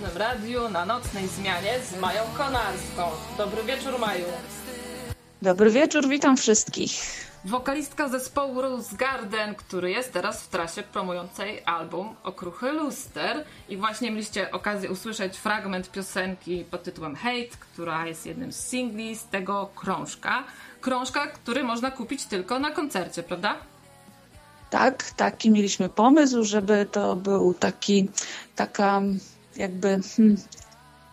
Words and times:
nocnym 0.00 0.22
radiu 0.22 0.68
na 0.68 0.86
nocnej 0.86 1.28
zmianie 1.28 1.78
z 1.90 2.00
Mają 2.00 2.22
Konarską. 2.38 3.02
Dobry 3.38 3.62
wieczór, 3.62 3.98
Maju. 3.98 4.24
Dobry 5.42 5.70
wieczór, 5.70 6.08
witam 6.08 6.36
wszystkich. 6.36 6.90
Wokalistka 7.44 8.08
zespołu 8.08 8.62
Rose 8.62 8.96
Garden, 8.96 9.54
który 9.54 9.90
jest 9.90 10.12
teraz 10.12 10.42
w 10.42 10.48
trasie 10.48 10.82
promującej 10.82 11.62
album 11.64 12.14
Okruchy 12.22 12.72
Luster. 12.72 13.44
I 13.68 13.76
właśnie 13.76 14.10
mieliście 14.10 14.50
okazję 14.50 14.90
usłyszeć 14.90 15.36
fragment 15.36 15.90
piosenki 15.90 16.64
pod 16.70 16.82
tytułem 16.82 17.16
Hate, 17.16 17.56
która 17.60 18.06
jest 18.06 18.26
jednym 18.26 18.52
z 18.52 18.68
singli 18.68 19.16
z 19.16 19.24
tego 19.24 19.70
krążka. 19.74 20.44
Krążka, 20.80 21.26
który 21.26 21.64
można 21.64 21.90
kupić 21.90 22.24
tylko 22.24 22.58
na 22.58 22.70
koncercie, 22.70 23.22
prawda? 23.22 23.56
Tak, 24.70 25.10
taki 25.10 25.50
mieliśmy 25.50 25.88
pomysł, 25.88 26.44
żeby 26.44 26.86
to 26.92 27.16
był 27.16 27.54
taki, 27.54 28.08
taka 28.56 29.02
jakby 29.60 30.00
hmm, 30.16 30.36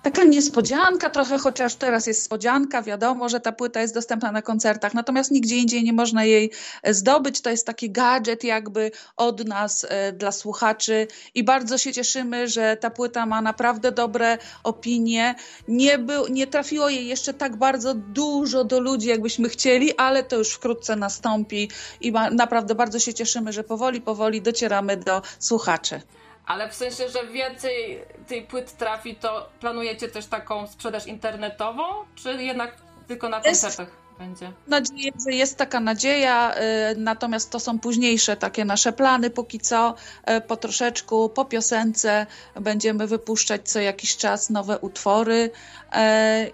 taka 0.03 0.23
niespodzianka 0.23 1.09
trochę, 1.09 1.37
chociaż 1.37 1.75
teraz 1.75 2.07
jest 2.07 2.23
spodzianka, 2.23 2.81
wiadomo, 2.81 3.29
że 3.29 3.39
ta 3.39 3.51
płyta 3.51 3.81
jest 3.81 3.93
dostępna 3.93 4.31
na 4.31 4.41
koncertach, 4.41 4.93
natomiast 4.93 5.31
nigdzie 5.31 5.57
indziej 5.57 5.83
nie 5.83 5.93
można 5.93 6.23
jej 6.23 6.51
e, 6.83 6.93
zdobyć. 6.93 7.41
To 7.41 7.49
jest 7.49 7.65
taki 7.65 7.91
gadżet 7.91 8.43
jakby 8.43 8.91
od 9.17 9.47
nas 9.47 9.85
e, 9.89 10.13
dla 10.13 10.31
słuchaczy 10.31 11.07
i 11.35 11.43
bardzo 11.43 11.77
się 11.77 11.93
cieszymy, 11.93 12.47
że 12.47 12.77
ta 12.77 12.89
płyta 12.89 13.25
ma 13.25 13.41
naprawdę 13.41 13.91
dobre 13.91 14.37
opinie. 14.63 15.35
Nie, 15.67 15.97
był, 15.97 16.27
nie 16.27 16.47
trafiło 16.47 16.89
jej 16.89 17.07
jeszcze 17.07 17.33
tak 17.33 17.55
bardzo 17.55 17.93
dużo 17.93 18.63
do 18.63 18.79
ludzi, 18.79 19.07
jakbyśmy 19.07 19.49
chcieli, 19.49 19.97
ale 19.97 20.23
to 20.23 20.37
już 20.37 20.53
wkrótce 20.53 20.95
nastąpi 20.95 21.69
i 22.01 22.11
ma, 22.11 22.29
naprawdę 22.29 22.75
bardzo 22.75 22.99
się 22.99 23.13
cieszymy, 23.13 23.53
że 23.53 23.63
powoli, 23.63 24.01
powoli 24.01 24.41
docieramy 24.41 24.97
do 24.97 25.21
słuchaczy. 25.39 26.01
Ale 26.47 26.69
w 26.69 26.75
sensie, 26.75 27.09
że 27.09 27.27
więcej 27.27 28.03
tej 28.27 28.41
płyt 28.41 28.77
trafi, 28.77 29.15
to 29.15 29.49
planujecie 29.59 30.07
też 30.07 30.25
taką 30.25 30.67
sprzedaż 30.67 31.07
internetową, 31.07 31.83
czy 32.15 32.43
jednak 32.43 32.75
tylko 33.07 33.29
na 33.29 33.41
koncertach 33.41 34.06
będzie? 34.19 34.51
nadzieję, 34.67 35.11
że 35.25 35.31
jest 35.31 35.57
taka 35.57 35.79
nadzieja, 35.79 36.55
y, 36.55 36.95
natomiast 36.97 37.49
to 37.49 37.59
są 37.59 37.79
późniejsze 37.79 38.37
takie 38.37 38.65
nasze 38.65 38.93
plany 38.93 39.29
póki 39.29 39.59
co. 39.59 39.95
y, 40.37 40.41
Po 40.41 40.57
troszeczku, 40.57 41.29
po 41.29 41.45
piosence 41.45 42.25
będziemy 42.61 43.07
wypuszczać 43.07 43.69
co 43.69 43.79
jakiś 43.79 44.17
czas 44.17 44.49
nowe 44.49 44.79
utwory 44.79 45.35
y, 45.43 45.97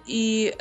i 0.07 0.51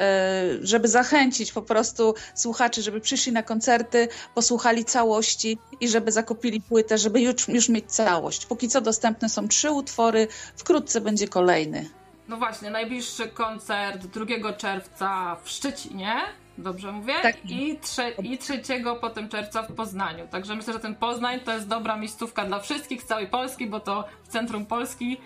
żeby 0.63 0.89
zachęcić 0.89 1.53
po 1.53 1.63
prostu 1.63 2.15
słuchaczy, 2.35 2.83
żeby 2.83 3.01
przyszli 3.01 3.33
na 3.33 3.43
koncerty, 3.43 4.09
posłuchali 4.35 4.85
całości 4.85 5.59
i 5.81 5.89
żeby 5.89 6.13
zakupili 6.13 6.61
płytę, 6.61 6.99
żeby 6.99 7.21
już, 7.21 7.49
już 7.49 7.69
mieć 7.69 7.85
całość. 7.93 8.47
Póki 8.47 8.69
co 8.69 8.81
dostępne 8.81 9.29
są 9.29 9.49
trzy 9.49 9.71
utwory, 9.71 10.29
wkrótce 10.57 11.01
będzie 11.01 11.29
kolejny. 11.29 11.91
No 12.29 12.37
właśnie, 12.37 12.71
najbliższy 12.71 13.29
koncert 13.29 14.07
2 14.07 14.53
czerwca 14.53 15.37
w 15.45 15.51
Szczecinie, 15.51 16.15
dobrze 16.59 16.93
mówię? 16.93 17.15
Tak. 17.23 17.51
I, 17.51 17.79
trze- 17.79 18.25
I 18.25 18.39
3 18.39 18.63
potem 19.01 19.29
czerwca 19.29 19.63
w 19.63 19.73
Poznaniu. 19.73 20.29
Także 20.29 20.55
myślę, 20.55 20.73
że 20.73 20.81
ten 20.81 20.95
Poznań 20.95 21.41
to 21.41 21.53
jest 21.53 21.69
dobra 21.69 21.97
miejscówka 21.97 22.45
dla 22.45 22.61
wszystkich 22.61 23.03
z 23.03 23.07
całej 23.07 23.27
Polski, 23.27 23.67
bo 23.67 23.81
to 23.81 24.05
w 24.25 24.29
centrum 24.29 24.67
Polski. 24.67 25.21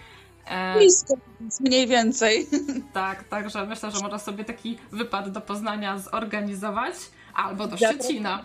E, 0.46 0.75
mniej 1.61 1.87
więcej. 1.87 2.46
tak, 2.93 3.25
także 3.25 3.67
myślę, 3.67 3.90
że 3.90 4.00
można 4.00 4.19
sobie 4.19 4.44
taki 4.44 4.78
wypad 4.93 5.31
do 5.31 5.40
Poznania 5.40 5.99
zorganizować. 5.99 6.94
Albo 7.34 7.67
do 7.67 7.76
Szczecina. 7.76 8.43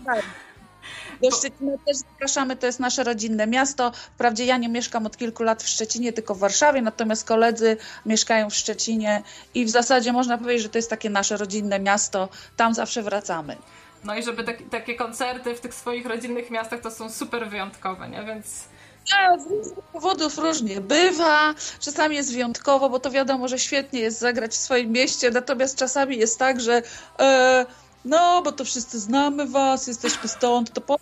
Do 1.22 1.32
Szczecina 1.32 1.72
też 1.86 1.98
zapraszamy, 1.98 2.56
to 2.56 2.66
jest 2.66 2.80
nasze 2.80 3.04
rodzinne 3.04 3.48
miasto. 3.48 3.92
Wprawdzie 4.14 4.46
ja 4.46 4.58
nie 4.58 4.70
mieszkam 4.70 5.06
od 5.06 5.18
kilku 5.18 5.44
lat 5.44 5.64
w 5.64 5.68
Szczecinie, 5.68 6.14
tylko 6.14 6.36
w 6.36 6.40
Warszawie, 6.40 6.82
natomiast 6.82 7.28
koledzy 7.28 7.78
mieszkają 8.06 8.50
w 8.50 8.56
Szczecinie 8.56 9.24
i 9.54 9.66
w 9.66 9.70
zasadzie 9.70 10.14
można 10.14 10.38
powiedzieć, 10.38 10.64
że 10.64 10.70
to 10.70 10.78
jest 10.78 10.90
takie 10.90 11.10
nasze 11.10 11.38
rodzinne 11.38 11.80
miasto. 11.80 12.30
Tam 12.58 12.74
zawsze 12.74 13.04
wracamy. 13.04 13.58
No 14.04 14.16
i 14.16 14.24
żeby 14.24 14.44
tak, 14.44 14.58
takie 14.72 14.96
koncerty 14.96 15.56
w 15.56 15.60
tych 15.60 15.74
swoich 15.74 16.06
rodzinnych 16.06 16.52
miastach 16.52 16.82
to 16.82 16.92
są 16.92 17.10
super 17.10 17.50
wyjątkowe, 17.50 18.10
nie? 18.10 18.24
Więc 18.24 18.64
A 19.18 19.40
z 19.40 19.48
różnych 19.48 19.86
powodów 19.94 20.38
różnie 20.38 20.82
bywa. 20.82 21.54
Czasami 21.80 22.16
jest 22.16 22.34
wyjątkowo, 22.34 22.90
bo 22.90 23.00
to 23.00 23.12
wiadomo, 23.12 23.48
że 23.48 23.60
świetnie 23.60 24.00
jest 24.00 24.20
zagrać 24.20 24.52
w 24.52 24.56
swoim 24.56 24.92
mieście, 24.92 25.32
natomiast 25.32 25.78
czasami 25.78 26.18
jest 26.18 26.40
tak, 26.40 26.62
że 26.62 26.82
e, 27.20 27.66
no, 28.06 28.42
bo 28.42 28.52
to 28.52 28.66
wszyscy 28.66 29.00
znamy 29.00 29.46
was, 29.46 29.88
jesteśmy 29.88 30.30
stąd, 30.30 30.74
to 30.74 30.82
po 30.82 30.98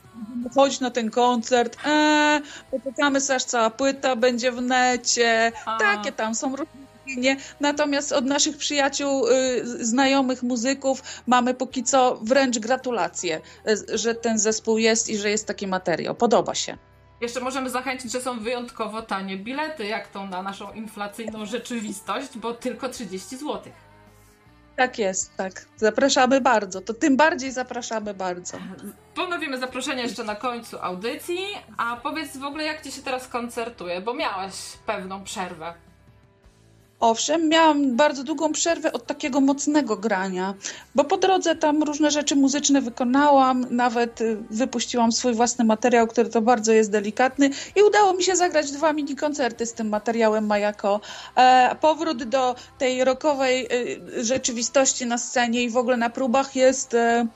chodzić 0.55 0.79
na 0.79 0.91
ten 0.91 1.11
koncert, 1.11 1.77
e, 1.85 2.41
poczekamy, 2.71 3.19
aż 3.35 3.43
cała 3.43 3.69
płyta 3.69 4.15
będzie 4.15 4.51
w 4.51 4.61
necie. 4.61 5.51
A. 5.65 5.77
Takie 5.77 6.11
tam 6.11 6.35
są 6.35 6.55
opinie. 7.09 7.37
Natomiast 7.59 8.11
od 8.11 8.25
naszych 8.25 8.57
przyjaciół, 8.57 9.27
y, 9.27 9.85
znajomych 9.85 10.43
muzyków 10.43 11.03
mamy 11.27 11.53
póki 11.53 11.83
co 11.83 12.19
wręcz 12.21 12.59
gratulacje, 12.59 13.41
y, 13.67 13.97
że 13.97 14.15
ten 14.15 14.39
zespół 14.39 14.77
jest 14.77 15.09
i 15.09 15.17
że 15.17 15.29
jest 15.29 15.47
taki 15.47 15.67
materiał. 15.67 16.15
Podoba 16.15 16.55
się. 16.55 16.77
Jeszcze 17.21 17.39
możemy 17.39 17.69
zachęcić, 17.69 18.11
że 18.11 18.21
są 18.21 18.39
wyjątkowo 18.39 19.01
tanie 19.01 19.37
bilety, 19.37 19.85
jak 19.85 20.07
tą 20.07 20.27
na 20.27 20.41
naszą 20.41 20.73
inflacyjną 20.73 21.45
rzeczywistość, 21.45 22.37
bo 22.37 22.53
tylko 22.53 22.89
30 22.89 23.37
zł. 23.37 23.61
Tak 24.79 24.99
jest, 24.99 25.35
tak. 25.37 25.65
Zapraszamy 25.77 26.41
bardzo. 26.41 26.81
To 26.81 26.93
tym 26.93 27.17
bardziej 27.17 27.51
zapraszamy 27.51 28.13
bardzo. 28.13 28.57
Ponowimy 29.15 29.57
zaproszenie 29.59 30.03
jeszcze 30.03 30.23
na 30.23 30.35
końcu 30.35 30.77
audycji, 30.81 31.39
a 31.77 31.97
powiedz 32.03 32.37
w 32.37 32.43
ogóle 32.43 32.63
jak 32.63 32.83
ci 32.83 32.91
się 32.91 33.01
teraz 33.01 33.27
koncertuje, 33.27 34.01
bo 34.01 34.13
miałaś 34.13 34.53
pewną 34.85 35.23
przerwę. 35.23 35.73
Owszem, 36.99 37.49
miałam 37.49 37.95
bardzo 37.95 38.23
długą 38.23 38.51
przerwę 38.51 38.93
od 38.93 39.05
takiego 39.05 39.41
mocnego 39.41 39.97
grania, 39.97 40.53
bo 40.95 41.03
po 41.03 41.17
drodze 41.17 41.55
tam 41.55 41.83
różne 41.83 42.11
rzeczy 42.11 42.35
muzyczne 42.35 42.81
wykonałam, 42.81 43.65
nawet 43.69 44.21
y, 44.21 44.37
wypuściłam 44.49 45.11
swój 45.11 45.33
własny 45.33 45.65
materiał, 45.65 46.07
który 46.07 46.29
to 46.29 46.41
bardzo 46.41 46.71
jest 46.71 46.91
delikatny 46.91 47.49
i 47.75 47.81
udało 47.81 48.13
mi 48.13 48.23
się 48.23 48.35
zagrać 48.35 48.71
dwa 48.71 48.93
mini 48.93 49.15
koncerty 49.15 49.65
z 49.65 49.73
tym 49.73 49.89
materiałem 49.89 50.45
Majako. 50.45 51.01
E, 51.35 51.75
powrót 51.81 52.23
do 52.23 52.55
tej 52.77 53.03
rockowej 53.03 53.67
y, 53.73 54.25
rzeczywistości 54.25 55.05
na 55.05 55.17
scenie 55.17 55.63
i 55.63 55.69
w 55.69 55.77
ogóle 55.77 55.97
na 55.97 56.09
próbach 56.09 56.55
jest... 56.55 56.93
E, 56.93 57.27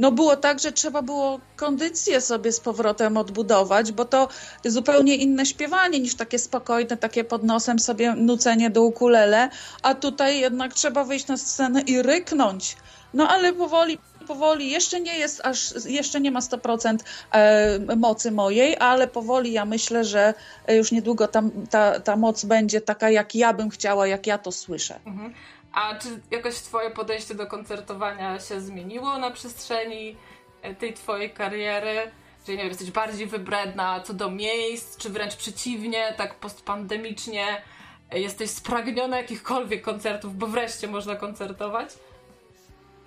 no 0.00 0.12
było 0.12 0.36
tak, 0.36 0.60
że 0.60 0.72
trzeba 0.72 1.02
było 1.02 1.40
kondycję 1.56 2.20
sobie 2.20 2.52
z 2.52 2.60
powrotem 2.60 3.16
odbudować, 3.16 3.92
bo 3.92 4.04
to 4.04 4.28
zupełnie 4.64 5.16
inne 5.16 5.46
śpiewanie 5.46 6.00
niż 6.00 6.14
takie 6.14 6.38
spokojne, 6.38 6.96
takie 6.96 7.24
pod 7.24 7.42
nosem 7.42 7.78
sobie 7.78 8.14
nucenie 8.14 8.70
do 8.70 8.82
ukulele, 8.82 9.48
a 9.82 9.94
tutaj 9.94 10.40
jednak 10.40 10.74
trzeba 10.74 11.04
wyjść 11.04 11.26
na 11.26 11.36
scenę 11.36 11.80
i 11.80 12.02
ryknąć. 12.02 12.76
No 13.14 13.28
ale 13.28 13.52
powoli, 13.52 13.98
powoli, 14.26 14.70
jeszcze 14.70 15.00
nie 15.00 15.18
jest 15.18 15.40
aż, 15.44 15.74
jeszcze 15.84 16.20
nie 16.20 16.30
ma 16.30 16.40
100% 16.40 16.96
e, 17.32 17.96
mocy 17.96 18.30
mojej, 18.30 18.76
ale 18.78 19.08
powoli 19.08 19.52
ja 19.52 19.64
myślę, 19.64 20.04
że 20.04 20.34
już 20.68 20.92
niedługo 20.92 21.28
ta, 21.28 21.42
ta, 21.70 22.00
ta 22.00 22.16
moc 22.16 22.44
będzie 22.44 22.80
taka, 22.80 23.10
jak 23.10 23.34
ja 23.34 23.52
bym 23.52 23.70
chciała, 23.70 24.06
jak 24.06 24.26
ja 24.26 24.38
to 24.38 24.52
słyszę. 24.52 25.00
Mhm. 25.04 25.34
A 25.72 25.94
czy 25.94 26.20
jakoś 26.30 26.54
twoje 26.54 26.90
podejście 26.90 27.34
do 27.34 27.46
koncertowania 27.46 28.40
się 28.40 28.60
zmieniło 28.60 29.18
na 29.18 29.30
przestrzeni 29.30 30.16
e, 30.62 30.74
tej 30.74 30.94
twojej 30.94 31.30
kariery? 31.30 32.10
Czy 32.46 32.52
nie 32.52 32.58
wiem, 32.58 32.68
jesteś 32.68 32.90
bardziej 32.90 33.26
wybredna 33.26 34.00
co 34.00 34.14
do 34.14 34.30
miejsc, 34.30 34.96
czy 34.96 35.10
wręcz 35.10 35.36
przeciwnie, 35.36 36.14
tak 36.16 36.34
postpandemicznie 36.34 37.62
e, 38.10 38.20
jesteś 38.20 38.50
spragniona 38.50 39.16
jakichkolwiek 39.16 39.82
koncertów, 39.82 40.36
bo 40.36 40.46
wreszcie 40.46 40.88
można 40.88 41.16
koncertować? 41.16 41.90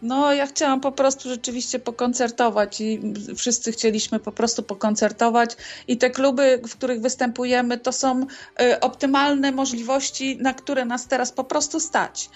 No, 0.04 0.34
ja 0.34 0.48
chciałam 0.48 0.82
po 0.82 0.92
prostu 0.92 1.30
rzeczywiście 1.30 1.80
pokoncertować 1.80 2.82
i 2.82 3.14
wszyscy 3.36 3.72
chcieliśmy 3.72 4.20
po 4.20 4.32
prostu 4.32 4.64
pokoncertować 4.64 5.56
i 5.88 5.98
te 5.98 6.10
kluby, 6.10 6.62
w 6.68 6.76
których 6.76 7.02
występujemy, 7.02 7.78
to 7.78 7.92
są 7.92 8.26
y, 8.62 8.80
optymalne 8.80 9.52
możliwości, 9.52 10.38
na 10.38 10.54
które 10.54 10.86
nas 10.86 11.08
teraz 11.08 11.32
po 11.32 11.44
prostu 11.44 11.80
stać. 11.80 12.30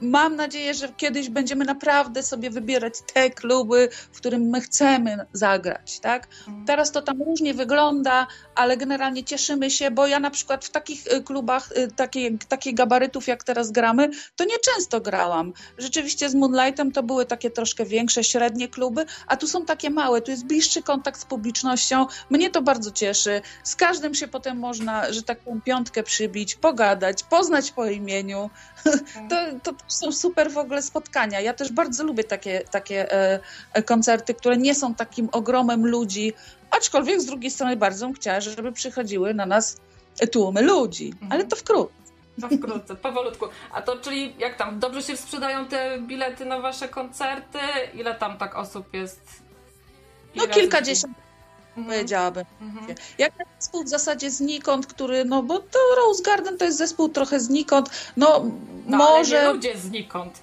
Mam 0.00 0.36
nadzieję, 0.36 0.74
że 0.74 0.88
kiedyś 0.88 1.28
będziemy 1.28 1.64
naprawdę 1.64 2.22
sobie 2.22 2.50
wybierać 2.50 2.94
te 3.14 3.30
kluby, 3.30 3.88
w 4.12 4.16
którym 4.16 4.42
my 4.42 4.60
chcemy 4.60 5.26
zagrać, 5.32 6.00
tak? 6.00 6.28
Mhm. 6.48 6.66
Teraz 6.66 6.92
to 6.92 7.02
tam 7.02 7.22
różnie 7.22 7.54
wygląda, 7.54 8.26
ale 8.54 8.76
generalnie 8.76 9.24
cieszymy 9.24 9.70
się, 9.70 9.90
bo 9.90 10.06
ja 10.06 10.20
na 10.20 10.30
przykład 10.30 10.64
w 10.64 10.70
takich 10.70 11.06
y, 11.06 11.22
klubach, 11.22 11.72
y, 11.72 11.88
takie, 11.96 12.38
takie 12.48 12.74
gabarytów 12.74 13.26
jak 13.26 13.44
teraz 13.44 13.70
gramy, 13.70 14.10
to 14.36 14.44
nieczęsto 14.44 15.00
grałam. 15.00 15.52
Rzeczywiście 15.78 16.30
z 16.30 16.34
Moonlightem 16.34 16.92
to 16.92 17.02
były 17.02 17.26
takie 17.26 17.50
troszkę 17.50 17.84
większe, 17.84 18.24
średnie 18.24 18.68
kluby, 18.68 19.06
a 19.26 19.36
tu 19.36 19.46
są 19.46 19.64
takie 19.64 19.90
małe, 19.90 20.22
tu 20.22 20.30
jest 20.30 20.46
bliższy 20.46 20.82
kontakt 20.82 21.20
z 21.20 21.24
publicznością. 21.24 22.06
Mnie 22.30 22.50
to 22.50 22.62
bardzo 22.62 22.90
cieszy. 22.90 23.42
Z 23.64 23.76
każdym 23.76 24.14
się 24.14 24.28
potem 24.28 24.58
można, 24.58 25.12
że 25.12 25.22
taką 25.22 25.60
piątkę 25.60 26.02
przybić, 26.02 26.54
pogadać, 26.54 27.22
poznać 27.22 27.70
po 27.70 27.86
imieniu. 27.86 28.50
To, 29.30 29.36
to 29.62 29.72
są 29.92 30.12
super 30.12 30.52
w 30.52 30.58
ogóle 30.58 30.82
spotkania. 30.82 31.40
Ja 31.40 31.54
też 31.54 31.72
bardzo 31.72 32.04
lubię 32.04 32.24
takie, 32.24 32.60
takie 32.70 33.12
e, 33.12 33.40
e, 33.72 33.82
koncerty, 33.82 34.34
które 34.34 34.56
nie 34.56 34.74
są 34.74 34.94
takim 34.94 35.28
ogromem 35.32 35.86
ludzi, 35.86 36.32
aczkolwiek 36.70 37.20
z 37.20 37.26
drugiej 37.26 37.50
strony 37.50 37.76
bardzo 37.76 38.06
bym 38.06 38.14
chciała, 38.14 38.40
żeby 38.40 38.72
przychodziły 38.72 39.34
na 39.34 39.46
nas 39.46 39.76
tłumy 40.32 40.62
ludzi, 40.62 41.10
mhm. 41.12 41.32
ale 41.32 41.44
to 41.44 41.56
wkrótce. 41.56 42.00
To 42.40 42.48
wkrótce, 42.48 42.96
powolutku. 42.96 43.46
A 43.72 43.82
to 43.82 43.96
czyli 43.96 44.34
jak 44.38 44.56
tam, 44.56 44.78
dobrze 44.78 45.02
się 45.02 45.16
sprzedają 45.16 45.66
te 45.66 45.98
bilety 46.00 46.44
na 46.44 46.60
wasze 46.60 46.88
koncerty? 46.88 47.58
Ile 47.94 48.14
tam 48.14 48.38
tak 48.38 48.56
osób 48.56 48.94
jest? 48.94 49.20
Ile 50.34 50.46
no 50.46 50.54
kilkadziesiąt 50.54 51.16
mhm. 51.76 51.86
powiedziałabym. 51.86 52.44
Mhm. 52.60 52.94
Jak 53.18 53.32
zespół 53.60 53.84
w 53.84 53.88
zasadzie 53.88 54.30
znikąd, 54.30 54.86
który, 54.86 55.24
no 55.24 55.42
bo 55.42 55.58
to 55.58 55.78
Rose 55.96 56.22
Garden 56.22 56.58
to 56.58 56.64
jest 56.64 56.78
zespół 56.78 57.08
trochę 57.08 57.40
znikąd, 57.40 57.90
no, 58.16 58.44
no 58.86 58.98
może... 58.98 59.38
Ale 59.38 59.48
nie 59.48 59.54
ludzie 59.54 59.78
znikąd. 59.78 60.42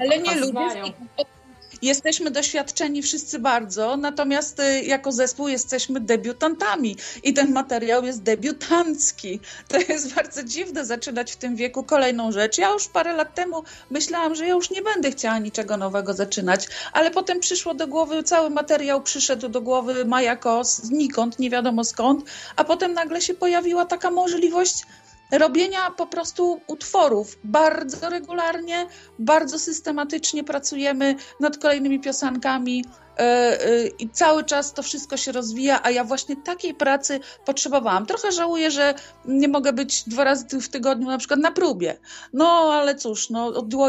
Ale 0.00 0.18
nie 0.18 0.34
ludzie 0.34 0.70
znikąd. 0.72 1.35
Jesteśmy 1.82 2.30
doświadczeni 2.30 3.02
wszyscy 3.02 3.38
bardzo, 3.38 3.96
natomiast 3.96 4.60
y, 4.60 4.82
jako 4.82 5.12
zespół 5.12 5.48
jesteśmy 5.48 6.00
debiutantami 6.00 6.96
i 7.22 7.34
ten 7.34 7.52
materiał 7.52 8.04
jest 8.04 8.22
debiutancki. 8.22 9.40
To 9.68 9.78
jest 9.78 10.14
bardzo 10.14 10.42
dziwne 10.42 10.84
zaczynać 10.84 11.32
w 11.32 11.36
tym 11.36 11.56
wieku 11.56 11.84
kolejną 11.84 12.32
rzecz. 12.32 12.58
Ja 12.58 12.70
już 12.70 12.88
parę 12.88 13.12
lat 13.12 13.34
temu 13.34 13.62
myślałam, 13.90 14.34
że 14.34 14.46
ja 14.46 14.54
już 14.54 14.70
nie 14.70 14.82
będę 14.82 15.10
chciała 15.10 15.38
niczego 15.38 15.76
nowego 15.76 16.14
zaczynać, 16.14 16.66
ale 16.92 17.10
potem 17.10 17.40
przyszło 17.40 17.74
do 17.74 17.86
głowy, 17.86 18.22
cały 18.22 18.50
materiał 18.50 19.02
przyszedł 19.02 19.48
do 19.48 19.60
głowy 19.60 20.04
Majako 20.04 20.64
znikąd, 20.64 21.38
nie 21.38 21.50
wiadomo 21.50 21.84
skąd, 21.84 22.24
a 22.56 22.64
potem 22.64 22.92
nagle 22.92 23.20
się 23.20 23.34
pojawiła 23.34 23.84
taka 23.84 24.10
możliwość 24.10 24.86
robienia 25.32 25.90
po 25.90 26.06
prostu 26.06 26.60
utworów. 26.66 27.38
Bardzo 27.44 28.10
regularnie, 28.10 28.86
bardzo 29.18 29.58
systematycznie 29.58 30.44
pracujemy 30.44 31.14
nad 31.40 31.58
kolejnymi 31.58 32.00
piosenkami. 32.00 32.84
E, 33.18 33.22
e, 33.22 33.86
i 33.86 34.08
cały 34.08 34.44
czas 34.44 34.72
to 34.72 34.82
wszystko 34.82 35.16
się 35.16 35.32
rozwija, 35.32 35.80
a 35.82 35.90
ja 35.90 36.04
właśnie 36.04 36.36
takiej 36.36 36.74
pracy 36.74 37.20
potrzebowałam. 37.44 38.06
Trochę 38.06 38.32
żałuję, 38.32 38.70
że 38.70 38.94
nie 39.24 39.48
mogę 39.48 39.72
być 39.72 40.02
dwa 40.02 40.24
razy 40.24 40.60
w 40.60 40.68
tygodniu 40.68 41.06
na 41.06 41.18
przykład 41.18 41.40
na 41.40 41.52
próbie. 41.52 41.98
No 42.32 42.46
ale 42.72 42.94
cóż, 42.94 43.30
no, 43.30 43.46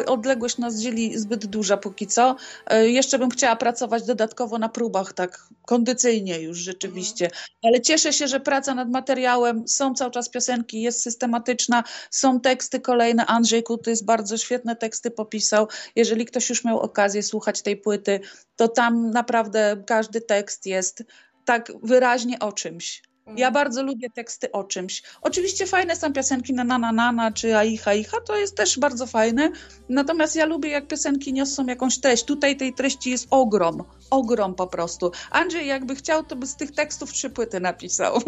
odległość 0.08 0.58
nas 0.58 0.80
dzieli 0.80 1.20
zbyt 1.20 1.46
duża 1.46 1.78
póki 1.78 2.08
co. 2.08 2.36
E, 2.68 2.90
jeszcze 2.90 3.20
bym 3.20 3.30
chciała 3.30 3.56
pracować 3.56 4.04
dodatkowo 4.04 4.58
na 4.58 4.70
próbach, 4.70 5.14
tak 5.14 5.48
kondycyjnie 5.66 6.42
już 6.42 6.58
rzeczywiście. 6.58 7.32
Ale 7.64 7.82
cieszę 7.82 8.14
się, 8.14 8.28
że 8.28 8.40
praca 8.40 8.76
nad 8.76 8.90
materiałem, 8.90 9.68
są 9.68 9.94
cały 9.94 10.12
czas 10.12 10.30
piosenki, 10.30 10.82
jest 10.82 11.02
systematyczna, 11.02 11.84
są 12.12 12.40
teksty 12.40 12.80
kolejne. 12.80 13.26
Andrzej 13.26 13.64
Kutys 13.64 14.02
bardzo 14.02 14.38
świetne 14.38 14.76
teksty 14.76 15.12
popisał. 15.12 15.68
Jeżeli 15.96 16.26
ktoś 16.26 16.50
już 16.50 16.64
miał 16.64 16.80
okazję 16.80 17.24
słuchać 17.24 17.62
tej 17.62 17.78
płyty, 17.78 18.20
to 18.56 18.68
tam 18.68 19.12
naprawdę 19.18 19.84
każdy 19.88 20.22
tekst 20.22 20.66
jest 20.66 21.04
tak 21.46 21.72
wyraźnie 21.84 22.40
o 22.40 22.52
czymś. 22.52 23.02
Ja 23.28 23.48
mhm. 23.48 23.54
bardzo 23.54 23.84
lubię 23.84 24.10
teksty 24.10 24.52
o 24.52 24.64
czymś. 24.64 25.04
Oczywiście 25.22 25.66
fajne 25.66 25.96
są 25.96 26.14
piosenki 26.14 26.54
na 26.54 26.64
na 26.64 26.78
na 26.78 26.92
na, 26.92 27.12
na 27.12 27.32
czy 27.32 27.58
aicha 27.58 27.94
icha, 27.94 28.18
to 28.22 28.38
jest 28.38 28.58
też 28.58 28.80
bardzo 28.80 29.08
fajne. 29.08 29.52
Natomiast 29.90 30.36
ja 30.36 30.46
lubię 30.46 30.70
jak 30.70 30.88
piosenki 30.88 31.34
niosą 31.34 31.66
jakąś 31.66 32.00
treść. 32.00 32.24
Tutaj 32.24 32.58
tej 32.58 32.74
treści 32.74 33.10
jest 33.12 33.28
ogrom. 33.30 33.84
Ogrom 34.10 34.56
po 34.56 34.68
prostu. 34.68 35.12
Andrzej 35.32 35.68
jakby 35.68 35.96
chciał, 35.96 36.24
to 36.24 36.36
by 36.36 36.48
z 36.48 36.56
tych 36.56 36.72
tekstów 36.72 37.14
trzy 37.14 37.30
płyty 37.30 37.60
napisał. 37.60 38.22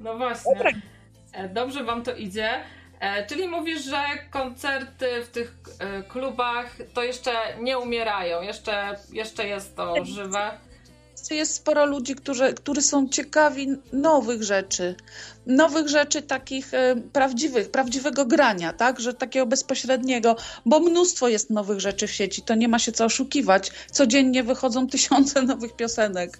No 0.00 0.16
właśnie. 0.16 0.74
E, 1.32 1.48
dobrze 1.48 1.84
wam 1.84 2.02
to 2.02 2.14
idzie. 2.14 2.48
E, 3.04 3.26
czyli 3.26 3.48
mówisz, 3.48 3.84
że 3.84 4.02
koncerty 4.30 5.06
w 5.24 5.28
tych 5.28 5.54
e, 5.78 6.02
klubach 6.02 6.76
to 6.94 7.02
jeszcze 7.02 7.32
nie 7.60 7.78
umierają, 7.78 8.42
jeszcze, 8.42 8.96
jeszcze 9.12 9.48
jest 9.48 9.76
to 9.76 10.04
żywe. 10.04 10.50
Jest 11.30 11.54
sporo 11.54 11.86
ludzi, 11.86 12.14
którzy, 12.14 12.54
którzy 12.54 12.82
są 12.82 13.08
ciekawi 13.08 13.68
nowych 13.92 14.42
rzeczy, 14.42 14.94
nowych 15.46 15.88
rzeczy 15.88 16.22
takich 16.22 16.74
e, 16.74 16.96
prawdziwych, 17.12 17.70
prawdziwego 17.70 18.26
grania, 18.26 18.72
tak, 18.72 19.00
że 19.00 19.14
takiego 19.14 19.46
bezpośredniego, 19.46 20.36
bo 20.66 20.80
mnóstwo 20.80 21.28
jest 21.28 21.50
nowych 21.50 21.80
rzeczy 21.80 22.06
w 22.06 22.12
sieci, 22.12 22.42
to 22.42 22.54
nie 22.54 22.68
ma 22.68 22.78
się 22.78 22.92
co 22.92 23.04
oszukiwać. 23.04 23.70
Codziennie 23.90 24.42
wychodzą 24.42 24.86
tysiące 24.96 25.42
nowych 25.42 25.76
piosenek 25.76 26.38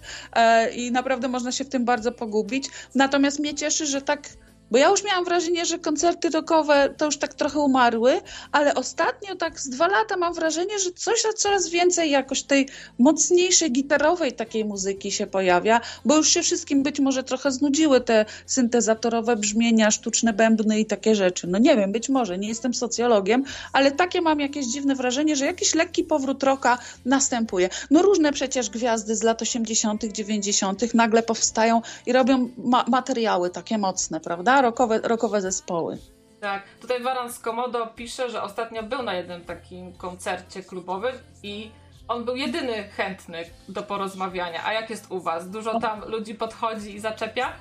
i 0.74 0.92
naprawdę 0.92 1.28
można 1.28 1.52
się 1.52 1.64
w 1.64 1.68
tym 1.68 1.84
bardzo 1.84 2.12
pogubić. 2.12 2.68
Natomiast 2.94 3.40
mnie 3.40 3.54
cieszy, 3.54 3.86
że 3.86 4.02
tak 4.02 4.28
bo 4.70 4.78
ja 4.78 4.88
już 4.88 5.04
miałam 5.04 5.24
wrażenie, 5.24 5.66
że 5.66 5.78
koncerty 5.78 6.30
rockowe 6.30 6.94
to 6.96 7.04
już 7.04 7.16
tak 7.18 7.34
trochę 7.34 7.58
umarły, 7.58 8.20
ale 8.52 8.74
ostatnio 8.74 9.36
tak 9.36 9.60
z 9.60 9.68
dwa 9.68 9.88
lata 9.88 10.16
mam 10.16 10.34
wrażenie, 10.34 10.78
że 10.78 10.92
coś 10.92 11.22
coraz 11.36 11.68
więcej 11.68 12.10
jakoś 12.10 12.42
tej 12.42 12.68
mocniejszej 12.98 13.72
gitarowej 13.72 14.32
takiej 14.32 14.64
muzyki 14.64 15.12
się 15.12 15.26
pojawia, 15.26 15.80
bo 16.04 16.16
już 16.16 16.28
się 16.28 16.42
wszystkim 16.42 16.82
być 16.82 17.00
może 17.00 17.22
trochę 17.22 17.52
znudziły 17.52 18.00
te 18.00 18.24
syntezatorowe 18.46 19.36
brzmienia, 19.36 19.90
sztuczne 19.90 20.32
bębny 20.32 20.80
i 20.80 20.86
takie 20.86 21.14
rzeczy. 21.14 21.46
No 21.46 21.58
nie 21.58 21.76
wiem, 21.76 21.92
być 21.92 22.08
może, 22.08 22.38
nie 22.38 22.48
jestem 22.48 22.74
socjologiem, 22.74 23.44
ale 23.72 23.92
takie 23.92 24.20
mam 24.20 24.40
jakieś 24.40 24.66
dziwne 24.66 24.94
wrażenie, 24.94 25.36
że 25.36 25.46
jakiś 25.46 25.74
lekki 25.74 26.04
powrót 26.04 26.42
roka 26.42 26.78
następuje. 27.04 27.68
No 27.90 28.02
różne 28.02 28.32
przecież 28.32 28.70
gwiazdy 28.70 29.16
z 29.16 29.22
lat 29.22 29.42
80., 29.42 30.04
90. 30.04 30.94
nagle 30.94 31.22
powstają 31.22 31.82
i 32.06 32.12
robią 32.12 32.48
ma 32.58 32.84
materiały 32.88 33.50
takie 33.50 33.78
mocne, 33.78 34.20
prawda? 34.20 34.63
Rokowe, 35.02 35.40
zespoły. 35.40 35.98
Tak, 36.40 36.62
tutaj 36.80 37.02
Waran 37.02 37.32
z 37.32 37.38
Komodo 37.38 37.86
pisze, 37.86 38.30
że 38.30 38.42
ostatnio 38.42 38.82
był 38.82 39.02
na 39.02 39.14
jednym 39.14 39.44
takim 39.44 39.92
koncercie 39.92 40.62
klubowym 40.62 41.14
i 41.42 41.70
on 42.08 42.24
był 42.24 42.36
jedyny 42.36 42.84
chętny 42.88 43.44
do 43.68 43.82
porozmawiania. 43.82 44.64
A 44.64 44.72
jak 44.72 44.90
jest 44.90 45.10
u 45.10 45.20
was? 45.20 45.50
Dużo 45.50 45.80
tam 45.80 46.04
ludzi 46.08 46.34
podchodzi 46.34 46.94
i 46.94 47.00
zaczepia? 47.00 47.52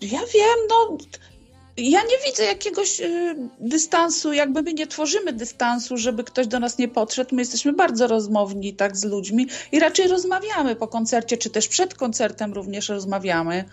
Ja 0.00 0.20
wiem, 0.34 0.58
no 0.68 0.96
ja 1.76 2.00
nie 2.02 2.18
widzę 2.26 2.44
jakiegoś 2.44 3.00
y, 3.00 3.36
dystansu, 3.60 4.32
jakby 4.32 4.62
my 4.62 4.72
nie 4.72 4.86
tworzymy 4.86 5.32
dystansu, 5.32 5.96
żeby 5.96 6.24
ktoś 6.24 6.46
do 6.46 6.60
nas 6.60 6.78
nie 6.78 6.88
podszedł. 6.88 7.34
My 7.34 7.42
jesteśmy 7.42 7.72
bardzo 7.72 8.06
rozmowni 8.06 8.74
tak 8.74 8.96
z 8.96 9.04
ludźmi 9.04 9.46
i 9.72 9.80
raczej 9.80 10.08
rozmawiamy 10.08 10.76
po 10.76 10.88
koncercie, 10.88 11.36
czy 11.36 11.50
też 11.50 11.68
przed 11.68 11.94
koncertem 11.94 12.52
również 12.52 12.88
rozmawiamy. 12.88 13.64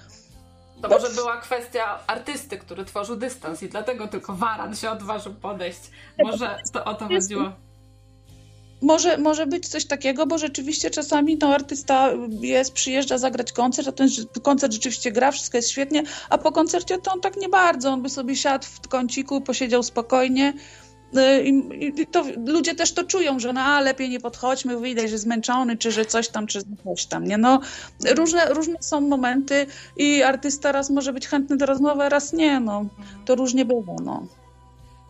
To 0.81 0.89
może 0.89 1.10
była 1.10 1.38
kwestia 1.38 2.00
artysty, 2.07 2.57
który 2.57 2.86
tworzył 2.86 3.15
dystans 3.15 3.63
i 3.63 3.69
dlatego 3.69 4.07
tylko 4.07 4.34
Waran 4.34 4.75
się 4.75 4.89
odważył 4.89 5.34
podejść. 5.34 5.79
Może 6.24 6.60
to 6.74 6.86
o 6.86 6.93
to 6.93 7.07
chodziło. 7.07 7.51
Może, 8.81 9.17
może 9.17 9.48
być 9.48 9.67
coś 9.67 9.86
takiego, 9.86 10.27
bo 10.27 10.38
rzeczywiście 10.38 10.89
czasami 10.89 11.38
no, 11.41 11.55
artysta 11.55 12.10
jest, 12.41 12.74
przyjeżdża 12.74 13.17
zagrać 13.17 13.51
koncert, 13.51 13.88
a 13.88 13.91
ten 13.91 14.07
koncert 14.43 14.74
rzeczywiście 14.74 15.12
gra, 15.12 15.31
wszystko 15.31 15.57
jest 15.57 15.69
świetnie, 15.69 16.03
a 16.29 16.38
po 16.38 16.51
koncercie 16.51 16.98
to 16.98 17.13
on 17.13 17.22
tak 17.22 17.38
nie 17.38 17.50
bardzo, 17.50 17.89
on 17.89 18.01
by 18.01 18.10
sobie 18.10 18.36
siadł 18.36 18.65
w 18.65 18.88
kąciku, 18.88 19.41
posiedział 19.41 19.84
spokojnie, 19.84 20.53
i, 21.44 22.08
to 22.12 22.24
ludzie 22.46 22.76
też 22.76 22.94
to 22.94 23.04
czują, 23.04 23.40
że 23.40 23.54
no 23.54 23.62
a, 23.62 23.82
lepiej 23.82 24.10
nie 24.10 24.20
podchodźmy, 24.20 24.82
widać, 24.82 25.10
że 25.10 25.18
zmęczony, 25.18 25.78
czy 25.78 25.92
że 25.92 26.06
coś 26.06 26.30
tam, 26.30 26.48
czy 26.48 26.60
coś 26.84 27.06
tam, 27.06 27.24
nie? 27.24 27.38
No, 27.38 27.62
różne, 28.16 28.54
różne 28.54 28.76
są 28.82 29.02
momenty 29.02 29.66
i 29.98 30.24
artysta 30.24 30.72
raz 30.72 30.90
może 30.90 31.14
być 31.14 31.28
chętny 31.28 31.58
do 31.58 31.66
rozmowy, 31.66 32.10
raz 32.10 32.34
nie, 32.34 32.60
no. 32.60 32.86
To 33.26 33.36
różnie 33.36 33.66
bywa, 33.66 33.96
no. 34.04 34.28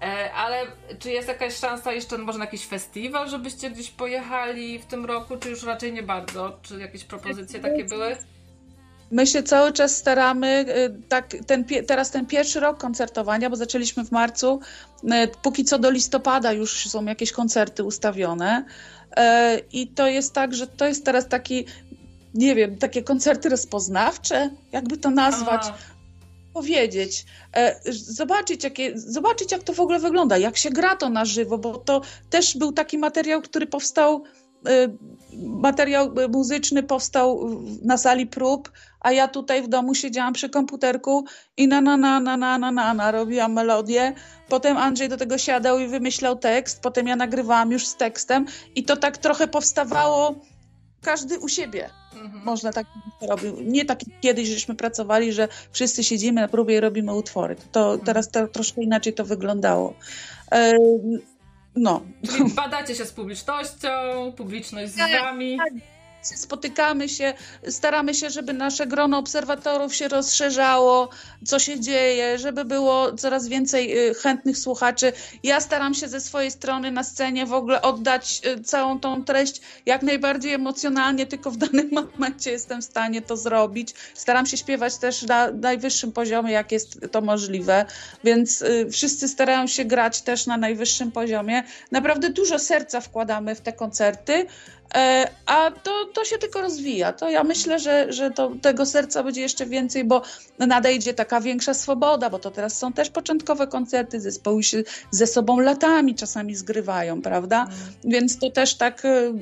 E, 0.01 0.34
ale 0.34 0.66
czy 1.00 1.12
jest 1.12 1.27
jakaś 1.27 1.56
szansa 1.56 1.94
jeszcze 1.94 2.18
może 2.18 2.39
na 2.39 2.46
jakiś 2.46 2.66
festiwal, 2.66 3.30
żebyście 3.30 3.72
gdzieś 3.72 3.89
pojechali 3.89 4.80
w 4.80 4.86
tym 4.86 5.06
roku, 5.06 5.38
czy 5.38 5.50
już 5.50 5.63
raczej 5.63 5.94
nie 5.94 6.04
bardzo? 6.04 6.60
Czy 6.62 6.80
jakieś 6.80 7.04
propozycje 7.04 7.60
takie 7.60 7.86
były? 7.86 8.18
My 9.11 9.27
się 9.27 9.43
cały 9.43 9.73
czas 9.73 9.95
staramy, 9.95 10.65
y, 10.77 11.01
tak, 11.09 11.35
ten, 11.47 11.65
teraz 11.87 12.11
ten 12.11 12.25
pierwszy 12.25 12.59
rok 12.59 12.77
koncertowania, 12.77 13.49
bo 13.49 13.55
zaczęliśmy 13.55 14.05
w 14.05 14.11
marcu, 14.11 14.59
y, 15.03 15.07
póki 15.41 15.65
co 15.65 15.79
do 15.79 15.89
listopada 15.89 16.51
już 16.51 16.89
są 16.89 17.05
jakieś 17.05 17.31
koncerty 17.31 17.83
ustawione 17.83 18.65
y, 18.65 19.21
i 19.71 19.87
to 19.87 20.07
jest 20.07 20.33
tak, 20.33 20.53
że 20.53 20.67
to 20.67 20.85
jest 20.85 21.05
teraz 21.05 21.27
taki, 21.27 21.65
nie 22.33 22.55
wiem, 22.55 22.77
takie 22.77 23.03
koncerty 23.03 23.49
rozpoznawcze, 23.49 24.49
jakby 24.71 24.97
to 24.97 25.09
nazwać. 25.09 25.61
Aha 25.63 25.77
powiedzieć, 26.57 27.25
e, 27.55 27.75
zobaczyć, 27.91 28.63
jakie, 28.63 28.99
zobaczyć, 28.99 29.51
jak 29.51 29.63
to 29.63 29.73
w 29.73 29.79
ogóle 29.79 29.99
wygląda, 29.99 30.37
jak 30.37 30.57
się 30.57 30.69
gra 30.69 30.95
to 30.95 31.09
na 31.09 31.25
żywo, 31.25 31.57
bo 31.57 31.77
to 31.77 32.01
też 32.29 32.57
był 32.57 32.71
taki 32.71 32.97
materiał, 32.97 33.41
który 33.41 33.67
powstał, 33.67 34.23
e, 34.23 34.47
materiał 35.37 36.13
muzyczny 36.29 36.83
powstał 36.83 37.49
na 37.83 37.97
sali 37.97 38.27
prób, 38.27 38.71
a 38.99 39.11
ja 39.11 39.27
tutaj 39.27 39.63
w 39.63 39.67
domu 39.67 39.95
siedziałam 39.95 40.33
przy 40.33 40.49
komputerku 40.49 41.25
i 41.57 41.67
na 41.67 41.81
na 41.81 41.97
na 41.97 42.19
na 42.19 42.37
na 42.37 42.57
na 42.57 42.71
na, 42.71 42.93
na 42.93 43.11
robiłam 43.11 43.53
melodię. 43.53 44.13
Potem 44.49 44.77
Andrzej 44.77 45.09
do 45.09 45.17
tego 45.17 45.37
siadał 45.37 45.79
i 45.79 45.87
wymyślał 45.87 46.35
tekst, 46.35 46.81
potem 46.81 47.07
ja 47.07 47.15
nagrywałam 47.15 47.71
już 47.71 47.87
z 47.87 47.95
tekstem 47.95 48.45
i 48.75 48.83
to 48.83 48.97
tak 48.97 49.17
trochę 49.17 49.47
powstawało 49.47 50.35
każdy 51.01 51.39
u 51.39 51.47
siebie. 51.47 51.89
Mhm. 52.13 52.43
Można 52.43 52.73
tak 52.73 52.87
robić. 53.21 53.53
Nie 53.65 53.85
tak 53.85 53.99
kiedyś, 54.21 54.47
żeśmy 54.47 54.75
pracowali, 54.75 55.33
że 55.33 55.47
wszyscy 55.71 56.03
siedzimy 56.03 56.41
na 56.41 56.47
próbie 56.47 56.77
i 56.77 56.79
robimy 56.79 57.13
utwory. 57.13 57.55
To 57.71 57.81
mhm. 57.81 58.05
teraz 58.05 58.29
to, 58.29 58.47
troszkę 58.47 58.81
inaczej 58.81 59.13
to 59.13 59.25
wyglądało. 59.25 59.93
No. 61.77 62.01
Czyli 62.31 62.51
badacie 62.53 62.96
się 62.96 63.05
z 63.05 63.12
publicznością, 63.12 63.89
publiczność 64.38 64.91
z 64.91 64.98
tak, 64.98 65.12
wami. 65.22 65.57
Spotykamy 66.36 67.10
się, 67.10 67.34
staramy 67.69 68.13
się, 68.13 68.29
żeby 68.29 68.53
nasze 68.53 68.88
grono 68.88 69.17
obserwatorów 69.17 69.96
się 69.96 70.07
rozszerzało, 70.07 71.10
co 71.46 71.60
się 71.60 71.79
dzieje, 71.79 72.39
żeby 72.39 72.65
było 72.65 73.13
coraz 73.13 73.48
więcej 73.48 74.10
y, 74.10 74.13
chętnych 74.13 74.57
słuchaczy. 74.57 75.13
Ja 75.43 75.62
staram 75.62 75.93
się 75.93 76.07
ze 76.07 76.22
swojej 76.22 76.51
strony 76.51 76.91
na 76.91 77.03
scenie 77.03 77.46
w 77.46 77.53
ogóle 77.53 77.81
oddać 77.81 78.41
y, 78.46 78.63
całą 78.63 79.00
tą 79.00 79.24
treść 79.24 79.62
jak 79.86 80.01
najbardziej 80.01 80.53
emocjonalnie, 80.53 81.25
tylko 81.25 81.51
w 81.51 81.57
danym 81.57 81.89
momencie 82.13 82.51
jestem 82.51 82.81
w 82.81 82.86
stanie 82.86 83.22
to 83.22 83.38
zrobić. 83.38 83.93
Staram 84.13 84.46
się 84.46 84.57
śpiewać 84.57 84.98
też 84.98 85.22
na 85.22 85.51
najwyższym 85.51 86.12
poziomie, 86.12 86.51
jak 86.51 86.72
jest 86.72 87.00
to 87.12 87.22
możliwe, 87.22 87.86
więc 88.24 88.62
y, 88.62 88.88
wszyscy 88.91 89.27
starają 89.27 89.67
się 89.67 89.86
grać 89.86 90.22
też 90.22 90.46
na 90.46 90.57
najwyższym 90.57 91.12
poziomie. 91.12 91.63
Naprawdę 91.91 92.29
dużo 92.29 92.60
serca 92.60 93.01
wkładamy 93.01 93.55
w 93.55 93.62
te 93.62 93.74
koncerty. 93.74 94.46
E, 94.96 95.29
a 95.46 95.72
to, 95.72 96.06
to 96.13 96.25
się 96.25 96.38
tylko 96.38 96.62
rozwija. 96.62 97.13
To 97.13 97.29
ja 97.29 97.44
myślę, 97.44 97.79
że, 97.79 98.13
że 98.13 98.32
to, 98.32 98.51
tego 98.62 98.86
serca 98.86 99.24
będzie 99.24 99.41
jeszcze 99.41 99.65
więcej, 99.65 100.03
bo 100.03 100.22
nadejdzie 100.60 101.13
taka 101.13 101.41
większa 101.41 101.74
swoboda, 101.74 102.29
bo 102.29 102.39
to 102.39 102.51
teraz 102.51 102.77
są 102.77 102.94
też 102.94 103.10
początkowe 103.10 103.67
koncerty, 103.67 104.22
zespoły 104.22 104.63
się 104.63 104.84
ze 105.12 105.27
sobą 105.27 105.60
latami 105.60 106.15
czasami 106.15 106.56
zgrywają, 106.56 107.22
prawda? 107.22 107.63
Mm. 107.63 107.75
Więc 108.03 108.39
to 108.39 108.50
też 108.50 108.75
tak. 108.75 109.06
E, 109.06 109.34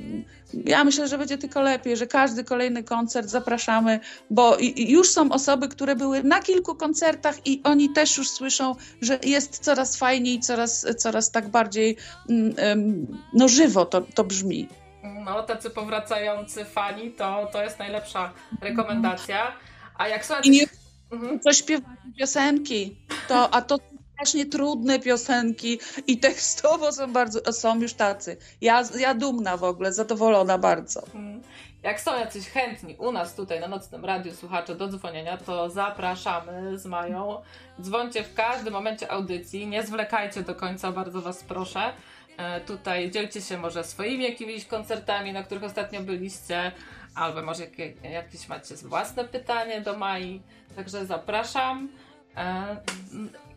ja 0.65 0.83
myślę, 0.83 1.07
że 1.07 1.17
będzie 1.17 1.37
tylko 1.37 1.61
lepiej, 1.61 1.97
że 1.97 2.07
każdy 2.07 2.43
kolejny 2.43 2.83
koncert 2.83 3.29
zapraszamy, 3.29 3.99
bo 4.29 4.57
już 4.75 5.09
są 5.09 5.31
osoby, 5.31 5.67
które 5.67 5.95
były 5.95 6.23
na 6.23 6.39
kilku 6.39 6.75
koncertach 6.75 7.47
i 7.47 7.61
oni 7.63 7.89
też 7.89 8.17
już 8.17 8.29
słyszą, 8.29 8.75
że 9.01 9.19
jest 9.23 9.59
coraz 9.59 9.97
fajniej, 9.97 10.39
coraz, 10.39 10.85
coraz 10.97 11.31
tak 11.31 11.49
bardziej 11.49 11.97
mm, 12.29 13.07
no 13.33 13.47
żywo 13.47 13.85
to, 13.85 14.01
to 14.01 14.23
brzmi 14.23 14.67
no, 15.05 15.43
tacy 15.43 15.69
powracający 15.69 16.65
fani, 16.65 17.11
to, 17.11 17.47
to 17.51 17.63
jest 17.63 17.79
najlepsza 17.79 18.33
rekomendacja. 18.61 19.51
A 19.97 20.07
jak 20.07 20.25
są... 20.25 20.33
I 20.43 20.49
nie 20.49 20.65
mhm. 21.11 21.39
to 21.39 21.53
śpiewają 21.53 21.97
piosenki, 22.19 22.97
to, 23.27 23.53
a 23.53 23.61
to 23.61 23.77
strasznie 24.13 24.45
trudne 24.45 24.99
piosenki 24.99 25.79
i 26.07 26.17
tekstowo 26.17 26.91
są 26.91 27.13
bardzo, 27.13 27.53
są 27.53 27.79
już 27.79 27.93
tacy. 27.93 28.37
Ja, 28.61 28.83
ja 28.99 29.13
dumna 29.13 29.57
w 29.57 29.63
ogóle, 29.63 29.93
zadowolona 29.93 30.57
bardzo. 30.57 31.03
Mhm. 31.03 31.41
Jak 31.83 32.01
są 32.01 32.19
jacyś 32.19 32.49
chętni 32.49 32.95
u 32.95 33.11
nas 33.11 33.35
tutaj 33.35 33.59
na 33.59 33.67
Nocnym 33.67 34.05
Radiu 34.05 34.33
słuchacze 34.33 34.75
do 34.75 34.87
dzwonienia, 34.87 35.37
to 35.37 35.69
zapraszamy 35.69 36.77
z 36.77 36.85
Mają. 36.85 37.41
Dzwońcie 37.81 38.23
w 38.23 38.33
każdym 38.33 38.73
momencie 38.73 39.11
audycji, 39.11 39.67
nie 39.67 39.83
zwlekajcie 39.83 40.41
do 40.41 40.55
końca, 40.55 40.91
bardzo 40.91 41.21
Was 41.21 41.43
proszę. 41.43 41.93
E, 42.37 42.61
tutaj 42.61 43.11
dzielcie 43.11 43.41
się 43.41 43.57
może 43.57 43.83
swoimi 43.83 44.23
jakimiś 44.23 44.65
koncertami, 44.65 45.33
na 45.33 45.43
których 45.43 45.63
ostatnio 45.63 46.01
byliście, 46.01 46.71
albo 47.15 47.41
może 47.41 47.63
jakieś 48.03 48.47
macie 48.47 48.75
własne 48.75 49.25
pytanie 49.25 49.81
do 49.81 49.97
Mai, 49.97 50.41
także 50.75 51.05
zapraszam. 51.05 51.89
E, 52.37 52.77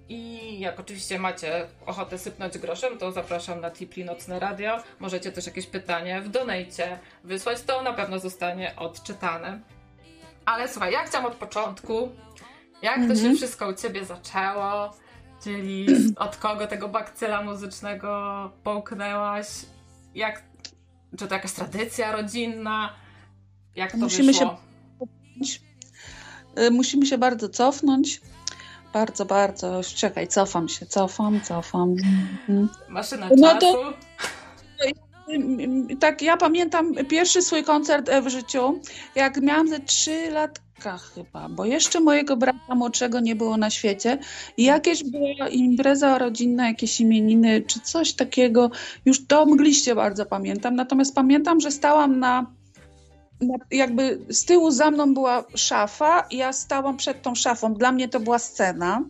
I 0.08 0.60
jak 0.60 0.80
oczywiście 0.80 1.18
macie 1.18 1.66
ochotę 1.86 2.18
sypnąć 2.18 2.58
groszem, 2.58 2.98
to 2.98 3.12
zapraszam 3.12 3.60
na 3.60 3.70
Tipli 3.70 4.04
Nocne 4.04 4.38
Radio. 4.38 4.78
Możecie 4.98 5.32
też 5.32 5.46
jakieś 5.46 5.66
pytanie 5.66 6.20
w 6.20 6.28
donejcie 6.28 6.98
wysłać, 7.24 7.62
to 7.62 7.82
na 7.82 7.92
pewno 7.92 8.18
zostanie 8.18 8.76
odczytane. 8.76 9.60
Ale 10.44 10.68
słuchaj, 10.68 10.92
ja 10.92 11.04
chciałam 11.04 11.26
od 11.26 11.34
początku, 11.34 12.12
jak 12.82 12.96
to 12.96 13.06
się 13.06 13.12
mhm. 13.12 13.36
wszystko 13.36 13.68
u 13.68 13.74
Ciebie 13.74 14.04
zaczęło, 14.04 14.94
Czyli 15.44 15.86
od 16.16 16.36
kogo 16.36 16.66
tego 16.66 16.88
bakcyla 16.88 17.42
muzycznego 17.42 18.52
połknęłaś? 18.64 19.46
Jak, 20.14 20.42
czy 21.18 21.28
to 21.28 21.34
jakaś 21.34 21.52
tradycja 21.52 22.12
rodzinna? 22.12 22.94
Jak 23.76 23.92
to 23.92 23.98
Musimy 23.98 24.32
wyszło? 24.32 24.60
Się, 25.44 25.60
y, 26.62 26.70
musimy 26.70 27.06
się 27.06 27.18
bardzo 27.18 27.48
cofnąć. 27.48 28.20
Bardzo, 28.92 29.24
bardzo. 29.24 29.80
Czekaj, 29.96 30.28
cofam 30.28 30.68
się, 30.68 30.86
cofam, 30.86 31.40
cofam. 31.40 31.90
Mhm. 31.90 32.68
Maszyna 32.88 33.28
no 33.36 33.54
czasu. 33.54 33.72
To, 33.72 33.92
tak, 36.00 36.22
ja 36.22 36.36
pamiętam 36.36 36.94
pierwszy 37.08 37.42
swój 37.42 37.64
koncert 37.64 38.10
w 38.22 38.28
życiu, 38.28 38.80
jak 39.14 39.40
miałam 39.42 39.68
ze 39.68 39.80
3 39.80 40.30
lat 40.30 40.60
chyba, 41.14 41.48
bo 41.48 41.64
jeszcze 41.64 42.00
mojego 42.00 42.36
brata 42.36 42.74
młodszego 42.74 43.20
nie 43.20 43.36
było 43.36 43.56
na 43.56 43.70
świecie. 43.70 44.18
I 44.56 44.64
jakieś 44.64 45.04
była 45.04 45.48
impreza 45.48 46.18
rodzinna, 46.18 46.68
jakieś 46.68 47.00
imieniny 47.00 47.62
czy 47.62 47.80
coś 47.80 48.12
takiego. 48.12 48.70
Już 49.04 49.26
to 49.26 49.46
mgliście 49.46 49.94
bardzo 49.94 50.26
pamiętam. 50.26 50.76
Natomiast 50.76 51.14
pamiętam, 51.14 51.60
że 51.60 51.70
stałam 51.70 52.18
na, 52.18 52.46
na 53.40 53.54
jakby 53.70 54.18
z 54.28 54.44
tyłu 54.44 54.70
za 54.70 54.90
mną 54.90 55.14
była 55.14 55.44
szafa 55.54 56.20
i 56.30 56.36
ja 56.36 56.52
stałam 56.52 56.96
przed 56.96 57.22
tą 57.22 57.34
szafą. 57.34 57.74
Dla 57.74 57.92
mnie 57.92 58.08
to 58.08 58.20
była 58.20 58.38
scena 58.38 59.02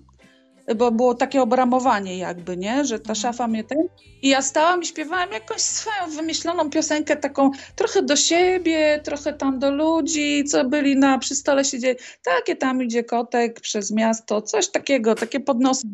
bo 0.76 0.90
było 0.90 1.14
takie 1.14 1.42
obramowanie 1.42 2.18
jakby, 2.18 2.56
nie? 2.56 2.84
Że 2.84 2.98
ta 2.98 3.14
szafa 3.14 3.48
mnie 3.48 3.64
ten... 3.64 3.78
I 4.22 4.28
ja 4.28 4.42
stałam 4.42 4.82
i 4.82 4.86
śpiewałam 4.86 5.32
jakąś 5.32 5.60
swoją 5.60 6.10
wymyśloną 6.16 6.70
piosenkę, 6.70 7.16
taką 7.16 7.50
trochę 7.76 8.02
do 8.02 8.16
siebie, 8.16 9.00
trochę 9.04 9.32
tam 9.32 9.58
do 9.58 9.70
ludzi, 9.70 10.44
co 10.44 10.64
byli 10.64 10.96
na 10.96 11.18
przy 11.18 11.34
stole 11.34 11.64
siedzieli. 11.64 11.98
Takie 12.22 12.56
tam 12.56 12.82
idzie 12.82 13.04
kotek 13.04 13.60
przez 13.60 13.90
miasto, 13.90 14.42
coś 14.42 14.68
takiego, 14.68 15.14
takie 15.14 15.40
podnosy. 15.40 15.86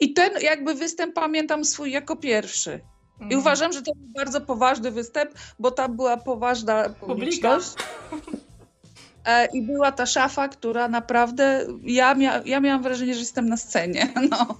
I 0.00 0.12
ten 0.12 0.30
jakby 0.42 0.74
występ 0.74 1.14
pamiętam 1.14 1.64
swój 1.64 1.92
jako 1.92 2.16
pierwszy. 2.16 2.80
I 3.20 3.24
mhm. 3.24 3.40
uważam, 3.40 3.72
że 3.72 3.82
to 3.82 3.94
był 3.94 4.08
bardzo 4.08 4.40
poważny 4.40 4.90
występ, 4.90 5.30
bo 5.58 5.70
tam 5.70 5.96
była 5.96 6.16
poważna 6.16 6.88
publiczność. 6.88 7.68
E, 8.12 8.41
I 9.52 9.62
była 9.62 9.92
ta 9.92 10.06
szafa, 10.06 10.48
która 10.48 10.88
naprawdę, 10.88 11.66
ja, 11.82 12.14
mia, 12.14 12.42
ja 12.44 12.60
miałam 12.60 12.82
wrażenie, 12.82 13.14
że 13.14 13.20
jestem 13.20 13.48
na 13.48 13.56
scenie. 13.56 14.08
No. 14.30 14.58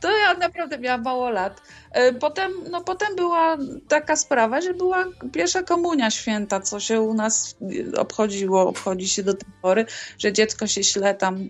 To 0.00 0.16
ja 0.16 0.34
naprawdę 0.34 0.78
miałam 0.78 1.02
mało 1.02 1.30
lat. 1.30 1.62
E, 1.92 2.12
potem, 2.12 2.52
no, 2.70 2.80
potem 2.80 3.16
była 3.16 3.56
taka 3.88 4.16
sprawa, 4.16 4.60
że 4.60 4.74
była 4.74 5.04
pierwsza 5.32 5.62
komunia 5.62 6.10
święta, 6.10 6.60
co 6.60 6.80
się 6.80 7.00
u 7.00 7.14
nas 7.14 7.56
obchodziło, 7.96 8.68
obchodzi 8.68 9.08
się 9.08 9.22
do 9.22 9.34
tej 9.34 9.48
pory, 9.62 9.86
że 10.18 10.32
dziecko 10.32 10.66
się 10.66 10.84
śle 10.84 11.14
tam 11.14 11.48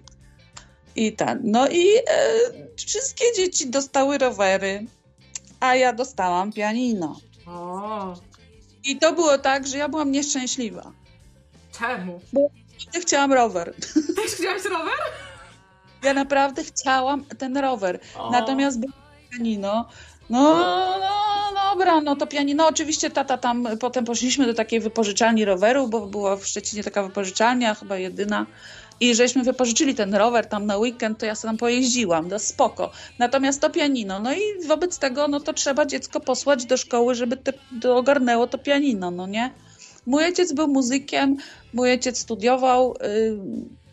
i 0.97 1.13
ten. 1.13 1.41
No 1.45 1.69
i 1.69 1.87
e, 1.97 2.03
wszystkie 2.77 3.25
dzieci 3.37 3.71
dostały 3.71 4.19
rowery, 4.19 4.87
a 5.61 5.75
ja 5.75 5.93
dostałam 5.93 6.53
pianino. 6.53 7.21
O, 7.47 8.15
I 8.85 8.97
to 8.97 9.13
było 9.13 9.39
tak, 9.39 9.67
że 9.67 9.79
ja 9.79 9.89
byłam 9.89 10.13
nieszczęśliwa. 10.13 10.93
Czemu? 11.79 12.21
Ja 12.95 13.01
chciałam 13.01 13.33
rower. 13.33 13.75
Też 14.17 14.33
chciałaś 14.33 14.65
rower? 14.65 14.99
Ja 16.03 16.15
naprawdę 16.15 16.65
chciałam 16.65 17.25
ten 17.25 17.57
rower. 17.57 17.99
O. 18.19 18.31
Natomiast 18.31 18.81
było 18.81 18.93
pianino. 19.33 19.89
No, 20.31 20.55
no, 21.01 21.71
dobra, 21.73 22.01
no 22.01 22.17
to 22.17 22.27
pianino. 22.27 22.67
Oczywiście 22.67 23.11
tata 23.11 23.39
tam, 23.39 23.69
potem 23.81 24.05
poszliśmy 24.05 24.47
do 24.47 24.55
takiej 24.55 24.81
wypożyczalni 24.81 25.45
roweru, 25.45 25.89
bo 25.89 26.07
była 26.07 26.37
w 26.37 26.47
Szczecinie 26.47 26.85
taka 26.85 27.03
wypożyczalnia, 27.03 27.75
chyba 27.75 27.97
jedyna. 27.97 28.47
I 29.01 29.15
żeśmy 29.15 29.43
wypożyczyli 29.43 29.95
ten 29.95 30.15
rower 30.15 30.47
tam 30.47 30.67
na 30.67 30.77
weekend, 30.77 31.19
to 31.19 31.27
ja 31.27 31.37
tam 31.37 31.57
pojeździłam, 31.57 32.29
no 32.29 32.39
spoko. 32.39 32.91
Natomiast 33.19 33.61
to 33.61 33.71
pianino, 33.71 34.21
no 34.21 34.33
i 34.35 34.67
wobec 34.67 34.99
tego, 34.99 35.29
no 35.29 35.41
to 35.41 35.53
trzeba 35.53 35.87
dziecko 35.87 36.21
posłać 36.21 36.67
do 36.67 36.77
szkoły, 36.77 37.15
żeby 37.15 37.37
te, 37.37 37.53
to 37.83 37.97
ogarnęło 37.97 38.47
to 38.47 38.59
pianino, 38.59 39.11
no 39.11 39.27
nie? 39.27 39.51
Mój 40.07 40.25
ojciec 40.25 40.53
był 40.53 40.69
muzykiem, 40.69 41.37
mój 41.73 41.91
ojciec 41.91 42.19
studiował, 42.19 42.95
y, 42.95 43.39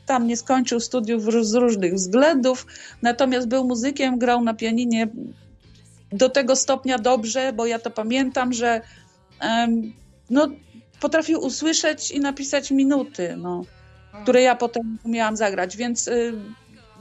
tam 0.05 0.27
nie 0.27 0.37
skończył 0.37 0.79
studiów 0.79 1.23
z 1.45 1.53
różnych 1.53 1.93
względów, 1.93 2.65
natomiast 3.01 3.47
był 3.47 3.67
muzykiem, 3.67 4.19
grał 4.19 4.43
na 4.43 4.53
pianinie 4.53 5.07
do 6.11 6.29
tego 6.29 6.55
stopnia 6.55 6.97
dobrze, 6.97 7.53
bo 7.53 7.65
ja 7.65 7.79
to 7.79 7.91
pamiętam, 7.91 8.53
że 8.53 8.81
no, 10.29 10.47
potrafił 10.99 11.39
usłyszeć 11.39 12.11
i 12.11 12.19
napisać 12.19 12.71
minuty, 12.71 13.35
no, 13.37 13.61
które 14.23 14.41
ja 14.41 14.55
potem 14.55 14.97
umiałam 15.03 15.35
zagrać, 15.35 15.77
więc 15.77 16.07
y, 16.07 16.33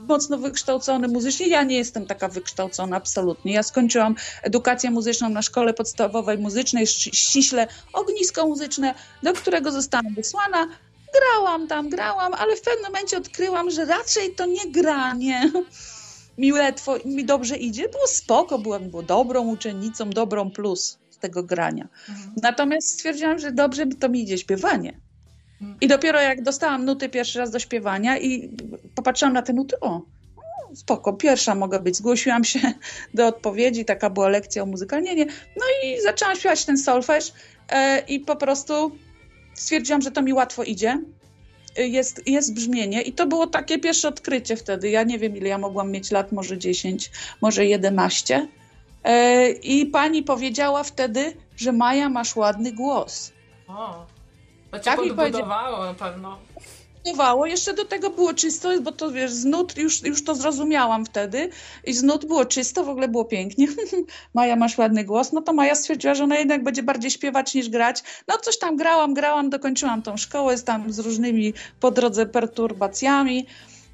mocno 0.07 0.37
wykształcony 0.37 1.07
muzycznie. 1.07 1.47
Ja 1.47 1.63
nie 1.63 1.77
jestem 1.77 2.05
taka 2.05 2.27
wykształcona 2.27 2.97
absolutnie. 2.97 3.53
Ja 3.53 3.63
skończyłam 3.63 4.15
edukację 4.43 4.91
muzyczną 4.91 5.29
na 5.29 5.41
szkole 5.41 5.73
podstawowej 5.73 6.37
muzycznej, 6.37 6.85
ści- 6.85 7.13
ściśle 7.13 7.67
ognisko 7.93 8.47
muzyczne, 8.47 8.95
do 9.23 9.33
którego 9.33 9.71
zostałam 9.71 10.13
wysłana. 10.13 10.67
Grałam 11.19 11.67
tam, 11.67 11.89
grałam, 11.89 12.33
ale 12.33 12.55
w 12.55 12.61
pewnym 12.61 12.85
momencie 12.85 13.17
odkryłam, 13.17 13.69
że 13.69 13.85
raczej 13.85 14.35
to 14.35 14.45
nie 14.45 14.71
granie 14.71 15.51
mi 16.37 16.53
łatwo, 16.53 16.95
mi 17.05 17.25
dobrze 17.25 17.57
idzie. 17.57 17.89
Było 17.89 18.07
spoko, 18.07 18.59
byłam 18.59 18.89
było 18.89 19.03
dobrą 19.03 19.47
uczennicą, 19.47 20.09
dobrą 20.09 20.51
plus 20.51 20.97
z 21.09 21.17
tego 21.17 21.43
grania. 21.43 21.87
Natomiast 22.41 22.89
stwierdziłam, 22.89 23.39
że 23.39 23.51
dobrze 23.51 23.85
to 23.99 24.09
mi 24.09 24.21
idzie 24.21 24.37
śpiewanie. 24.37 24.99
I 25.81 25.87
dopiero 25.87 26.21
jak 26.21 26.41
dostałam 26.41 26.85
nuty 26.85 27.09
pierwszy 27.09 27.39
raz 27.39 27.51
do 27.51 27.59
śpiewania 27.59 28.17
i 28.17 28.49
popatrzyłam 28.95 29.33
na 29.33 29.41
te 29.41 29.53
nuty, 29.53 29.79
o, 29.79 30.01
spoko, 30.75 31.13
pierwsza 31.13 31.55
mogę 31.55 31.79
być. 31.79 31.95
Zgłosiłam 31.95 32.43
się 32.43 32.59
do 33.13 33.27
odpowiedzi, 33.27 33.85
taka 33.85 34.09
była 34.09 34.29
lekcja 34.29 34.63
o 34.63 34.65
muzykalnienie. 34.65 35.25
No 35.57 35.65
i 35.83 36.01
zaczęłam 36.01 36.35
śpiewać 36.35 36.65
ten 36.65 36.77
solfeż 36.77 37.33
e, 37.69 37.99
i 38.07 38.19
po 38.19 38.35
prostu 38.35 38.91
stwierdziłam, 39.53 40.01
że 40.01 40.11
to 40.11 40.21
mi 40.21 40.33
łatwo 40.33 40.63
idzie. 40.63 40.99
Jest, 41.77 42.27
jest 42.27 42.53
brzmienie 42.53 43.01
i 43.01 43.13
to 43.13 43.27
było 43.27 43.47
takie 43.47 43.79
pierwsze 43.79 44.07
odkrycie 44.07 44.55
wtedy. 44.55 44.89
Ja 44.89 45.03
nie 45.03 45.19
wiem, 45.19 45.37
ile 45.37 45.49
ja 45.49 45.57
mogłam 45.57 45.91
mieć 45.91 46.11
lat, 46.11 46.31
może 46.31 46.57
10, 46.57 47.11
może 47.41 47.65
11. 47.65 48.47
E, 49.03 49.49
I 49.49 49.85
pani 49.85 50.23
powiedziała 50.23 50.83
wtedy, 50.83 51.33
że 51.57 51.71
Maja, 51.71 52.09
masz 52.09 52.35
ładny 52.35 52.71
głos. 52.71 53.31
O, 53.67 54.05
to 54.73 54.79
cię 54.79 54.85
Tak 54.85 54.99
podbudowało 54.99 55.85
na 55.85 55.93
pewno. 55.93 56.37
Bywało. 57.05 57.45
Jeszcze 57.45 57.73
do 57.73 57.85
tego 57.85 58.09
było 58.09 58.33
czysto, 58.33 58.69
bo 58.81 58.91
to 58.91 59.11
wiesz, 59.11 59.31
z 59.31 59.45
nut 59.45 59.77
już, 59.77 60.03
już 60.03 60.23
to 60.23 60.35
zrozumiałam 60.35 61.05
wtedy 61.05 61.49
i 61.85 61.93
z 61.93 62.03
nut 62.03 62.25
było 62.25 62.45
czysto, 62.45 62.83
w 62.83 62.89
ogóle 62.89 63.07
było 63.07 63.25
pięknie. 63.25 63.67
Maja, 64.33 64.55
masz 64.55 64.77
ładny 64.77 65.03
głos. 65.03 65.31
No 65.31 65.41
to 65.41 65.53
Maja 65.53 65.75
stwierdziła, 65.75 66.13
że 66.13 66.23
ona 66.23 66.37
jednak 66.37 66.63
będzie 66.63 66.83
bardziej 66.83 67.11
śpiewać 67.11 67.53
niż 67.53 67.69
grać. 67.69 68.03
No 68.27 68.37
coś 68.37 68.57
tam 68.57 68.75
grałam, 68.75 69.13
grałam, 69.13 69.49
dokończyłam 69.49 70.01
tą 70.01 70.17
szkołę 70.17 70.57
z 70.57 70.63
tam 70.63 70.93
z 70.93 70.99
różnymi 70.99 71.53
po 71.79 71.91
drodze 71.91 72.25
perturbacjami. 72.25 73.47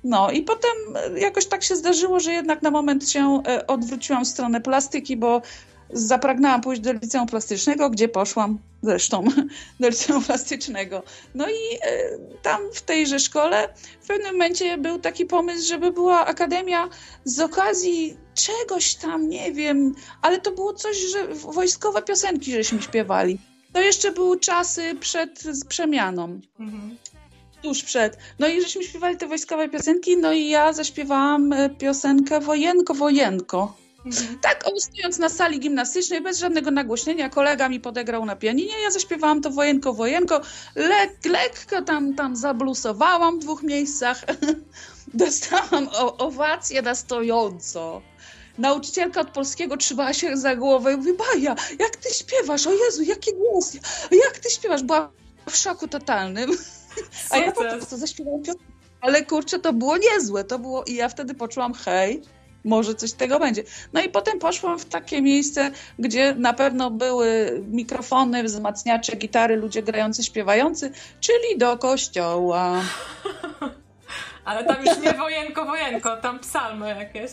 No 0.04 0.32
i 0.32 0.42
potem 0.42 0.72
jakoś 1.16 1.46
tak 1.46 1.64
się 1.64 1.76
zdarzyło, 1.76 2.20
że 2.20 2.32
jednak 2.32 2.62
na 2.62 2.72
moment 2.72 3.10
się 3.10 3.42
e, 3.48 3.68
odwróciłam 3.68 4.26
w 4.26 4.28
stronę 4.28 4.62
plastyki, 4.62 5.18
bo 5.18 5.42
zapragnęłam 5.94 6.62
pójść 6.62 6.82
do 6.82 6.94
liceum 6.94 7.28
plastycznego, 7.28 7.90
gdzie 7.90 8.08
poszłam 8.08 8.60
zresztą 8.82 9.24
do 9.80 9.90
liceum 9.90 10.24
plastycznego. 10.24 11.04
No 11.36 11.50
i 11.50 11.76
e, 11.82 12.18
tam 12.42 12.62
w 12.74 12.82
tejże 12.82 13.20
szkole 13.20 13.74
w 14.02 14.08
pewnym 14.08 14.32
momencie 14.32 14.78
był 14.78 15.00
taki 15.00 15.26
pomysł, 15.26 15.68
żeby 15.68 15.92
była 15.92 16.26
akademia 16.26 16.90
z 17.24 17.40
okazji 17.40 18.18
czegoś 18.36 18.96
tam, 18.96 19.30
nie 19.30 19.52
wiem, 19.52 19.96
ale 20.22 20.42
to 20.42 20.52
było 20.52 20.74
coś, 20.74 20.98
że 20.98 21.28
wojskowe 21.28 22.02
piosenki 22.02 22.52
żeśmy 22.52 22.82
śpiewali. 22.82 23.40
To 23.74 23.82
jeszcze 23.82 24.12
były 24.12 24.40
czasy 24.40 24.96
przed 25.00 25.44
przemianą 25.68 26.40
Mhm. 26.60 26.98
tuż 27.62 27.84
przed. 27.84 28.18
No 28.40 28.48
i 28.48 28.62
żeśmy 28.62 28.84
śpiewali 28.84 29.18
te 29.18 29.28
wojskowe 29.28 29.70
piosenki, 29.70 30.18
no 30.18 30.34
i 30.34 30.50
ja 30.50 30.74
zaśpiewałam 30.74 31.54
e, 31.54 31.70
piosenkę 31.70 32.40
Wojenko, 32.40 32.94
Wojenko. 32.94 33.76
Mhm. 34.06 34.40
Tak, 34.40 34.68
o, 34.68 34.80
stojąc 34.80 35.18
na 35.18 35.30
sali 35.30 35.60
gimnastycznej, 35.60 36.22
bez 36.22 36.40
żadnego 36.40 36.72
nagłośnienia, 36.72 37.30
kolega 37.30 37.70
mi 37.70 37.80
podegrał 37.80 38.26
na 38.26 38.36
pianinie, 38.36 38.82
ja 38.82 38.92
zaśpiewałam 38.92 39.42
to 39.42 39.50
Wojenko, 39.50 39.94
Wojenko, 39.94 40.42
lek, 40.76 41.26
lekko 41.26 41.82
tam, 41.82 42.14
tam 42.14 42.36
zablusowałam 42.36 43.40
w 43.40 43.44
dwóch 43.44 43.64
miejscach, 43.64 44.26
dostałam 45.14 45.90
owację 46.18 46.82
na 46.82 46.96
stojąco. 46.96 48.02
Nauczycielka 48.58 49.22
od 49.22 49.30
polskiego 49.30 49.78
trzymała 49.78 50.14
się 50.14 50.38
za 50.38 50.56
głowę 50.56 50.94
i 50.94 50.98
mówi, 50.98 51.14
Baja, 51.14 51.56
jak 51.80 51.96
ty 51.96 52.14
śpiewasz? 52.14 52.68
O 52.68 52.74
Jezu, 52.74 53.04
jaki 53.04 53.32
głos! 53.34 53.74
Jak 54.12 54.40
ty 54.40 54.50
śpiewasz? 54.50 54.84
Była 54.84 55.12
w 55.50 55.56
szoku 55.56 55.88
totalnym. 55.88 56.52
A 57.32 57.38
ja 57.38 57.52
po 57.52 57.62
prostu 57.62 57.98
zaśpiewałam 57.98 58.42
piosenkę. 58.42 58.66
Ale 59.02 59.26
kurczę, 59.26 59.60
to 59.60 59.74
było 59.74 59.98
niezłe. 59.98 60.44
To 60.44 60.60
było 60.60 60.84
i 60.84 60.96
ja 60.96 61.10
wtedy 61.10 61.34
poczułam, 61.34 61.74
hej, 61.74 62.22
może 62.64 62.96
coś 62.96 63.10
z 63.10 63.16
tego 63.16 63.40
będzie. 63.40 63.64
No 63.94 64.02
i 64.02 64.10
potem 64.10 64.40
poszłam 64.40 64.80
w 64.80 64.86
takie 64.86 65.22
miejsce, 65.22 65.72
gdzie 66.00 66.36
na 66.36 66.54
pewno 66.54 66.92
były 66.92 67.62
mikrofony, 67.72 68.44
wzmacniacze, 68.44 69.16
gitary, 69.16 69.56
ludzie 69.56 69.84
grający, 69.84 70.24
śpiewający, 70.24 70.92
czyli 71.20 71.58
do 71.58 71.78
kościoła. 71.78 72.82
Ale 74.46 74.64
tam 74.64 74.86
już 74.86 74.98
nie 74.98 75.14
wojenko, 75.14 75.66
wojenko, 75.66 76.18
tam 76.18 76.40
psalmy 76.40 76.90
jakieś. 76.90 77.32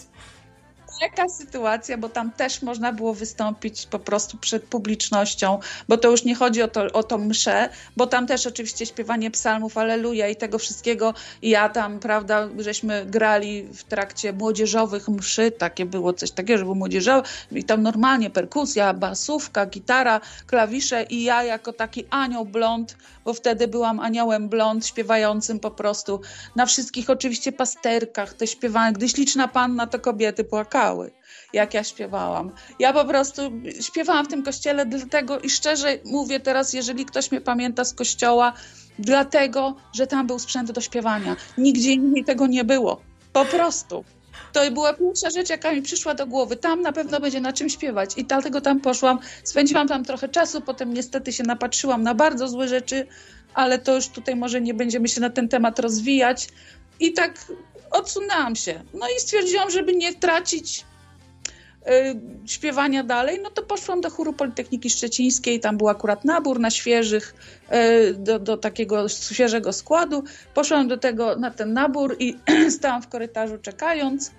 Taka 1.00 1.28
sytuacja, 1.28 1.98
bo 1.98 2.08
tam 2.08 2.30
też 2.32 2.62
można 2.62 2.92
było 2.92 3.14
wystąpić 3.14 3.86
po 3.86 3.98
prostu 3.98 4.38
przed 4.38 4.62
publicznością, 4.62 5.58
bo 5.88 5.96
to 5.96 6.10
już 6.10 6.24
nie 6.24 6.34
chodzi 6.34 6.62
o 6.62 6.68
to, 6.68 6.92
o 6.92 7.02
to 7.02 7.18
mszę, 7.18 7.68
bo 7.96 8.06
tam 8.06 8.26
też 8.26 8.46
oczywiście 8.46 8.86
śpiewanie 8.86 9.30
psalmów, 9.30 9.78
aleluja 9.78 10.28
i 10.28 10.36
tego 10.36 10.58
wszystkiego. 10.58 11.14
I 11.42 11.50
ja 11.50 11.68
tam, 11.68 11.98
prawda, 11.98 12.48
żeśmy 12.58 13.06
grali 13.06 13.62
w 13.62 13.84
trakcie 13.84 14.32
młodzieżowych 14.32 15.08
mszy, 15.08 15.50
takie 15.50 15.86
było 15.86 16.12
coś 16.12 16.30
takiego, 16.30 16.58
że 16.58 16.64
było 16.64 16.74
młodzieżowe 16.74 17.28
i 17.52 17.64
tam 17.64 17.82
normalnie 17.82 18.30
perkusja, 18.30 18.94
basówka, 18.94 19.66
gitara, 19.66 20.20
klawisze 20.46 21.02
i 21.02 21.22
ja 21.22 21.42
jako 21.42 21.72
taki 21.72 22.04
anioł 22.10 22.44
blond, 22.44 22.96
bo 23.24 23.34
wtedy 23.34 23.68
byłam 23.68 24.00
aniołem 24.00 24.48
blond, 24.48 24.86
śpiewającym 24.86 25.60
po 25.60 25.70
prostu 25.70 26.20
na 26.56 26.66
wszystkich 26.66 27.10
oczywiście 27.10 27.52
pasterkach, 27.52 28.34
te 28.34 28.46
śpiewane, 28.46 28.92
gdy 28.92 29.08
śliczna 29.08 29.48
panna, 29.48 29.86
to 29.86 29.98
kobiety 29.98 30.44
płakały, 30.44 30.85
jak 31.52 31.74
ja 31.74 31.84
śpiewałam. 31.84 32.52
Ja 32.78 32.92
po 32.92 33.04
prostu 33.04 33.42
śpiewałam 33.80 34.24
w 34.24 34.28
tym 34.28 34.42
kościele 34.42 34.86
dlatego 34.86 35.40
i 35.40 35.50
szczerze 35.50 35.98
mówię 36.04 36.40
teraz, 36.40 36.72
jeżeli 36.72 37.04
ktoś 37.04 37.30
mnie 37.30 37.40
pamięta 37.40 37.84
z 37.84 37.94
kościoła, 37.94 38.52
dlatego, 38.98 39.76
że 39.94 40.06
tam 40.06 40.26
był 40.26 40.38
sprzęt 40.38 40.72
do 40.72 40.80
śpiewania. 40.80 41.36
Nigdzie 41.58 41.92
indziej 41.92 42.24
tego 42.24 42.46
nie 42.46 42.64
było. 42.64 43.00
Po 43.32 43.44
prostu. 43.44 44.04
To 44.52 44.70
była 44.70 44.94
pierwsza 44.94 45.30
rzecz, 45.30 45.50
jaka 45.50 45.72
mi 45.72 45.82
przyszła 45.82 46.14
do 46.14 46.26
głowy. 46.26 46.56
Tam 46.56 46.82
na 46.82 46.92
pewno 46.92 47.20
będzie 47.20 47.40
na 47.40 47.52
czym 47.52 47.68
śpiewać. 47.68 48.10
I 48.16 48.24
dlatego 48.24 48.60
tam 48.60 48.80
poszłam. 48.80 49.18
Spędziłam 49.44 49.88
tam 49.88 50.04
trochę 50.04 50.28
czasu, 50.28 50.60
potem 50.60 50.94
niestety 50.94 51.32
się 51.32 51.44
napatrzyłam 51.44 52.02
na 52.02 52.14
bardzo 52.14 52.48
złe 52.48 52.68
rzeczy, 52.68 53.06
ale 53.54 53.78
to 53.78 53.94
już 53.94 54.08
tutaj 54.08 54.36
może 54.36 54.60
nie 54.60 54.74
będziemy 54.74 55.08
się 55.08 55.20
na 55.20 55.30
ten 55.30 55.48
temat 55.48 55.78
rozwijać. 55.78 56.48
I 57.00 57.12
tak 57.12 57.46
odsunęłam 57.90 58.56
się. 58.56 58.84
No 58.94 59.06
i 59.16 59.20
stwierdziłam, 59.20 59.70
żeby 59.70 59.92
nie 59.92 60.14
tracić 60.14 60.84
śpiewania 62.46 63.04
dalej, 63.04 63.40
no 63.42 63.50
to 63.50 63.62
poszłam 63.62 64.00
do 64.00 64.10
chóru 64.10 64.32
Politechniki 64.32 64.90
Szczecińskiej, 64.90 65.60
tam 65.60 65.76
był 65.76 65.88
akurat 65.88 66.24
nabór 66.24 66.60
na 66.60 66.70
świeżych, 66.70 67.34
do, 68.14 68.38
do 68.38 68.56
takiego 68.56 69.08
świeżego 69.08 69.72
składu. 69.72 70.24
Poszłam 70.54 70.88
do 70.88 70.96
tego, 70.96 71.36
na 71.36 71.50
ten 71.50 71.72
nabór 71.72 72.16
i 72.18 72.36
stałam 72.76 73.02
w 73.02 73.08
korytarzu 73.08 73.58
czekając. 73.58 74.30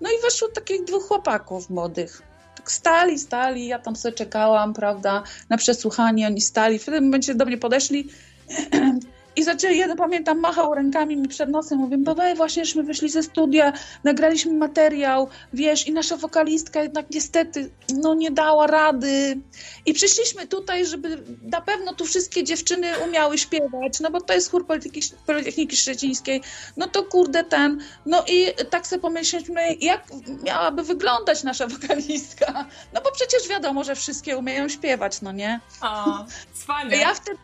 No 0.00 0.10
i 0.10 0.22
weszło 0.22 0.48
takich 0.48 0.84
dwóch 0.84 1.08
chłopaków 1.08 1.70
młodych. 1.70 2.22
Tak 2.56 2.72
stali, 2.72 3.18
stali, 3.18 3.66
ja 3.66 3.78
tam 3.78 3.96
sobie 3.96 4.14
czekałam, 4.14 4.74
prawda, 4.74 5.22
na 5.48 5.56
przesłuchanie, 5.56 6.26
oni 6.26 6.40
stali. 6.40 6.78
W 6.78 6.84
tym 6.84 7.04
momencie 7.04 7.34
do 7.34 7.44
mnie 7.44 7.58
podeszli 7.58 8.08
i 9.36 9.44
zaczęli, 9.44 9.78
ja 9.78 9.96
pamiętam, 9.96 10.40
machał 10.40 10.74
rękami 10.74 11.16
mi 11.16 11.28
przed 11.28 11.50
nosem, 11.50 11.78
mówię, 11.78 11.98
bo 11.98 12.14
właśnie 12.36 12.64
żeśmy 12.64 12.82
wyszli 12.82 13.08
ze 13.08 13.22
studia, 13.22 13.72
nagraliśmy 14.04 14.52
materiał, 14.52 15.28
wiesz, 15.52 15.86
i 15.86 15.92
nasza 15.92 16.16
wokalistka 16.16 16.82
jednak 16.82 17.10
niestety, 17.10 17.70
no 17.94 18.14
nie 18.14 18.30
dała 18.30 18.66
rady. 18.66 19.38
I 19.86 19.92
przyszliśmy 19.92 20.46
tutaj, 20.46 20.86
żeby 20.86 21.22
na 21.42 21.60
pewno 21.60 21.94
tu 21.94 22.04
wszystkie 22.04 22.44
dziewczyny 22.44 22.98
umiały 23.08 23.38
śpiewać, 23.38 24.00
no 24.00 24.10
bo 24.10 24.20
to 24.20 24.34
jest 24.34 24.50
chór 24.50 24.66
Politechniki, 24.66 25.08
Politechniki 25.26 25.76
Szczecińskiej, 25.76 26.42
no 26.76 26.86
to 26.86 27.02
kurde 27.02 27.44
ten, 27.44 27.80
no 28.06 28.24
i 28.28 28.46
tak 28.70 28.86
sobie 28.86 29.02
pomyśleliśmy, 29.02 29.74
jak 29.74 30.02
miałaby 30.44 30.82
wyglądać 30.82 31.42
nasza 31.42 31.66
wokalistka, 31.66 32.66
no 32.92 33.00
bo 33.00 33.12
przecież 33.12 33.48
wiadomo, 33.48 33.84
że 33.84 33.94
wszystkie 33.94 34.36
umieją 34.38 34.68
śpiewać, 34.68 35.22
no 35.22 35.32
nie? 35.32 35.60
O, 35.82 36.24
cwanie. 36.54 36.96
Ja 36.96 37.14
wtedy 37.14 37.38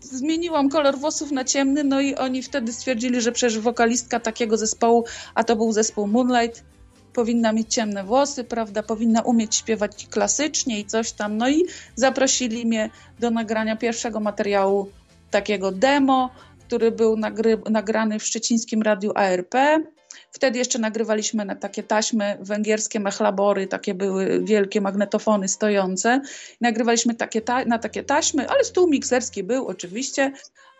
zmieniłam 0.00 0.68
kolor 0.68 0.98
włosów 0.98 1.30
na 1.30 1.44
ciemny, 1.44 1.84
no 1.84 2.00
i 2.00 2.14
oni 2.14 2.42
wtedy 2.42 2.72
stwierdzili, 2.72 3.20
że 3.20 3.32
przecież 3.32 3.58
wokalistka 3.58 4.20
takiego 4.20 4.56
zespołu, 4.56 5.04
a 5.34 5.44
to 5.44 5.56
był 5.56 5.72
zespół 5.72 6.06
Moonlight, 6.06 6.64
powinna 7.12 7.52
mieć 7.52 7.74
ciemne 7.74 8.04
włosy, 8.04 8.44
prawda, 8.44 8.82
powinna 8.82 9.22
umieć 9.22 9.56
śpiewać 9.56 10.06
klasycznie 10.10 10.80
i 10.80 10.84
coś 10.84 11.12
tam. 11.12 11.36
No 11.36 11.48
i 11.48 11.64
zaprosili 11.94 12.66
mnie 12.66 12.90
do 13.18 13.30
nagrania 13.30 13.76
pierwszego 13.76 14.20
materiału, 14.20 14.88
takiego 15.30 15.72
demo, 15.72 16.30
który 16.66 16.92
był 16.92 17.16
nagry, 17.16 17.58
nagrany 17.70 18.18
w 18.18 18.24
szczecińskim 18.24 18.82
radiu 18.82 19.12
ARP. 19.14 19.54
Wtedy 20.32 20.58
jeszcze 20.58 20.78
nagrywaliśmy 20.78 21.44
na 21.44 21.54
takie 21.54 21.82
taśmy 21.82 22.38
węgierskie 22.40 23.00
mechlabory, 23.00 23.66
takie 23.66 23.94
były 23.94 24.44
wielkie 24.44 24.80
magnetofony 24.80 25.48
stojące. 25.48 26.20
Nagrywaliśmy 26.60 27.14
takie 27.14 27.40
ta 27.40 27.64
na 27.64 27.78
takie 27.78 28.02
taśmy, 28.02 28.48
ale 28.48 28.64
stół 28.64 28.88
mikserski 28.88 29.42
był 29.42 29.66
oczywiście. 29.66 30.32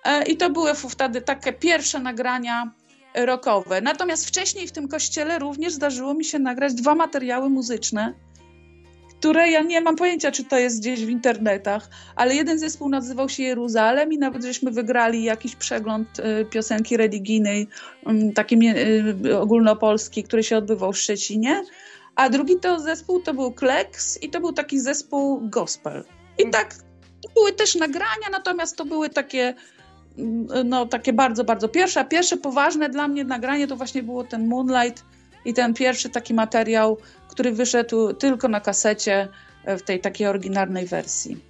E, 0.04 0.24
I 0.24 0.36
to 0.36 0.50
były 0.50 0.74
wtedy 0.74 1.20
takie 1.20 1.52
pierwsze 1.52 1.98
nagrania 1.98 2.72
rockowe. 3.14 3.80
Natomiast 3.80 4.28
wcześniej 4.28 4.66
w 4.66 4.72
tym 4.72 4.88
kościele 4.88 5.38
również 5.38 5.72
zdarzyło 5.72 6.14
mi 6.14 6.24
się 6.24 6.38
nagrać 6.38 6.74
dwa 6.74 6.94
materiały 6.94 7.48
muzyczne 7.48 8.14
które 9.20 9.50
ja 9.50 9.62
nie 9.62 9.80
mam 9.80 9.96
pojęcia, 9.96 10.32
czy 10.32 10.44
to 10.44 10.58
jest 10.58 10.80
gdzieś 10.80 11.06
w 11.06 11.08
internetach, 11.08 11.88
ale 12.16 12.34
jeden 12.34 12.58
zespół 12.58 12.88
nazywał 12.88 13.28
się 13.28 13.42
Jeruzalem 13.42 14.12
i 14.12 14.18
nawet 14.18 14.44
żeśmy 14.44 14.70
wygrali 14.70 15.24
jakiś 15.24 15.56
przegląd 15.56 16.18
y, 16.18 16.44
piosenki 16.44 16.96
religijnej, 16.96 17.68
y, 18.30 18.32
taki 18.32 18.58
ogólnopolski, 19.40 20.22
który 20.22 20.42
się 20.42 20.56
odbywał 20.56 20.92
w 20.92 20.98
Szczecinie, 20.98 21.62
a 22.16 22.30
drugi 22.30 22.56
to 22.56 22.80
zespół 22.80 23.20
to 23.20 23.34
był 23.34 23.52
Kleks 23.52 24.22
i 24.22 24.30
to 24.30 24.40
był 24.40 24.52
taki 24.52 24.80
zespół 24.80 25.40
gospel. 25.42 26.04
I 26.38 26.50
tak, 26.50 26.74
były 27.34 27.52
też 27.52 27.74
nagrania, 27.74 28.28
natomiast 28.32 28.76
to 28.76 28.84
były 28.84 29.10
takie 29.10 29.54
no 30.64 30.86
takie 30.86 31.12
bardzo, 31.12 31.44
bardzo 31.44 31.68
pierwsze, 31.68 32.00
a 32.00 32.04
pierwsze 32.04 32.36
poważne 32.36 32.88
dla 32.88 33.08
mnie 33.08 33.24
nagranie 33.24 33.66
to 33.66 33.76
właśnie 33.76 34.02
było 34.02 34.24
ten 34.24 34.48
Moonlight 34.48 35.04
i 35.44 35.54
ten 35.54 35.74
pierwszy 35.74 36.08
taki 36.08 36.34
materiał 36.34 36.98
który 37.38 37.52
wyszedł 37.52 38.12
tylko 38.12 38.48
na 38.48 38.60
kasecie 38.60 39.28
e, 39.64 39.76
w 39.76 39.82
tej 39.82 40.00
takiej 40.00 40.26
oryginalnej 40.26 40.86
wersji. 40.86 41.44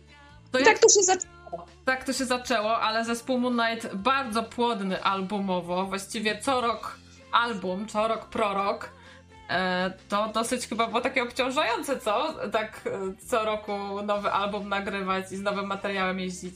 To 0.52 0.58
I 0.58 0.62
jak... 0.62 0.72
tak 0.72 0.82
to 0.82 0.88
się 0.88 1.02
zaczęło. 1.02 1.66
Tak 1.84 2.04
to 2.04 2.12
się 2.12 2.24
zaczęło, 2.24 2.78
ale 2.80 3.04
zespół 3.04 3.38
Moonlight 3.38 3.94
bardzo 3.94 4.42
płodny 4.42 5.02
albumowo, 5.02 5.86
właściwie 5.86 6.38
co 6.38 6.60
rok 6.60 6.98
album, 7.32 7.88
co 7.88 8.08
rok 8.08 8.26
prorok. 8.26 8.90
E, 9.50 9.92
to 10.08 10.30
dosyć 10.34 10.66
chyba 10.68 10.86
było 10.86 11.00
takie 11.00 11.22
obciążające, 11.22 12.00
co? 12.00 12.34
Tak 12.52 12.80
e, 12.86 13.26
co 13.26 13.44
roku 13.44 14.02
nowy 14.02 14.30
album 14.30 14.68
nagrywać 14.68 15.32
i 15.32 15.36
z 15.36 15.40
nowym 15.40 15.66
materiałem 15.66 16.20
jeździć. 16.20 16.54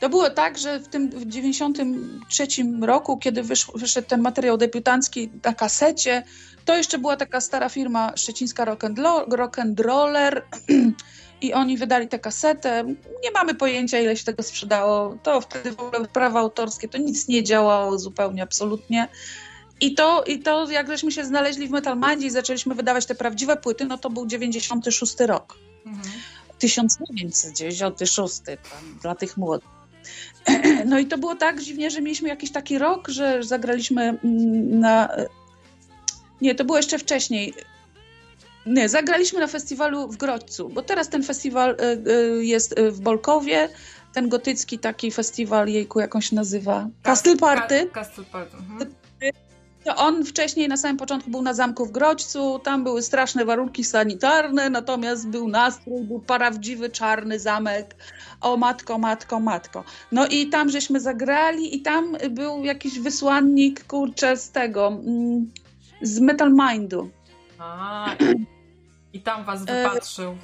To 0.00 0.08
było 0.08 0.30
tak, 0.30 0.58
że 0.58 0.80
w 0.80 0.88
tym 0.88 1.10
w 1.10 1.26
93 1.26 2.46
roku, 2.82 3.18
kiedy 3.18 3.42
wysz, 3.42 3.66
wyszedł 3.74 4.08
ten 4.08 4.20
materiał 4.20 4.56
debiutancki 4.56 5.30
na 5.44 5.54
kasecie, 5.54 6.22
to 6.64 6.76
jeszcze 6.76 6.98
była 6.98 7.16
taka 7.16 7.40
stara 7.40 7.68
firma 7.68 8.12
szczecińska 8.16 8.64
Rock'n'Roller 8.66 10.40
i 11.40 11.52
oni 11.52 11.78
wydali 11.78 12.08
tę 12.08 12.18
kasetę. 12.18 12.84
Nie 13.24 13.30
mamy 13.34 13.54
pojęcia, 13.54 14.00
ile 14.00 14.16
się 14.16 14.24
tego 14.24 14.42
sprzedało. 14.42 15.18
To 15.22 15.40
wtedy 15.40 15.72
w 15.72 15.80
ogóle 15.80 16.08
prawa 16.08 16.40
autorskie, 16.40 16.88
to 16.88 16.98
nic 16.98 17.28
nie 17.28 17.42
działało 17.44 17.98
zupełnie, 17.98 18.42
absolutnie. 18.42 19.08
I 19.80 19.94
to, 19.94 20.24
I 20.24 20.38
to, 20.38 20.70
jak 20.70 20.86
żeśmy 20.86 21.12
się 21.12 21.24
znaleźli 21.24 21.68
w 21.68 21.70
Metal 21.70 21.98
Mindzie 21.98 22.26
i 22.26 22.30
zaczęliśmy 22.30 22.74
wydawać 22.74 23.06
te 23.06 23.14
prawdziwe 23.14 23.56
płyty, 23.56 23.84
no 23.84 23.98
to 23.98 24.10
był 24.10 24.26
96 24.26 25.20
rok. 25.20 25.58
Mhm. 25.86 26.12
1996 26.58 28.42
tam, 28.44 28.98
dla 29.02 29.14
tych 29.14 29.36
młodych. 29.36 29.75
No 30.86 30.98
i 30.98 31.06
to 31.06 31.18
było 31.18 31.34
tak 31.36 31.62
dziwnie, 31.62 31.90
że 31.90 32.00
mieliśmy 32.00 32.28
jakiś 32.28 32.52
taki 32.52 32.78
rok, 32.78 33.08
że 33.08 33.42
zagraliśmy 33.42 34.02
mm, 34.02 34.80
na 34.80 35.08
nie, 36.40 36.54
to 36.54 36.64
było 36.64 36.76
jeszcze 36.76 36.98
wcześniej. 36.98 37.54
Nie, 38.66 38.88
zagraliśmy 38.88 39.40
na 39.40 39.46
festiwalu 39.46 40.08
w 40.08 40.16
Grodźcu, 40.16 40.68
bo 40.68 40.82
teraz 40.82 41.08
ten 41.08 41.22
festiwal 41.22 41.70
y, 41.70 42.10
y, 42.10 42.44
jest 42.44 42.78
y, 42.78 42.90
w 42.90 43.00
Bolkowie, 43.00 43.68
ten 44.12 44.28
gotycki 44.28 44.78
taki 44.78 45.10
festiwal, 45.10 45.68
jejku, 45.68 46.00
jak 46.00 46.14
on 46.14 46.22
się 46.22 46.36
nazywa? 46.36 46.88
Castle 47.02 47.36
Party. 47.36 47.90
Castle 47.92 48.24
Party. 48.24 48.56
Mhm. 48.56 48.94
To 49.86 49.96
on 49.96 50.24
wcześniej 50.24 50.68
na 50.68 50.76
samym 50.76 50.96
początku 50.96 51.30
był 51.30 51.42
na 51.42 51.54
zamku 51.54 51.86
w 51.86 51.90
Grodźcu, 51.90 52.58
tam 52.58 52.84
były 52.84 53.02
straszne 53.02 53.44
warunki 53.44 53.84
sanitarne, 53.84 54.70
natomiast 54.70 55.28
był 55.28 55.48
nastrój, 55.48 56.04
był 56.04 56.20
prawdziwy 56.20 56.90
czarny 56.90 57.38
zamek. 57.38 57.96
O 58.40 58.56
matko, 58.56 58.98
matko, 58.98 59.40
matko. 59.40 59.84
No 60.12 60.26
i 60.26 60.46
tam 60.46 60.70
żeśmy 60.70 61.00
zagrali 61.00 61.76
i 61.76 61.82
tam 61.82 62.16
był 62.30 62.64
jakiś 62.64 62.98
wysłannik, 62.98 63.86
kurczę, 63.86 64.36
z 64.36 64.50
tego, 64.50 64.88
mm, 64.88 65.50
z 66.02 66.20
Metal 66.20 66.52
Mindu. 66.52 67.10
A, 67.58 68.06
i 69.12 69.20
tam 69.20 69.44
was 69.44 69.62
e, 69.66 69.82
wypatrzył. 69.82 70.36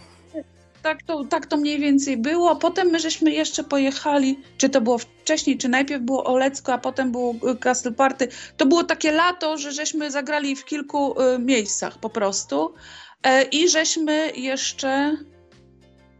Tak 0.82 1.02
to, 1.02 1.24
tak 1.24 1.46
to 1.46 1.56
mniej 1.56 1.78
więcej 1.78 2.16
było. 2.16 2.56
Potem 2.56 2.88
my 2.88 3.00
żeśmy 3.00 3.30
jeszcze 3.30 3.64
pojechali, 3.64 4.38
czy 4.58 4.68
to 4.68 4.80
było 4.80 4.98
wcześniej, 5.22 5.58
czy 5.58 5.68
najpierw 5.68 6.02
było 6.02 6.24
Olecko, 6.24 6.72
a 6.72 6.78
potem 6.78 7.12
było 7.12 7.34
Castle 7.60 7.92
Party. 7.92 8.28
To 8.56 8.66
było 8.66 8.84
takie 8.84 9.12
lato, 9.12 9.58
że 9.58 9.72
żeśmy 9.72 10.10
zagrali 10.10 10.56
w 10.56 10.64
kilku 10.64 11.20
y, 11.20 11.38
miejscach 11.38 11.98
po 11.98 12.10
prostu. 12.10 12.74
E, 13.22 13.42
I 13.42 13.68
żeśmy 13.68 14.32
jeszcze 14.36 15.16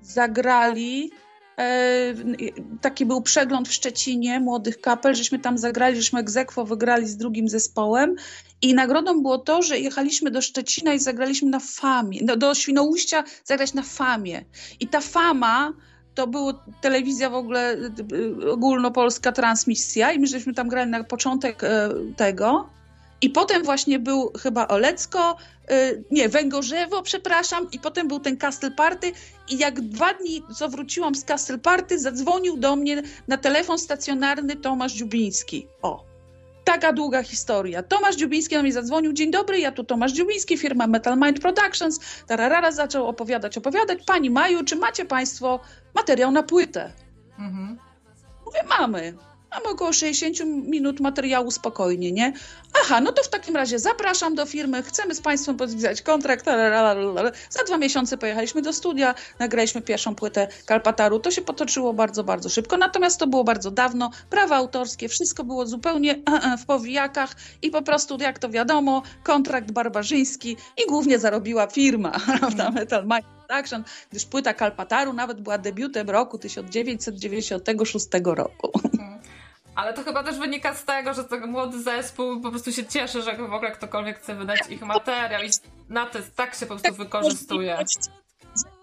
zagrali 0.02 1.10
E, 1.58 2.14
taki 2.80 3.06
był 3.06 3.22
przegląd 3.22 3.68
w 3.68 3.72
Szczecinie 3.72 4.40
młodych 4.40 4.80
kapel, 4.80 5.14
żeśmy 5.14 5.38
tam 5.38 5.58
zagrali, 5.58 5.96
żeśmy 5.96 6.20
egzekwo 6.20 6.64
wygrali 6.64 7.06
z 7.06 7.16
drugim 7.16 7.48
zespołem 7.48 8.16
i 8.62 8.74
nagrodą 8.74 9.22
było 9.22 9.38
to, 9.38 9.62
że 9.62 9.78
jechaliśmy 9.78 10.30
do 10.30 10.42
Szczecina 10.42 10.94
i 10.94 10.98
zagraliśmy 10.98 11.50
na 11.50 11.60
Famie, 11.60 12.20
no, 12.24 12.36
do 12.36 12.54
Świnoujścia 12.54 13.24
zagrać 13.44 13.74
na 13.74 13.82
Famie. 13.82 14.44
I 14.80 14.88
ta 14.88 15.00
Fama 15.00 15.72
to 16.14 16.26
była 16.26 16.52
telewizja 16.80 17.30
w 17.30 17.34
ogóle 17.34 17.76
ogólnopolska 18.50 19.32
transmisja 19.32 20.12
i 20.12 20.18
my 20.18 20.26
żeśmy 20.26 20.54
tam 20.54 20.68
grali 20.68 20.90
na 20.90 21.04
początek 21.04 21.64
e, 21.64 21.88
tego 22.16 22.68
i 23.22 23.30
potem 23.30 23.62
właśnie 23.62 23.98
był 23.98 24.32
chyba 24.42 24.68
Olecko, 24.68 25.36
yy, 25.70 26.04
nie, 26.10 26.28
Węgorzewo, 26.28 27.02
przepraszam, 27.02 27.70
i 27.72 27.78
potem 27.78 28.08
był 28.08 28.20
ten 28.20 28.36
Castle 28.36 28.70
Party. 28.70 29.12
I 29.50 29.58
jak 29.58 29.80
dwa 29.80 30.14
dni, 30.14 30.42
co 30.58 30.68
wróciłam 30.68 31.14
z 31.14 31.24
Castle 31.24 31.58
Party, 31.58 31.98
zadzwonił 31.98 32.56
do 32.56 32.76
mnie 32.76 33.02
na 33.28 33.36
telefon 33.36 33.78
stacjonarny 33.78 34.56
Tomasz 34.56 34.92
Dziubiński. 34.92 35.66
O, 35.82 36.04
taka 36.64 36.92
długa 36.92 37.22
historia. 37.22 37.82
Tomasz 37.82 38.16
Dziubiński 38.16 38.54
na 38.54 38.62
mnie 38.62 38.72
zadzwonił. 38.72 39.12
Dzień 39.12 39.30
dobry, 39.30 39.58
ja 39.58 39.72
tu 39.72 39.84
Tomasz 39.84 40.12
Dziubiński, 40.12 40.58
firma 40.58 40.86
Metal 40.86 41.18
Mind 41.18 41.40
Productions. 41.40 42.00
Tararara 42.26 42.72
zaczął 42.72 43.06
opowiadać, 43.06 43.58
opowiadać. 43.58 43.98
Pani 44.06 44.30
Maju, 44.30 44.64
czy 44.64 44.76
macie 44.76 45.04
Państwo 45.04 45.60
materiał 45.94 46.30
na 46.30 46.42
płytę? 46.42 46.92
Mhm. 47.38 47.78
Mówię, 48.46 48.60
mamy. 48.78 49.14
Mam 49.52 49.72
około 49.74 49.92
60 49.92 50.38
minut 50.68 51.00
materiału 51.00 51.50
spokojnie, 51.50 52.12
nie? 52.12 52.32
Aha, 52.84 53.00
no 53.00 53.12
to 53.12 53.22
w 53.22 53.28
takim 53.28 53.56
razie 53.56 53.78
zapraszam 53.78 54.34
do 54.34 54.46
firmy, 54.46 54.82
chcemy 54.82 55.14
z 55.14 55.20
Państwem 55.20 55.56
podpisać 55.56 56.02
kontrakt. 56.02 56.46
lalalala. 56.46 57.30
Za 57.50 57.64
dwa 57.64 57.78
miesiące 57.78 58.18
pojechaliśmy 58.18 58.62
do 58.62 58.72
studia, 58.72 59.14
nagraliśmy 59.38 59.82
pierwszą 59.82 60.14
płytę 60.14 60.48
Kalpataru. 60.66 61.18
To 61.20 61.30
się 61.30 61.42
potoczyło 61.42 61.92
bardzo, 61.92 62.24
bardzo 62.24 62.48
szybko. 62.48 62.76
Natomiast 62.76 63.20
to 63.20 63.26
było 63.26 63.44
bardzo 63.44 63.70
dawno. 63.70 64.10
Prawa 64.30 64.56
autorskie, 64.56 65.08
wszystko 65.08 65.44
było 65.44 65.66
zupełnie 65.66 66.18
w 66.58 66.66
powijakach 66.66 67.36
i 67.62 67.70
po 67.70 67.82
prostu, 67.82 68.16
jak 68.20 68.38
to 68.38 68.48
wiadomo, 68.48 69.02
kontrakt 69.22 69.72
barbarzyński 69.72 70.56
i 70.84 70.86
głównie 70.88 71.18
zarobiła 71.18 71.66
firma, 71.66 72.12
prawda? 72.38 72.70
Metal 72.70 73.02
Mind 73.02 73.26
Production, 73.48 73.84
gdyż 74.10 74.24
płyta 74.24 74.54
Kalpataru 74.54 75.12
nawet 75.12 75.40
była 75.40 75.58
debiutem 75.58 76.10
roku 76.10 76.38
1996 76.38 78.06
roku. 78.24 78.72
Ale 79.74 79.94
to 79.94 80.04
chyba 80.04 80.24
też 80.24 80.38
wynika 80.38 80.74
z 80.74 80.84
tego, 80.84 81.14
że 81.14 81.24
ten 81.24 81.50
młody 81.50 81.82
zespół 81.82 82.40
po 82.40 82.50
prostu 82.50 82.72
się 82.72 82.86
cieszy, 82.86 83.22
że 83.22 83.36
w 83.36 83.52
ogóle 83.52 83.72
ktokolwiek 83.72 84.18
chce 84.18 84.34
wydać 84.34 84.60
ich 84.70 84.82
materiał 84.82 85.42
i 85.42 85.50
na 85.88 86.06
to 86.06 86.18
tak 86.36 86.54
się 86.54 86.66
po 86.66 86.76
prostu 86.76 86.94
wykorzystuje. 86.94 87.84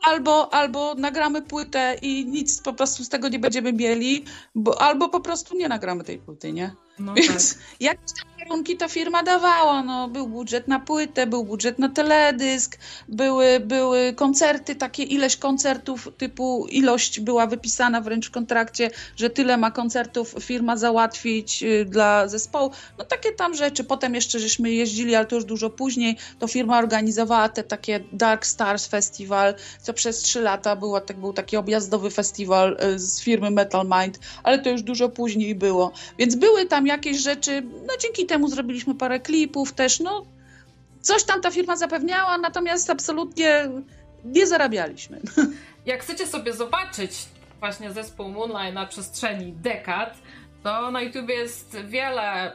Albo, 0.04 0.54
albo 0.54 0.96
nagramy 0.96 1.42
płytę 1.42 1.96
i 2.02 2.26
nic 2.26 2.62
po 2.62 2.74
prostu 2.74 3.04
z 3.04 3.10
tego 3.10 3.30
nie 3.30 3.40
będziemy 3.40 3.74
mieli, 3.74 4.26
bo, 4.56 4.82
albo 4.82 5.10
po 5.10 5.20
prostu 5.20 5.58
nie 5.58 5.68
nagramy 5.68 6.04
tej 6.04 6.18
płyty, 6.18 6.54
nie? 6.54 6.76
No 7.00 7.14
Więc 7.14 7.54
tak. 7.54 7.64
jakieś 7.80 8.14
tam 8.22 8.30
warunki 8.50 8.78
ta 8.78 8.88
firma 8.88 9.24
dawała. 9.24 9.84
No, 9.84 10.08
był 10.08 10.28
budżet 10.28 10.68
na 10.68 10.80
płytę, 10.80 11.28
był 11.28 11.44
budżet 11.44 11.80
na 11.80 11.90
teledysk, 11.90 12.78
były, 13.08 13.60
były 13.60 14.14
koncerty, 14.14 14.76
takie 14.76 15.04
ileś 15.04 15.38
koncertów, 15.38 16.10
typu 16.18 16.68
ilość 16.70 17.20
była 17.20 17.48
wypisana 17.48 18.02
wręcz 18.02 18.28
w 18.28 18.32
kontrakcie, 18.32 18.92
że 19.16 19.30
tyle 19.30 19.58
ma 19.58 19.72
koncertów 19.72 20.36
firma 20.40 20.78
załatwić 20.78 21.64
y, 21.64 21.86
dla 21.86 22.28
zespołu. 22.28 22.72
No 22.98 23.06
takie 23.06 23.32
tam 23.32 23.56
rzeczy. 23.56 23.84
Potem 23.84 24.16
jeszcze 24.16 24.40
żeśmy 24.40 24.72
jeździli, 24.72 25.16
ale 25.16 25.26
to 25.26 25.36
już 25.36 25.46
dużo 25.46 25.70
później, 25.70 26.18
to 26.40 26.48
firma 26.48 26.80
organizowała 26.80 27.50
te 27.50 27.64
takie 27.64 28.00
Dark 28.14 28.46
Stars 28.46 28.88
Festival, 28.88 29.54
co 29.82 29.94
przez 29.94 30.18
trzy 30.18 30.42
lata 30.42 30.76
było, 30.76 31.02
tak, 31.02 31.18
był 31.18 31.34
taki 31.34 31.58
objazdowy 31.58 32.12
festiwal 32.12 32.78
y, 32.96 33.00
z 33.00 33.22
firmy 33.22 33.52
Metal 33.52 33.86
Mind, 34.00 34.20
ale 34.44 34.60
to 34.60 34.70
już 34.70 34.82
dużo 34.82 35.10
później 35.10 35.56
było. 35.56 35.92
Więc 36.18 36.36
były 36.36 36.66
tam 36.66 36.88
jakieś 36.90 37.18
rzeczy, 37.18 37.62
no 37.62 37.94
dzięki 38.02 38.26
temu 38.26 38.48
zrobiliśmy 38.48 38.96
parę 38.96 39.20
klipów 39.20 39.74
też, 39.74 40.00
no 40.00 40.26
coś 41.02 41.24
tam 41.24 41.42
ta 41.42 41.52
firma 41.52 41.76
zapewniała, 41.76 42.38
natomiast 42.38 42.90
absolutnie 42.90 43.70
nie 44.26 44.48
zarabialiśmy. 44.48 45.22
Jak 45.86 46.02
chcecie 46.02 46.28
sobie 46.28 46.54
zobaczyć 46.54 47.12
właśnie 47.60 47.92
zespół 47.92 48.30
Moonlight 48.30 48.74
na 48.74 48.86
przestrzeni 48.86 49.54
dekad, 49.54 50.18
to 50.64 50.92
na 50.92 51.02
YouTube 51.02 51.30
jest 51.30 51.78
wiele 51.86 52.54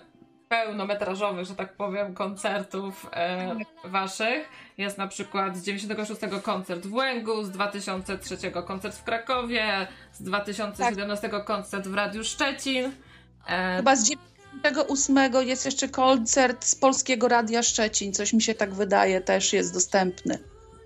pełnometrażowych, 0.48 1.46
że 1.46 1.54
tak 1.54 1.72
powiem, 1.72 2.14
koncertów 2.14 3.06
e, 3.12 3.56
waszych. 3.84 4.48
Jest 4.78 4.98
na 4.98 5.06
przykład 5.06 5.56
z 5.56 5.64
96 5.64 6.20
koncert 6.42 6.86
w 6.86 6.94
Łęgu, 6.94 7.44
z 7.44 7.50
2003 7.50 8.36
koncert 8.66 8.98
w 8.98 9.04
Krakowie, 9.04 9.86
z 10.12 10.22
2017 10.22 11.28
tak. 11.28 11.44
koncert 11.44 11.88
w 11.88 11.94
Radiu 11.94 12.24
Szczecin. 12.24 12.92
E, 13.48 13.76
Chyba 13.76 13.96
z 13.96 14.04
98 14.04 15.46
jest 15.46 15.64
jeszcze 15.64 15.88
koncert 15.88 16.64
z 16.64 16.74
Polskiego 16.74 17.28
Radia 17.28 17.62
Szczecin, 17.62 18.12
coś 18.12 18.32
mi 18.32 18.42
się 18.42 18.54
tak 18.54 18.74
wydaje, 18.74 19.20
też 19.20 19.52
jest 19.52 19.74
dostępny. 19.74 20.38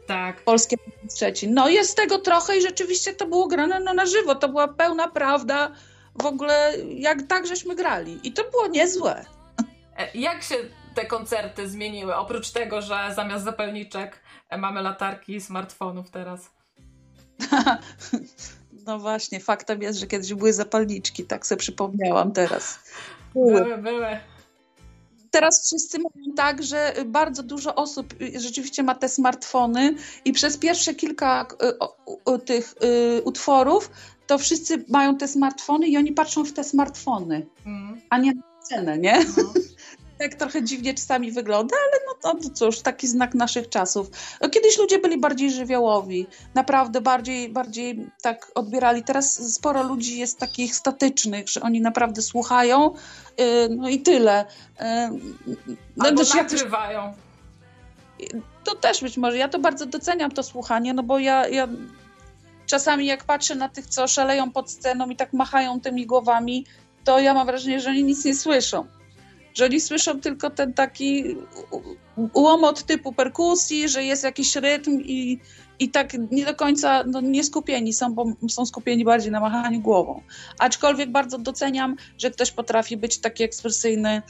Tak. 0.06 0.44
Polskie 0.44 0.76
Szczecin. 1.16 1.54
No 1.54 1.68
jest 1.68 1.96
tego 1.96 2.18
trochę 2.18 2.58
i 2.58 2.62
rzeczywiście 2.62 3.14
to 3.14 3.26
było 3.26 3.46
grane 3.46 3.80
no, 3.80 3.94
na 3.94 4.06
żywo, 4.06 4.34
to 4.34 4.48
była 4.48 4.68
pełna 4.68 5.08
prawda 5.08 5.72
w 6.14 6.26
ogóle, 6.26 6.72
jak 6.88 7.22
tak 7.22 7.46
żeśmy 7.46 7.74
grali. 7.74 8.20
I 8.22 8.32
to 8.32 8.50
było 8.50 8.66
niezłe. 8.66 9.24
E, 9.96 10.18
jak 10.18 10.42
się 10.42 10.54
te 10.94 11.06
koncerty 11.06 11.68
zmieniły, 11.68 12.16
oprócz 12.16 12.50
tego, 12.50 12.82
że 12.82 13.10
zamiast 13.14 13.44
zapalniczek 13.44 14.20
e, 14.48 14.58
mamy 14.58 14.82
latarki 14.82 15.40
smartfonów 15.40 16.10
teraz? 16.10 16.50
No 18.88 18.98
właśnie, 18.98 19.40
faktem 19.40 19.82
jest, 19.82 19.98
że 19.98 20.06
kiedyś 20.06 20.34
były 20.34 20.52
zapalniczki, 20.52 21.24
tak 21.24 21.46
sobie 21.46 21.58
przypomniałam 21.58 22.32
teraz. 22.32 22.78
Były, 23.34 23.78
były. 23.78 24.06
Teraz 25.30 25.66
wszyscy 25.66 25.98
mówią 25.98 26.34
tak, 26.36 26.62
że 26.62 26.94
bardzo 27.06 27.42
dużo 27.42 27.74
osób 27.74 28.14
rzeczywiście 28.36 28.82
ma 28.82 28.94
te 28.94 29.08
smartfony 29.08 29.94
i 30.24 30.32
przez 30.32 30.56
pierwsze 30.56 30.94
kilka 30.94 31.46
y, 32.34 32.38
tych 32.38 32.74
y, 33.18 33.22
utworów 33.22 33.90
to 34.26 34.38
wszyscy 34.38 34.84
mają 34.88 35.16
te 35.16 35.28
smartfony 35.28 35.86
i 35.86 35.96
oni 35.96 36.12
patrzą 36.12 36.44
w 36.44 36.52
te 36.52 36.64
smartfony, 36.64 37.46
mm. 37.66 38.00
a 38.10 38.18
nie 38.18 38.34
na 38.34 38.42
cenę, 38.62 38.98
nie? 38.98 39.18
No. 39.36 39.52
Tak 40.18 40.34
trochę 40.34 40.62
dziwnie 40.62 40.94
czasami 40.94 41.32
wygląda, 41.32 41.76
ale 41.76 42.00
no 42.06 42.38
to 42.40 42.50
cóż, 42.50 42.80
taki 42.80 43.08
znak 43.08 43.34
naszych 43.34 43.68
czasów. 43.68 44.10
No, 44.40 44.48
kiedyś 44.48 44.78
ludzie 44.78 44.98
byli 44.98 45.18
bardziej 45.18 45.50
żywiołowi, 45.50 46.26
naprawdę 46.54 47.00
bardziej, 47.00 47.48
bardziej 47.48 48.10
tak 48.22 48.52
odbierali. 48.54 49.02
Teraz 49.02 49.54
sporo 49.54 49.82
ludzi 49.82 50.18
jest 50.18 50.38
takich 50.38 50.74
statycznych, 50.74 51.48
że 51.48 51.60
oni 51.60 51.80
naprawdę 51.80 52.22
słuchają, 52.22 52.94
yy, 53.38 53.44
no 53.76 53.88
i 53.88 54.00
tyle. 54.00 54.44
Yy, 54.80 54.86
no, 55.96 56.04
Albo 56.04 56.20
też 56.20 56.34
nagrywają. 56.34 57.14
To 58.64 58.74
też 58.74 59.00
być 59.00 59.16
może. 59.16 59.36
Ja 59.36 59.48
to 59.48 59.58
bardzo 59.58 59.86
doceniam, 59.86 60.30
to 60.30 60.42
słuchanie, 60.42 60.94
no 60.94 61.02
bo 61.02 61.18
ja, 61.18 61.48
ja 61.48 61.68
czasami 62.66 63.06
jak 63.06 63.24
patrzę 63.24 63.54
na 63.54 63.68
tych, 63.68 63.86
co 63.86 64.08
szaleją 64.08 64.52
pod 64.52 64.70
sceną 64.70 65.08
i 65.08 65.16
tak 65.16 65.32
machają 65.32 65.80
tymi 65.80 66.06
głowami, 66.06 66.66
to 67.04 67.18
ja 67.18 67.34
mam 67.34 67.46
wrażenie, 67.46 67.80
że 67.80 67.90
oni 67.90 68.04
nic 68.04 68.24
nie 68.24 68.34
słyszą 68.34 68.97
że 69.58 69.64
oni 69.64 69.80
słyszą 69.80 70.20
tylko 70.20 70.50
ten 70.50 70.74
taki 70.74 71.36
łomot 72.34 72.82
typu 72.82 73.12
perkusji, 73.12 73.88
że 73.88 74.04
jest 74.04 74.24
jakiś 74.24 74.56
rytm 74.56 75.00
i, 75.00 75.38
i 75.78 75.90
tak 75.90 76.12
nie 76.30 76.46
do 76.46 76.54
końca 76.54 77.04
no, 77.06 77.20
nie 77.20 77.44
skupieni 77.44 77.92
są, 77.92 78.14
bo 78.14 78.26
są 78.48 78.66
skupieni 78.66 79.04
bardziej 79.04 79.32
na 79.32 79.40
machaniu 79.40 79.80
głową. 79.80 80.22
Aczkolwiek 80.58 81.10
bardzo 81.10 81.38
doceniam, 81.38 81.96
że 82.18 82.30
ktoś 82.30 82.52
potrafi 82.52 82.96
być 82.96 83.18
taki 83.18 83.42
ekspresyjny 83.42 84.22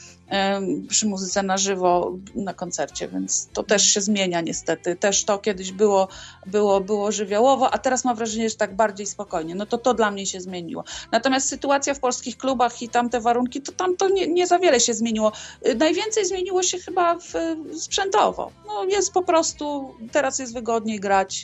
przy 0.88 1.06
muzyce 1.06 1.42
na 1.42 1.58
żywo 1.58 2.12
na 2.34 2.54
koncercie, 2.54 3.08
więc 3.08 3.48
to 3.52 3.62
też 3.62 3.82
się 3.82 4.00
zmienia 4.00 4.40
niestety. 4.40 4.96
Też 4.96 5.24
to 5.24 5.38
kiedyś 5.38 5.72
było, 5.72 6.08
było, 6.46 6.80
było 6.80 7.12
żywiołowo, 7.12 7.70
a 7.70 7.78
teraz 7.78 8.04
mam 8.04 8.16
wrażenie, 8.16 8.50
że 8.50 8.56
tak 8.56 8.76
bardziej 8.76 9.06
spokojnie. 9.06 9.54
No 9.54 9.66
to 9.66 9.78
to 9.78 9.94
dla 9.94 10.10
mnie 10.10 10.26
się 10.26 10.40
zmieniło. 10.40 10.84
Natomiast 11.12 11.48
sytuacja 11.48 11.94
w 11.94 12.00
polskich 12.00 12.36
klubach 12.36 12.82
i 12.82 12.88
tamte 12.88 13.20
warunki, 13.20 13.62
to 13.62 13.72
tam 13.72 13.96
to 13.96 14.08
nie, 14.08 14.26
nie 14.26 14.46
za 14.46 14.58
wiele 14.58 14.80
się 14.80 14.94
zmieniło. 14.94 15.32
Najwięcej 15.76 16.24
zmieniło 16.24 16.62
się 16.62 16.78
chyba 16.78 17.14
w, 17.14 17.32
sprzętowo. 17.78 18.50
No 18.66 18.84
jest 18.84 19.12
po 19.12 19.22
prostu, 19.22 19.94
teraz 20.12 20.38
jest 20.38 20.54
wygodniej 20.54 21.00
grać 21.00 21.37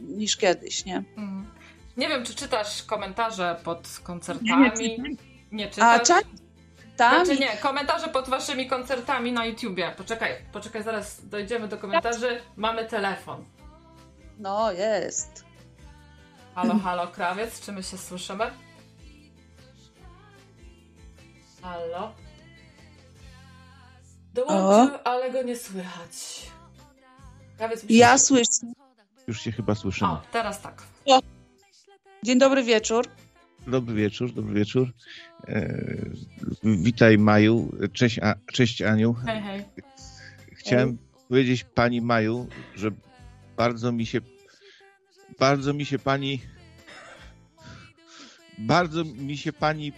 niż 0.00 0.36
kiedyś, 0.36 0.84
nie? 0.84 1.04
Mm. 1.16 1.50
Nie 1.96 2.08
wiem, 2.08 2.24
czy 2.24 2.34
czytasz 2.34 2.82
komentarze 2.82 3.60
pod 3.64 4.00
koncertami. 4.02 4.70
Nie, 4.76 5.16
nie, 5.52 5.70
czytasz? 5.70 6.10
A, 6.10 6.14
tam. 6.96 7.26
Znaczy 7.26 7.40
nie, 7.40 7.56
komentarze 7.56 8.08
pod 8.08 8.28
waszymi 8.28 8.68
koncertami 8.68 9.32
na 9.32 9.46
YouTubie. 9.46 9.94
Poczekaj, 9.96 10.32
poczekaj, 10.52 10.82
zaraz 10.82 11.28
dojdziemy 11.28 11.68
do 11.68 11.78
komentarzy. 11.78 12.40
Mamy 12.56 12.84
telefon. 12.84 13.44
No, 14.38 14.72
jest. 14.72 15.44
Halo, 16.54 16.78
halo, 16.78 17.06
krawiec, 17.06 17.60
czy 17.60 17.72
my 17.72 17.82
się 17.82 17.98
słyszymy? 17.98 18.50
Halo? 21.62 22.12
Dołączył, 24.34 24.98
ale 25.04 25.30
go 25.30 25.42
nie 25.42 25.56
słychać. 25.56 26.46
Krawiec 27.56 27.84
ja 27.88 28.18
słyszę. 28.18 28.66
Już 29.28 29.40
się 29.40 29.52
chyba 29.52 29.74
słyszymy. 29.74 30.10
O, 30.10 30.22
teraz 30.32 30.60
tak. 30.62 30.82
O. 31.06 31.20
Dzień 32.22 32.38
dobry 32.38 32.62
wieczór. 32.62 33.06
Dobry 33.66 33.94
wieczór, 33.94 34.32
dobry 34.32 34.54
wieczór. 34.54 34.92
E, 35.48 35.84
witaj 36.64 37.18
Maju. 37.18 37.72
Cześć, 37.92 38.18
A, 38.18 38.34
cześć 38.52 38.82
Aniu. 38.82 39.14
Hej, 39.14 39.42
hej. 39.42 39.64
Chciałem 40.52 40.88
hej. 40.88 40.98
powiedzieć 41.28 41.64
pani 41.64 42.00
Maju, 42.00 42.48
że 42.74 42.90
bardzo 43.56 43.92
mi 43.92 44.06
się 44.06 44.20
bardzo 45.38 45.74
mi 45.74 45.84
się 45.84 45.98
pani 45.98 46.40
bardzo 48.58 49.04
mi 49.04 49.36
się 49.36 49.52
pani 49.52 49.92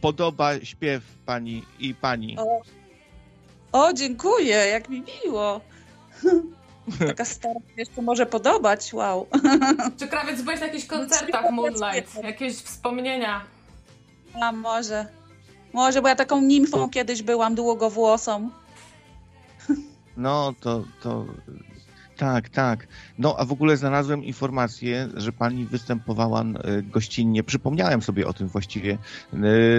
podoba 0.00 0.60
śpiew 0.60 1.02
pani 1.26 1.62
i 1.78 1.94
pani. 1.94 2.36
O, 2.38 2.62
o 3.72 3.92
dziękuję, 3.92 4.56
jak 4.56 4.88
mi 4.88 5.02
miło. 5.24 5.60
Taka 7.06 7.24
stara 7.24 7.60
jeszcze 7.76 8.02
może 8.02 8.26
podobać, 8.26 8.94
wow. 8.94 9.26
Czy 9.98 10.08
krawiec 10.08 10.42
byłeś 10.42 10.60
na 10.60 10.66
jakichś 10.66 10.86
koncertach 10.86 11.50
Moonlight? 11.50 12.22
Jakieś 12.22 12.56
wspomnienia? 12.56 13.40
A 14.42 14.52
może. 14.52 15.06
Może, 15.72 16.02
bo 16.02 16.08
ja 16.08 16.16
taką 16.16 16.40
nimfą 16.40 16.90
kiedyś 16.90 17.22
byłam, 17.22 17.54
długowłosą. 17.54 18.50
No, 20.16 20.54
to, 20.60 20.84
to, 21.02 21.26
Tak, 22.16 22.48
tak. 22.48 22.86
No 23.18 23.34
a 23.38 23.44
w 23.44 23.52
ogóle 23.52 23.76
znalazłem 23.76 24.24
informację, 24.24 25.08
że 25.14 25.32
pani 25.32 25.64
występowała 25.64 26.40
e, 26.42 26.82
gościnnie, 26.82 27.42
przypomniałem 27.42 28.02
sobie 28.02 28.26
o 28.26 28.32
tym 28.32 28.48
właściwie, 28.48 28.92
e, 28.92 28.98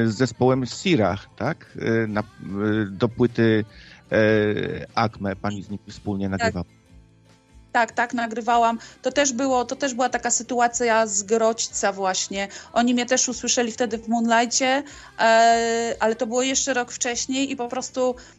z 0.07 0.15
zespołem 0.15 0.65
Sirach, 0.65 1.29
tak? 1.35 1.77
E, 1.81 2.07
na, 2.07 2.23
do 2.91 3.09
płyty 3.09 3.65
Akme 4.95 5.35
pani 5.35 5.63
z 5.63 5.69
nimi 5.69 5.79
wspólnie 5.89 6.29
tak. 6.29 6.39
nagrywała. 6.39 6.63
Tak, 6.63 6.78
tak, 7.71 7.91
nagrywałam. 8.13 8.79
To 9.01 9.11
też 9.11 9.33
było, 9.33 9.65
to 9.65 9.75
też 9.75 9.93
była 9.93 10.09
taka 10.09 10.31
sytuacja 10.31 11.07
z 11.07 11.23
Grodźca 11.23 11.93
właśnie. 11.93 12.47
Oni 12.73 12.93
mnie 12.93 13.05
też 13.05 13.29
usłyszeli 13.29 13.71
wtedy 13.71 13.97
w 13.97 14.07
Moonlightie, 14.07 14.83
ale 15.99 16.15
to 16.17 16.27
było 16.27 16.41
jeszcze 16.41 16.73
rok 16.73 16.91
wcześniej 16.91 17.51
i 17.51 17.55
po 17.55 17.67
prostu 17.67 18.15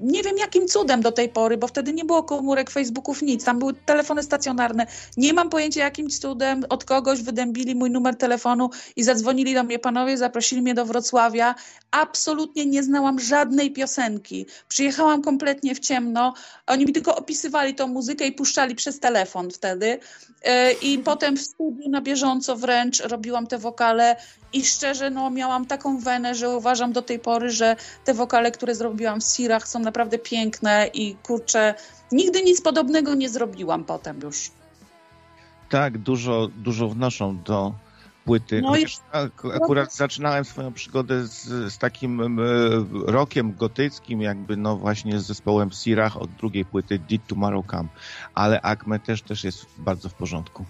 nie 0.00 0.22
wiem 0.22 0.38
jakim 0.38 0.68
cudem 0.68 1.00
do 1.00 1.12
tej 1.12 1.28
pory, 1.28 1.56
bo 1.56 1.66
wtedy 1.66 1.92
nie 1.92 2.04
było 2.04 2.22
komórek, 2.22 2.70
Facebooków, 2.70 3.22
nic. 3.22 3.44
Tam 3.44 3.58
były 3.58 3.74
telefony 3.74 4.22
stacjonarne. 4.22 4.86
Nie 5.16 5.32
mam 5.32 5.50
pojęcia 5.50 5.84
jakim 5.84 6.10
cudem 6.10 6.64
od 6.68 6.84
kogoś 6.84 7.22
wydębili 7.22 7.74
mój 7.74 7.90
numer 7.90 8.16
telefonu 8.16 8.70
i 8.96 9.02
zadzwonili 9.02 9.54
do 9.54 9.64
mnie 9.64 9.78
panowie, 9.78 10.18
zaprosili 10.18 10.62
mnie 10.62 10.74
do 10.74 10.84
Wrocławia. 10.84 11.54
Absolutnie 11.90 12.66
nie 12.66 12.82
znałam 12.82 13.20
żadnej 13.20 13.72
piosenki. 13.72 14.46
Przyjechałam 14.68 15.22
kompletnie 15.22 15.74
w 15.74 15.80
ciemno. 15.80 16.34
Oni 16.66 16.86
mi 16.86 16.92
tylko 16.92 17.16
opisywali 17.16 17.74
tą 17.74 17.86
muzykę 17.86 18.26
i 18.26 18.32
puszczali 18.32 18.74
przez 18.74 19.00
telefon 19.00 19.50
wtedy. 19.50 19.98
E, 20.42 20.72
I 20.72 20.98
potem 20.98 21.36
w 21.36 21.42
studiu 21.42 21.88
na 21.88 22.00
bieżąco 22.00 22.56
wręcz 22.56 23.00
robiłam 23.00 23.46
te 23.46 23.58
wokale 23.58 24.16
i 24.52 24.64
szczerze 24.64 25.10
no, 25.10 25.30
miałam 25.30 25.66
taką 25.66 25.98
wenę, 25.98 26.34
że 26.34 26.50
uważam 26.50 26.92
do 26.92 27.02
tej 27.02 27.18
pory, 27.18 27.50
że 27.50 27.76
te 28.04 28.14
wokale, 28.14 28.50
które 28.50 28.74
zrobiłam 28.74 29.20
w 29.20 29.24
Sirach 29.46 29.68
są 29.68 29.78
naprawdę 29.78 30.18
piękne 30.18 30.90
i 30.94 31.16
kurczę, 31.22 31.74
nigdy 32.12 32.42
nic 32.42 32.60
podobnego 32.60 33.14
nie 33.14 33.28
zrobiłam 33.28 33.84
potem 33.84 34.20
już. 34.20 34.50
Tak, 35.68 35.98
dużo, 35.98 36.48
dużo 36.56 36.88
wnoszą 36.88 37.42
do 37.42 37.74
płyty. 38.24 38.62
No 38.62 38.76
i... 38.76 38.86
akurat 39.62 39.94
zaczynałem 39.94 40.44
swoją 40.44 40.72
przygodę 40.72 41.26
z, 41.26 41.44
z 41.72 41.78
takim 41.78 42.40
rokiem 43.06 43.54
gotyckim, 43.54 44.22
jakby 44.22 44.56
no 44.56 44.76
właśnie 44.76 45.20
z 45.20 45.26
zespołem 45.26 45.70
Sirach 45.70 46.16
od 46.16 46.30
drugiej 46.30 46.64
płyty 46.64 46.98
Did 46.98 47.26
Tomorrow 47.26 47.66
Come, 47.66 47.88
ale 48.34 48.60
Acme 48.62 48.98
też, 48.98 49.22
też 49.22 49.44
jest 49.44 49.66
bardzo 49.78 50.08
w 50.08 50.14
porządku. 50.14 50.64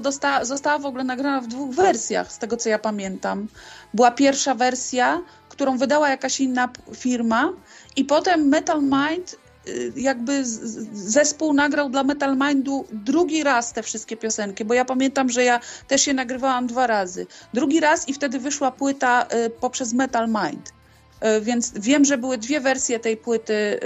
Dosta, 0.00 0.44
została 0.44 0.78
w 0.78 0.86
ogóle 0.86 1.04
nagrana 1.04 1.40
w 1.40 1.46
dwóch 1.46 1.74
wersjach, 1.74 2.32
z 2.32 2.38
tego 2.38 2.56
co 2.56 2.68
ja 2.68 2.78
pamiętam. 2.78 3.48
Była 3.94 4.10
pierwsza 4.10 4.54
wersja, 4.54 5.22
którą 5.58 5.78
wydała 5.78 6.08
jakaś 6.08 6.40
inna 6.40 6.68
firma 6.94 7.52
i 7.96 8.04
potem 8.04 8.48
Metal 8.48 8.82
Mind 8.82 9.36
y, 9.68 9.92
jakby 9.96 10.44
zespół 10.92 11.52
nagrał 11.52 11.90
dla 11.90 12.04
Metal 12.04 12.36
Mindu 12.36 12.84
drugi 12.92 13.42
raz 13.42 13.72
te 13.72 13.82
wszystkie 13.82 14.16
piosenki, 14.16 14.64
bo 14.64 14.74
ja 14.74 14.84
pamiętam, 14.84 15.30
że 15.30 15.44
ja 15.44 15.60
też 15.88 16.06
je 16.06 16.14
nagrywałam 16.14 16.66
dwa 16.66 16.86
razy. 16.86 17.26
Drugi 17.54 17.80
raz 17.80 18.08
i 18.08 18.12
wtedy 18.12 18.38
wyszła 18.38 18.70
płyta 18.70 19.26
y, 19.46 19.50
poprzez 19.50 19.92
Metal 19.92 20.28
Mind. 20.28 20.68
Y, 20.68 21.40
więc 21.40 21.72
wiem, 21.78 22.04
że 22.04 22.18
były 22.18 22.38
dwie 22.38 22.60
wersje 22.60 23.00
tej 23.00 23.16
płyty, 23.16 23.80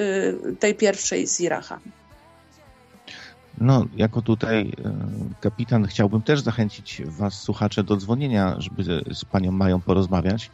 tej 0.61 0.75
pierwszej 0.75 1.27
Siracha. 1.27 1.81
No, 3.59 3.87
jako 3.97 4.23
tutaj 4.23 4.73
kapitan 5.41 5.87
chciałbym 5.87 6.23
też 6.23 6.41
zachęcić 6.41 7.03
Was, 7.07 7.35
słuchacze, 7.35 7.85
do 7.85 7.97
dzwonienia, 7.97 8.57
żeby 8.59 9.05
z 9.15 9.25
Panią 9.25 9.53
Mają 9.53 9.81
porozmawiać. 9.81 10.51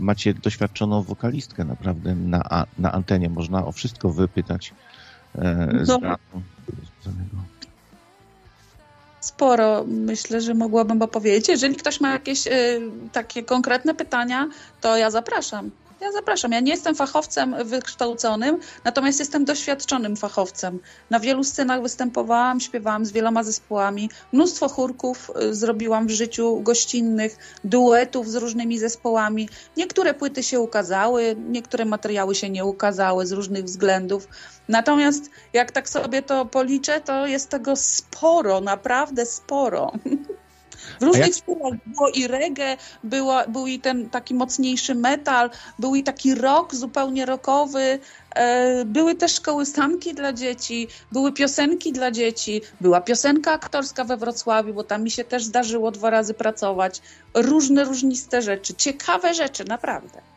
Macie 0.00 0.34
doświadczoną 0.34 1.02
wokalistkę 1.02 1.64
naprawdę 1.64 2.14
na, 2.14 2.66
na 2.78 2.92
antenie. 2.92 3.28
Można 3.28 3.66
o 3.66 3.72
wszystko 3.72 4.08
wypytać 4.08 4.74
e, 5.34 5.68
no. 5.88 6.16
Sporo 9.20 9.84
myślę, 9.86 10.40
że 10.40 10.54
mogłabym 10.54 11.02
opowiedzieć. 11.02 11.48
Jeżeli 11.48 11.76
ktoś 11.76 12.00
ma 12.00 12.10
jakieś 12.10 12.46
y, 12.46 12.50
takie 13.12 13.42
konkretne 13.42 13.94
pytania, 13.94 14.48
to 14.80 14.96
ja 14.96 15.10
zapraszam. 15.10 15.70
Ja 16.02 16.12
zapraszam. 16.12 16.52
Ja 16.52 16.60
nie 16.60 16.72
jestem 16.72 16.94
fachowcem 16.94 17.56
wykształconym, 17.64 18.58
natomiast 18.84 19.18
jestem 19.18 19.44
doświadczonym 19.44 20.16
fachowcem. 20.16 20.80
Na 21.10 21.20
wielu 21.20 21.44
scenach 21.44 21.82
występowałam, 21.82 22.60
śpiewałam 22.60 23.06
z 23.06 23.12
wieloma 23.12 23.42
zespołami. 23.42 24.10
Mnóstwo 24.32 24.68
chórków 24.68 25.30
y, 25.42 25.54
zrobiłam 25.54 26.06
w 26.06 26.10
życiu 26.10 26.60
gościnnych, 26.60 27.36
duetów 27.64 28.30
z 28.30 28.34
różnymi 28.34 28.78
zespołami. 28.78 29.48
Niektóre 29.76 30.14
płyty 30.14 30.42
się 30.42 30.60
ukazały, 30.60 31.36
niektóre 31.48 31.84
materiały 31.84 32.34
się 32.34 32.50
nie 32.50 32.64
ukazały 32.64 33.26
z 33.26 33.32
różnych 33.32 33.64
względów. 33.64 34.28
Natomiast 34.68 35.30
jak 35.52 35.70
tak 35.70 35.88
sobie 35.88 36.22
to 36.22 36.46
policzę, 36.46 37.00
to 37.00 37.26
jest 37.26 37.48
tego 37.48 37.76
sporo, 37.76 38.60
naprawdę 38.60 39.26
sporo. 39.26 39.92
W 41.00 41.02
różnych 41.02 41.26
jak... 41.26 41.34
stylach 41.34 41.72
było 41.86 42.08
i 42.08 42.26
reggae, 42.26 42.76
było, 43.04 43.40
był 43.48 43.66
i 43.66 43.80
ten 43.80 44.10
taki 44.10 44.34
mocniejszy 44.34 44.94
metal, 44.94 45.50
był 45.78 45.94
i 45.94 46.02
taki 46.02 46.34
rock 46.34 46.74
zupełnie 46.74 47.26
rockowy, 47.26 47.98
e, 48.34 48.84
były 48.84 49.14
też 49.14 49.40
kołysanki 49.40 50.14
dla 50.14 50.32
dzieci, 50.32 50.88
były 51.12 51.32
piosenki 51.32 51.92
dla 51.92 52.10
dzieci, 52.10 52.60
była 52.80 53.00
piosenka 53.00 53.52
aktorska 53.52 54.04
we 54.04 54.16
Wrocławiu, 54.16 54.74
bo 54.74 54.84
tam 54.84 55.02
mi 55.02 55.10
się 55.10 55.24
też 55.24 55.44
zdarzyło 55.44 55.90
dwa 55.90 56.10
razy 56.10 56.34
pracować. 56.34 57.02
Różne, 57.34 57.84
różniste 57.84 58.42
rzeczy, 58.42 58.74
ciekawe 58.74 59.34
rzeczy, 59.34 59.64
naprawdę 59.64 60.31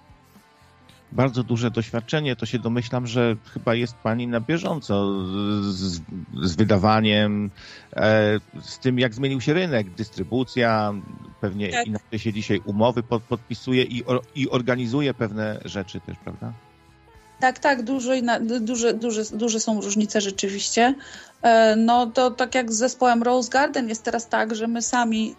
bardzo 1.16 1.44
duże 1.44 1.72
doświadczenie, 1.72 2.36
to 2.36 2.46
się 2.46 2.60
domyślam, 2.60 3.08
że 3.08 3.36
chyba 3.54 3.76
jest 3.76 3.96
Pani 3.96 4.28
na 4.28 4.40
bieżąco 4.40 5.24
z, 5.72 6.02
z 6.44 6.56
wydawaniem, 6.56 7.52
e, 7.94 8.40
z 8.62 8.80
tym 8.80 9.00
jak 9.00 9.14
zmienił 9.14 9.42
się 9.42 9.54
rynek, 9.54 9.90
dystrybucja, 9.90 10.94
pewnie 11.42 11.72
tak. 11.72 11.88
inaczej 11.88 12.20
się 12.20 12.34
dzisiaj 12.34 12.62
umowy 12.66 13.04
pod, 13.04 13.24
podpisuje 13.24 13.84
i, 13.84 14.04
i 14.36 14.50
organizuje 14.50 15.14
pewne 15.14 15.62
rzeczy 15.66 16.00
też, 16.00 16.18
prawda? 16.24 16.54
Tak, 17.40 17.60
tak, 17.60 17.84
dużo, 17.84 18.12
duże, 18.62 18.94
duże, 18.94 19.24
duże 19.34 19.60
są 19.60 19.82
różnice 19.82 20.22
rzeczywiście. 20.22 20.96
E, 21.42 21.76
no 21.76 22.08
to 22.08 22.32
tak 22.32 22.56
jak 22.56 22.74
z 22.74 22.78
zespołem 22.78 23.24
Rose 23.24 23.50
Garden 23.50 23.90
jest 23.90 24.04
teraz 24.04 24.28
tak, 24.28 24.56
że 24.56 24.68
my 24.68 24.82
sami 24.82 25.36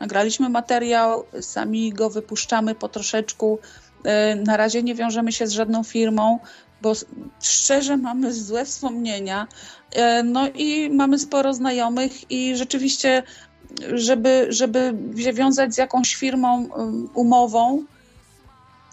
nagraliśmy 0.00 0.48
materiał, 0.48 1.24
sami 1.40 1.92
go 1.92 2.10
wypuszczamy 2.10 2.74
po 2.74 2.88
troszeczku, 2.88 3.58
na 4.46 4.56
razie 4.56 4.82
nie 4.82 4.94
wiążemy 4.94 5.32
się 5.32 5.46
z 5.46 5.52
żadną 5.52 5.84
firmą, 5.84 6.38
bo 6.82 6.92
szczerze 7.42 7.96
mamy 7.96 8.32
złe 8.32 8.64
wspomnienia. 8.64 9.46
E, 9.92 10.22
no 10.22 10.48
i 10.54 10.90
mamy 10.90 11.18
sporo 11.18 11.54
znajomych 11.54 12.30
i 12.30 12.56
rzeczywiście, 12.56 13.22
żeby, 13.92 14.46
żeby 14.48 14.94
się 15.16 15.32
wiązać 15.32 15.74
z 15.74 15.78
jakąś 15.78 16.14
firmą 16.14 16.66
um, 16.66 17.08
umową, 17.14 17.84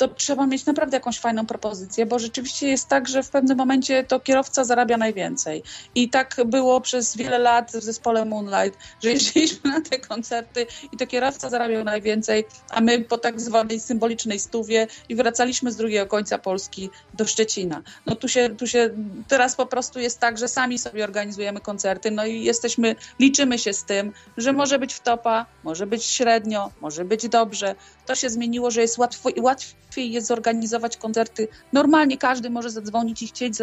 to 0.01 0.07
trzeba 0.07 0.47
mieć 0.47 0.65
naprawdę 0.65 0.97
jakąś 0.97 1.19
fajną 1.19 1.45
propozycję, 1.45 2.05
bo 2.05 2.19
rzeczywiście 2.19 2.67
jest 2.67 2.87
tak, 2.87 3.07
że 3.07 3.23
w 3.23 3.29
pewnym 3.29 3.57
momencie 3.57 4.03
to 4.03 4.19
kierowca 4.19 4.63
zarabia 4.63 4.97
najwięcej. 4.97 5.63
I 5.95 6.09
tak 6.09 6.35
było 6.45 6.81
przez 6.81 7.17
wiele 7.17 7.39
lat 7.39 7.71
w 7.71 7.83
zespole 7.83 8.25
Moonlight, 8.25 8.79
że 9.03 9.09
jeździliśmy 9.13 9.69
na 9.69 9.81
te 9.81 9.99
koncerty 9.99 10.65
i 10.91 10.97
to 10.97 11.07
kierowca 11.07 11.49
zarabiał 11.49 11.83
najwięcej, 11.83 12.45
a 12.69 12.81
my 12.81 12.99
po 12.99 13.17
tak 13.17 13.41
zwanej 13.41 13.79
symbolicznej 13.79 14.39
stówie 14.39 14.87
i 15.09 15.15
wracaliśmy 15.15 15.71
z 15.71 15.75
drugiego 15.75 16.07
końca 16.07 16.37
Polski 16.37 16.89
do 17.13 17.25
Szczecina. 17.25 17.81
No 18.05 18.15
tu 18.15 18.27
się, 18.27 18.49
tu 18.49 18.67
się 18.67 18.89
teraz 19.27 19.55
po 19.55 19.65
prostu 19.65 19.99
jest 19.99 20.19
tak, 20.19 20.37
że 20.37 20.47
sami 20.47 20.79
sobie 20.79 21.03
organizujemy 21.03 21.59
koncerty, 21.59 22.11
no 22.11 22.25
i 22.25 22.43
jesteśmy, 22.43 22.95
liczymy 23.19 23.59
się 23.59 23.73
z 23.73 23.83
tym, 23.83 24.11
że 24.37 24.53
może 24.53 24.79
być 24.79 24.93
w 24.93 24.99
topa, 24.99 25.45
może 25.63 25.87
być 25.87 26.05
średnio, 26.05 26.71
może 26.81 27.05
być 27.05 27.29
dobrze. 27.29 27.75
To 28.05 28.15
się 28.15 28.29
zmieniło, 28.29 28.71
że 28.71 28.81
jest 28.81 28.97
łatwo, 28.97 29.29
łatwiej 29.37 29.81
łatwiej 29.91 30.11
jest 30.11 30.27
zorganizować 30.27 30.97
koncerty. 30.97 31.47
Normalnie 31.73 32.17
każdy 32.17 32.49
może 32.49 32.69
zadzwonić 32.69 33.21
i 33.21 33.27
chcieć 33.27 33.55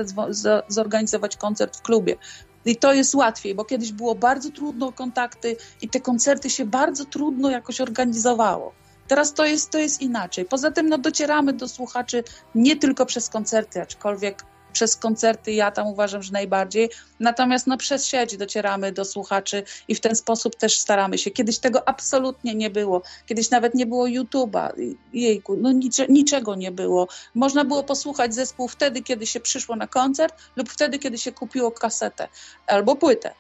zorganizować 0.68 1.36
koncert 1.36 1.76
w 1.76 1.82
klubie. 1.82 2.16
I 2.64 2.76
to 2.76 2.92
jest 2.92 3.14
łatwiej, 3.14 3.54
bo 3.54 3.64
kiedyś 3.64 3.92
było 3.92 4.14
bardzo 4.14 4.50
trudno 4.50 4.92
kontakty 4.92 5.56
i 5.82 5.88
te 5.88 6.00
koncerty 6.00 6.50
się 6.50 6.64
bardzo 6.64 7.04
trudno 7.04 7.50
jakoś 7.50 7.80
organizowało. 7.80 8.72
Teraz 9.06 9.34
to 9.34 9.46
jest, 9.46 9.70
to 9.70 9.78
jest 9.78 10.02
inaczej. 10.02 10.44
Poza 10.44 10.70
tym 10.70 10.88
no, 10.88 10.98
docieramy 10.98 11.52
do 11.52 11.68
słuchaczy 11.68 12.24
nie 12.54 12.76
tylko 12.76 13.06
przez 13.06 13.28
koncerty, 13.28 13.82
aczkolwiek 13.82 14.44
przez 14.72 14.96
koncerty 14.96 15.52
ja 15.52 15.70
tam 15.70 15.86
uważam, 15.86 16.22
że 16.22 16.32
najbardziej. 16.32 16.90
Natomiast 17.20 17.66
no, 17.66 17.76
przez 17.76 18.06
sieć 18.06 18.36
docieramy 18.36 18.92
do 18.92 19.04
słuchaczy 19.04 19.62
i 19.88 19.94
w 19.94 20.00
ten 20.00 20.16
sposób 20.16 20.56
też 20.56 20.78
staramy 20.78 21.18
się. 21.18 21.30
Kiedyś 21.30 21.58
tego 21.58 21.88
absolutnie 21.88 22.54
nie 22.54 22.70
było. 22.70 23.02
Kiedyś 23.26 23.50
nawet 23.50 23.74
nie 23.74 23.86
było 23.86 24.06
YouTube'a. 24.06 24.96
Jejku, 25.12 25.56
no 25.56 25.72
nicze, 25.72 26.06
niczego 26.08 26.54
nie 26.54 26.72
było. 26.72 27.08
Można 27.34 27.64
było 27.64 27.82
posłuchać 27.82 28.34
zespół 28.34 28.68
wtedy, 28.68 29.02
kiedy 29.02 29.26
się 29.26 29.40
przyszło 29.40 29.76
na 29.76 29.86
koncert 29.86 30.34
lub 30.56 30.70
wtedy, 30.70 30.98
kiedy 30.98 31.18
się 31.18 31.32
kupiło 31.32 31.70
kasetę 31.70 32.28
albo 32.66 32.96
płytę. 32.96 33.34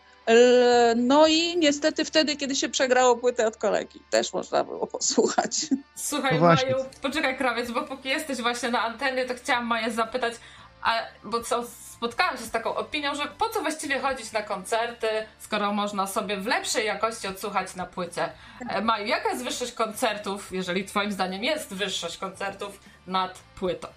No 0.96 1.26
i 1.26 1.56
niestety 1.58 2.04
wtedy, 2.04 2.36
kiedy 2.36 2.56
się 2.56 2.68
przegrało 2.68 3.16
płytę 3.16 3.46
od 3.46 3.56
kolegi, 3.56 4.00
też 4.10 4.32
można 4.32 4.64
było 4.64 4.86
posłuchać. 4.86 5.66
Słuchaj, 5.96 6.34
no 6.34 6.40
Maju, 6.40 6.76
poczekaj 7.02 7.38
krawiec, 7.38 7.70
bo 7.70 7.82
póki 7.82 8.08
jesteś 8.08 8.38
właśnie 8.38 8.68
na 8.68 8.82
antenie, 8.82 9.24
to 9.24 9.34
chciałam 9.34 9.66
Maję 9.66 9.90
zapytać, 9.90 10.34
A, 10.82 11.02
bo 11.24 11.42
co, 11.42 11.64
spotkałam 11.96 12.36
się 12.36 12.42
z 12.42 12.50
taką 12.50 12.74
opinią, 12.74 13.14
że 13.14 13.26
po 13.38 13.48
co 13.48 13.60
właściwie 13.60 14.00
chodzić 14.00 14.32
na 14.32 14.42
koncerty, 14.42 15.06
skoro 15.40 15.72
można 15.72 16.06
sobie 16.06 16.36
w 16.36 16.46
lepszej 16.46 16.86
jakości 16.86 17.28
odsłuchać 17.28 17.74
na 17.74 17.86
płycie. 17.86 18.32
E, 18.68 18.80
Maju, 18.80 19.06
jaka 19.06 19.28
jest 19.28 19.44
wyższość 19.44 19.72
koncertów, 19.72 20.52
jeżeli 20.52 20.84
twoim 20.84 21.12
zdaniem 21.12 21.44
jest 21.44 21.74
wyższość 21.74 22.16
koncertów 22.16 22.80
nad 23.06 23.38
płytą? 23.38 23.88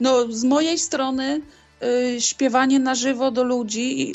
No, 0.00 0.26
z 0.28 0.44
mojej 0.44 0.78
strony 0.78 1.40
y, 1.82 2.20
śpiewanie 2.20 2.78
na 2.78 2.94
żywo 2.94 3.30
do 3.30 3.44
ludzi 3.44 4.12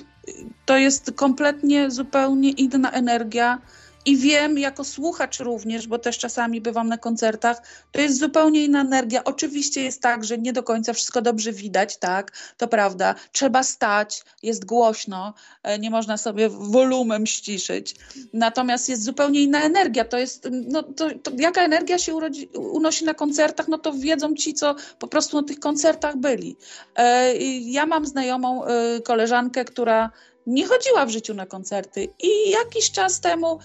to 0.65 0.77
jest 0.77 1.11
kompletnie 1.15 1.91
zupełnie 1.91 2.49
inna 2.49 2.91
energia. 2.91 3.57
I 4.05 4.17
wiem, 4.17 4.57
jako 4.57 4.83
słuchacz 4.83 5.39
również, 5.39 5.87
bo 5.87 5.99
też 5.99 6.17
czasami 6.17 6.61
bywam 6.61 6.87
na 6.87 6.97
koncertach, 6.97 7.61
to 7.91 8.01
jest 8.01 8.19
zupełnie 8.19 8.63
inna 8.63 8.81
energia. 8.81 9.23
Oczywiście 9.23 9.83
jest 9.83 10.01
tak, 10.01 10.23
że 10.23 10.37
nie 10.37 10.53
do 10.53 10.63
końca 10.63 10.93
wszystko 10.93 11.21
dobrze 11.21 11.51
widać, 11.51 11.97
tak, 11.97 12.31
to 12.57 12.67
prawda. 12.67 13.15
Trzeba 13.31 13.63
stać, 13.63 14.23
jest 14.43 14.65
głośno, 14.65 15.33
e, 15.63 15.79
nie 15.79 15.89
można 15.89 16.17
sobie 16.17 16.49
wolumem 16.49 17.25
ściszyć. 17.25 17.95
Natomiast 18.33 18.89
jest 18.89 19.03
zupełnie 19.03 19.41
inna 19.41 19.63
energia. 19.63 20.05
To 20.05 20.17
jest, 20.17 20.47
no, 20.51 20.83
to, 20.83 21.09
to 21.23 21.31
jaka 21.37 21.61
energia 21.61 21.99
się 21.99 22.15
urodzi, 22.15 22.47
unosi 22.47 23.05
na 23.05 23.13
koncertach, 23.13 23.67
no 23.67 23.77
to 23.77 23.93
wiedzą 23.93 24.35
ci, 24.35 24.53
co 24.53 24.75
po 24.99 25.07
prostu 25.07 25.41
na 25.41 25.47
tych 25.47 25.59
koncertach 25.59 26.17
byli. 26.17 26.57
E, 26.95 27.35
ja 27.61 27.85
mam 27.85 28.05
znajomą 28.05 28.65
e, 28.65 29.01
koleżankę, 29.01 29.65
która 29.65 30.11
nie 30.47 30.65
chodziła 30.65 31.05
w 31.05 31.09
życiu 31.09 31.33
na 31.33 31.45
koncerty 31.45 32.07
i 32.19 32.49
jakiś 32.49 32.91
czas 32.91 33.19
temu 33.19 33.59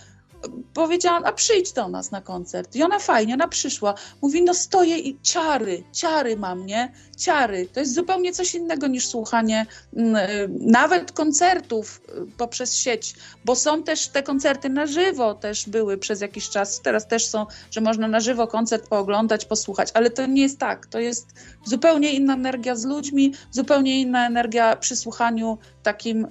powiedziałam, 0.75 1.25
a 1.25 1.33
przyjdź 1.33 1.73
do 1.73 1.89
nas 1.89 2.11
na 2.11 2.21
koncert. 2.21 2.77
I 2.77 2.83
ona 2.83 2.99
fajnie, 2.99 3.35
ona 3.35 3.49
przyszła. 3.49 3.95
Mówi, 4.23 4.43
no 4.43 4.55
stoję 4.55 4.99
i 4.99 5.21
ciary, 5.21 5.85
ciary 5.93 6.37
mam, 6.37 6.67
nie? 6.67 6.93
Ciary. 7.21 7.69
To 7.73 7.81
jest 7.81 7.95
zupełnie 7.95 8.33
coś 8.33 8.55
innego 8.55 8.87
niż 8.87 9.07
słuchanie 9.09 9.67
mm, 9.97 10.17
y, 10.17 10.49
nawet 10.61 11.13
koncertów 11.13 12.01
y, 12.09 12.37
poprzez 12.37 12.75
sieć, 12.77 13.15
bo 13.45 13.57
są 13.57 13.83
też 13.83 14.09
te 14.09 14.23
koncerty 14.23 14.69
na 14.69 14.87
żywo 14.87 15.35
też 15.35 15.69
były 15.69 15.99
przez 15.99 16.21
jakiś 16.21 16.49
czas. 16.49 16.81
Teraz 16.81 17.09
też 17.09 17.27
są, 17.27 17.47
że 17.71 17.81
można 17.81 18.09
na 18.09 18.21
żywo 18.21 18.47
koncert 18.47 18.89
pooglądać, 18.89 19.45
posłuchać, 19.45 19.89
ale 19.95 20.11
to 20.11 20.27
nie 20.27 20.43
jest 20.43 20.59
tak. 20.59 20.87
To 20.87 20.99
jest 20.99 21.27
zupełnie 21.65 22.13
inna 22.13 22.35
energia 22.35 22.77
z 22.77 22.85
ludźmi, 22.85 23.35
zupełnie 23.51 24.01
inna 24.01 24.27
energia 24.27 24.77
przy 24.77 24.97
słuchaniu 24.97 25.59
takim 25.83 26.25
y, 26.25 26.29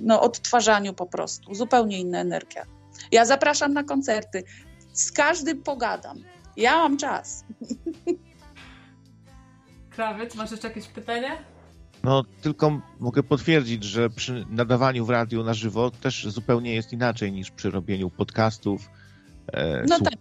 no, 0.00 0.20
odtwarzaniu 0.20 0.94
po 0.94 1.06
prostu. 1.06 1.54
Zupełnie 1.54 2.00
inna 2.00 2.18
energia. 2.20 2.66
Ja 3.12 3.24
zapraszam 3.24 3.72
na 3.72 3.84
koncerty. 3.84 4.44
Z 4.92 5.12
każdym 5.12 5.62
pogadam. 5.62 6.18
Ja 6.56 6.76
mam 6.76 6.96
czas. 6.96 7.44
Krawiec, 10.00 10.34
masz 10.34 10.50
jeszcze 10.50 10.68
jakieś 10.68 10.86
pytanie? 10.86 11.30
No, 12.04 12.24
tylko 12.42 12.80
mogę 13.00 13.22
potwierdzić, 13.22 13.84
że 13.84 14.10
przy 14.10 14.46
nadawaniu 14.50 15.04
w 15.04 15.10
radiu 15.10 15.44
na 15.44 15.54
żywo 15.54 15.90
też 15.90 16.26
zupełnie 16.26 16.74
jest 16.74 16.92
inaczej 16.92 17.32
niż 17.32 17.50
przy 17.50 17.70
robieniu 17.70 18.10
podcastów. 18.10 18.90
E, 19.52 19.84
no 19.88 19.98
tak. 19.98 20.14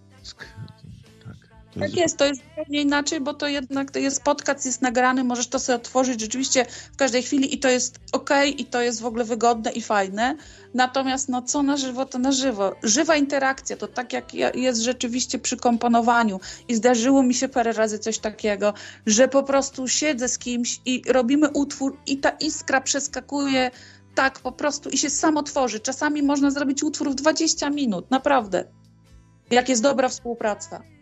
Tak 1.79 1.95
jest, 1.95 2.17
to 2.17 2.25
jest 2.25 2.41
zupełnie 2.41 2.81
inaczej, 2.81 3.21
bo 3.21 3.33
to 3.33 3.47
jednak 3.47 3.91
to 3.91 3.99
jest 3.99 4.23
podcast, 4.23 4.65
jest 4.65 4.81
nagrany, 4.81 5.23
możesz 5.23 5.47
to 5.47 5.59
sobie 5.59 5.75
otworzyć 5.75 6.21
rzeczywiście 6.21 6.65
w 6.93 6.95
każdej 6.95 7.23
chwili 7.23 7.55
i 7.55 7.59
to 7.59 7.69
jest 7.69 7.99
ok, 8.11 8.29
i 8.57 8.65
to 8.65 8.81
jest 8.81 9.01
w 9.01 9.05
ogóle 9.05 9.23
wygodne 9.23 9.71
i 9.71 9.81
fajne. 9.81 10.35
Natomiast 10.73 11.29
no 11.29 11.41
co 11.41 11.63
na 11.63 11.77
żywo, 11.77 12.05
to 12.05 12.19
na 12.19 12.31
żywo. 12.31 12.75
Żywa 12.83 13.15
interakcja, 13.15 13.77
to 13.77 13.87
tak 13.87 14.13
jak 14.13 14.33
jest 14.55 14.81
rzeczywiście 14.81 15.39
przy 15.39 15.57
komponowaniu 15.57 16.39
i 16.67 16.75
zdarzyło 16.75 17.23
mi 17.23 17.33
się 17.33 17.49
parę 17.49 17.73
razy 17.73 17.99
coś 17.99 18.19
takiego, 18.19 18.73
że 19.05 19.27
po 19.27 19.43
prostu 19.43 19.87
siedzę 19.87 20.29
z 20.29 20.37
kimś 20.37 20.81
i 20.85 21.01
robimy 21.07 21.49
utwór 21.49 21.97
i 22.07 22.17
ta 22.17 22.29
iskra 22.29 22.81
przeskakuje 22.81 23.71
tak 24.15 24.39
po 24.39 24.51
prostu 24.51 24.89
i 24.89 24.97
się 24.97 25.09
samo 25.09 25.43
tworzy. 25.43 25.79
Czasami 25.79 26.23
można 26.23 26.51
zrobić 26.51 26.83
utwór 26.83 27.11
w 27.11 27.15
20 27.15 27.69
minut, 27.69 28.11
naprawdę. 28.11 28.63
Jak 29.51 29.69
jest 29.69 29.83
dobra 29.83 30.09
współpraca 30.09 30.98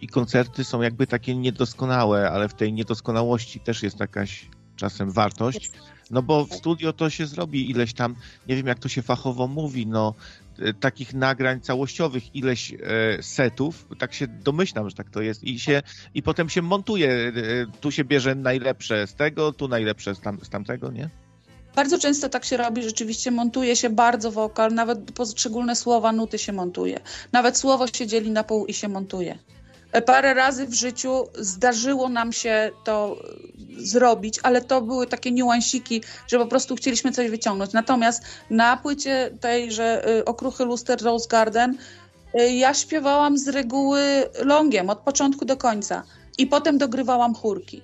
i 0.00 0.08
koncerty 0.08 0.64
są 0.64 0.82
jakby 0.82 1.06
takie 1.06 1.36
niedoskonałe, 1.36 2.30
ale 2.30 2.48
w 2.48 2.54
tej 2.54 2.72
niedoskonałości 2.72 3.60
też 3.60 3.82
jest 3.82 4.00
jakaś 4.00 4.48
czasem 4.76 5.10
wartość. 5.10 5.70
No 6.10 6.22
bo 6.22 6.44
w 6.44 6.54
studio 6.54 6.92
to 6.92 7.10
się 7.10 7.26
zrobi 7.26 7.70
ileś 7.70 7.92
tam, 7.92 8.16
nie 8.48 8.56
wiem 8.56 8.66
jak 8.66 8.78
to 8.78 8.88
się 8.88 9.02
fachowo 9.02 9.46
mówi, 9.46 9.86
no 9.86 10.14
e, 10.58 10.74
takich 10.74 11.14
nagrań 11.14 11.60
całościowych, 11.60 12.34
ileś 12.34 12.72
e, 12.72 12.76
setów, 13.22 13.86
tak 13.98 14.14
się 14.14 14.26
domyślam, 14.26 14.90
że 14.90 14.96
tak 14.96 15.10
to 15.10 15.22
jest 15.22 15.44
i 15.44 15.58
się 15.58 15.82
i 16.14 16.22
potem 16.22 16.48
się 16.48 16.62
montuje, 16.62 17.10
e, 17.10 17.32
tu 17.80 17.90
się 17.90 18.04
bierze 18.04 18.34
najlepsze 18.34 19.06
z 19.06 19.14
tego, 19.14 19.52
tu 19.52 19.68
najlepsze 19.68 20.14
z, 20.14 20.20
tam, 20.20 20.38
z 20.42 20.48
tamtego, 20.48 20.90
nie? 20.90 21.10
Bardzo 21.74 21.98
często 21.98 22.28
tak 22.28 22.44
się 22.44 22.56
robi, 22.56 22.82
rzeczywiście 22.82 23.30
montuje 23.30 23.76
się 23.76 23.90
bardzo 23.90 24.32
wokal, 24.32 24.74
nawet 24.74 25.12
poszczególne 25.12 25.76
słowa, 25.76 26.12
nuty 26.12 26.38
się 26.38 26.52
montuje. 26.52 27.00
Nawet 27.32 27.58
słowo 27.58 27.86
się 27.86 28.06
dzieli 28.06 28.30
na 28.30 28.44
pół 28.44 28.66
i 28.66 28.74
się 28.74 28.88
montuje. 28.88 29.38
Parę 30.06 30.34
razy 30.34 30.66
w 30.66 30.74
życiu 30.74 31.26
zdarzyło 31.34 32.08
nam 32.08 32.32
się 32.32 32.70
to 32.84 33.16
zrobić, 33.78 34.40
ale 34.42 34.60
to 34.60 34.82
były 34.82 35.06
takie 35.06 35.32
niuansiki, 35.32 36.02
że 36.26 36.38
po 36.38 36.46
prostu 36.46 36.76
chcieliśmy 36.76 37.12
coś 37.12 37.30
wyciągnąć. 37.30 37.72
Natomiast 37.72 38.22
na 38.50 38.76
płycie 38.76 39.30
tej, 39.40 39.72
że 39.72 40.08
y, 40.18 40.24
Okruchy 40.24 40.64
Luster 40.64 41.02
Rose 41.02 41.28
Garden, 41.28 41.78
y, 42.40 42.50
ja 42.50 42.74
śpiewałam 42.74 43.38
z 43.38 43.48
reguły 43.48 44.02
longiem 44.44 44.90
od 44.90 44.98
początku 44.98 45.44
do 45.44 45.56
końca 45.56 46.02
i 46.38 46.46
potem 46.46 46.78
dogrywałam 46.78 47.34
chórki 47.34 47.82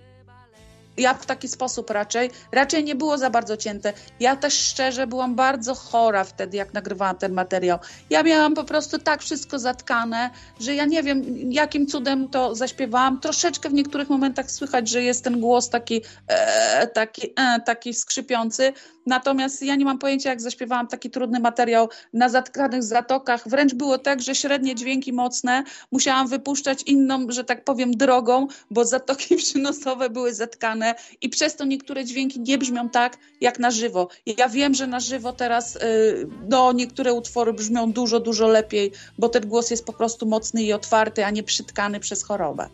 ja 0.96 1.14
w 1.14 1.26
taki 1.26 1.48
sposób 1.48 1.90
raczej, 1.90 2.30
raczej 2.52 2.84
nie 2.84 2.94
było 2.94 3.18
za 3.18 3.30
bardzo 3.30 3.56
cięte. 3.56 3.92
Ja 4.20 4.36
też 4.36 4.54
szczerze 4.54 5.06
byłam 5.06 5.34
bardzo 5.34 5.74
chora 5.74 6.24
wtedy, 6.24 6.56
jak 6.56 6.74
nagrywałam 6.74 7.16
ten 7.16 7.32
materiał. 7.32 7.78
Ja 8.10 8.22
miałam 8.22 8.54
po 8.54 8.64
prostu 8.64 8.98
tak 8.98 9.22
wszystko 9.22 9.58
zatkane, 9.58 10.30
że 10.60 10.74
ja 10.74 10.84
nie 10.84 11.02
wiem, 11.02 11.22
jakim 11.52 11.86
cudem 11.86 12.28
to 12.28 12.54
zaśpiewałam. 12.54 13.20
Troszeczkę 13.20 13.68
w 13.68 13.72
niektórych 13.72 14.08
momentach 14.08 14.50
słychać, 14.50 14.88
że 14.88 15.02
jest 15.02 15.24
ten 15.24 15.40
głos 15.40 15.70
taki, 15.70 16.02
e, 16.28 16.86
taki, 16.86 17.32
e, 17.36 17.60
taki 17.60 17.94
skrzypiący, 17.94 18.72
Natomiast 19.06 19.62
ja 19.62 19.76
nie 19.76 19.84
mam 19.84 19.98
pojęcia, 19.98 20.30
jak 20.30 20.40
zaśpiewałam 20.40 20.88
taki 20.88 21.10
trudny 21.10 21.40
materiał 21.40 21.88
na 22.12 22.28
zatkanych 22.28 22.82
zatokach. 22.82 23.48
Wręcz 23.48 23.74
było 23.74 23.98
tak, 23.98 24.22
że 24.22 24.34
średnie 24.34 24.74
dźwięki 24.74 25.12
mocne 25.12 25.64
musiałam 25.92 26.28
wypuszczać 26.28 26.82
inną, 26.82 27.26
że 27.28 27.44
tak 27.44 27.64
powiem, 27.64 27.90
drogą, 27.92 28.46
bo 28.70 28.84
zatoki 28.84 29.36
przynosowe 29.36 30.10
były 30.10 30.34
zatkane 30.34 30.85
i 31.20 31.28
przez 31.28 31.56
to 31.56 31.64
niektóre 31.64 32.04
dźwięki 32.04 32.40
nie 32.40 32.58
brzmią 32.58 32.88
tak, 32.88 33.18
jak 33.40 33.58
na 33.58 33.70
żywo. 33.70 34.08
Ja 34.26 34.48
wiem, 34.48 34.74
że 34.74 34.86
na 34.86 35.00
żywo 35.00 35.32
teraz 35.32 35.76
y, 35.76 36.28
no, 36.48 36.72
niektóre 36.72 37.12
utwory 37.12 37.52
brzmią 37.52 37.92
dużo, 37.92 38.20
dużo 38.20 38.46
lepiej, 38.46 38.92
bo 39.18 39.28
ten 39.28 39.48
głos 39.48 39.70
jest 39.70 39.86
po 39.86 39.92
prostu 39.92 40.26
mocny 40.26 40.62
i 40.62 40.72
otwarty, 40.72 41.24
a 41.24 41.30
nie 41.30 41.42
przytkany 41.42 42.00
przez 42.00 42.22
chorobę. 42.22 42.68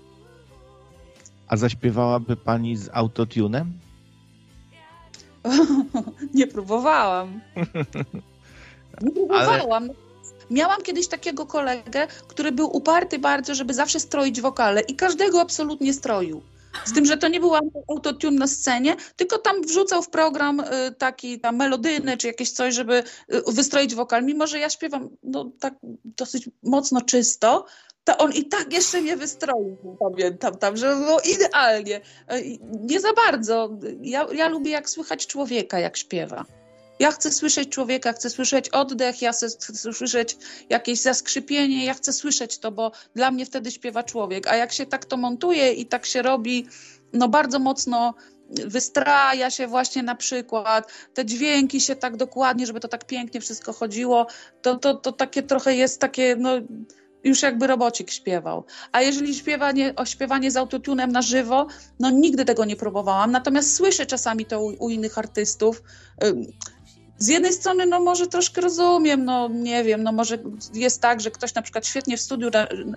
A 1.48 1.56
zaśpiewałaby 1.56 2.36
pani 2.36 2.76
z 2.76 2.88
autotunem? 2.92 3.72
nie 6.34 6.46
próbowałam. 6.46 7.40
Nie 9.02 9.10
próbowałam. 9.10 9.82
Ale... 9.82 9.94
Miałam 10.50 10.82
kiedyś 10.82 11.08
takiego 11.08 11.46
kolegę, 11.46 12.06
który 12.28 12.52
był 12.52 12.76
uparty 12.76 13.18
bardzo, 13.18 13.54
żeby 13.54 13.74
zawsze 13.74 14.00
stroić 14.00 14.40
wokale 14.40 14.80
i 14.80 14.96
każdego 14.96 15.40
absolutnie 15.40 15.94
stroił. 15.94 16.42
Z 16.84 16.92
tym, 16.92 17.04
że 17.04 17.16
to 17.16 17.28
nie 17.28 17.40
był 17.40 17.52
autotune 17.88 18.38
na 18.38 18.46
scenie, 18.46 18.96
tylko 19.16 19.38
tam 19.38 19.62
wrzucał 19.62 20.02
w 20.02 20.10
program 20.10 20.60
y, 20.60 20.64
taki 20.98 21.40
tam 21.40 21.56
melodyjny 21.56 22.16
czy 22.16 22.26
jakieś 22.26 22.50
coś, 22.50 22.74
żeby 22.74 23.02
y, 23.34 23.42
wystroić 23.52 23.94
wokal. 23.94 24.24
Mimo, 24.24 24.46
że 24.46 24.58
ja 24.58 24.70
śpiewam 24.70 25.10
no, 25.22 25.50
tak 25.60 25.74
dosyć 26.04 26.48
mocno 26.62 27.00
czysto, 27.00 27.66
to 28.04 28.18
on 28.18 28.32
i 28.32 28.44
tak 28.44 28.72
jeszcze 28.72 29.00
mnie 29.00 29.16
wystroił, 29.16 29.96
pamiętam 30.00 30.58
tam, 30.58 30.76
że 30.76 30.96
było 30.96 31.20
idealnie. 31.20 32.00
E, 32.28 32.40
nie 32.80 33.00
za 33.00 33.12
bardzo. 33.12 33.70
Ja, 34.00 34.26
ja 34.34 34.48
lubię 34.48 34.70
jak 34.70 34.90
słychać 34.90 35.26
człowieka, 35.26 35.78
jak 35.78 35.96
śpiewa. 35.96 36.44
Ja 36.98 37.10
chcę 37.10 37.32
słyszeć 37.32 37.68
człowieka, 37.68 38.12
chcę 38.12 38.30
słyszeć 38.30 38.68
oddech, 38.68 39.22
ja 39.22 39.32
chcę 39.32 39.48
słyszeć 39.92 40.36
jakieś 40.70 41.00
zaskrzypienie, 41.00 41.84
ja 41.84 41.94
chcę 41.94 42.12
słyszeć 42.12 42.58
to, 42.58 42.72
bo 42.72 42.92
dla 43.14 43.30
mnie 43.30 43.46
wtedy 43.46 43.70
śpiewa 43.70 44.02
człowiek. 44.02 44.46
A 44.46 44.56
jak 44.56 44.72
się 44.72 44.86
tak 44.86 45.04
to 45.04 45.16
montuje 45.16 45.72
i 45.72 45.86
tak 45.86 46.06
się 46.06 46.22
robi, 46.22 46.66
no 47.12 47.28
bardzo 47.28 47.58
mocno 47.58 48.14
wystraja 48.66 49.50
się 49.50 49.66
właśnie 49.66 50.02
na 50.02 50.14
przykład, 50.14 50.92
te 51.14 51.24
dźwięki 51.24 51.80
się 51.80 51.96
tak 51.96 52.16
dokładnie, 52.16 52.66
żeby 52.66 52.80
to 52.80 52.88
tak 52.88 53.06
pięknie 53.06 53.40
wszystko 53.40 53.72
chodziło, 53.72 54.26
to, 54.62 54.78
to, 54.78 54.94
to 54.94 55.12
takie 55.12 55.42
trochę 55.42 55.74
jest 55.74 56.00
takie, 56.00 56.36
no 56.36 56.50
już 57.24 57.42
jakby 57.42 57.66
robocik 57.66 58.10
śpiewał. 58.10 58.64
A 58.92 59.02
jeżeli 59.02 59.34
śpiewanie, 59.34 59.94
o 59.96 60.04
śpiewanie 60.04 60.50
z 60.50 60.56
autotunem 60.56 61.12
na 61.12 61.22
żywo, 61.22 61.66
no 62.00 62.10
nigdy 62.10 62.44
tego 62.44 62.64
nie 62.64 62.76
próbowałam, 62.76 63.30
natomiast 63.30 63.76
słyszę 63.76 64.06
czasami 64.06 64.46
to 64.46 64.64
u, 64.64 64.84
u 64.84 64.90
innych 64.90 65.18
artystów. 65.18 65.82
Z 67.22 67.28
jednej 67.28 67.52
strony, 67.52 67.86
no 67.86 68.00
może 68.00 68.26
troszkę 68.26 68.60
rozumiem, 68.60 69.24
no 69.24 69.48
nie 69.48 69.84
wiem, 69.84 70.02
no 70.02 70.12
może 70.12 70.38
jest 70.74 71.00
tak, 71.00 71.20
że 71.20 71.30
ktoś 71.30 71.54
na 71.54 71.62
przykład 71.62 71.86
świetnie 71.86 72.16
w 72.16 72.20
studiu 72.20 72.50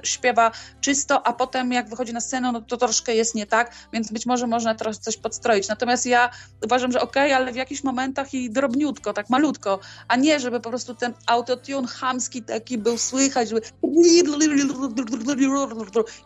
śpiewa 0.03 0.51
czysto, 0.81 1.27
a 1.27 1.33
potem 1.33 1.71
jak 1.71 1.89
wychodzi 1.89 2.13
na 2.13 2.21
scenę, 2.21 2.51
no 2.51 2.61
to 2.61 2.77
troszkę 2.77 3.15
jest 3.15 3.35
nie 3.35 3.45
tak, 3.45 3.71
więc 3.93 4.11
być 4.11 4.25
może 4.25 4.47
można 4.47 4.75
trochę 4.75 4.99
coś 4.99 5.17
podstroić. 5.17 5.67
Natomiast 5.67 6.05
ja 6.05 6.29
uważam, 6.65 6.91
że 6.91 7.01
okej, 7.01 7.23
okay, 7.23 7.35
ale 7.35 7.51
w 7.51 7.55
jakichś 7.55 7.83
momentach 7.83 8.33
i 8.33 8.49
drobniutko, 8.49 9.13
tak 9.13 9.29
malutko, 9.29 9.79
a 10.07 10.15
nie, 10.15 10.39
żeby 10.39 10.59
po 10.59 10.69
prostu 10.69 10.95
ten 10.95 11.13
autotune 11.27 11.87
chamski 11.87 12.43
taki 12.43 12.77
był 12.77 12.97
słychać, 12.97 13.49
żeby 13.49 13.61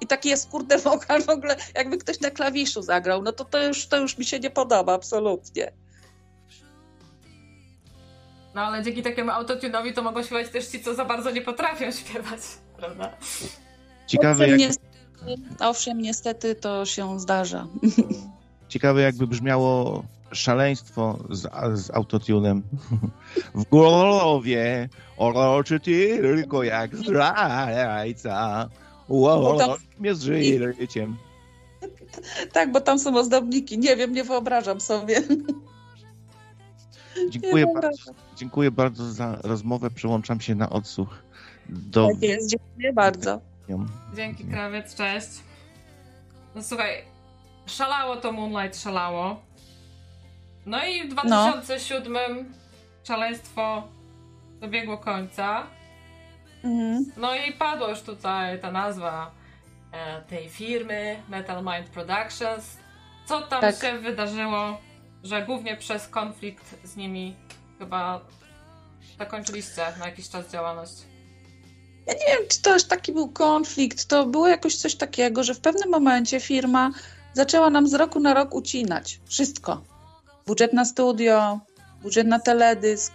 i 0.02 0.08
taki 0.08 0.30
jest 0.30 0.50
kurde 0.50 0.78
wokal 0.88 1.24
w 1.24 1.30
ogóle, 1.30 1.56
jakby 1.76 1.98
ktoś 1.98 2.20
na 2.20 2.32
klawiszu 2.32 2.82
zagrał, 2.82 3.22
no 3.22 3.32
to 3.32 3.46
to 3.46 3.64
już, 3.64 3.88
to 3.88 3.98
już 3.98 4.18
mi 4.18 4.26
się 4.26 4.40
nie 4.40 4.50
podoba 4.50 4.94
absolutnie. 4.94 5.72
No 8.56 8.62
ale 8.62 8.84
dzięki 8.84 9.04
takiemu 9.04 9.32
autotune'owi 9.32 9.94
to 9.94 10.04
mogą 10.04 10.24
śpiewać 10.24 10.50
też 10.50 10.68
ci, 10.68 10.84
co 10.84 10.96
za 10.96 11.06
bardzo 11.06 11.32
nie 11.32 11.42
potrafią 11.42 11.92
śpiewać, 12.02 12.40
prawda? 12.78 13.10
Ciekawe 14.08 14.48
jak... 14.48 14.60
Niestety, 14.60 14.88
owszem, 15.60 16.02
niestety 16.02 16.56
to 16.56 16.86
się 16.86 17.20
zdarza. 17.20 17.68
Ciekawe 18.68 19.02
jakby 19.02 19.28
brzmiało 19.28 20.04
szaleństwo 20.32 21.20
z, 21.30 21.48
z 21.74 21.92
autotunem. 21.92 22.64
W 23.56 23.64
głowie 23.64 24.90
oroczy 25.18 25.80
tylko 25.80 26.64
jak 26.64 26.96
zdrajca. 26.96 28.70
Wow, 29.10 29.58
tam... 29.58 29.70
mnie 30.00 30.16
z 30.16 30.24
życiem. 30.80 31.18
Tak, 32.52 32.72
bo 32.72 32.82
tam 32.82 33.00
są 33.00 33.18
ozdobniki. 33.18 33.78
Nie 33.78 33.96
wiem, 33.96 34.14
nie 34.14 34.24
wyobrażam 34.24 34.82
sobie. 34.82 35.22
Dziękuję 37.30 37.66
bardzo, 37.74 38.12
dziękuję 38.36 38.72
bardzo 38.72 39.12
za 39.12 39.38
rozmowę. 39.44 39.90
Przyłączam 39.90 40.42
się 40.42 40.56
na 40.56 40.70
odsłuch. 40.70 41.24
Do... 41.70 42.08
Tak 42.08 42.22
jest, 42.22 42.50
dziękuję 42.50 42.94
bardzo. 42.94 43.42
Dzięki, 44.16 44.46
krawiec, 44.46 44.96
cześć. 44.96 45.28
No 46.56 46.64
słuchaj, 46.64 47.04
szalało 47.66 48.16
to 48.16 48.32
Moonlight, 48.32 48.82
szalało. 48.82 49.42
No 50.66 50.86
i 50.86 51.08
w 51.08 51.12
2007 51.12 52.14
no. 52.14 52.44
szaleństwo 53.04 53.88
dobiegło 54.60 54.98
końca. 54.98 55.64
Mhm. 56.64 57.06
No 57.18 57.36
i 57.36 57.54
padła 57.54 57.90
już 57.90 58.02
tutaj 58.02 58.60
ta 58.60 58.72
nazwa 58.72 59.32
e, 59.92 60.22
tej 60.22 60.50
firmy, 60.50 61.24
Metal 61.30 61.64
Mind 61.64 61.90
Productions. 61.90 62.78
Co 63.26 63.42
tam 63.42 63.62
tak. 63.62 63.76
się 63.76 64.00
wydarzyło? 64.00 64.78
Że 65.24 65.46
głównie 65.46 65.78
przez 65.78 66.08
konflikt 66.08 66.76
z 66.84 66.96
nimi 66.96 67.36
chyba 67.80 68.22
zakończyliście 69.20 69.82
na 70.00 70.06
jakiś 70.06 70.30
czas 70.30 70.52
działalność. 70.52 70.94
Ja 72.08 72.14
nie 72.14 72.26
wiem, 72.38 72.48
czy 72.50 72.62
to 72.62 72.74
aż 72.74 72.84
taki 72.84 73.12
był 73.12 73.30
konflikt. 73.30 74.06
To 74.06 74.26
było 74.26 74.48
jakoś 74.48 74.76
coś 74.76 74.96
takiego, 74.96 75.44
że 75.44 75.54
w 75.54 75.60
pewnym 75.60 75.90
momencie 75.90 76.40
firma 76.40 76.92
zaczęła 77.34 77.70
nam 77.70 77.88
z 77.88 77.94
roku 77.94 78.20
na 78.20 78.34
rok 78.34 78.54
ucinać 78.56 79.20
wszystko. 79.26 79.84
Budżet 80.46 80.74
na 80.74 80.86
studio, 80.86 81.60
budżet 82.02 82.28
na 82.28 82.40
teledysk, 82.40 83.14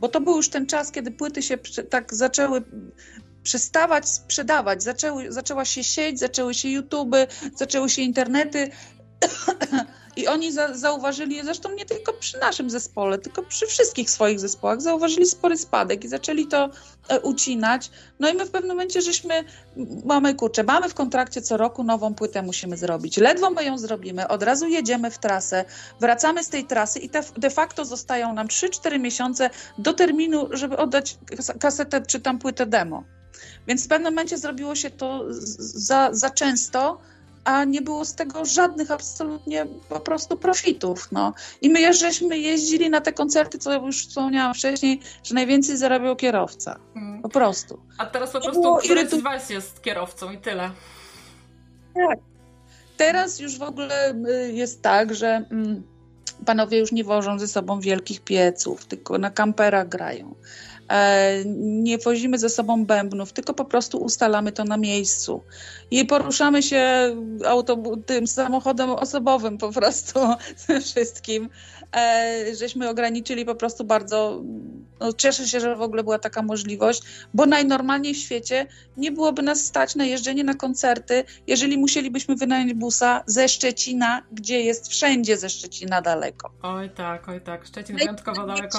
bo 0.00 0.08
to 0.08 0.20
był 0.20 0.36
już 0.36 0.48
ten 0.48 0.66
czas, 0.66 0.92
kiedy 0.92 1.10
płyty 1.10 1.42
się 1.42 1.58
tak 1.90 2.14
zaczęły 2.14 2.62
przestawać 3.42 4.08
sprzedawać. 4.08 4.82
Zaczęły, 4.82 5.32
zaczęła 5.32 5.64
się 5.64 5.84
sieć, 5.84 6.18
zaczęły 6.18 6.54
się 6.54 6.68
YouTube, 6.68 7.14
zaczęły 7.54 7.90
się 7.90 8.02
internety. 8.02 8.70
I 10.16 10.26
oni 10.26 10.52
za, 10.52 10.74
zauważyli, 10.74 11.44
zresztą 11.44 11.72
nie 11.72 11.84
tylko 11.84 12.12
przy 12.12 12.38
naszym 12.38 12.70
zespole, 12.70 13.18
tylko 13.18 13.42
przy 13.42 13.66
wszystkich 13.66 14.10
swoich 14.10 14.40
zespołach, 14.40 14.82
zauważyli 14.82 15.26
spory 15.26 15.56
spadek 15.56 16.04
i 16.04 16.08
zaczęli 16.08 16.46
to 16.46 16.70
e, 17.08 17.20
ucinać. 17.20 17.90
No 18.20 18.28
i 18.28 18.34
my 18.34 18.46
w 18.46 18.50
pewnym 18.50 18.68
momencie 18.68 19.02
żeśmy, 19.02 19.44
mamy 20.04 20.34
kurczę, 20.34 20.64
mamy 20.64 20.88
w 20.88 20.94
kontrakcie 20.94 21.42
co 21.42 21.56
roku 21.56 21.84
nową 21.84 22.14
płytę 22.14 22.42
musimy 22.42 22.76
zrobić. 22.76 23.16
Ledwo 23.16 23.50
my 23.50 23.64
ją 23.64 23.78
zrobimy, 23.78 24.28
od 24.28 24.42
razu 24.42 24.66
jedziemy 24.66 25.10
w 25.10 25.18
trasę, 25.18 25.64
wracamy 26.00 26.44
z 26.44 26.48
tej 26.48 26.64
trasy 26.64 26.98
i 26.98 27.10
de 27.36 27.50
facto 27.50 27.84
zostają 27.84 28.34
nam 28.34 28.48
3-4 28.48 29.00
miesiące 29.00 29.50
do 29.78 29.92
terminu, 29.92 30.48
żeby 30.50 30.76
oddać 30.76 31.18
kasetę 31.60 32.00
czy 32.00 32.20
tam 32.20 32.38
płytę 32.38 32.66
demo. 32.66 33.04
Więc 33.66 33.84
w 33.84 33.88
pewnym 33.88 34.12
momencie 34.12 34.38
zrobiło 34.38 34.74
się 34.74 34.90
to 34.90 35.24
za, 35.58 36.08
za 36.12 36.30
często, 36.30 37.00
a 37.44 37.64
nie 37.64 37.82
było 37.82 38.04
z 38.04 38.14
tego 38.14 38.44
żadnych 38.44 38.90
absolutnie 38.90 39.66
po 39.88 40.00
prostu 40.00 40.36
profitów. 40.36 41.12
No. 41.12 41.34
I 41.60 41.70
my 41.70 41.94
żeśmy 41.94 42.38
jeździli 42.38 42.90
na 42.90 43.00
te 43.00 43.12
koncerty, 43.12 43.58
co 43.58 43.86
już 43.86 44.06
wspomniałam 44.06 44.54
wcześniej, 44.54 45.00
że 45.24 45.34
najwięcej 45.34 45.76
zarabiał 45.76 46.16
kierowca. 46.16 46.78
Hmm. 46.94 47.22
Po 47.22 47.28
prostu. 47.28 47.80
A 47.98 48.06
teraz 48.06 48.32
po 48.32 48.40
prostu 48.40 48.76
któryś 48.76 49.08
z 49.08 49.22
was 49.22 49.50
jest 49.50 49.82
kierowcą 49.82 50.32
i 50.32 50.38
tyle. 50.38 50.70
Tak. 51.94 52.18
Teraz 52.96 53.40
już 53.40 53.58
w 53.58 53.62
ogóle 53.62 54.14
y, 54.28 54.52
jest 54.52 54.82
tak, 54.82 55.14
że 55.14 55.44
mm, 55.50 55.82
panowie 56.46 56.78
już 56.78 56.92
nie 56.92 57.04
wożą 57.04 57.38
ze 57.38 57.48
sobą 57.48 57.80
wielkich 57.80 58.20
pieców, 58.20 58.84
tylko 58.84 59.18
na 59.18 59.30
kamperach 59.30 59.88
grają. 59.88 60.34
E, 60.88 61.44
nie 61.56 61.98
wozimy 61.98 62.38
ze 62.38 62.48
sobą 62.48 62.86
bębnów, 62.86 63.32
tylko 63.32 63.54
po 63.54 63.64
prostu 63.64 63.98
ustalamy 63.98 64.52
to 64.52 64.64
na 64.64 64.76
miejscu. 64.76 65.42
I 65.90 66.04
poruszamy 66.04 66.62
się 66.62 67.16
tym 68.06 68.26
samochodem 68.26 68.90
osobowym 68.90 69.58
po 69.58 69.72
prostu 69.72 70.20
ze 70.56 70.80
wszystkim. 70.86 71.48
E, 71.96 72.54
żeśmy 72.58 72.88
ograniczyli 72.88 73.44
po 73.44 73.54
prostu 73.54 73.84
bardzo. 73.84 74.42
No, 75.00 75.12
cieszę 75.12 75.48
się, 75.48 75.60
że 75.60 75.76
w 75.76 75.82
ogóle 75.82 76.02
była 76.02 76.18
taka 76.18 76.42
możliwość, 76.42 77.02
bo 77.34 77.46
najnormalniej 77.46 78.14
w 78.14 78.18
świecie 78.18 78.66
nie 78.96 79.12
byłoby 79.12 79.42
nas 79.42 79.64
stać 79.64 79.94
na 79.94 80.04
jeżdżenie 80.04 80.44
na 80.44 80.54
koncerty, 80.54 81.24
jeżeli 81.46 81.78
musielibyśmy 81.78 82.36
wynająć 82.36 82.74
busa 82.74 83.22
ze 83.26 83.48
Szczecina, 83.48 84.22
gdzie 84.32 84.60
jest 84.60 84.88
wszędzie 84.88 85.36
ze 85.36 85.48
Szczecina 85.48 86.02
daleko. 86.02 86.50
Oj 86.62 86.90
tak, 86.90 87.28
oj 87.28 87.40
tak. 87.40 87.66
Szczecin 87.66 87.96
wyjątkowo 87.96 88.46
daleko. 88.46 88.78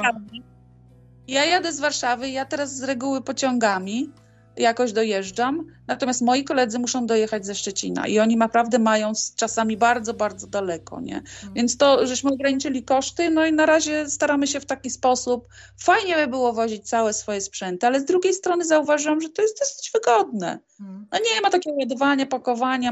Ja 1.28 1.46
jadę 1.46 1.74
z 1.74 1.80
Warszawy, 1.80 2.30
ja 2.30 2.46
teraz 2.46 2.76
z 2.76 2.84
reguły 2.84 3.22
pociągami 3.22 4.10
jakoś 4.58 4.94
dojeżdżam, 4.94 5.66
natomiast 5.88 6.22
moi 6.22 6.44
koledzy 6.44 6.80
muszą 6.80 7.06
dojechać 7.06 7.46
ze 7.46 7.56
Szczecina 7.56 8.08
i 8.08 8.20
oni 8.20 8.38
naprawdę 8.38 8.80
mają 8.80 9.12
czasami 9.36 9.78
bardzo, 9.78 10.14
bardzo 10.14 10.48
daleko, 10.48 11.02
nie? 11.02 11.18
Mhm. 11.18 11.54
Więc 11.54 11.78
to, 11.78 12.08
żeśmy 12.08 12.32
ograniczyli 12.32 12.84
koszty, 12.84 13.30
no 13.30 13.46
i 13.46 13.54
na 13.54 13.66
razie 13.66 14.10
staramy 14.10 14.48
się 14.48 14.60
w 14.60 14.66
taki 14.66 14.90
sposób. 14.90 15.48
Fajnie 15.78 16.16
by 16.16 16.28
było 16.28 16.54
wozić 16.54 16.90
całe 16.90 17.14
swoje 17.14 17.42
sprzęty, 17.42 17.88
ale 17.88 18.00
z 18.00 18.06
drugiej 18.06 18.34
strony 18.34 18.66
zauważyłam, 18.66 19.22
że 19.22 19.30
to 19.30 19.42
jest 19.42 19.60
dosyć 19.60 19.92
wygodne. 19.92 20.60
Mhm. 20.80 21.08
No 21.12 21.20
nie 21.20 21.42
ma 21.42 21.50
takiego 21.50 21.76
ładowania, 21.76 22.26
pakowania, 22.26 22.92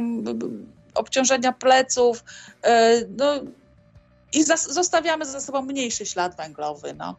obciążenia 0.96 1.52
pleców, 1.52 2.24
e, 2.62 3.02
no 3.18 3.40
i 4.34 4.44
zostawiamy 4.70 5.26
za 5.26 5.42
sobą 5.42 5.62
mniejszy 5.62 6.06
ślad 6.06 6.38
węglowy, 6.38 6.94
no. 6.98 7.16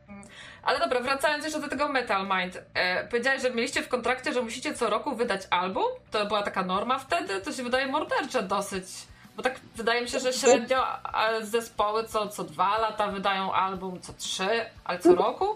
Ale 0.65 0.79
dobra, 0.79 1.01
wracając 1.01 1.45
jeszcze 1.45 1.61
do 1.61 1.69
tego 1.69 1.89
Metal 1.89 2.23
Mind. 2.23 2.59
E, 2.75 3.09
powiedziałeś, 3.09 3.43
że 3.43 3.51
mieliście 3.51 3.83
w 3.83 3.89
kontrakcie, 3.89 4.33
że 4.33 4.43
musicie 4.43 4.75
co 4.75 4.91
roku 4.91 5.17
wydać 5.17 5.43
album? 5.51 5.85
To 6.11 6.27
była 6.27 6.43
taka 6.43 6.65
norma 6.65 6.99
wtedy? 6.99 7.41
To 7.41 7.53
się 7.53 7.63
wydaje 7.63 7.87
mordercze 7.87 8.43
dosyć. 8.43 8.85
Bo 9.37 9.43
tak 9.43 9.61
wydaje 9.77 10.03
mi 10.03 10.09
się, 10.09 10.21
że 10.21 10.33
średnio 10.33 10.87
zespoły 11.43 12.05
co, 12.05 12.29
co 12.29 12.45
dwa 12.45 12.79
lata 12.79 13.09
wydają 13.09 13.53
album, 13.53 14.01
co 14.01 14.13
trzy, 14.13 14.49
ale 14.85 14.99
co 14.99 15.15
roku? 15.15 15.47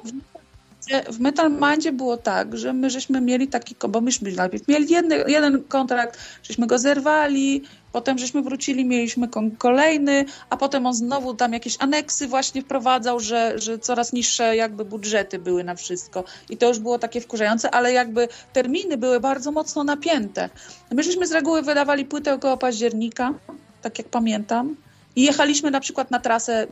W 1.11 1.21
Metal 1.21 1.51
Mindzie 1.51 1.93
było 1.93 2.17
tak, 2.17 2.57
że 2.57 2.73
my 2.73 2.91
żeśmy 2.91 3.21
mieli 3.21 3.49
taki, 3.49 3.77
bo 3.89 4.01
myśmy 4.01 4.33
najpierw 4.33 4.69
mieli 4.69 4.93
jedny, 4.93 5.25
jeden 5.27 5.65
kontrakt, 5.65 6.19
żeśmy 6.43 6.67
go 6.67 6.79
zerwali, 6.79 7.65
Potem 7.93 8.18
żeśmy 8.18 8.43
wrócili, 8.43 8.84
mieliśmy 8.84 9.28
kolejny, 9.59 10.24
a 10.51 10.57
potem 10.57 10.86
on 10.86 10.95
znowu 10.95 11.34
tam 11.34 11.53
jakieś 11.53 11.76
aneksy 11.80 12.28
właśnie 12.28 12.62
wprowadzał, 12.62 13.20
że, 13.20 13.59
że 13.59 13.78
coraz 13.78 14.12
niższe 14.12 14.57
jakby 14.57 14.84
budżety 14.84 15.39
były 15.39 15.64
na 15.64 15.74
wszystko. 15.74 16.24
I 16.51 16.57
to 16.57 16.68
już 16.68 16.78
było 16.78 16.99
takie 16.99 17.20
wkurzające, 17.20 17.70
ale 17.70 17.93
jakby 17.93 18.28
terminy 18.53 18.97
były 18.97 19.20
bardzo 19.20 19.53
mocno 19.53 19.84
napięte. 19.84 20.51
My 20.91 21.03
żeśmy 21.03 21.26
z 21.26 21.32
reguły 21.32 21.62
wydawali 21.62 22.05
płytę 22.05 22.34
około 22.34 22.57
października, 22.57 23.34
tak 23.82 23.99
jak 23.99 24.09
pamiętam. 24.09 24.76
I 25.16 25.22
jechaliśmy 25.22 25.70
na 25.70 25.80
przykład 25.80 26.11
na 26.11 26.18
trasę 26.18 26.66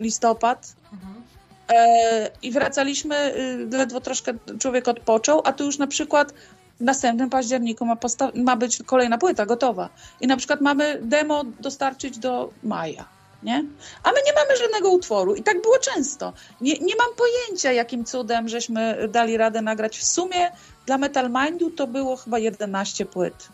listopad, 0.00 0.74
mhm. 0.92 1.22
e, 1.68 2.30
i 2.42 2.50
wracaliśmy, 2.50 3.34
y, 3.36 3.76
ledwo 3.76 4.00
troszkę 4.00 4.32
człowiek 4.58 4.88
odpoczął, 4.88 5.42
a 5.44 5.52
tu 5.52 5.64
już 5.64 5.78
na 5.78 5.86
przykład 5.86 6.32
w 6.80 6.84
następnym 6.84 7.30
październiku 7.30 7.86
ma, 7.86 7.96
ma 8.34 8.56
być 8.56 8.82
kolejna 8.86 9.18
płyta 9.18 9.46
gotowa. 9.46 9.88
I 10.20 10.26
na 10.26 10.36
przykład 10.36 10.60
mamy 10.60 10.98
demo 11.02 11.44
dostarczyć 11.60 12.18
do 12.18 12.50
maja. 12.62 13.04
Nie? 13.42 13.64
A 14.02 14.12
my 14.12 14.18
nie 14.26 14.32
mamy 14.32 14.56
żadnego 14.56 14.90
utworu. 14.90 15.34
I 15.34 15.42
tak 15.42 15.62
było 15.62 15.78
często. 15.78 16.32
Nie, 16.60 16.78
nie 16.78 16.96
mam 16.96 17.08
pojęcia, 17.16 17.72
jakim 17.72 18.04
cudem 18.04 18.48
żeśmy 18.48 19.08
dali 19.08 19.36
radę 19.36 19.62
nagrać. 19.62 19.98
W 19.98 20.04
sumie 20.04 20.50
dla 20.86 20.98
Metal 20.98 21.30
Mindu 21.30 21.70
to 21.70 21.86
było 21.86 22.16
chyba 22.16 22.38
11 22.38 23.06
płyt. 23.06 23.48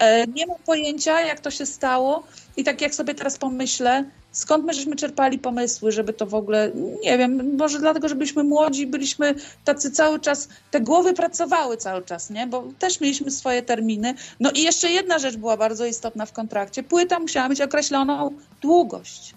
E, 0.00 0.26
nie 0.26 0.46
mam 0.46 0.58
pojęcia, 0.66 1.20
jak 1.20 1.40
to 1.40 1.50
się 1.50 1.66
stało 1.66 2.22
i 2.56 2.64
tak 2.64 2.80
jak 2.80 2.94
sobie 2.94 3.14
teraz 3.14 3.38
pomyślę, 3.38 4.04
skąd 4.32 4.64
my 4.64 4.74
żeśmy 4.74 4.96
czerpali 4.96 5.38
pomysły, 5.38 5.92
żeby 5.92 6.12
to 6.12 6.26
w 6.26 6.34
ogóle, 6.34 6.70
nie 7.04 7.18
wiem, 7.18 7.56
może 7.56 7.78
dlatego, 7.78 8.08
że 8.08 8.14
byliśmy 8.14 8.44
młodzi, 8.44 8.86
byliśmy 8.86 9.34
tacy 9.64 9.90
cały 9.90 10.20
czas, 10.20 10.48
te 10.70 10.80
głowy 10.80 11.14
pracowały 11.14 11.76
cały 11.76 12.02
czas, 12.02 12.30
nie? 12.30 12.46
Bo 12.46 12.64
też 12.78 13.00
mieliśmy 13.00 13.30
swoje 13.30 13.62
terminy. 13.62 14.14
No 14.40 14.50
i 14.50 14.62
jeszcze 14.62 14.90
jedna 14.90 15.18
rzecz 15.18 15.36
była 15.36 15.56
bardzo 15.56 15.86
istotna 15.86 16.26
w 16.26 16.32
kontrakcie. 16.32 16.82
Płyta 16.82 17.18
musiała 17.18 17.48
mieć 17.48 17.60
określoną 17.60 18.30
długość. 18.62 19.34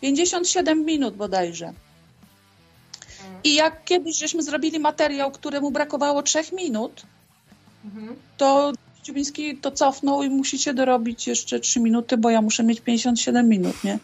57 0.00 0.84
minut 0.84 1.16
bodajże. 1.16 1.72
I 3.44 3.54
jak 3.54 3.84
kiedyś 3.84 4.18
żeśmy 4.18 4.42
zrobili 4.42 4.78
materiał, 4.78 5.30
któremu 5.30 5.70
brakowało 5.70 6.22
3 6.22 6.42
minut, 6.52 7.02
Mhm. 7.84 8.16
to 8.36 8.72
Ciubiński 9.02 9.56
to 9.56 9.70
cofnął 9.70 10.22
i 10.22 10.30
musicie 10.30 10.74
dorobić 10.74 11.26
jeszcze 11.26 11.60
3 11.60 11.80
minuty, 11.80 12.16
bo 12.16 12.30
ja 12.30 12.42
muszę 12.42 12.64
mieć 12.64 12.80
57 12.80 13.48
minut, 13.48 13.84
nie? 13.84 13.98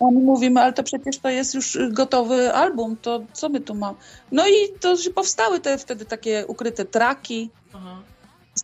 A 0.00 0.10
my 0.10 0.20
mówimy, 0.20 0.60
ale 0.60 0.72
to 0.72 0.82
przecież 0.82 1.18
to 1.18 1.30
jest 1.30 1.54
już 1.54 1.78
gotowy 1.90 2.54
album, 2.54 2.96
to 3.02 3.20
co 3.32 3.48
my 3.48 3.60
tu 3.60 3.74
mamy? 3.74 3.98
No 4.32 4.46
i 4.46 4.78
to 4.80 4.94
powstały 5.14 5.60
te 5.60 5.78
wtedy 5.78 6.04
takie 6.04 6.44
ukryte 6.46 6.84
traki, 6.84 7.50
Aha. 7.72 8.02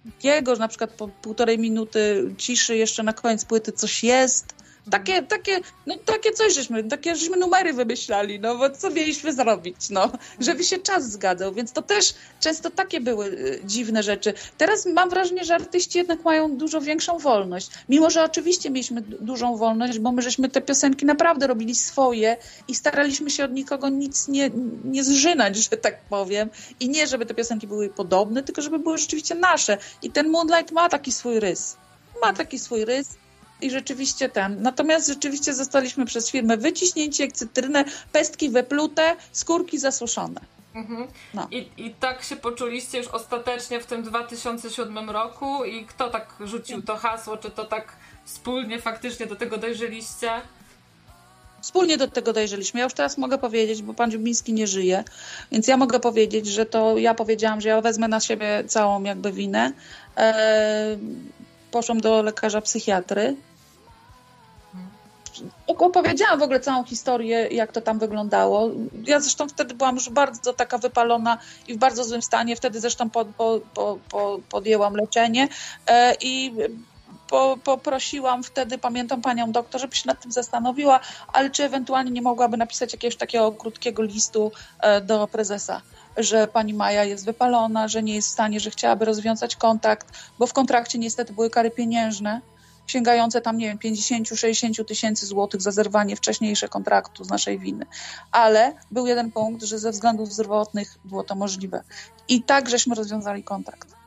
takiego, 0.05 0.55
że 0.55 0.61
na 0.61 0.69
przykład 0.69 0.91
po 0.91 1.09
półtorej 1.09 1.59
minuty 1.59 2.31
ciszy 2.39 2.77
jeszcze 2.77 3.03
na 3.03 3.13
koniec 3.13 3.45
płyty 3.45 3.73
coś 3.73 4.05
jest. 4.05 4.58
Takie, 4.91 5.23
takie, 5.23 5.61
no 5.87 5.95
takie 6.05 6.33
coś 6.33 6.55
żeśmy, 6.55 6.85
takie 6.85 7.17
żeśmy 7.17 7.37
numery 7.37 7.73
wymyślali, 7.73 8.41
no 8.41 8.57
bo 8.57 8.71
co 8.71 8.91
mieliśmy 8.91 9.33
zrobić, 9.33 9.91
no, 9.91 10.13
żeby 10.41 10.65
się 10.65 10.79
czas 10.79 11.11
zgadzał, 11.11 11.53
więc 11.55 11.73
to 11.73 11.83
też 11.83 12.15
często 12.41 12.71
takie 12.71 13.01
były 13.01 13.27
y, 13.27 13.61
dziwne 13.65 14.03
rzeczy. 14.03 14.35
Teraz 14.59 14.87
mam 14.87 15.11
wrażenie, 15.11 15.45
że 15.45 15.55
artyści 15.55 15.99
jednak 15.99 16.25
mają 16.25 16.57
dużo 16.57 16.81
większą 16.81 17.19
wolność, 17.19 17.71
mimo 17.89 18.11
że 18.11 18.25
oczywiście 18.25 18.71
mieliśmy 18.71 19.01
du- 19.01 19.19
dużą 19.21 19.57
wolność, 19.57 19.99
bo 19.99 20.13
my 20.13 20.23
żeśmy 20.23 20.49
te 20.49 20.61
piosenki 20.61 21.07
naprawdę 21.07 21.47
robili 21.47 21.75
swoje 21.75 22.37
i 22.69 22.75
staraliśmy 22.75 23.31
się 23.31 23.45
od 23.45 23.53
nikogo 23.53 23.89
nic 23.89 24.29
nie, 24.29 24.51
nie 24.85 25.05
zżynać, 25.05 25.57
że 25.57 25.77
tak 25.77 26.01
powiem. 26.01 26.51
I 26.81 26.89
nie, 26.89 27.07
żeby 27.07 27.27
te 27.27 27.35
piosenki 27.35 27.67
były 27.67 27.89
podobne, 27.89 28.43
tylko 28.43 28.63
żeby 28.63 28.79
były 28.79 28.99
rzeczywiście 28.99 29.35
nasze. 29.35 29.79
I 30.03 30.11
ten 30.11 30.29
Moonlight 30.29 30.73
ma 30.73 30.89
taki 30.89 31.13
swój 31.13 31.41
rys, 31.41 31.77
ma 32.23 32.33
taki 32.33 32.59
swój 32.59 32.85
rys 32.85 33.09
i 33.61 33.71
rzeczywiście 33.71 34.29
ten. 34.29 34.63
Natomiast 34.63 35.09
rzeczywiście 35.09 35.55
zostaliśmy 35.55 36.07
przez 36.07 36.31
firmę 36.31 36.57
wyciśnięci 36.57 37.23
jak 37.23 37.33
cytrynę, 37.33 37.85
pestki 38.13 38.51
weplute, 38.51 39.17
skórki 39.33 39.79
zasuszone. 39.79 40.41
Mhm. 40.75 41.09
No. 41.35 41.49
I, 41.51 41.69
I 41.77 41.95
tak 41.95 42.23
się 42.23 42.37
poczuliście 42.37 42.99
już 42.99 43.09
ostatecznie 43.09 43.81
w 43.81 43.87
tym 43.87 44.03
2007 44.03 45.11
roku 45.11 45.65
i 45.65 45.87
kto 45.87 46.11
tak 46.11 46.35
rzucił 46.41 46.83
to 46.83 46.97
hasło, 46.97 47.37
czy 47.37 47.51
to 47.51 47.65
tak 47.65 47.97
wspólnie 48.25 48.81
faktycznie 48.81 49.27
do 49.27 49.37
tego 49.37 49.57
dojrzeliście? 49.57 50.31
Wspólnie 51.61 51.97
do 51.99 52.09
tego 52.09 52.33
dojrzeliśmy. 52.33 52.81
Ja 52.81 52.85
już 52.85 52.95
teraz 52.95 53.19
mogę 53.19 53.39
powiedzieć, 53.39 53.83
bo 53.83 53.95
pan 53.95 54.11
Dziubiński 54.11 54.53
nie 54.53 54.67
żyje, 54.67 55.05
więc 55.53 55.69
ja 55.69 55.77
mogę 55.77 56.01
powiedzieć, 56.01 56.47
że 56.47 56.67
to 56.67 56.99
ja 56.99 57.15
powiedziałam, 57.15 57.61
że 57.61 57.69
ja 57.69 57.81
wezmę 57.81 58.09
na 58.09 58.21
siebie 58.21 58.65
całą 58.67 59.03
jakby 59.03 59.33
winę. 59.33 59.73
Eee, 60.17 60.99
poszłam 61.71 62.01
do 62.01 62.23
lekarza 62.23 62.61
psychiatry. 62.61 63.37
Opowiedziałam 65.67 66.39
w 66.41 66.43
ogóle 66.43 66.61
całą 66.61 66.85
historię, 66.85 67.49
jak 67.49 67.73
to 67.73 67.81
tam 67.81 67.99
wyglądało. 67.99 68.71
Ja 69.05 69.21
zresztą 69.21 69.49
wtedy 69.49 69.75
byłam 69.75 69.95
już 69.95 70.11
bardzo 70.11 70.53
taka 70.53 70.79
wypalona 70.79 71.39
i 71.69 71.75
w 71.75 71.77
bardzo 71.77 72.05
złym 72.05 72.23
stanie. 72.23 72.57
Wtedy 72.57 72.81
zresztą 72.81 73.11
po, 73.11 73.25
po, 73.25 73.61
po, 73.75 73.99
po, 74.11 74.39
podjęłam 74.51 74.95
leczenie 74.95 75.49
e, 75.87 76.15
i 76.21 76.53
po, 77.29 77.59
poprosiłam 77.65 78.43
wtedy, 78.43 78.79
pamiętam 78.79 79.23
panią 79.23 79.53
doktor, 79.53 79.81
żeby 79.81 79.97
się 79.97 80.03
nad 80.07 80.21
tym 80.23 80.33
zastanowiła, 80.33 81.01
ale 81.33 81.51
czy 81.51 81.65
ewentualnie 81.65 82.11
nie 82.11 82.23
mogłaby 82.23 82.57
napisać 82.57 82.93
jakiegoś 82.93 83.17
takiego 83.17 83.53
krótkiego 83.53 84.03
listu 84.03 84.53
e, 84.81 85.01
do 85.01 85.27
prezesa, 85.27 85.83
że 86.17 86.47
pani 86.47 86.75
Maja 86.75 87.05
jest 87.05 87.25
wypalona, 87.25 87.89
że 87.89 88.03
nie 88.03 88.15
jest 88.15 88.29
w 88.29 88.33
stanie, 88.33 88.61
że 88.61 88.71
chciałaby 88.71 89.05
rozwiązać 89.05 89.57
kontakt, 89.57 90.07
bo 90.39 90.47
w 90.47 90.53
kontrakcie 90.53 90.99
niestety 90.99 91.33
były 91.33 91.51
kary 91.51 91.71
pieniężne, 91.71 92.41
sięgające 92.89 93.41
tam, 93.41 93.59
nie 93.59 93.69
wiem, 93.69 93.79
50-60 93.79 94.85
tysięcy 94.85 95.27
złotych 95.27 95.63
za 95.63 95.71
zerwanie 95.71 96.17
wcześniejsze 96.17 96.69
kontraktu 96.69 97.25
z 97.25 97.31
naszej 97.31 97.59
winy. 97.59 97.87
Ale 98.33 98.73
był 98.91 99.07
jeden 99.07 99.31
punkt, 99.33 99.63
że 99.63 99.79
ze 99.79 99.91
względów 99.91 100.33
zdrowotnych 100.33 100.99
było 101.05 101.25
to 101.25 101.35
możliwe. 101.35 101.83
I 102.29 102.43
tak 102.43 102.69
żeśmy 102.69 102.95
rozwiązali 102.95 103.43
kontrakt 103.43 103.99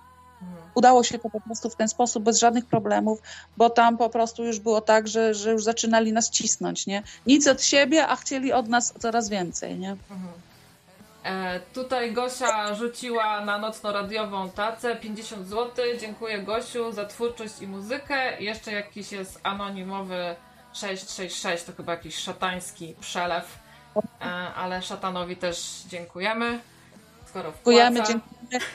udało 0.76 1.04
się 1.04 1.20
to 1.20 1.30
po 1.30 1.42
prostu 1.42 1.70
w 1.70 1.76
ten 1.76 1.88
sposób, 1.88 2.24
bez 2.24 2.40
żadnych 2.40 2.66
problemów, 2.66 3.22
bo 3.58 3.70
tam 3.70 3.98
po 3.98 4.10
prostu 4.10 4.44
już 4.44 4.60
było 4.60 4.82
tak, 4.82 5.08
że, 5.08 5.34
że 5.34 5.52
już 5.52 5.64
zaczynali 5.64 6.14
nas 6.14 6.30
cisnąć, 6.30 6.88
nie? 6.88 7.04
Nic 7.28 7.48
od 7.48 7.64
siebie, 7.64 8.08
a 8.08 8.16
chcieli 8.16 8.54
od 8.54 8.68
nas 8.68 8.94
coraz 9.00 9.30
więcej, 9.30 9.80
nie? 9.80 9.96
E, 11.24 11.60
tutaj 11.60 12.14
Gosia 12.14 12.76
rzuciła 12.76 13.46
na 13.46 13.58
nocno-radiową 13.58 14.50
tacę 14.50 14.96
50 14.96 15.48
zł. 15.48 15.86
Dziękuję 16.00 16.40
Gosiu 16.40 16.92
za 16.92 17.06
twórczość 17.06 17.62
i 17.62 17.68
muzykę. 17.68 18.42
Jeszcze 18.42 18.72
jakiś 18.72 19.12
jest 19.12 19.40
anonimowy 19.44 20.36
666, 20.74 21.64
to 21.64 21.72
chyba 21.78 21.92
jakiś 21.92 22.16
szatański 22.16 22.96
przelew, 23.00 23.60
e, 24.22 24.24
ale 24.54 24.82
szatanowi 24.82 25.36
też 25.38 25.84
dziękujemy. 25.88 26.60
Skoro 27.30 27.52
Dziękujemy, 27.52 27.96
wpłaca. 28.04 28.12
dziękujemy. 28.14 28.66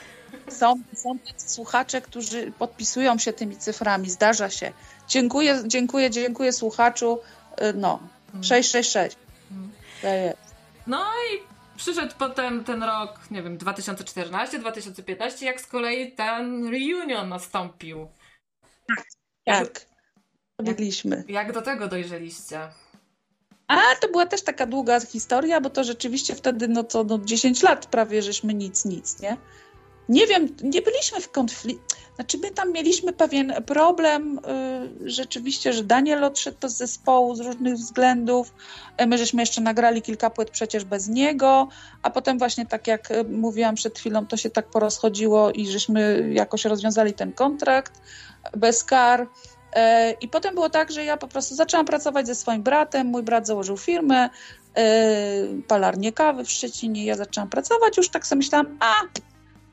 Są, 0.51 0.73
są 0.95 1.17
słuchacze, 1.37 2.01
którzy 2.01 2.51
podpisują 2.51 3.17
się 3.17 3.33
tymi 3.33 3.57
cyframi, 3.57 4.09
zdarza 4.09 4.49
się. 4.49 4.71
Dziękuję, 5.07 5.63
dziękuję, 5.65 6.09
dziękuję 6.09 6.53
słuchaczu. 6.53 7.19
Y, 7.61 7.73
No, 7.73 7.99
666. 8.41 9.17
To 10.01 10.07
jest. 10.07 10.37
No 10.87 11.03
i 11.05 11.56
przyszedł 11.77 12.13
potem 12.19 12.63
ten 12.63 12.83
rok, 12.83 13.31
nie 13.31 13.43
wiem, 13.43 13.57
2014-2015, 13.57 15.45
jak 15.45 15.61
z 15.61 15.67
kolei 15.67 16.11
ten 16.11 16.67
reunion 16.67 17.29
nastąpił. 17.29 18.07
Tak. 19.45 19.85
Biegliśmy. 20.63 21.23
Jak 21.27 21.51
do 21.51 21.61
tego 21.61 21.87
dojrzeliście? 21.87 22.69
A 23.67 23.75
to 24.01 24.07
była 24.07 24.25
też 24.25 24.41
taka 24.41 24.65
długa 24.65 24.99
historia, 24.99 25.61
bo 25.61 25.69
to 25.69 25.83
rzeczywiście 25.83 26.35
wtedy, 26.35 26.67
no 26.67 26.83
to 26.83 27.03
no 27.03 27.19
10 27.25 27.63
lat 27.63 27.85
prawie, 27.85 28.21
żeśmy 28.21 28.53
nic, 28.53 28.85
nic, 28.85 29.19
nie? 29.19 29.37
Nie 30.09 30.27
wiem, 30.27 30.47
nie 30.63 30.81
byliśmy 30.81 31.21
w 31.21 31.31
konflikcie. 31.31 31.97
Znaczy, 32.15 32.37
my 32.37 32.51
tam 32.51 32.71
mieliśmy 32.71 33.13
pewien 33.13 33.53
problem, 33.65 34.39
y, 35.05 35.09
rzeczywiście, 35.09 35.73
że 35.73 35.83
Daniel 35.83 36.23
odszedł 36.23 36.67
z 36.67 36.77
zespołu 36.77 37.35
z 37.35 37.39
różnych 37.39 37.73
względów. 37.73 38.53
E, 38.97 39.07
My 39.07 39.17
żeśmy 39.17 39.41
jeszcze 39.41 39.61
nagrali 39.61 40.01
kilka 40.01 40.29
płyt 40.29 40.49
przecież 40.49 40.83
bez 40.83 41.07
niego, 41.07 41.67
a 42.01 42.09
potem 42.09 42.37
właśnie 42.37 42.65
tak 42.65 42.87
jak 42.87 43.11
y, 43.11 43.23
mówiłam 43.23 43.75
przed 43.75 43.99
chwilą, 43.99 44.25
to 44.25 44.37
się 44.37 44.49
tak 44.49 44.69
porozchodziło 44.69 45.51
i 45.51 45.67
żeśmy 45.67 46.29
jakoś 46.33 46.65
rozwiązali 46.65 47.13
ten 47.13 47.33
kontrakt 47.33 48.01
bez 48.55 48.83
kar. 48.83 49.27
E, 49.73 50.11
I 50.11 50.27
potem 50.27 50.53
było 50.53 50.69
tak, 50.69 50.91
że 50.91 51.03
ja 51.03 51.17
po 51.17 51.27
prostu 51.27 51.55
zaczęłam 51.55 51.85
pracować 51.85 52.27
ze 52.27 52.35
swoim 52.35 52.63
bratem. 52.63 53.07
Mój 53.07 53.23
brat 53.23 53.47
założył 53.47 53.77
firmę, 53.77 54.29
e, 54.77 54.83
palarnię 55.67 56.11
kawy 56.11 56.43
w 56.43 56.51
Szczecinie. 56.51 57.05
Ja 57.05 57.15
zaczęłam 57.15 57.49
pracować, 57.49 57.97
już 57.97 58.09
tak 58.09 58.27
sobie 58.27 58.37
myślałam, 58.37 58.77
a 58.79 58.93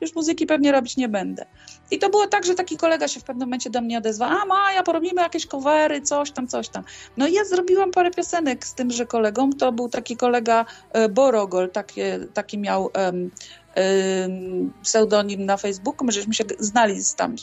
już 0.05 0.15
muzyki 0.15 0.45
pewnie 0.45 0.71
robić 0.71 0.97
nie 0.97 1.09
będę. 1.09 1.45
I 1.91 1.99
to 1.99 2.09
było 2.09 2.27
tak, 2.27 2.45
że 2.45 2.55
taki 2.55 2.77
kolega 2.77 3.07
się 3.07 3.19
w 3.19 3.23
pewnym 3.23 3.47
momencie 3.47 3.69
do 3.69 3.81
mnie 3.81 3.97
odezwał, 3.97 4.29
a 4.29 4.45
Maja, 4.45 4.83
porobimy 4.83 5.21
jakieś 5.21 5.47
covery, 5.47 6.01
coś 6.01 6.31
tam, 6.31 6.47
coś 6.47 6.69
tam. 6.69 6.83
No 7.17 7.27
i 7.27 7.33
ja 7.33 7.45
zrobiłam 7.45 7.91
parę 7.91 8.11
piosenek 8.11 8.65
z 8.65 8.73
tymże 8.73 9.05
kolegą, 9.05 9.49
to 9.49 9.71
był 9.71 9.89
taki 9.89 10.17
kolega 10.17 10.65
e, 10.91 11.09
Borogol, 11.09 11.69
takie, 11.69 12.19
taki 12.33 12.57
miał 12.57 12.89
em, 12.93 13.31
em, 13.75 14.73
pseudonim 14.83 15.45
na 15.45 15.57
Facebooku, 15.57 16.05
my 16.05 16.11
żeśmy 16.11 16.33
się 16.33 16.43
znali 16.59 16.99
tam 17.17 17.35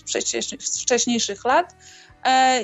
z 0.58 0.82
wcześniejszych, 0.82 1.44
lat 1.44 1.74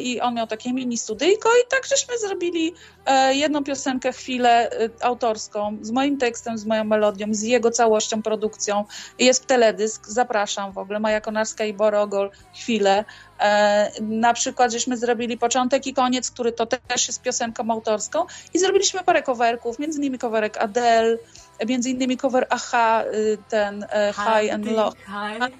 i 0.00 0.20
on 0.20 0.34
miał 0.34 0.46
takie 0.46 0.72
mini 0.72 0.98
studyjko 0.98 1.48
i 1.48 1.68
tak 1.68 1.86
żeśmy 1.86 2.18
zrobili 2.18 2.74
e, 3.06 3.34
jedną 3.34 3.64
piosenkę, 3.64 4.12
chwilę 4.12 4.70
e, 4.70 4.88
autorską, 5.00 5.78
z 5.80 5.90
moim 5.90 6.18
tekstem, 6.18 6.59
z 6.59 6.66
moją 6.66 6.84
melodią, 6.84 7.26
z 7.30 7.42
jego 7.42 7.70
całością, 7.70 8.22
produkcją. 8.22 8.84
Jest 9.18 9.46
teledysk, 9.46 10.06
zapraszam 10.06 10.72
w 10.72 10.78
ogóle, 10.78 11.00
Maja 11.00 11.20
Konarska 11.20 11.64
i 11.64 11.72
Borogol, 11.72 12.30
chwilę. 12.54 13.04
E, 13.40 13.90
na 14.00 14.34
przykład 14.34 14.72
żeśmy 14.72 14.96
zrobili 14.96 15.38
początek 15.38 15.86
i 15.86 15.94
koniec, 15.94 16.30
który 16.30 16.52
to 16.52 16.66
też 16.66 17.06
jest 17.09 17.22
piosenką 17.22 17.70
autorską 17.70 18.26
i 18.54 18.59
zrobiliśmy 18.59 19.04
parę 19.04 19.22
coverków, 19.22 19.78
między 19.78 19.98
innymi 19.98 20.18
coverek 20.18 20.56
Adele, 20.56 21.18
między 21.66 21.90
innymi 21.90 22.16
cover 22.16 22.46
Aha, 22.50 23.04
y, 23.14 23.38
ten 23.48 23.86
e, 23.90 24.12
High 24.12 24.52
and 24.52 24.66
Low. 24.66 24.94
High. 24.94 25.52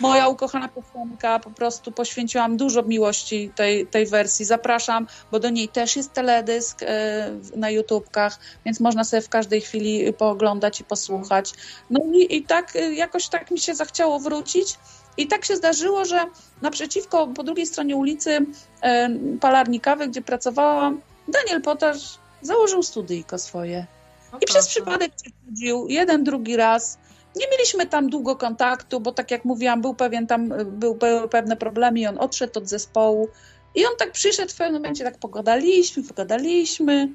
Moja 0.00 0.28
ukochana 0.28 0.68
piosenka, 0.68 1.38
po 1.38 1.50
prostu 1.50 1.92
poświęciłam 1.92 2.56
dużo 2.56 2.82
miłości 2.82 3.50
tej, 3.54 3.86
tej 3.86 4.06
wersji. 4.06 4.44
Zapraszam, 4.44 5.06
bo 5.32 5.40
do 5.40 5.50
niej 5.50 5.68
też 5.68 5.96
jest 5.96 6.12
teledysk 6.12 6.82
e, 6.82 7.30
na 7.56 7.70
YouTubkach, 7.70 8.38
więc 8.64 8.80
można 8.80 9.04
sobie 9.04 9.22
w 9.22 9.28
każdej 9.28 9.60
chwili 9.60 10.12
pooglądać 10.12 10.80
i 10.80 10.84
posłuchać. 10.84 11.52
No 11.90 12.00
i, 12.12 12.36
i 12.36 12.42
tak 12.42 12.76
e, 12.76 12.94
jakoś 12.94 13.28
tak 13.28 13.50
mi 13.50 13.58
się 13.58 13.74
zachciało 13.74 14.20
wrócić 14.20 14.78
I 15.16 15.26
tak 15.26 15.44
się 15.44 15.56
zdarzyło, 15.56 16.04
że 16.04 16.26
naprzeciwko, 16.62 17.26
po 17.26 17.42
drugiej 17.42 17.66
stronie 17.66 17.96
ulicy 17.96 18.46
e, 18.82 19.10
Palarni 19.40 19.80
Kawy, 19.80 20.08
gdzie 20.08 20.22
pracowałam, 20.22 21.00
Daniel 21.28 21.62
Potarz 21.62 22.18
założył 22.42 22.82
studyjko 22.82 23.38
swoje. 23.38 23.86
No 24.32 24.38
I 24.38 24.46
przez 24.46 24.64
proszę. 24.64 24.70
przypadek 24.70 25.12
przychodził 25.14 25.86
jeden, 25.88 26.24
drugi 26.24 26.56
raz. 26.56 26.98
Nie 27.38 27.46
mieliśmy 27.50 27.86
tam 27.86 28.10
długo 28.10 28.36
kontaktu, 28.36 29.00
bo 29.00 29.12
tak 29.12 29.30
jak 29.30 29.44
mówiłam, 29.44 29.82
był 29.82 29.94
pewien 29.94 30.26
tam, 30.26 30.52
był, 30.66 30.94
były 30.94 31.28
pewne 31.28 31.56
problemy 31.56 32.00
i 32.00 32.06
on 32.06 32.18
odszedł 32.18 32.58
od 32.58 32.68
zespołu. 32.68 33.28
I 33.74 33.86
on 33.86 33.92
tak 33.98 34.12
przyszedł 34.12 34.52
w 34.52 34.56
pewnym 34.56 34.82
momencie, 34.82 35.04
tak 35.04 35.18
pogadaliśmy, 35.18 36.02
pogadaliśmy, 36.02 37.08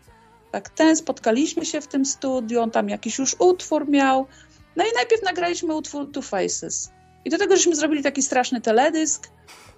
tak 0.51 0.69
ten, 0.69 0.95
spotkaliśmy 0.95 1.65
się 1.65 1.81
w 1.81 1.87
tym 1.87 2.05
studiu, 2.05 2.61
on 2.61 2.71
tam 2.71 2.89
jakiś 2.89 3.17
już 3.17 3.35
utwór 3.39 3.89
miał. 3.89 4.27
No 4.75 4.83
i 4.83 4.87
najpierw 4.95 5.23
nagraliśmy 5.23 5.75
utwór 5.75 6.11
Two 6.11 6.21
Faces. 6.21 6.91
I 7.25 7.29
do 7.29 7.37
tego 7.37 7.55
żeśmy 7.55 7.75
zrobili 7.75 8.03
taki 8.03 8.21
straszny 8.21 8.61
teledysk, 8.61 9.29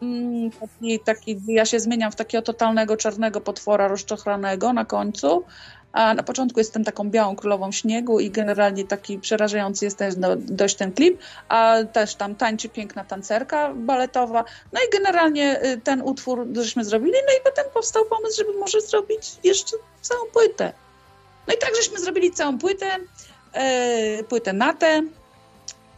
mm, 0.02 0.52
taki, 0.52 1.00
taki, 1.00 1.42
ja 1.48 1.66
się 1.66 1.80
zmieniam 1.80 2.12
w 2.12 2.16
takiego 2.16 2.42
totalnego 2.42 2.98
czarnego 2.98 3.42
potwora 3.42 3.88
rozczochranego 3.88 4.74
na 4.74 4.86
końcu, 4.86 5.44
a 5.96 6.14
na 6.14 6.24
początku 6.24 6.60
jestem 6.60 6.84
taką 6.84 7.10
białą 7.10 7.36
królową 7.36 7.72
śniegu 7.72 8.20
i 8.20 8.32
generalnie 8.32 8.86
taki 8.86 9.20
przerażający 9.20 9.86
jest 9.86 9.98
też 9.98 10.16
no, 10.18 10.36
dość 10.36 10.76
ten 10.76 10.92
klip, 10.92 11.22
a 11.50 11.76
też 11.94 12.16
tam 12.16 12.36
tańczy 12.36 12.70
piękna 12.70 13.04
tancerka 13.04 13.74
baletowa. 13.76 14.44
No 14.74 14.80
i 14.80 14.90
generalnie 14.92 15.66
y, 15.66 15.82
ten 15.82 16.02
utwór 16.02 16.48
żeśmy 16.54 16.86
zrobili, 16.86 17.14
no 17.28 17.34
i 17.34 17.44
potem 17.44 17.66
powstał 17.74 18.06
pomysł, 18.06 18.38
żeby 18.38 18.60
może 18.60 18.82
zrobić 18.82 19.32
jeszcze 19.44 19.78
całą 20.02 20.26
płytę. 20.34 20.74
No 21.48 21.54
i 21.54 21.58
tak 21.58 21.76
żeśmy 21.76 22.00
zrobili 22.00 22.32
całą 22.32 22.60
płytę, 22.60 22.88
e, 23.54 24.24
płytę 24.24 24.54
Natę. 24.54 25.04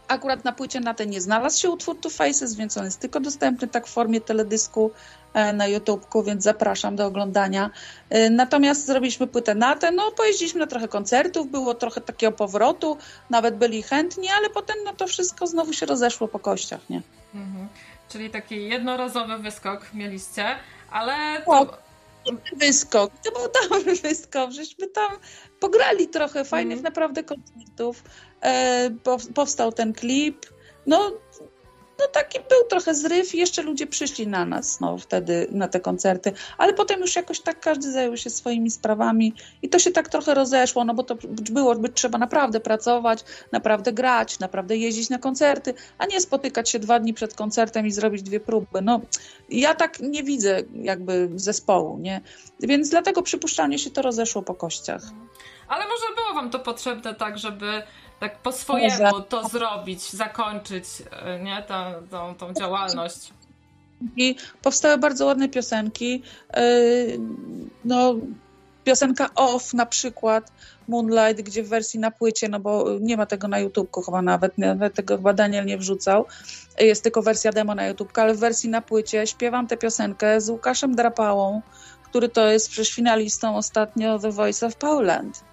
Akurat 0.07 0.43
na 0.43 0.51
płycie 0.51 0.79
Natę 0.79 1.05
nie 1.05 1.21
znalazł 1.21 1.59
się 1.59 1.69
utwór 1.69 1.99
Two 2.01 2.09
Faces, 2.09 2.55
więc 2.55 2.77
on 2.77 2.85
jest 2.85 2.99
tylko 2.99 3.19
dostępny 3.19 3.67
tak 3.67 3.87
w 3.87 3.93
formie 3.93 4.21
teledysku 4.21 4.91
e, 5.33 5.53
na 5.53 5.67
YouTubeku, 5.67 6.23
więc 6.23 6.43
zapraszam 6.43 6.95
do 6.95 7.05
oglądania. 7.05 7.69
E, 8.09 8.29
Natomiast 8.29 8.85
zrobiliśmy 8.85 9.27
płytę 9.27 9.55
Natę, 9.55 9.91
no 9.91 10.11
pojeździliśmy 10.11 10.59
na 10.59 10.67
trochę 10.67 10.87
koncertów, 10.87 11.51
było 11.51 11.73
trochę 11.73 12.01
takiego 12.01 12.31
powrotu, 12.31 12.97
nawet 13.29 13.55
byli 13.57 13.83
chętni, 13.83 14.29
ale 14.37 14.49
potem 14.49 14.75
no 14.85 14.93
to 14.93 15.07
wszystko 15.07 15.47
znowu 15.47 15.73
się 15.73 15.85
rozeszło 15.85 16.27
po 16.27 16.39
kościach, 16.39 16.89
nie? 16.89 17.01
Mhm. 17.35 17.67
Czyli 18.09 18.29
taki 18.29 18.67
jednorazowy 18.69 19.37
wyskok 19.37 19.93
mieliście, 19.93 20.45
ale 20.91 21.13
O, 21.45 21.65
to, 21.65 21.77
Wyskok, 22.55 23.11
to 23.23 23.31
był 23.31 23.69
dobry 23.69 23.95
wyskok, 23.95 24.51
żeśmy 24.51 24.87
tam 24.87 25.11
pograli 25.59 26.07
trochę 26.07 26.45
fajnych 26.45 26.77
Mhm. 26.77 26.83
naprawdę 26.83 27.23
koncertów, 27.23 28.03
powstał 29.33 29.71
ten 29.71 29.93
klip, 29.93 30.45
no, 30.85 31.11
no 31.99 32.07
taki 32.07 32.39
był 32.39 32.67
trochę 32.69 32.95
zryw 32.95 33.35
i 33.35 33.37
jeszcze 33.37 33.61
ludzie 33.61 33.87
przyszli 33.87 34.27
na 34.27 34.45
nas, 34.45 34.79
no 34.79 34.97
wtedy 34.97 35.47
na 35.51 35.67
te 35.67 35.79
koncerty, 35.79 36.33
ale 36.57 36.73
potem 36.73 36.99
już 37.01 37.15
jakoś 37.15 37.39
tak 37.39 37.59
każdy 37.59 37.91
zajął 37.91 38.17
się 38.17 38.29
swoimi 38.29 38.71
sprawami 38.71 39.33
i 39.61 39.69
to 39.69 39.79
się 39.79 39.91
tak 39.91 40.09
trochę 40.09 40.33
rozeszło, 40.33 40.83
no 40.83 40.93
bo 40.93 41.03
to 41.03 41.15
było, 41.51 41.75
by 41.75 41.89
trzeba 41.89 42.17
naprawdę 42.17 42.59
pracować, 42.59 43.23
naprawdę 43.51 43.93
grać, 43.93 44.39
naprawdę 44.39 44.77
jeździć 44.77 45.09
na 45.09 45.17
koncerty, 45.17 45.73
a 45.97 46.05
nie 46.05 46.21
spotykać 46.21 46.69
się 46.69 46.79
dwa 46.79 46.99
dni 46.99 47.13
przed 47.13 47.33
koncertem 47.33 47.87
i 47.87 47.91
zrobić 47.91 48.23
dwie 48.23 48.39
próby, 48.39 48.81
no 48.81 49.01
ja 49.49 49.75
tak 49.75 49.99
nie 49.99 50.23
widzę 50.23 50.61
jakby 50.81 51.29
zespołu, 51.35 51.97
nie? 51.97 52.21
Więc 52.59 52.89
dlatego 52.89 53.21
przypuszczalnie 53.21 53.79
się 53.79 53.89
to 53.89 54.01
rozeszło 54.01 54.41
po 54.41 54.55
kościach. 54.55 55.01
ale 55.67 55.83
może 55.83 56.15
było 56.15 56.33
wam 56.33 56.49
to 56.49 56.59
potrzebne 56.59 57.15
tak, 57.15 57.37
żeby 57.37 57.83
tak 58.19 58.37
po 58.37 58.51
swojemu 58.51 59.21
to 59.21 59.47
zrobić, 59.47 60.11
zakończyć, 60.13 60.85
e, 61.11 61.39
nie, 61.39 61.63
tą, 61.67 61.93
tą, 62.11 62.35
tą 62.35 62.53
działalność. 62.53 63.33
I 64.17 64.35
powstały 64.61 64.97
bardzo 64.97 65.25
ładne 65.25 65.49
piosenki. 65.49 66.23
Yy, 66.55 67.19
No, 67.85 68.15
piosenka 68.83 69.29
Off 69.35 69.73
na 69.73 69.85
przykład, 69.85 70.51
Moonlight, 70.87 71.41
gdzie 71.41 71.63
w 71.63 71.67
wersji 71.69 71.99
na 71.99 72.11
płycie, 72.11 72.49
no 72.49 72.59
bo 72.59 72.85
nie 72.99 73.17
ma 73.17 73.25
tego 73.25 73.47
na 73.47 73.59
YouTubeku 73.59 74.01
chyba 74.01 74.21
nawet, 74.21 74.57
nawet 74.57 74.93
tego 74.93 75.17
chyba 75.17 75.33
Daniel 75.33 75.65
nie 75.65 75.77
wrzucał. 75.77 76.25
Jest 76.79 77.03
tylko 77.03 77.21
wersja 77.21 77.51
demo 77.51 77.75
na 77.75 77.87
YouTube, 77.87 78.17
ale 78.17 78.33
w 78.33 78.39
wersji 78.39 78.69
na 78.69 78.81
płycie 78.81 79.27
śpiewam 79.27 79.67
tę 79.67 79.77
piosenkę 79.77 80.41
z 80.41 80.49
Łukaszem 80.49 80.95
Drapałą, 80.95 81.61
który 82.03 82.29
to 82.29 82.47
jest 82.47 82.69
przecież 82.69 82.95
finalistą 82.95 83.57
ostatnio 83.57 84.19
The 84.19 84.31
Voice 84.31 84.67
of 84.67 84.75
Poland. 84.75 85.43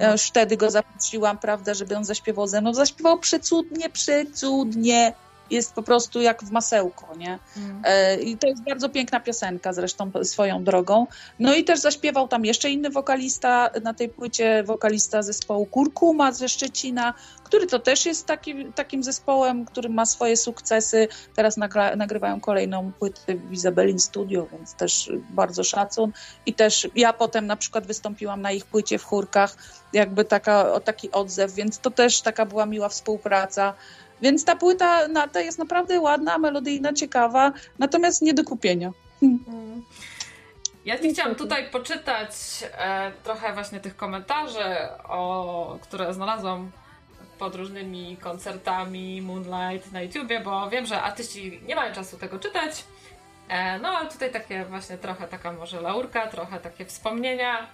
Ja 0.00 0.12
już 0.12 0.22
wtedy 0.22 0.56
go 0.56 0.70
zaprosiłam, 0.70 1.38
prawda, 1.38 1.74
żeby 1.74 1.96
on 1.96 2.04
zaśpiewał 2.04 2.46
ze 2.46 2.60
mną. 2.60 2.74
Zaśpiewał 2.74 3.18
przecudnie, 3.18 3.90
przecudnie. 3.90 5.12
Jest 5.52 5.72
po 5.72 5.82
prostu 5.82 6.20
jak 6.20 6.44
w 6.44 6.50
masełko, 6.50 7.16
nie? 7.16 7.38
Mhm. 7.56 7.82
E, 7.84 8.16
I 8.16 8.38
to 8.38 8.46
jest 8.46 8.62
bardzo 8.62 8.88
piękna 8.88 9.20
piosenka, 9.20 9.72
zresztą 9.72 10.10
swoją 10.22 10.64
drogą. 10.64 11.06
No 11.38 11.54
i 11.54 11.64
też 11.64 11.80
zaśpiewał 11.80 12.28
tam 12.28 12.44
jeszcze 12.44 12.70
inny 12.70 12.90
wokalista 12.90 13.70
na 13.82 13.94
tej 13.94 14.08
płycie, 14.08 14.62
wokalista 14.62 15.22
zespołu 15.22 15.66
Kurkuma 15.66 16.32
ze 16.32 16.48
Szczecina, 16.48 17.14
który 17.44 17.66
to 17.66 17.78
też 17.78 18.06
jest 18.06 18.26
taki, 18.26 18.72
takim 18.72 19.02
zespołem, 19.02 19.64
który 19.64 19.88
ma 19.88 20.06
swoje 20.06 20.36
sukcesy. 20.36 21.08
Teraz 21.36 21.56
nagra, 21.56 21.96
nagrywają 21.96 22.40
kolejną 22.40 22.92
płytę 22.92 23.34
w 23.34 23.52
Izabelin 23.52 23.98
Studio, 23.98 24.46
więc 24.52 24.74
też 24.74 25.10
bardzo 25.30 25.64
szacun. 25.64 26.12
I 26.46 26.54
też 26.54 26.88
ja 26.94 27.12
potem 27.12 27.46
na 27.46 27.56
przykład 27.56 27.86
wystąpiłam 27.86 28.42
na 28.42 28.52
ich 28.52 28.66
płycie 28.66 28.98
w 28.98 29.04
chórkach, 29.04 29.56
jakby 29.92 30.24
taka, 30.24 30.80
taki 30.80 31.10
odzew, 31.10 31.54
więc 31.54 31.78
to 31.78 31.90
też 31.90 32.20
taka 32.20 32.46
była 32.46 32.66
miła 32.66 32.88
współpraca. 32.88 33.74
Więc 34.22 34.44
ta 34.44 34.56
płyta 34.56 35.08
na 35.08 35.28
to 35.28 35.40
jest 35.40 35.58
naprawdę 35.58 36.00
ładna, 36.00 36.38
melodyjna, 36.38 36.92
ciekawa, 36.92 37.52
natomiast 37.78 38.22
nie 38.22 38.34
do 38.34 38.44
kupienia. 38.44 38.92
Mm. 39.22 39.82
Ja 40.84 40.98
ci 40.98 41.12
chciałam 41.12 41.34
tutaj 41.34 41.70
poczytać 41.70 42.30
e, 42.78 43.12
trochę 43.24 43.52
właśnie 43.52 43.80
tych 43.80 43.96
komentarzy, 43.96 44.76
o, 45.08 45.78
które 45.82 46.14
znalazłam 46.14 46.70
pod 47.38 47.54
różnymi 47.54 48.16
koncertami 48.16 49.22
Moonlight 49.22 49.92
na 49.92 50.02
YouTubie, 50.02 50.40
bo 50.40 50.70
wiem, 50.70 50.86
że 50.86 51.02
artyści 51.02 51.60
nie 51.66 51.74
mają 51.74 51.94
czasu 51.94 52.18
tego 52.18 52.38
czytać. 52.38 52.84
E, 53.48 53.78
no 53.78 53.88
ale 53.88 54.10
tutaj 54.10 54.32
takie 54.32 54.64
właśnie 54.64 54.98
trochę 54.98 55.28
taka 55.28 55.52
może 55.52 55.80
laurka, 55.80 56.26
trochę 56.26 56.60
takie 56.60 56.84
wspomnienia. 56.84 57.66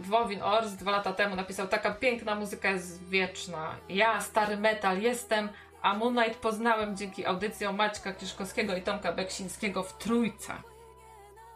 Wowin 0.00 0.42
Ors 0.42 0.72
dwa 0.72 0.90
lata 0.90 1.12
temu 1.12 1.36
napisał 1.36 1.68
taka 1.68 1.90
piękna 1.90 2.34
muzyka 2.34 2.70
jest 2.70 3.08
wieczna. 3.08 3.74
Ja, 3.88 4.20
stary 4.20 4.56
metal, 4.56 5.00
jestem, 5.00 5.48
a 5.82 5.94
Moonlight 5.94 6.36
poznałem 6.36 6.96
dzięki 6.96 7.26
audycjom 7.26 7.76
Maćka 7.76 8.12
Kiszkowskiego 8.12 8.76
i 8.76 8.82
Tomka 8.82 9.12
Beksińskiego 9.12 9.82
w 9.82 9.98
Trójce. 9.98 10.52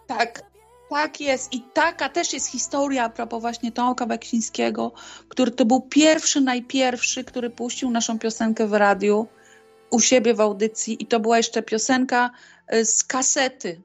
Tak, 0.06 0.42
tak 0.90 1.20
jest. 1.20 1.52
I 1.52 1.62
taka 1.74 2.08
też 2.08 2.32
jest 2.32 2.50
historia 2.50 3.04
a 3.04 3.08
propos 3.08 3.40
właśnie 3.40 3.72
Tomka 3.72 4.06
Beksińskiego, 4.06 4.92
który 5.28 5.50
to 5.50 5.64
był 5.64 5.80
pierwszy, 5.80 6.40
najpierwszy, 6.40 7.24
który 7.24 7.50
puścił 7.50 7.90
naszą 7.90 8.18
piosenkę 8.18 8.66
w 8.66 8.72
radiu 8.72 9.26
u 9.90 10.00
siebie 10.00 10.34
w 10.34 10.40
audycji 10.40 11.02
i 11.02 11.06
to 11.06 11.20
była 11.20 11.36
jeszcze 11.36 11.62
piosenka 11.62 12.30
y, 12.74 12.84
z 12.84 13.04
kasety 13.04 13.80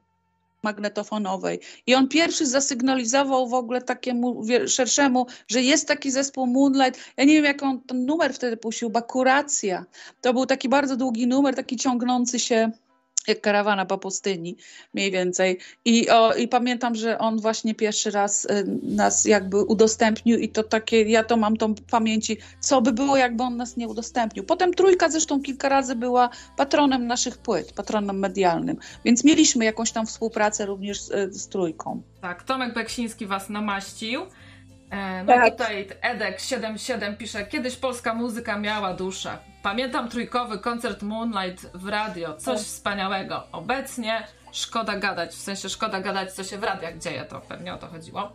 magnetofonowej. 0.62 1.60
I 1.86 1.94
on 1.94 2.08
pierwszy 2.08 2.46
zasygnalizował 2.46 3.48
w 3.48 3.54
ogóle 3.54 3.82
takiemu 3.82 4.42
szerszemu, 4.66 5.26
że 5.48 5.62
jest 5.62 5.88
taki 5.88 6.10
zespół 6.10 6.46
Moonlight. 6.46 7.00
Ja 7.16 7.24
nie 7.24 7.34
wiem, 7.34 7.44
jak 7.44 7.62
on 7.62 7.80
ten 7.80 8.06
numer 8.06 8.34
wtedy 8.34 8.56
puścił, 8.56 8.90
Bakuracja. 8.90 9.84
To 10.20 10.32
był 10.32 10.46
taki 10.46 10.68
bardzo 10.68 10.96
długi 10.96 11.26
numer, 11.26 11.54
taki 11.54 11.76
ciągnący 11.76 12.38
się 12.38 12.70
jak 13.28 13.40
karawana 13.40 13.86
po 13.86 13.98
pustyni, 13.98 14.56
mniej 14.94 15.10
więcej. 15.10 15.58
I, 15.84 16.10
o, 16.10 16.34
I 16.34 16.48
pamiętam, 16.48 16.94
że 16.94 17.18
on 17.18 17.40
właśnie 17.40 17.74
pierwszy 17.74 18.10
raz 18.10 18.44
y, 18.44 18.64
nas 18.82 19.24
jakby 19.24 19.62
udostępnił 19.62 20.38
i 20.38 20.48
to 20.48 20.62
takie, 20.62 21.02
ja 21.02 21.24
to 21.24 21.36
mam 21.36 21.56
tą 21.56 21.74
pamięci, 21.74 22.36
co 22.60 22.82
by 22.82 22.92
było, 22.92 23.16
jakby 23.16 23.42
on 23.42 23.56
nas 23.56 23.76
nie 23.76 23.88
udostępnił. 23.88 24.44
Potem 24.44 24.74
Trójka 24.74 25.08
zresztą 25.08 25.42
kilka 25.42 25.68
razy 25.68 25.94
była 25.94 26.30
patronem 26.56 27.06
naszych 27.06 27.38
płyt, 27.38 27.72
patronem 27.72 28.18
medialnym, 28.18 28.76
więc 29.04 29.24
mieliśmy 29.24 29.64
jakąś 29.64 29.92
tam 29.92 30.06
współpracę 30.06 30.66
również 30.66 31.00
z, 31.00 31.34
z 31.34 31.48
Trójką. 31.48 32.02
Tak, 32.20 32.42
Tomek 32.42 32.74
Beksiński 32.74 33.26
was 33.26 33.48
namaścił. 33.50 34.20
E, 34.92 35.24
No 35.24 35.32
Tak. 35.34 35.50
tutaj 35.50 35.88
Edek77 36.02 37.16
pisze, 37.16 37.46
kiedyś 37.46 37.76
polska 37.76 38.14
muzyka 38.14 38.58
miała 38.58 38.94
duszę. 38.94 39.38
Pamiętam 39.62 40.08
trójkowy 40.08 40.58
koncert 40.58 41.02
Moonlight 41.02 41.66
w 41.74 41.88
radio, 41.88 42.36
coś 42.36 42.58
Tak. 42.58 42.66
wspaniałego. 42.66 43.46
Obecnie 43.52 44.26
szkoda 44.52 44.96
gadać, 44.96 45.30
w 45.30 45.40
sensie 45.40 45.68
szkoda 45.68 46.00
gadać, 46.00 46.32
co 46.32 46.44
się 46.44 46.58
w 46.58 46.64
radiach 46.64 46.98
dzieje, 46.98 47.24
to 47.24 47.40
pewnie 47.40 47.74
o 47.74 47.78
to 47.78 47.86
chodziło. 47.86 48.32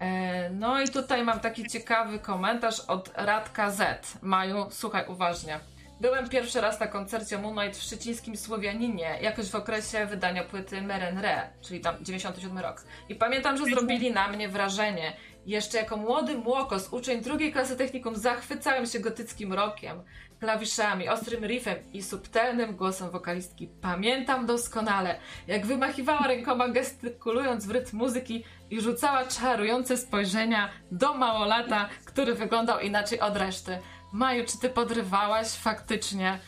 E, 0.00 0.50
No 0.50 0.80
i 0.80 0.88
tutaj 0.88 1.22
mam 1.24 1.40
taki 1.40 1.68
ciekawy 1.68 2.18
komentarz 2.18 2.80
od 2.80 3.10
Radka 3.14 3.70
Z. 3.70 4.12
Maju, 4.22 4.66
słuchaj 4.70 5.04
uważnie. 5.08 5.58
Byłem 6.00 6.28
pierwszy 6.28 6.60
raz 6.60 6.80
na 6.80 6.86
koncercie 6.86 7.38
Moonlight 7.38 7.80
w 7.80 7.82
szczecińskim 7.82 8.36
Słowianinie, 8.36 9.18
jakoś 9.22 9.50
w 9.50 9.54
okresie 9.54 10.06
wydania 10.06 10.44
płyty 10.44 10.82
Meren 10.82 11.18
Re, 11.18 11.50
czyli 11.60 11.80
tam 11.80 11.94
97 12.00 12.58
rok. 12.58 12.84
I 13.08 13.14
pamiętam, 13.14 13.56
że 13.56 13.64
zrobili 13.64 14.12
na 14.12 14.28
mnie 14.28 14.48
wrażenie. 14.48 15.16
Jeszcze 15.46 15.78
jako 15.78 15.96
młody 15.96 16.38
młokos, 16.38 16.88
uczeń 16.92 17.20
drugiej 17.20 17.52
klasy 17.52 17.76
technikum, 17.76 18.16
zachwycałem 18.16 18.86
się 18.86 19.00
gotyckim 19.00 19.52
rockiem, 19.52 20.02
klawiszami, 20.40 21.08
ostrym 21.08 21.44
riffem 21.44 21.76
i 21.92 22.02
subtelnym 22.02 22.76
głosem 22.76 23.10
wokalistki. 23.10 23.68
Pamiętam 23.80 24.46
doskonale, 24.46 25.18
jak 25.46 25.66
wymachiwała 25.66 26.26
rękoma 26.26 26.68
gestykulując 26.68 27.66
w 27.66 27.70
rytm 27.70 27.96
muzyki 27.96 28.44
i 28.70 28.80
rzucała 28.80 29.24
czarujące 29.24 29.96
spojrzenia 29.96 30.70
do 30.90 31.14
małolata, 31.14 31.88
który 32.04 32.34
wyglądał 32.34 32.80
inaczej 32.80 33.20
od 33.20 33.36
reszty. 33.36 33.78
Maju, 34.12 34.44
czy 34.46 34.58
ty 34.58 34.70
podrywałaś 34.70 35.48
faktycznie 35.48 36.38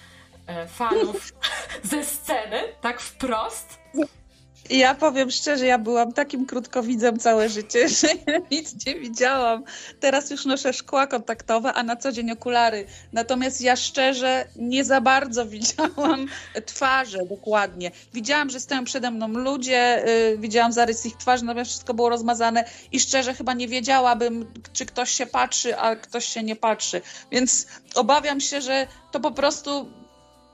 e, 0.47 0.69
fanów 0.69 1.33
ze 1.83 2.05
sceny, 2.05 2.63
tak 2.81 3.01
wprost? 3.01 3.78
Ja 4.71 4.95
powiem 4.95 5.31
szczerze, 5.31 5.67
ja 5.67 5.79
byłam 5.79 6.13
takim 6.13 6.47
krótkowidzem 6.47 7.19
całe 7.19 7.49
życie, 7.49 7.89
że 8.01 8.09
nic 8.51 8.87
nie 8.87 8.95
widziałam. 8.95 9.65
Teraz 10.01 10.31
już 10.31 10.45
noszę 10.45 10.73
szkła 10.73 11.07
kontaktowe, 11.07 11.73
a 11.73 11.83
na 11.83 11.97
co 11.97 12.13
dzień 12.13 12.31
okulary. 12.31 12.87
Natomiast 13.13 13.61
ja 13.61 13.77
szczerze 13.77 14.49
nie 14.57 14.85
za 14.85 15.01
bardzo 15.01 15.47
widziałam 15.57 16.27
twarze 16.67 17.19
dokładnie. 17.31 17.91
Widziałam, 18.15 18.51
że 18.51 18.61
stoją 18.61 18.85
przede 18.85 19.11
mną 19.11 19.29
ludzie, 19.29 20.05
yy, 20.07 20.39
widziałam 20.39 20.73
zarys 20.73 21.07
ich 21.07 21.17
twarzy, 21.17 21.45
natomiast 21.45 21.71
wszystko 21.71 21.95
było 21.95 22.09
rozmazane 22.09 22.65
i 22.93 23.01
szczerze 23.01 23.35
chyba 23.35 23.55
nie 23.55 23.69
wiedziałabym, 23.69 24.53
czy 24.73 24.87
ktoś 24.87 25.11
się 25.11 25.27
patrzy, 25.27 25.79
a 25.79 25.97
ktoś 25.97 26.25
się 26.25 26.43
nie 26.43 26.57
patrzy. 26.57 27.01
Więc 27.31 27.67
obawiam 27.95 28.41
się, 28.41 28.61
że 28.61 28.87
to 29.11 29.21
po 29.21 29.31
prostu 29.31 29.89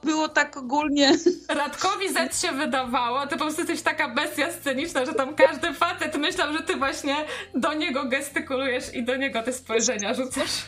było 0.05 0.29
tak 0.29 0.57
ogólnie. 0.57 1.13
Radkowi 1.49 2.09
Z 2.09 2.41
się 2.43 2.53
wydawało, 2.53 3.27
ty 3.27 3.37
po 3.37 3.45
prostu 3.45 3.61
jesteś 3.61 3.83
taka 3.83 4.09
bestia 4.09 4.53
sceniczna, 4.53 5.05
że 5.05 5.15
tam 5.15 5.35
każdy 5.35 5.75
facet 5.75 6.17
myślał, 6.17 6.53
że 6.53 6.63
ty 6.63 6.77
właśnie 6.77 7.17
do 7.55 7.75
niego 7.75 8.05
gestykulujesz 8.05 8.95
i 8.95 9.05
do 9.05 9.17
niego 9.17 9.43
te 9.43 9.53
spojrzenia 9.53 10.15
rzucasz. 10.15 10.65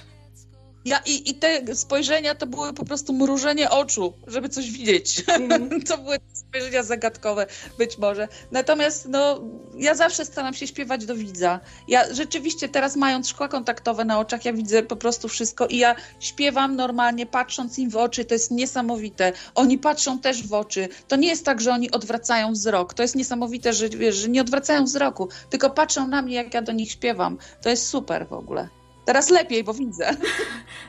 Ja, 0.86 1.00
i, 1.06 1.30
I 1.30 1.34
te 1.34 1.76
spojrzenia 1.76 2.34
to 2.34 2.46
były 2.46 2.72
po 2.72 2.84
prostu 2.84 3.12
mrużenie 3.12 3.70
oczu, 3.70 4.12
żeby 4.26 4.48
coś 4.48 4.70
widzieć. 4.70 5.22
Mm. 5.28 5.82
to 5.88 5.98
były 5.98 6.16
spojrzenia 6.32 6.82
zagadkowe, 6.82 7.46
być 7.78 7.98
może. 7.98 8.28
Natomiast 8.52 9.08
no, 9.08 9.40
ja 9.74 9.94
zawsze 9.94 10.24
staram 10.24 10.54
się 10.54 10.66
śpiewać 10.66 11.06
do 11.06 11.14
widza. 11.14 11.60
Ja 11.88 12.14
rzeczywiście 12.14 12.68
teraz 12.68 12.96
mając 12.96 13.28
szkła 13.28 13.48
kontaktowe 13.48 14.04
na 14.04 14.18
oczach, 14.18 14.44
ja 14.44 14.52
widzę 14.52 14.82
po 14.82 14.96
prostu 14.96 15.28
wszystko 15.28 15.66
i 15.66 15.78
ja 15.78 15.96
śpiewam 16.20 16.76
normalnie, 16.76 17.26
patrząc 17.26 17.78
im 17.78 17.90
w 17.90 17.96
oczy. 17.96 18.24
To 18.24 18.34
jest 18.34 18.50
niesamowite. 18.50 19.32
Oni 19.54 19.78
patrzą 19.78 20.18
też 20.18 20.46
w 20.46 20.52
oczy. 20.52 20.88
To 21.08 21.16
nie 21.16 21.28
jest 21.28 21.44
tak, 21.44 21.60
że 21.60 21.72
oni 21.72 21.90
odwracają 21.90 22.52
wzrok. 22.52 22.94
To 22.94 23.02
jest 23.02 23.16
niesamowite, 23.16 23.72
że, 23.72 23.88
wiesz, 23.88 24.16
że 24.16 24.28
nie 24.28 24.40
odwracają 24.40 24.84
wzroku, 24.84 25.28
tylko 25.50 25.70
patrzą 25.70 26.08
na 26.08 26.22
mnie, 26.22 26.34
jak 26.34 26.54
ja 26.54 26.62
do 26.62 26.72
nich 26.72 26.90
śpiewam. 26.90 27.38
To 27.62 27.68
jest 27.68 27.88
super 27.88 28.28
w 28.28 28.32
ogóle. 28.32 28.68
Teraz 29.06 29.30
lepiej, 29.30 29.64
bo 29.64 29.74
widzę. 29.74 30.16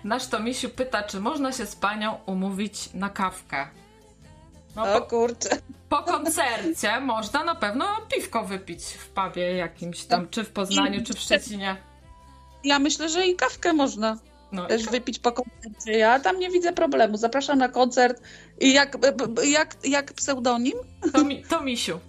Nasz 0.04 0.28
Tomisiu 0.28 0.70
pyta, 0.70 1.04
czy 1.04 1.20
można 1.20 1.52
się 1.52 1.66
z 1.66 1.76
panią 1.76 2.18
umówić 2.26 2.94
na 2.94 3.10
kawkę. 3.10 3.68
No, 4.76 4.96
o 4.96 5.02
kurczę. 5.02 5.50
Po 5.90 6.04
koncercie 6.04 7.00
można 7.00 7.44
na 7.44 7.56
pewno 7.56 7.86
piwko 8.16 8.44
wypić 8.44 8.84
w 8.84 9.08
pubie 9.10 9.56
jakimś 9.56 10.04
tam, 10.04 10.30
czy 10.30 10.44
w 10.44 10.50
Poznaniu, 10.50 11.04
czy 11.04 11.14
w 11.14 11.20
Szczecinie. 11.20 11.78
Ja 12.64 12.80
myślę, 12.80 13.10
że 13.10 13.28
i 13.28 13.36
kawkę 13.36 13.74
można 13.74 14.18
no 14.52 14.66
też 14.66 14.84
i... 14.84 14.90
wypić 14.90 15.20
po 15.20 15.32
koncercie. 15.32 15.92
Ja 15.92 16.20
tam 16.20 16.40
nie 16.40 16.50
widzę 16.50 16.74
problemu. 16.74 17.18
Zapraszam 17.18 17.58
na 17.58 17.70
koncert. 17.70 18.22
I 18.60 18.74
jak, 18.74 18.98
jak, 19.44 19.76
jak 19.84 20.14
pseudonim? 20.14 20.78
To, 21.14 21.24
mi, 21.24 21.44
to 21.44 21.62
Misiu. 21.62 22.00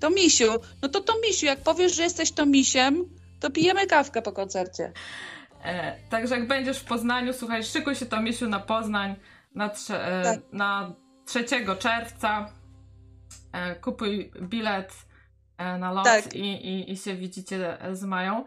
To 0.00 0.10
Misiu. 0.10 0.52
No 0.82 0.88
to 0.88 1.00
to 1.00 1.14
Misiu. 1.26 1.46
Jak 1.46 1.60
powiesz, 1.60 1.96
że 1.96 2.02
jesteś 2.02 2.32
Tomisiem, 2.32 3.04
to 3.40 3.50
pijemy 3.50 3.86
kawkę 3.86 4.22
po 4.22 4.32
koncercie. 4.32 4.92
E, 5.64 5.96
także 6.10 6.34
jak 6.38 6.48
będziesz 6.48 6.78
w 6.78 6.84
Poznaniu, 6.84 7.32
słuchaj, 7.32 7.64
szykuj 7.64 7.94
się 7.94 8.06
to 8.06 8.22
misiu 8.22 8.48
na 8.48 8.60
Poznań 8.60 9.16
na, 9.54 9.68
trze, 9.68 10.06
e, 10.06 10.22
tak. 10.22 10.40
na 10.52 10.92
3 11.26 11.44
czerwca. 11.78 12.52
E, 13.52 13.74
kupuj 13.74 14.32
bilet 14.40 14.92
e, 15.58 15.78
na 15.78 15.92
lot 15.92 16.04
tak. 16.04 16.34
i, 16.34 16.40
i, 16.40 16.92
i 16.92 16.96
się 16.96 17.14
widzicie 17.14 17.78
z 17.92 18.04
Mają. 18.04 18.44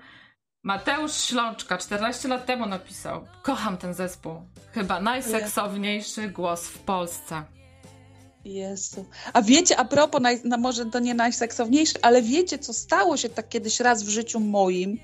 Mateusz 0.63 1.13
Ślączka 1.13 1.77
14 1.77 2.27
lat 2.27 2.45
temu 2.45 2.65
napisał: 2.65 3.27
Kocham 3.41 3.77
ten 3.77 3.93
zespół. 3.93 4.41
Chyba 4.73 5.01
najseksowniejszy 5.01 6.29
głos 6.29 6.67
w 6.67 6.79
Polsce. 6.79 7.43
Jezu. 8.45 9.05
A 9.33 9.41
wiecie, 9.41 9.77
a 9.77 9.85
propos, 9.85 10.21
naj, 10.21 10.41
no 10.43 10.57
może 10.57 10.85
to 10.85 10.99
nie 10.99 11.13
najseksowniejsze, 11.13 11.99
ale 12.01 12.21
wiecie, 12.21 12.59
co 12.59 12.73
stało 12.73 13.17
się 13.17 13.29
tak 13.29 13.49
kiedyś 13.49 13.79
raz 13.79 14.03
w 14.03 14.09
życiu 14.09 14.39
moim, 14.39 14.99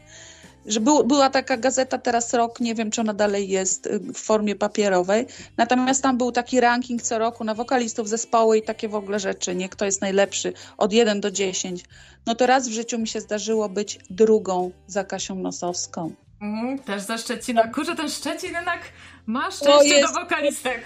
że 0.66 0.80
był, 0.80 1.04
była 1.04 1.30
taka 1.30 1.58
gazeta 1.58 1.98
teraz 1.98 2.34
rok, 2.34 2.60
nie 2.60 2.76
wiem 2.76 2.92
czy 2.92 3.02
ona 3.02 3.14
dalej 3.14 3.50
jest 3.50 3.88
y, 3.88 4.00
w 4.00 4.18
formie 4.18 4.56
papierowej, 4.56 5.26
natomiast 5.58 6.04
tam 6.04 6.18
był 6.18 6.32
taki 6.32 6.60
ranking 6.60 7.02
co 7.02 7.20
roku 7.20 7.44
na 7.44 7.56
wokalistów 7.56 8.10
zespoły 8.10 8.58
i 8.58 8.62
takie 8.62 8.90
w 8.90 8.96
ogóle 8.96 9.20
rzeczy, 9.20 9.56
nie 9.56 9.70
kto 9.70 9.86
jest 9.86 10.02
najlepszy, 10.02 10.54
od 10.78 10.94
1 10.94 11.22
do 11.22 11.32
10. 11.32 11.84
No 12.26 12.36
to 12.36 12.46
raz 12.46 12.68
w 12.68 12.72
życiu 12.72 13.00
mi 13.00 13.08
się 13.08 13.22
zdarzyło 13.22 13.70
być 13.70 14.00
drugą 14.10 14.72
za 14.88 15.04
Kasią 15.04 15.36
Nosowską. 15.36 16.14
Mm, 16.42 16.80
też 16.80 17.02
za 17.02 17.18
Szczecina. 17.18 17.68
Kurczę, 17.68 17.96
ten 17.96 18.10
Szczecin 18.10 18.54
jednak 18.54 18.82
ma 19.26 19.52
szczęście 19.52 19.96
jest... 19.96 20.14
do 20.14 20.20
wokalistek 20.20 20.82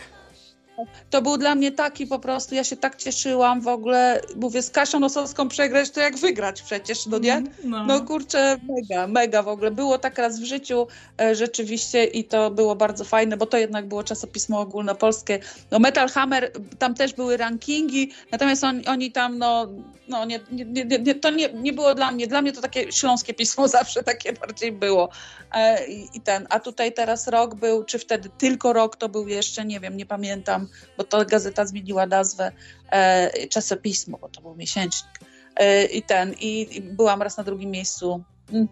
to 1.09 1.21
był 1.21 1.37
dla 1.37 1.55
mnie 1.55 1.71
taki 1.71 2.07
po 2.07 2.19
prostu, 2.19 2.55
ja 2.55 2.63
się 2.63 2.77
tak 2.77 2.95
cieszyłam 2.95 3.61
w 3.61 3.67
ogóle, 3.67 4.21
mówię, 4.35 4.61
z 4.61 4.69
Kasią 4.69 4.99
Nosowską 4.99 5.49
przegrać, 5.49 5.89
to 5.89 5.99
jak 5.99 6.17
wygrać 6.17 6.61
przecież, 6.61 7.05
no 7.05 7.19
nie? 7.19 7.35
Mhm, 7.35 7.53
no, 7.63 7.85
no 7.85 8.01
kurczę, 8.01 8.57
mega, 8.69 9.07
mega 9.07 9.43
w 9.43 9.47
ogóle. 9.47 9.71
Było 9.71 9.97
tak 9.97 10.17
raz 10.17 10.39
w 10.39 10.43
życiu 10.43 10.87
e, 11.21 11.35
rzeczywiście 11.35 12.05
i 12.05 12.23
to 12.23 12.51
było 12.51 12.75
bardzo 12.75 13.03
fajne, 13.03 13.37
bo 13.37 13.45
to 13.45 13.57
jednak 13.57 13.87
było 13.87 14.03
czasopismo 14.03 14.59
ogólnopolskie. 14.59 15.39
No 15.71 15.79
Metal 15.79 16.09
Hammer, 16.09 16.51
tam 16.79 16.95
też 16.95 17.13
były 17.13 17.37
rankingi, 17.37 18.11
natomiast 18.31 18.63
on, 18.63 18.81
oni 18.87 19.11
tam, 19.11 19.37
no, 19.37 19.67
no 20.07 20.25
nie, 20.25 20.39
nie, 20.51 20.85
nie, 20.85 21.15
to 21.15 21.29
nie, 21.29 21.49
nie 21.53 21.73
było 21.73 21.95
dla 21.95 22.11
mnie, 22.11 22.27
dla 22.27 22.41
mnie 22.41 22.51
to 22.51 22.61
takie 22.61 22.91
śląskie 22.91 23.33
pismo 23.33 23.67
zawsze 23.77 24.03
takie 24.03 24.33
bardziej 24.33 24.71
było. 24.71 25.09
E, 25.53 25.87
i, 25.87 26.07
I 26.13 26.21
ten, 26.21 26.47
a 26.49 26.59
tutaj 26.59 26.93
teraz 26.93 27.27
rok 27.27 27.55
był, 27.55 27.83
czy 27.83 27.99
wtedy 27.99 28.29
tylko 28.37 28.73
rok 28.73 28.95
to 28.95 29.09
był 29.09 29.27
jeszcze, 29.27 29.65
nie 29.65 29.79
wiem, 29.79 29.97
nie 29.97 30.05
pamiętam, 30.05 30.62
bo 30.97 31.03
to 31.03 31.25
gazeta 31.25 31.65
zmieniła 31.65 32.05
nazwę, 32.05 32.51
e, 32.91 33.47
czasopismo, 33.47 34.17
bo 34.17 34.29
to 34.29 34.41
był 34.41 34.55
miesięcznik. 34.55 35.19
E, 35.55 35.85
I 35.85 36.01
ten, 36.01 36.33
i, 36.33 36.77
i, 36.77 36.81
byłam 36.81 37.21
raz 37.21 37.37
na 37.37 37.43
drugim 37.43 37.71
miejscu. 37.71 38.23
Mm. 38.51 38.67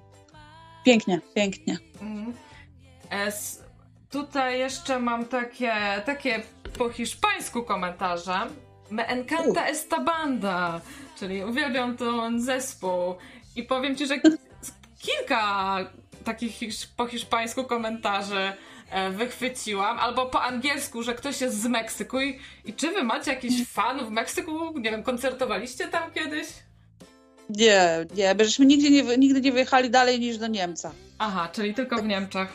Pięknie, 0.86 1.22
pięknie. 1.34 1.78
Mm. 2.02 2.34
Es, 3.10 3.64
tutaj 4.10 4.60
jeszcze 4.60 5.00
mam 5.00 5.26
takie, 5.26 5.74
takie 6.06 6.42
po 6.78 6.90
hiszpańsku 6.90 7.64
komentarze. 7.64 8.40
Me 8.90 9.08
encanta 9.08 9.68
esta 9.68 10.00
banda, 10.00 10.82
czyli 11.20 11.44
uwielbiam 11.44 11.98
ten 11.98 12.42
zespół. 12.42 13.16
I 13.56 13.64
powiem 13.64 13.96
ci, 13.96 14.08
że 14.08 14.16
kilka 15.06 15.78
takich 16.24 16.60
po 16.98 17.08
hiszpańsku 17.08 17.64
komentarzy 17.64 18.54
E, 18.54 18.54
wychwyciłam, 19.12 20.00
albo 20.00 20.26
po 20.26 20.42
angielsku, 20.42 21.04
że 21.04 21.14
ktoś 21.14 21.42
jest 21.42 21.62
z 21.62 21.68
Meksyku 21.68 22.22
i, 22.22 22.40
i 22.66 22.74
czy 22.74 22.92
wy 22.92 23.04
macie 23.04 23.32
jakichś 23.32 23.68
fanów 23.68 24.08
w 24.08 24.12
Meksyku? 24.12 24.80
Nie 24.80 24.92
wiem, 24.92 25.04
koncertowaliście 25.04 25.88
tam 25.88 26.12
kiedyś? 26.12 26.48
Nie, 27.50 28.06
nie, 28.16 28.36
byśmy 28.36 28.66
nigdzie 28.66 28.90
nie, 28.90 29.18
nigdy 29.18 29.42
nie 29.42 29.52
wyjechali 29.52 29.90
dalej 29.90 30.20
niż 30.20 30.38
do 30.38 30.48
Niemca. 30.48 30.92
Aha, 31.20 31.50
czyli 31.52 31.74
tylko 31.74 31.98
w 31.98 32.06
Niemczech. 32.06 32.50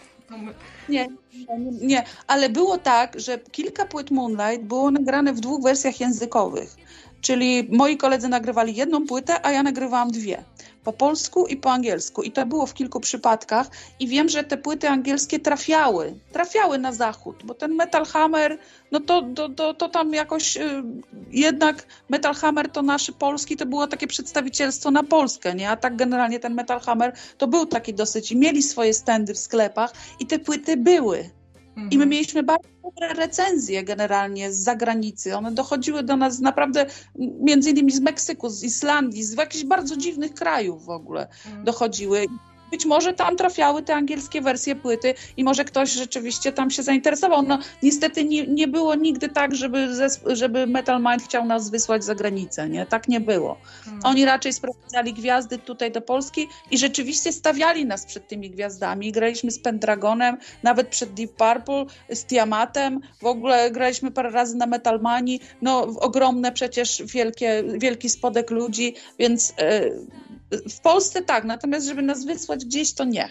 Nie, 0.89 1.09
nie, 1.39 1.47
nie, 1.81 2.05
ale 2.27 2.49
było 2.49 2.79
tak, 2.79 3.21
że 3.21 3.39
kilka 3.39 3.87
płyt 3.87 4.11
Moonlight 4.11 4.67
było 4.67 4.91
nagrane 4.91 5.33
w 5.33 5.41
dwóch 5.41 5.63
wersjach 5.63 6.01
językowych. 6.01 6.77
Czyli 7.21 7.69
moi 7.73 7.97
koledzy 7.97 8.29
nagrywali 8.29 8.75
jedną 8.75 9.07
płytę, 9.07 9.47
a 9.47 9.53
ja 9.53 9.63
nagrywałam 9.63 10.11
dwie 10.11 10.45
po 10.87 10.93
polsku 10.93 11.47
i 11.47 11.57
po 11.57 11.73
angielsku. 11.73 12.23
I 12.23 12.33
to 12.33 12.47
było 12.47 12.67
w 12.67 12.75
kilku 12.75 13.01
przypadkach. 13.01 13.71
I 14.01 14.09
wiem, 14.09 14.29
że 14.29 14.45
te 14.45 14.57
płyty 14.57 14.89
angielskie 14.89 15.41
trafiały, 15.41 16.15
trafiały 16.33 16.79
na 16.79 16.93
zachód, 16.93 17.37
bo 17.45 17.55
ten 17.55 17.75
Metal 17.75 18.05
Hammer, 18.05 18.59
no 18.93 19.01
to, 19.01 19.23
to, 19.35 19.49
to, 19.49 19.75
to 19.75 19.89
tam 19.89 20.15
jakoś 20.15 20.57
y, 20.57 20.83
jednak 21.31 21.87
Metal 22.09 22.35
Hammer 22.35 22.69
to 22.69 22.83
nasz 22.83 23.11
polski, 23.19 23.57
to 23.57 23.67
było 23.67 23.87
takie 23.87 24.07
przedstawicielstwo 24.07 24.91
na 24.91 25.03
Polskę, 25.03 25.55
nie? 25.55 25.71
A 25.71 25.77
tak 25.77 25.97
generalnie 25.97 26.41
ten 26.41 26.55
Metal 26.55 26.81
Hammer 26.81 27.13
to 27.39 27.47
był 27.47 27.67
taki 27.67 27.95
dosyć, 27.95 28.35
mieli 28.35 28.63
swoje 28.63 28.95
stędy 28.95 29.35
w 29.35 29.39
sklepach 29.39 29.93
i 30.21 30.27
te 30.27 30.39
płyty 30.39 30.77
były. 30.77 31.31
Mhm. 31.77 31.93
I 31.93 31.99
my 31.99 32.07
mieliśmy 32.07 32.43
bardzo 32.43 32.69
dobre 32.83 33.15
recenzje 33.15 33.85
generalnie 33.85 34.53
z 34.53 34.57
zagranicy. 34.57 35.37
One 35.37 35.53
dochodziły 35.53 36.03
do 36.03 36.17
nas 36.17 36.41
naprawdę 36.41 36.87
między 37.19 37.71
innymi 37.71 37.93
z 37.93 38.01
Meksyku, 38.01 38.49
z 38.49 38.63
Islandii, 38.63 39.25
z 39.25 39.37
jakichś 39.37 39.65
bardzo 39.65 39.97
dziwnych 39.97 40.35
krajów 40.35 40.85
w 40.85 40.91
ogóle 40.91 41.29
mhm. 41.47 41.65
dochodziły. 41.65 42.27
Być 42.71 42.87
może 42.87 43.13
tam 43.13 43.37
trafiały 43.37 43.83
te 43.83 43.95
angielskie 43.95 44.41
wersje 44.41 44.77
płyty 44.77 45.15
i 45.37 45.45
może 45.45 45.65
ktoś 45.65 45.91
rzeczywiście 45.93 46.53
tam 46.53 46.71
się 46.71 46.83
zainteresował. 46.83 47.43
No 47.43 47.59
niestety 47.83 48.25
nie, 48.25 48.47
nie 48.47 48.69
było 48.69 48.95
nigdy 48.95 49.29
tak, 49.29 49.55
żeby, 49.55 49.89
żeby 50.27 50.67
Metal 50.67 51.03
Mind 51.03 51.23
chciał 51.23 51.45
nas 51.45 51.71
wysłać 51.71 52.05
za 52.05 52.15
granicę, 52.15 52.69
nie? 52.69 52.87
Tak 52.87 53.09
nie 53.09 53.21
było. 53.21 53.57
Hmm. 53.85 54.01
Oni 54.05 54.25
raczej 54.25 54.53
sprowadzali 54.53 55.15
gwiazdy 55.15 55.59
tutaj 55.59 55.93
do 55.93 56.01
Polski 56.01 56.49
i 56.71 56.79
rzeczywiście 56.79 57.33
stawiali 57.33 57.87
nas 57.87 58.07
przed 58.07 58.29
tymi 58.29 58.51
gwiazdami. 58.51 59.13
Graliśmy 59.13 59.51
z 59.51 59.59
Pendragonem, 59.59 60.37
nawet 60.63 60.89
przed 60.89 61.15
Deep 61.15 61.31
Purple, 61.33 61.85
z 62.11 62.25
Tiamatem, 62.25 63.01
w 63.23 63.27
ogóle 63.27 63.71
graliśmy 63.71 64.11
parę 64.11 64.31
razy 64.31 64.57
na 64.57 64.67
Metalmanii, 64.67 65.41
no 65.63 65.81
ogromne 65.81 66.53
przecież 66.53 67.03
wielkie, 67.07 67.65
wielki 67.79 68.09
spodek 68.09 68.51
ludzi, 68.51 68.95
więc 69.19 69.55
yy, 69.59 70.07
w 70.51 70.81
Polsce 70.81 71.23
tak, 71.23 71.45
natomiast 71.45 71.87
żeby 71.87 72.03
nas 72.03 72.25
wysłać 72.25 72.65
gdzieś, 72.65 72.95
to 72.95 73.05
nie. 73.05 73.29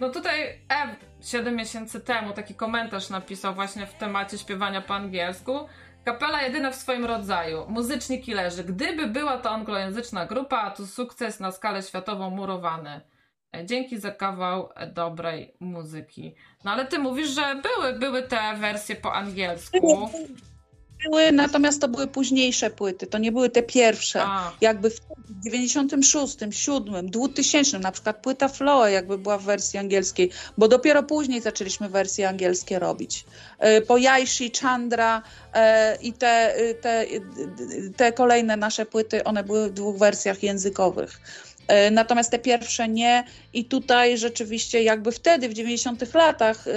No 0.00 0.10
tutaj 0.10 0.60
Ev 0.68 0.96
7 1.20 1.56
miesięcy 1.56 2.00
temu 2.00 2.32
taki 2.32 2.54
komentarz 2.54 3.10
napisał 3.10 3.54
właśnie 3.54 3.86
w 3.86 3.94
temacie 3.94 4.38
śpiewania 4.38 4.80
po 4.80 4.94
angielsku. 4.94 5.52
Kapela 6.04 6.42
jedyna 6.42 6.70
w 6.70 6.74
swoim 6.74 7.04
rodzaju. 7.04 7.64
Muzyczni 7.68 8.20
killerzy. 8.20 8.64
Gdyby 8.64 9.06
była 9.06 9.38
to 9.38 9.50
anglojęzyczna 9.50 10.26
grupa, 10.26 10.70
to 10.70 10.86
sukces 10.86 11.40
na 11.40 11.52
skalę 11.52 11.82
światową 11.82 12.30
murowany. 12.30 13.00
E, 13.56 13.66
dzięki 13.66 13.98
za 13.98 14.10
kawał 14.10 14.68
dobrej 14.92 15.54
muzyki. 15.60 16.34
No 16.64 16.70
ale 16.70 16.86
ty 16.86 16.98
mówisz, 16.98 17.28
że 17.28 17.62
były, 17.62 17.92
były 17.92 18.22
te 18.22 18.56
wersje 18.56 18.96
po 18.96 19.14
angielsku. 19.14 20.10
Były, 21.04 21.32
natomiast 21.32 21.80
to 21.80 21.88
były 21.88 22.06
późniejsze 22.06 22.70
płyty, 22.70 23.06
to 23.06 23.18
nie 23.18 23.32
były 23.32 23.50
te 23.50 23.62
pierwsze. 23.62 24.22
A. 24.22 24.52
Jakby 24.60 24.90
w 24.90 25.00
96, 25.44 26.36
7, 26.50 27.10
2000 27.10 27.78
na 27.78 27.92
przykład 27.92 28.16
płyta 28.16 28.48
Floe 28.48 28.90
jakby 28.90 29.18
była 29.18 29.38
w 29.38 29.42
wersji 29.42 29.78
angielskiej, 29.78 30.30
bo 30.58 30.68
dopiero 30.68 31.02
później 31.02 31.40
zaczęliśmy 31.40 31.88
wersje 31.88 32.28
angielskie 32.28 32.78
robić. 32.78 33.24
E, 33.58 33.80
po 33.80 33.98
Jaishi, 33.98 34.52
Chandra 34.60 35.22
e, 35.54 35.96
i 36.02 36.12
te, 36.12 36.54
te, 36.80 37.06
te 37.96 38.12
kolejne 38.12 38.56
nasze 38.56 38.86
płyty, 38.86 39.24
one 39.24 39.44
były 39.44 39.68
w 39.70 39.72
dwóch 39.72 39.98
wersjach 39.98 40.42
językowych. 40.42 41.20
E, 41.68 41.90
natomiast 41.90 42.30
te 42.30 42.38
pierwsze 42.38 42.88
nie. 42.88 43.24
I 43.52 43.64
tutaj 43.64 44.18
rzeczywiście, 44.18 44.82
jakby 44.82 45.12
wtedy, 45.12 45.48
w 45.48 45.54
90 45.54 46.14
latach, 46.14 46.68
e, 46.68 46.72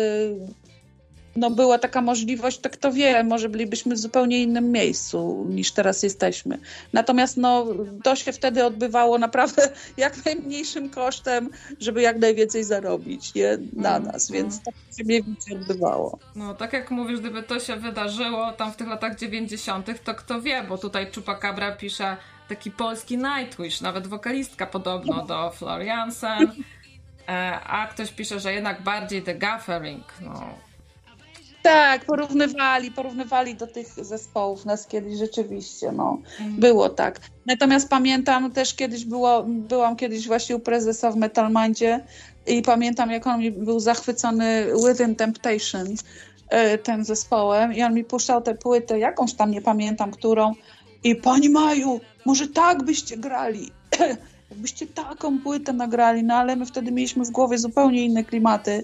no 1.36 1.52
była 1.52 1.80
taka 1.80 2.02
możliwość, 2.02 2.60
to 2.80 2.92
wie, 2.92 3.24
może 3.24 3.50
bylibyśmy 3.50 3.96
w 3.96 4.00
zupełnie 4.00 4.42
innym 4.42 4.72
miejscu 4.72 5.46
niż 5.50 5.72
teraz 5.72 6.04
jesteśmy. 6.04 6.58
Natomiast 6.94 7.38
no, 7.38 7.66
to 8.04 8.16
się 8.16 8.32
wtedy 8.32 8.66
odbywało 8.66 9.18
naprawdę 9.18 9.70
jak 9.98 10.26
najmniejszym 10.26 10.90
kosztem, 10.90 11.50
żeby 11.80 12.02
jak 12.02 12.20
najwięcej 12.20 12.64
zarobić 12.64 13.34
nie? 13.34 13.58
na 13.74 13.98
mm, 13.98 14.12
nas, 14.12 14.32
więc 14.32 14.64
tak 14.64 14.74
się 14.98 15.04
mniej 15.04 15.24
więcej 15.24 15.56
odbywało. 15.56 16.20
No, 16.36 16.54
tak 16.54 16.74
jak 16.74 16.92
mówisz, 16.92 17.20
gdyby 17.20 17.44
to 17.44 17.60
się 17.60 17.76
wydarzyło 17.76 18.52
tam 18.52 18.72
w 18.72 18.76
tych 18.76 18.88
latach 18.88 19.16
90., 19.16 20.04
to 20.04 20.16
kto 20.16 20.42
wie, 20.42 20.64
bo 20.64 20.78
tutaj 20.78 21.08
Chupacabra 21.16 21.72
pisze 21.72 22.18
taki 22.50 22.72
polski 22.72 23.18
Nightwish, 23.18 23.82
nawet 23.82 24.08
wokalistka 24.08 24.66
podobno 24.66 25.26
do 25.26 25.52
Floriansen, 25.52 26.52
e, 27.30 27.60
a 27.60 27.88
ktoś 27.88 28.12
pisze, 28.12 28.40
że 28.40 28.54
jednak 28.54 28.84
bardziej 28.84 29.22
The 29.22 29.36
Gathering, 29.36 30.04
no. 30.22 30.69
Tak, 31.64 32.06
porównywali, 32.06 32.92
porównywali 32.92 33.56
do 33.56 33.68
tych 33.68 33.88
zespołów 34.06 34.66
nas 34.66 34.88
kiedyś 34.88 35.18
rzeczywiście, 35.18 35.92
no. 35.92 36.18
Mm. 36.40 36.56
Było 36.56 36.90
tak. 36.90 37.20
Natomiast 37.46 37.90
pamiętam 37.90 38.52
też 38.52 38.74
kiedyś 38.74 39.06
było, 39.06 39.44
byłam 39.44 39.96
kiedyś 39.96 40.28
właśnie 40.28 40.56
u 40.56 40.60
prezesa 40.60 41.12
w 41.12 41.16
Metalmandzie 41.16 42.06
i 42.48 42.62
pamiętam 42.62 43.12
jak 43.12 43.28
on 43.28 43.42
był 43.52 43.80
zachwycony 43.80 44.68
Within 44.88 45.16
Temptation, 45.16 45.88
e, 46.50 46.78
tym 46.78 47.04
zespołem 47.04 47.74
i 47.74 47.84
on 47.84 47.94
mi 47.94 48.04
puszczał 48.04 48.42
tę 48.42 48.56
płytę, 48.56 49.00
jakąś 49.00 49.34
tam 49.34 49.52
nie 49.52 49.62
pamiętam, 49.62 50.12
którą 50.12 50.54
i 51.04 51.16
Pani 51.16 51.50
Maju, 51.50 52.02
może 52.26 52.48
tak 52.48 52.84
byście 52.84 53.18
grali, 53.18 53.72
jakbyście 54.52 54.88
taką 54.88 55.40
płytę 55.40 55.74
nagrali, 55.74 56.24
no 56.24 56.36
ale 56.36 56.56
my 56.56 56.66
wtedy 56.66 56.92
mieliśmy 56.92 57.26
w 57.26 57.32
głowie 57.32 57.58
zupełnie 57.58 58.06
inne 58.06 58.24
klimaty, 58.24 58.84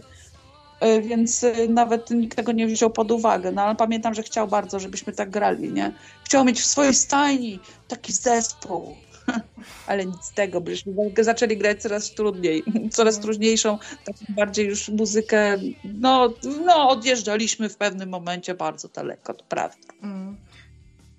więc 1.02 1.44
e, 1.44 1.68
nawet 1.68 2.10
nikt 2.10 2.36
tego 2.36 2.52
nie 2.52 2.68
wziął 2.68 2.90
pod 2.90 3.12
uwagę, 3.12 3.52
no 3.52 3.62
ale 3.62 3.76
pamiętam, 3.76 4.14
że 4.14 4.24
chciał 4.24 4.48
bardzo, 4.48 4.80
żebyśmy 4.80 5.14
tak 5.14 5.30
grali, 5.30 5.74
nie? 5.74 5.92
Chciał 6.24 6.46
mieć 6.46 6.62
w 6.62 6.66
swojej 6.66 6.94
stajni 6.94 7.60
taki 7.88 8.14
zespół, 8.14 8.96
ale 9.88 10.06
nic 10.06 10.24
z 10.24 10.32
tego, 10.32 10.62
byśmy 10.62 10.94
zaczęli 11.20 11.58
grać 11.58 11.82
coraz 11.82 12.12
trudniej, 12.12 12.64
coraz 12.92 13.20
trudniejszą, 13.20 13.78
taką 14.06 14.20
bardziej 14.30 14.68
już 14.68 14.90
muzykę, 14.90 15.58
no, 15.84 16.34
no 16.66 16.90
odjeżdżaliśmy 16.90 17.70
w 17.70 17.78
pewnym 17.78 18.10
momencie 18.10 18.54
bardzo 18.54 18.88
daleko, 18.88 19.34
to 19.34 19.44
prawda. 19.50 19.94
Mm. 20.04 20.38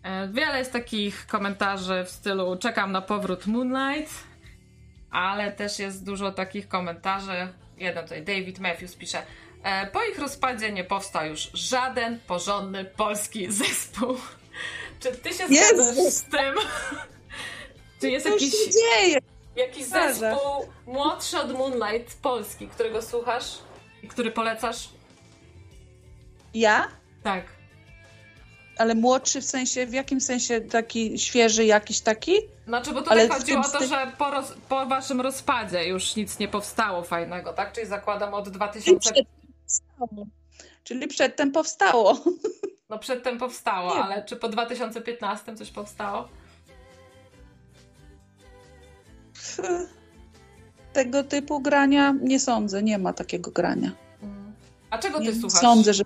E, 0.02 0.28
wiele 0.28 0.58
jest 0.58 0.72
takich 0.72 1.26
komentarzy 1.26 2.04
w 2.04 2.10
stylu 2.10 2.56
czekam 2.56 2.92
na 2.92 3.02
powrót 3.02 3.46
Moonlight, 3.46 4.14
ale 5.10 5.52
też 5.52 5.78
jest 5.78 6.04
dużo 6.04 6.32
takich 6.32 6.68
komentarzy. 6.68 7.48
Jeden 7.78 8.04
tutaj 8.04 8.22
David 8.22 8.58
Matthews 8.58 8.94
pisze 8.96 9.18
e, 9.18 9.22
po 9.92 10.04
ich 10.04 10.18
rozpadzie 10.18 10.72
nie 10.72 10.84
powstał 10.84 11.26
już 11.26 11.50
żaden 11.54 12.18
porządny 12.26 12.84
polski 12.84 13.52
zespół. 13.52 14.16
Czy 15.00 15.12
ty 15.12 15.28
się 15.28 15.46
zgadzasz 15.46 15.96
z 15.96 16.22
tym? 16.22 16.54
Czy 18.00 18.10
jest 18.10 18.26
jakiś, 18.26 18.54
jakiś 19.56 19.84
zespół 19.84 20.68
młodszy 20.86 21.38
od 21.38 21.52
Moonlight 21.52 22.20
polski, 22.22 22.68
którego 22.68 23.02
słuchasz 23.02 23.58
i 24.02 24.08
który 24.08 24.30
polecasz? 24.30 24.88
Ja? 26.54 26.88
Tak. 27.22 27.44
Ale 28.78 28.94
młodszy 28.94 29.40
w 29.40 29.44
sensie, 29.44 29.86
w 29.86 29.92
jakim 29.92 30.20
sensie 30.20 30.60
taki 30.60 31.18
świeży 31.18 31.64
jakiś 31.64 32.00
taki? 32.00 32.32
Znaczy, 32.66 32.92
bo 32.92 33.02
tutaj 33.02 33.20
Ale 33.20 33.28
chodziło 33.28 33.60
o 33.60 33.68
to, 33.68 33.86
że 33.86 34.12
po, 34.18 34.30
roz, 34.30 34.54
po 34.68 34.86
waszym 34.86 35.20
rozpadzie 35.20 35.88
już 35.88 36.16
nic 36.16 36.38
nie 36.38 36.48
powstało 36.48 37.02
fajnego, 37.02 37.52
tak? 37.52 37.72
Czyli 37.72 37.86
zakładam 37.86 38.34
od 38.34 38.48
2000... 38.48 39.14
Czyli 39.66 39.88
przedtem, 39.96 40.30
Czyli 40.84 41.08
przedtem 41.08 41.52
powstało. 41.52 42.18
No 42.88 42.98
przedtem 42.98 43.38
powstało, 43.38 43.94
nie. 43.94 44.02
ale 44.02 44.24
czy 44.24 44.36
po 44.36 44.48
2015 44.48 45.56
coś 45.56 45.70
powstało? 45.70 46.28
Tego 50.92 51.24
typu 51.24 51.60
grania 51.60 52.14
nie 52.20 52.40
sądzę, 52.40 52.82
nie 52.82 52.98
ma 52.98 53.12
takiego 53.12 53.50
grania. 53.50 53.90
Mm. 54.22 54.52
A 54.90 54.98
czego 54.98 55.18
ty 55.18 55.24
nie 55.24 55.34
słuchasz? 55.34 55.60
Sądzę, 55.60 55.94
że 55.94 56.04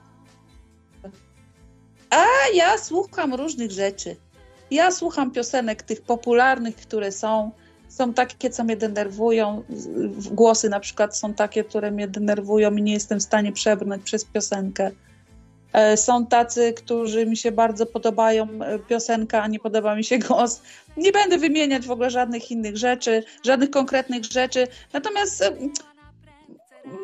a 2.11 2.25
ja 2.55 2.79
słucham 2.79 3.35
różnych 3.35 3.71
rzeczy. 3.71 4.17
Ja 4.71 4.91
słucham 4.91 5.31
piosenek 5.31 5.83
tych 5.83 6.03
popularnych, 6.03 6.77
które 6.77 7.13
są. 7.13 7.51
Są 7.91 8.15
takie, 8.15 8.51
co 8.51 8.65
mnie 8.65 8.77
denerwują. 8.77 9.63
Głosy 10.31 10.69
na 10.69 10.81
przykład 10.81 11.17
są 11.17 11.35
takie, 11.35 11.65
które 11.65 11.91
mnie 11.91 12.09
denerwują 12.09 12.77
i 12.77 12.83
nie 12.83 12.93
jestem 12.93 13.21
w 13.21 13.23
stanie 13.23 13.53
przebrnąć 13.53 14.03
przez 14.03 14.25
piosenkę. 14.25 14.91
E, 15.73 15.97
są 15.97 16.27
tacy, 16.27 16.73
którzy 16.73 17.27
mi 17.27 17.37
się 17.37 17.53
bardzo 17.53 17.87
podobają 17.87 18.49
e, 18.63 18.79
piosenka, 18.79 19.43
a 19.43 19.47
nie 19.47 19.59
podoba 19.59 19.95
mi 19.95 20.05
się 20.05 20.19
głos. 20.19 20.63
Nie 20.97 21.13
będę 21.13 21.39
wymieniać 21.39 21.87
w 21.87 21.91
ogóle 21.91 22.11
żadnych 22.11 22.51
innych 22.51 22.77
rzeczy, 22.77 23.25
żadnych 23.45 23.71
konkretnych 23.71 24.25
rzeczy. 24.25 24.67
Natomiast 24.93 25.43
e, 25.43 25.53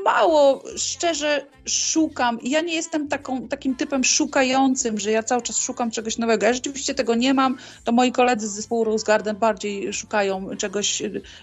mało 0.04 0.62
szczerze 0.76 1.46
szukam. 1.66 2.38
Ja 2.42 2.60
nie 2.60 2.74
jestem 2.74 3.08
taką, 3.08 3.48
takim 3.48 3.76
typem 3.76 4.04
szukającym, 4.04 4.98
że 4.98 5.10
ja 5.10 5.22
cały 5.22 5.42
czas 5.42 5.58
szukam 5.58 5.90
czegoś 5.90 6.18
nowego. 6.18 6.46
Ja 6.46 6.52
rzeczywiście 6.52 6.94
tego 6.94 7.14
nie 7.14 7.34
mam. 7.34 7.56
To 7.84 7.92
moi 7.92 8.12
koledzy 8.12 8.48
z 8.48 8.52
zespołu 8.52 8.84
Rose 8.84 9.06
Garden 9.06 9.36
bardziej 9.36 9.92
szukają 9.92 10.56
czegoś 10.56 11.02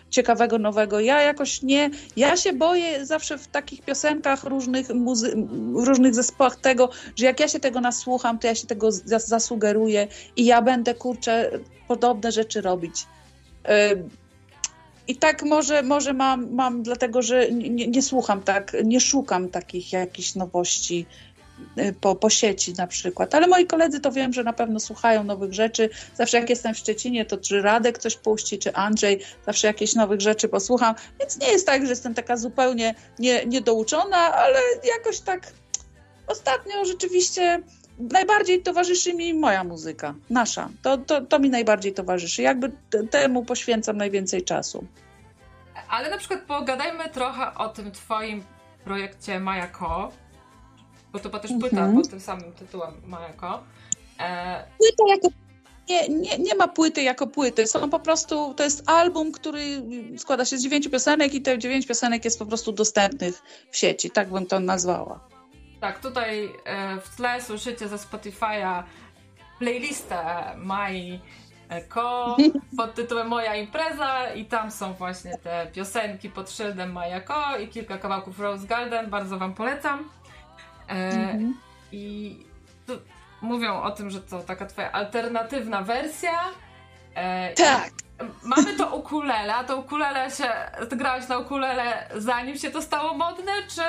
ciekawego, 0.10 0.60
nowego. 0.60 1.00
Ja 1.00 1.22
jakoś 1.22 1.62
nie. 1.62 1.90
Ja 2.16 2.38
się 2.38 2.54
boję 2.54 3.06
zawsze 3.06 3.38
w 3.38 3.48
takich 3.48 3.82
piosenkach 3.82 4.44
różnych, 4.44 4.88
muzy- 4.88 5.48
różnych 5.86 6.16
zespołach 6.16 6.56
tego, 6.56 6.90
że 7.16 7.26
jak 7.26 7.40
ja 7.40 7.48
się 7.48 7.60
tego 7.60 7.82
nasłucham, 7.82 8.40
to 8.40 8.48
ja 8.48 8.56
się 8.56 8.68
tego 8.68 8.92
zasugeruję 9.06 10.08
i 10.36 10.46
ja 10.46 10.62
będę, 10.62 10.96
kurczę, 10.96 11.52
podobne 11.88 12.32
rzeczy 12.32 12.62
robić. 12.62 13.06
I 15.08 15.16
tak 15.16 15.44
może, 15.44 15.84
może 15.84 16.14
mam, 16.14 16.54
mam 16.54 16.84
dlatego, 16.84 17.22
że 17.22 17.52
nie, 17.52 17.88
nie 17.88 18.02
słucham 18.02 18.42
tak, 18.42 18.76
nie 18.84 19.00
szukam 19.00 19.50
takich 19.50 19.94
jakichś 19.94 20.36
nowości 20.36 21.06
y, 21.78 21.96
po, 22.02 22.16
po 22.16 22.30
sieci 22.30 22.74
na 22.74 22.88
przykład. 22.88 23.36
Ale 23.36 23.48
moi 23.48 23.66
koledzy 23.66 24.00
to 24.00 24.12
wiem, 24.12 24.34
że 24.34 24.44
na 24.44 24.54
pewno 24.54 24.80
słuchają 24.80 25.24
nowych 25.24 25.54
rzeczy. 25.54 25.90
Zawsze 26.16 26.40
jak 26.40 26.50
jestem 26.50 26.74
w 26.74 26.78
Szczecinie, 26.78 27.26
to 27.26 27.38
czy 27.38 27.62
Radek 27.62 27.98
coś 27.98 28.18
puści, 28.18 28.60
czy 28.60 28.74
Andrzej, 28.74 29.20
zawsze 29.46 29.68
jakieś 29.68 29.96
nowych 29.96 30.22
rzeczy 30.22 30.48
posłucham. 30.48 30.96
Więc 31.20 31.40
nie 31.40 31.48
jest 31.48 31.66
tak, 31.66 31.84
że 31.84 31.90
jestem 31.90 32.14
taka 32.14 32.38
zupełnie 32.38 32.96
nie, 33.20 33.46
niedouczona, 33.46 34.18
ale 34.18 34.60
jakoś 34.98 35.20
tak 35.20 35.54
ostatnio 36.28 36.86
rzeczywiście 36.86 37.62
najbardziej 38.00 38.62
towarzyszy 38.62 39.14
mi 39.14 39.34
moja 39.34 39.64
muzyka, 39.64 40.16
nasza. 40.30 40.70
To, 40.82 40.98
to, 40.98 41.22
to 41.22 41.40
mi 41.40 41.50
najbardziej 41.50 41.94
towarzyszy. 41.94 42.42
Jakby 42.42 42.72
temu 43.12 43.46
poświęcam 43.46 43.98
najwięcej 43.98 44.44
czasu. 44.44 44.86
Ale 45.90 46.10
na 46.10 46.18
przykład 46.18 46.42
pogadajmy 46.42 47.10
trochę 47.10 47.56
o 47.56 47.70
tym 47.70 47.92
twoim 47.92 48.44
projekcie 48.84 49.40
Majako, 49.40 50.12
bo 51.14 51.20
to 51.20 51.30
była 51.30 51.42
też 51.42 51.52
płyta 51.60 51.78
Mhm. 51.78 51.96
pod 52.02 52.10
tym 52.10 52.20
samym 52.20 52.52
tytułem 52.54 52.94
Majako. 53.06 53.64
E, 54.20 54.64
Płyta 54.78 55.04
jako... 55.08 55.28
Nie, 55.90 56.10
nie, 56.10 56.38
nie 56.38 56.56
ma 56.56 56.68
płyty 56.68 57.02
jako 57.02 57.28
płyty. 57.28 57.68
Są 57.68 57.90
po 57.90 58.00
prostu, 58.00 58.54
to 58.54 58.64
jest 58.64 58.90
album, 58.90 59.32
który 59.32 59.62
składa 60.18 60.46
się 60.46 60.58
z 60.58 60.64
dziewięciu 60.64 60.90
piosenek 60.90 61.34
i 61.34 61.42
te 61.42 61.60
dziewięć 61.60 61.88
piosenek 61.88 62.26
jest 62.26 62.40
po 62.40 62.46
prostu 62.46 62.72
dostępnych 62.72 63.42
w 63.72 63.78
sieci. 63.78 64.12
Tak 64.12 64.30
bym 64.30 64.46
to 64.46 64.60
nazwała. 64.60 65.20
Tak, 65.84 66.00
tutaj 66.00 66.54
e, 66.66 67.00
w 67.02 67.16
tle 67.16 67.42
słyszycie 67.42 67.88
ze 67.88 67.96
Spotify'a 67.96 68.84
playlistę 69.60 70.24
Mai 70.58 71.20
Ko 71.90 72.38
pod 72.78 72.94
tytułem 72.96 73.28
Moja 73.28 73.56
impreza 73.56 74.34
i 74.34 74.46
tam 74.46 74.72
są 74.72 74.94
właśnie 74.94 75.38
te 75.38 75.68
piosenki 75.74 76.30
pod 76.30 76.52
szyldem 76.52 76.92
Maja 76.92 77.22
Ko 77.22 77.58
i 77.58 77.68
kilka 77.68 77.98
kawałków 77.98 78.40
Rose 78.40 78.68
Garden, 78.68 79.10
bardzo 79.10 79.38
wam 79.40 79.54
polecam. 79.54 80.10
E, 80.90 80.94
Mhm. 80.94 81.58
I 81.92 82.38
tu 82.88 82.94
mówią 83.42 83.82
o 83.82 83.92
tym, 83.92 84.10
że 84.10 84.22
to 84.22 84.40
taka 84.40 84.66
twoja 84.66 84.92
alternatywna 84.92 85.82
wersja. 85.82 86.40
E, 87.16 87.54
Tak. 87.54 87.90
Mamy 88.44 88.78
to 88.78 88.96
ukulele, 88.96 89.56
a 89.56 89.64
to 89.64 89.78
ukulele 89.78 90.32
się, 90.32 90.50
grałaś 90.92 91.28
na 91.28 91.38
ukulele 91.38 92.08
zanim 92.16 92.58
się 92.58 92.72
to 92.72 92.82
stało 92.82 93.14
modne, 93.14 93.52
czy, 93.76 93.82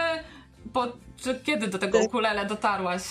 po, 0.75 0.87
czy 1.17 1.41
kiedy 1.45 1.69
do 1.69 1.79
tego 1.79 1.99
ukulele 1.99 2.47
dotarłaś? 2.47 3.03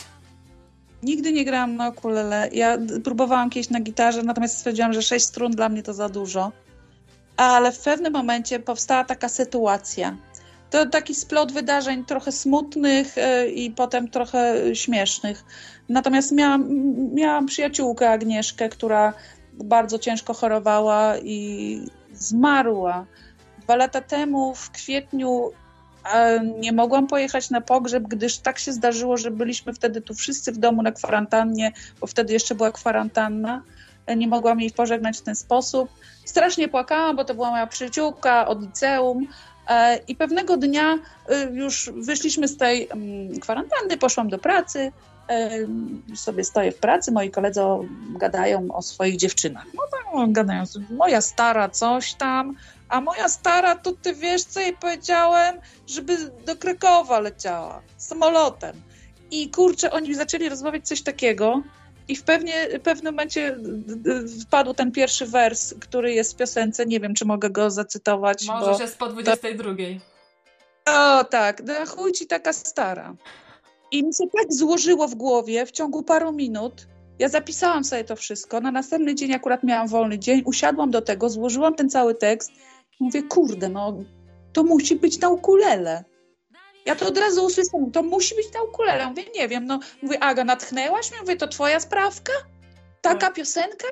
Nigdy 1.04 1.32
nie 1.32 1.46
grałam 1.46 1.76
na 1.76 1.90
ukulele. 1.90 2.50
Ja 2.52 2.78
próbowałam 3.04 3.50
kiedyś 3.50 3.70
na 3.70 3.80
gitarze, 3.80 4.24
natomiast 4.24 4.58
stwierdziłam, 4.58 4.94
że 4.94 5.02
sześć 5.02 5.26
strun 5.26 5.52
dla 5.52 5.70
mnie 5.70 5.84
to 5.84 5.94
za 5.94 6.10
dużo. 6.10 6.52
Ale 7.38 7.72
w 7.72 7.80
pewnym 7.80 8.14
momencie 8.14 8.60
powstała 8.60 9.04
taka 9.04 9.30
sytuacja. 9.30 10.18
To 10.70 10.86
taki 10.86 11.16
splot 11.16 11.52
wydarzeń 11.52 12.06
trochę 12.06 12.32
smutnych 12.32 13.18
e, 13.18 13.48
i 13.50 13.72
potem 13.72 14.10
trochę 14.10 14.56
śmiesznych. 14.76 15.46
Natomiast 15.90 16.32
miałam, 16.32 16.68
miałam 17.14 17.46
przyjaciółkę 17.46 18.10
Agnieszkę, 18.10 18.70
która 18.70 19.14
bardzo 19.54 20.00
ciężko 20.00 20.34
chorowała 20.34 21.18
i 21.18 21.80
zmarła. 22.14 23.06
Dwa 23.60 23.76
lata 23.76 24.02
temu, 24.02 24.56
w 24.56 24.72
kwietniu, 24.72 25.52
e, 25.52 25.63
nie 26.60 26.72
mogłam 26.72 27.08
pojechać 27.08 27.50
na 27.50 27.62
pogrzeb, 27.62 28.04
gdyż 28.04 28.38
tak 28.38 28.60
się 28.60 28.74
zdarzyło, 28.74 29.18
że 29.18 29.32
byliśmy 29.32 29.74
wtedy 29.74 30.02
tu 30.02 30.14
wszyscy 30.14 30.52
w 30.52 30.58
domu 30.58 30.82
na 30.82 30.92
kwarantannie, 30.92 31.72
bo 32.02 32.08
wtedy 32.08 32.34
jeszcze 32.34 32.56
była 32.56 32.72
kwarantanna. 32.72 33.62
Nie 34.16 34.28
mogłam 34.28 34.60
jej 34.60 34.72
pożegnać 34.72 35.18
w 35.18 35.22
ten 35.22 35.36
sposób. 35.36 35.90
Strasznie 36.26 36.68
płakałam, 36.68 37.16
bo 37.16 37.26
to 37.26 37.34
była 37.34 37.52
moja 37.52 37.68
przyjaciółka 37.68 38.48
od 38.48 38.62
liceum. 38.62 39.28
E, 39.70 40.00
I 40.08 40.16
pewnego 40.16 40.58
dnia 40.58 40.96
e, 41.30 41.44
już 41.52 41.92
wyszliśmy 41.96 42.48
z 42.48 42.58
tej 42.58 42.90
mm, 42.92 43.40
kwarantanny, 43.40 43.98
poszłam 43.98 44.30
do 44.30 44.38
pracy. 44.38 44.92
Sobie 46.16 46.44
stoję 46.44 46.72
w 46.72 46.78
pracy, 46.78 47.12
moi 47.12 47.32
koledzy 47.32 47.62
gadają 48.10 48.68
o 48.72 48.82
swoich 48.82 49.18
dziewczynach. 49.18 49.66
No 49.74 49.84
tak, 49.92 50.32
gadają, 50.32 50.64
moja 50.90 51.22
stara 51.22 51.70
coś 51.70 52.14
tam, 52.14 52.56
a 52.90 53.02
moja 53.02 53.30
stara, 53.30 53.76
to 53.76 53.92
ty 53.92 54.14
wiesz, 54.14 54.44
co 54.44 54.60
jej 54.60 54.74
powiedziałem? 54.74 55.56
Żeby 55.88 56.18
do 56.46 56.56
Krakowa 56.56 57.20
leciała 57.20 57.82
samolotem. 57.98 58.82
I 59.32 59.50
kurczę, 59.50 59.92
oni 59.92 60.16
zaczęli 60.16 60.50
rozmawiać 60.50 60.88
coś 60.88 61.02
takiego. 61.02 61.62
I 62.08 62.16
w 62.16 62.24
pewnie, 62.24 62.68
w 62.80 62.82
pewnym 62.82 63.14
momencie 63.14 63.58
wpadł 64.42 64.74
ten 64.74 64.92
pierwszy 64.92 65.26
wers, 65.26 65.74
który 65.80 66.14
jest 66.14 66.34
w 66.34 66.36
piosence. 66.36 66.86
Nie 66.86 67.00
wiem, 67.00 67.14
czy 67.14 67.26
mogę 67.26 67.50
go 67.50 67.72
zacytować. 67.72 68.46
bo... 68.48 68.54
Możesz 68.54 68.80
jest 68.80 68.98
po 68.98 69.08
22. 69.08 69.72
O 70.86 71.24
tak, 71.24 71.64
na 71.64 71.86
chuj 71.86 72.12
ci 72.12 72.28
taka 72.28 72.54
stara. 72.54 73.16
I 73.94 74.04
mi 74.04 74.14
się 74.14 74.24
tak 74.38 74.54
złożyło 74.54 75.08
w 75.08 75.16
głowie 75.16 75.66
w 75.66 75.72
ciągu 75.72 76.04
paru 76.04 76.32
minut. 76.32 76.88
Ja 77.20 77.30
zapisałam 77.30 77.84
sobie 77.84 78.04
to 78.04 78.16
wszystko. 78.16 78.62
Na 78.62 78.72
następny 78.72 79.16
dzień 79.16 79.34
akurat 79.34 79.64
miałam 79.64 79.88
wolny 79.88 80.20
dzień. 80.20 80.42
Usiadłam 80.46 80.92
do 80.92 81.02
tego, 81.02 81.30
złożyłam 81.30 81.76
ten 81.76 81.90
cały 81.90 82.16
tekst. 82.16 82.52
Mówię, 83.00 83.24
kurde, 83.24 83.70
no 83.70 83.98
to 84.54 84.64
musi 84.64 84.96
być 84.96 85.20
na 85.20 85.30
ukulele. 85.30 86.04
Ja 86.86 86.96
to 86.96 87.08
od 87.08 87.18
razu 87.18 87.46
usłyszałam, 87.46 87.92
to 87.92 88.04
musi 88.04 88.36
być 88.36 88.54
na 88.54 88.62
ukulele. 88.62 89.08
Mówię, 89.08 89.24
nie 89.36 89.48
wiem, 89.48 89.66
no. 89.66 89.80
Mówię, 90.02 90.24
Aga, 90.24 90.44
natchnęłaś 90.44 91.12
mnie? 91.12 91.20
Mówię, 91.22 91.36
to 91.36 91.48
twoja 91.48 91.80
sprawka? 91.80 92.34
Taka 93.02 93.32
piosenka? 93.32 93.88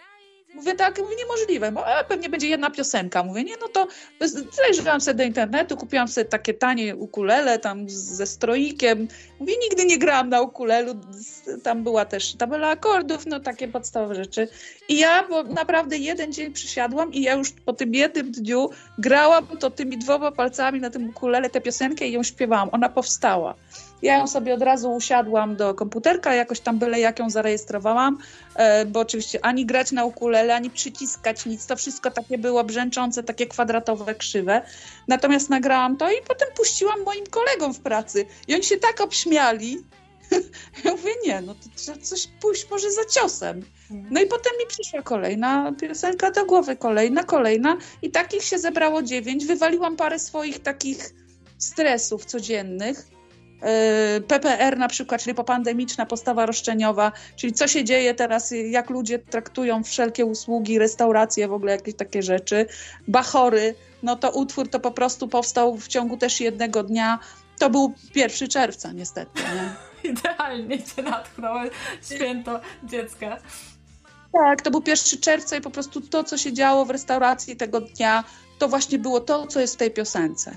Mówię, 0.54 0.76
tak, 0.76 1.00
mówię, 1.00 1.16
niemożliwe, 1.16 1.72
bo 1.72 1.88
e, 1.88 2.04
pewnie 2.04 2.30
będzie 2.30 2.48
jedna 2.48 2.70
piosenka. 2.70 3.24
Mówię, 3.24 3.44
nie, 3.44 3.54
no 3.62 3.68
to 3.68 3.88
zajrzałam 4.52 5.02
sobie 5.02 5.18
do 5.18 5.24
internetu, 5.24 5.78
kupiłam 5.78 6.08
sobie 6.08 6.26
takie 6.26 6.54
tanie 6.54 6.96
ukulele 6.96 7.60
tam 7.60 7.90
ze 7.90 8.28
stroikiem. 8.28 9.08
Mówię, 9.40 9.54
nigdy 9.64 9.86
nie 9.86 9.98
grałam 9.98 10.30
na 10.30 10.42
ukulelu, 10.42 10.96
tam 11.64 11.84
była 11.84 12.06
też 12.06 12.36
tabela 12.36 12.70
akordów, 12.70 13.26
no 13.26 13.40
takie 13.40 13.68
podstawowe 13.68 14.16
rzeczy. 14.16 14.48
I 14.90 14.98
ja 14.98 15.28
bo 15.28 15.44
naprawdę 15.44 15.98
jeden 15.98 16.34
dzień 16.34 16.54
przysiadłam 16.54 17.14
i 17.14 17.22
ja 17.22 17.34
już 17.34 17.52
po 17.52 17.74
tym 17.74 17.94
jednym 17.94 18.32
dniu 18.32 18.70
grałam 18.98 19.48
to 19.48 19.70
tymi 19.70 19.98
dwoma 19.98 20.32
palcami 20.32 20.80
na 20.80 20.90
tym 20.90 21.10
ukulele 21.10 21.50
tę 21.50 21.62
piosenkę 21.62 22.08
i 22.08 22.12
ją 22.12 22.24
śpiewałam. 22.24 22.70
Ona 22.72 22.90
powstała. 22.90 23.56
Ja 24.02 24.18
ją 24.18 24.28
sobie 24.28 24.54
od 24.54 24.62
razu 24.62 24.94
usiadłam 24.94 25.56
do 25.56 25.74
komputerka, 25.74 26.34
jakoś 26.34 26.60
tam 26.60 26.80
byle 26.80 27.00
jak 27.00 27.20
ją 27.20 27.30
zarejestrowałam, 27.30 28.18
e, 28.56 28.86
bo 28.86 29.00
oczywiście 29.00 29.46
ani 29.46 29.66
grać 29.66 29.92
na 29.92 30.06
ukulele, 30.06 30.56
ani 30.56 30.70
przyciskać 30.70 31.46
nic, 31.46 31.66
to 31.66 31.76
wszystko 31.76 32.12
takie 32.12 32.38
było 32.38 32.64
brzęczące, 32.64 33.24
takie 33.24 33.48
kwadratowe, 33.48 34.16
krzywe. 34.16 34.62
Natomiast 35.08 35.50
nagrałam 35.50 35.98
to 35.98 36.12
i 36.12 36.16
potem 36.28 36.48
puściłam 36.56 37.04
moim 37.04 37.26
kolegom 37.26 37.74
w 37.74 37.80
pracy 37.80 38.26
i 38.48 38.54
oni 38.54 38.64
się 38.64 38.78
tak 38.78 39.02
obśmiali. 39.02 39.78
Ja 40.86 40.92
mówię, 40.92 41.12
nie, 41.26 41.42
no 41.42 41.56
to 41.56 41.70
trzeba 41.76 41.98
coś 41.98 42.28
pójść 42.42 42.70
może 42.70 42.92
za 42.92 43.06
ciosem. 43.06 43.66
No 43.90 44.22
i 44.22 44.26
potem 44.26 44.54
mi 44.60 44.66
przyszła 44.68 45.02
kolejna 45.02 45.72
piosenka 45.82 46.32
do 46.32 46.46
głowy, 46.46 46.76
kolejna, 46.76 47.24
kolejna 47.24 47.78
i 48.02 48.12
takich 48.12 48.44
się 48.44 48.60
zebrało 48.60 49.04
dziewięć. 49.04 49.46
Wywaliłam 49.46 49.96
parę 49.96 50.20
swoich 50.20 50.60
takich 50.60 51.14
stresów 51.58 52.26
codziennych. 52.26 53.08
Yy, 53.62 54.22
PPR 54.22 54.78
na 54.78 54.88
przykład, 54.88 55.22
czyli 55.22 55.36
popandemiczna 55.36 56.06
postawa 56.06 56.46
roszczeniowa, 56.46 57.12
czyli 57.36 57.54
co 57.54 57.68
się 57.68 57.84
dzieje 57.84 58.14
teraz, 58.14 58.54
jak 58.70 58.90
ludzie 58.90 59.20
traktują 59.20 59.84
wszelkie 59.84 60.26
usługi, 60.26 60.80
restauracje, 60.80 61.48
w 61.48 61.54
ogóle 61.54 61.72
jakieś 61.72 61.96
takie 61.96 62.24
rzeczy. 62.24 62.66
Bachory, 63.08 63.76
no 64.04 64.16
to 64.16 64.32
utwór 64.32 64.70
to 64.70 64.80
po 64.80 64.92
prostu 64.92 65.28
powstał 65.28 65.78
w 65.78 65.88
ciągu 65.88 66.18
też 66.18 66.42
jednego 66.42 66.84
dnia. 66.84 67.20
To 67.60 67.70
był 67.70 67.94
1 68.16 68.48
czerwca 68.50 68.92
niestety, 68.92 69.42
nie? 69.42 69.74
Idealnie 70.12 70.84
cię 70.84 71.02
natchnęło 71.04 71.60
święto 72.02 72.60
dziecka. 72.84 73.38
Tak, 74.34 74.62
to 74.62 74.72
był 74.72 74.84
1 74.88 75.22
czerwca 75.22 75.56
i 75.56 75.62
po 75.62 75.72
prostu 75.72 76.02
to, 76.02 76.24
co 76.24 76.38
się 76.38 76.54
działo 76.54 76.86
w 76.86 76.90
restauracji 76.90 77.56
tego 77.56 77.82
dnia, 77.82 78.24
to 78.60 78.68
właśnie 78.68 79.00
było 79.00 79.20
to, 79.20 79.48
co 79.48 79.60
jest 79.60 79.74
w 79.74 79.78
tej 79.78 79.92
piosence. 79.92 80.56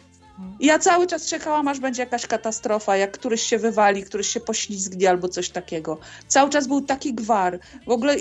Ja 0.60 0.78
cały 0.78 1.06
czas 1.06 1.26
czekałam, 1.26 1.68
aż 1.68 1.80
będzie 1.80 2.02
jakaś 2.02 2.26
katastrofa, 2.26 2.96
jak 2.96 3.12
któryś 3.12 3.42
się 3.42 3.58
wywali, 3.58 4.02
któryś 4.02 4.28
się 4.28 4.40
poślizgnie 4.40 5.10
albo 5.10 5.28
coś 5.28 5.50
takiego. 5.50 5.98
Cały 6.28 6.50
czas 6.50 6.66
był 6.66 6.80
taki 6.80 7.14
gwar. 7.14 7.58
W 7.86 7.90
ogóle 7.90 8.16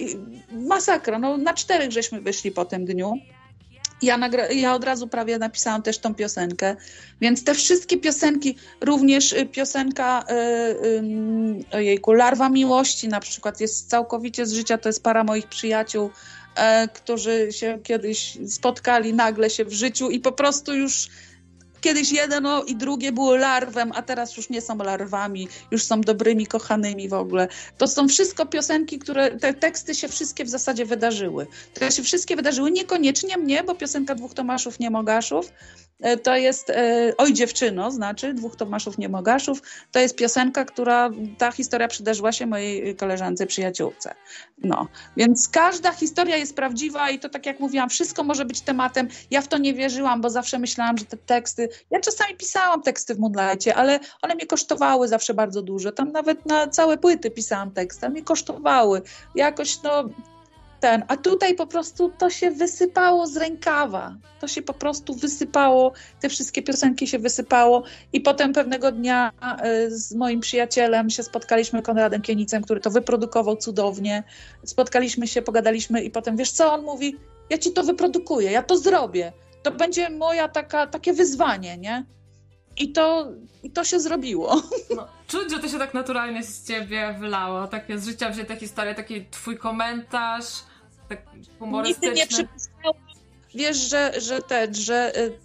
masakra. 0.51 1.19
No, 1.19 1.37
na 1.37 1.53
czterech 1.53 1.91
żeśmy 1.91 2.21
wyszli 2.21 2.51
po 2.51 2.65
tym 2.65 2.85
dniu. 2.85 3.13
Ja, 4.01 4.19
ja 4.51 4.75
od 4.75 4.83
razu 4.83 5.07
prawie 5.07 5.37
napisałam 5.37 5.81
też 5.81 5.97
tą 5.97 6.15
piosenkę, 6.15 6.75
więc 7.21 7.43
te 7.43 7.53
wszystkie 7.53 7.97
piosenki, 7.97 8.55
również 8.81 9.33
y, 9.33 9.45
piosenka 9.45 10.23
y, 10.23 10.33
y, 11.73 11.77
ojejku, 11.77 12.13
Larwa 12.13 12.49
Miłości 12.49 13.07
na 13.07 13.19
przykład 13.19 13.61
jest 13.61 13.89
całkowicie 13.89 14.45
z 14.45 14.53
życia, 14.53 14.77
to 14.77 14.89
jest 14.89 15.03
para 15.03 15.23
moich 15.23 15.47
przyjaciół, 15.47 16.09
e, 16.55 16.87
którzy 16.87 17.47
się 17.51 17.79
kiedyś 17.83 18.37
spotkali 18.47 19.13
nagle 19.13 19.49
się 19.49 19.65
w 19.65 19.73
życiu 19.73 20.09
i 20.09 20.19
po 20.19 20.31
prostu 20.31 20.75
już 20.75 21.09
kiedyś 21.83 22.11
jedno 22.11 22.63
i 22.63 22.75
drugie 22.75 23.11
było 23.11 23.35
larwem, 23.35 23.91
a 23.95 24.01
teraz 24.01 24.37
już 24.37 24.49
nie 24.49 24.61
są 24.61 24.77
larwami, 24.77 25.47
już 25.71 25.83
są 25.83 26.01
dobrymi, 26.01 26.47
kochanymi 26.47 27.09
w 27.09 27.13
ogóle. 27.13 27.47
To 27.77 27.87
są 27.87 28.07
wszystko 28.07 28.45
piosenki, 28.45 28.99
które, 28.99 29.31
te 29.39 29.53
teksty 29.53 29.95
się 29.95 30.07
wszystkie 30.07 30.45
w 30.45 30.49
zasadzie 30.49 30.85
wydarzyły. 30.85 31.47
To 31.73 31.91
się 31.91 32.03
wszystkie 32.03 32.35
wydarzyły, 32.35 32.71
niekoniecznie 32.71 33.37
mnie, 33.37 33.63
bo 33.63 33.75
piosenka 33.75 34.15
Dwóch 34.15 34.33
Tomaszów 34.33 34.79
Niemogaszów 34.79 35.45
e, 35.45 35.51
to 36.23 36.35
jest, 36.35 36.69
e, 36.69 37.13
oj 37.17 37.33
dziewczyno, 37.33 37.91
znaczy 37.91 38.33
Dwóch 38.33 38.55
Tomaszów 38.55 38.97
Niemogaszów, 38.97 39.61
to 39.91 39.99
jest 39.99 40.15
piosenka, 40.15 40.65
która, 40.65 41.09
ta 41.37 41.51
historia 41.51 41.87
przydarzyła 41.87 42.31
się 42.31 42.45
mojej 42.45 42.95
koleżance, 42.95 43.45
przyjaciółce. 43.45 44.15
No, 44.63 44.87
więc 45.17 45.49
każda 45.49 45.91
historia 45.91 46.37
jest 46.37 46.55
prawdziwa 46.55 47.09
i 47.09 47.19
to 47.19 47.29
tak 47.29 47.45
jak 47.45 47.59
mówiłam, 47.59 47.89
wszystko 47.89 48.23
może 48.23 48.45
być 48.45 48.61
tematem. 48.61 49.07
Ja 49.31 49.41
w 49.41 49.47
to 49.47 49.57
nie 49.57 49.73
wierzyłam, 49.73 50.21
bo 50.21 50.29
zawsze 50.29 50.59
myślałam, 50.59 50.97
że 50.97 51.05
te 51.05 51.17
teksty, 51.17 51.69
ja 51.91 51.99
czasami 51.99 52.35
pisałam 52.35 52.81
teksty 52.81 53.15
w 53.15 53.19
Moonlightie, 53.19 53.75
ale 53.75 53.99
one 54.21 54.35
mnie 54.35 54.45
kosztowały 54.45 55.07
zawsze 55.07 55.33
bardzo 55.33 55.61
dużo. 55.61 55.91
Tam 55.91 56.11
nawet 56.11 56.45
na 56.45 56.67
całe 56.67 56.97
płyty 56.97 57.31
pisałam 57.31 57.71
teksty, 57.71 58.05
ale 58.05 58.11
mnie 58.11 58.23
kosztowały. 58.23 59.01
Jakoś 59.35 59.81
no 59.83 60.09
ten, 60.83 61.03
a 61.07 61.17
tutaj 61.17 61.55
po 61.55 61.67
prostu 61.67 62.11
to 62.17 62.29
się 62.29 62.51
wysypało 62.51 63.27
z 63.27 63.37
rękawa. 63.37 64.15
To 64.39 64.47
się 64.47 64.61
po 64.61 64.73
prostu 64.73 65.15
wysypało, 65.15 65.93
te 66.19 66.29
wszystkie 66.29 66.61
piosenki 66.61 67.07
się 67.07 67.19
wysypało 67.19 67.83
i 68.13 68.21
potem 68.21 68.53
pewnego 68.53 68.91
dnia 68.91 69.31
e, 69.41 69.91
z 69.91 70.15
moim 70.15 70.39
przyjacielem 70.39 71.09
się 71.09 71.23
spotkaliśmy, 71.23 71.81
Konradem 71.81 72.21
Kienicem, 72.21 72.63
który 72.63 72.79
to 72.79 72.91
wyprodukował 72.91 73.57
cudownie. 73.57 74.23
Spotkaliśmy 74.63 75.27
się, 75.27 75.41
pogadaliśmy 75.41 76.03
i 76.03 76.11
potem, 76.11 76.37
wiesz 76.37 76.51
co, 76.51 76.73
on 76.73 76.83
mówi, 76.83 77.17
ja 77.49 77.57
ci 77.57 77.71
to 77.71 77.83
wyprodukuję, 77.83 78.51
ja 78.51 78.63
to 78.63 78.77
zrobię. 78.77 79.33
To 79.63 79.71
będzie 79.71 80.09
moja 80.09 80.47
taka, 80.47 80.87
takie 80.87 81.13
wyzwanie, 81.13 81.77
nie? 81.77 82.05
I 82.77 82.91
to, 82.91 83.31
I 83.63 83.71
to 83.71 83.83
się 83.83 83.99
zrobiło. 83.99 84.61
No, 84.95 85.07
czuć, 85.27 85.51
że 85.51 85.59
to 85.59 85.67
się 85.67 85.79
tak 85.79 85.93
naturalnie 85.93 86.43
z 86.43 86.67
ciebie 86.67 87.15
wylało. 87.19 87.67
Takie 87.67 87.99
z 87.99 88.05
życia 88.05 88.29
wzięte 88.29 88.55
historie, 88.55 88.95
taki 88.95 89.25
twój 89.25 89.57
komentarz, 89.57 90.72
tak 91.09 91.25
humorystyczny. 91.59 92.07
Nigdy 92.07 92.21
nie 92.21 92.27
przypuszczałam, 92.27 93.03
wiesz, 93.55 93.77
że, 93.77 94.21
że, 94.21 94.41
ten, 94.41 94.75
że, 94.75 95.17
y, 95.17 95.39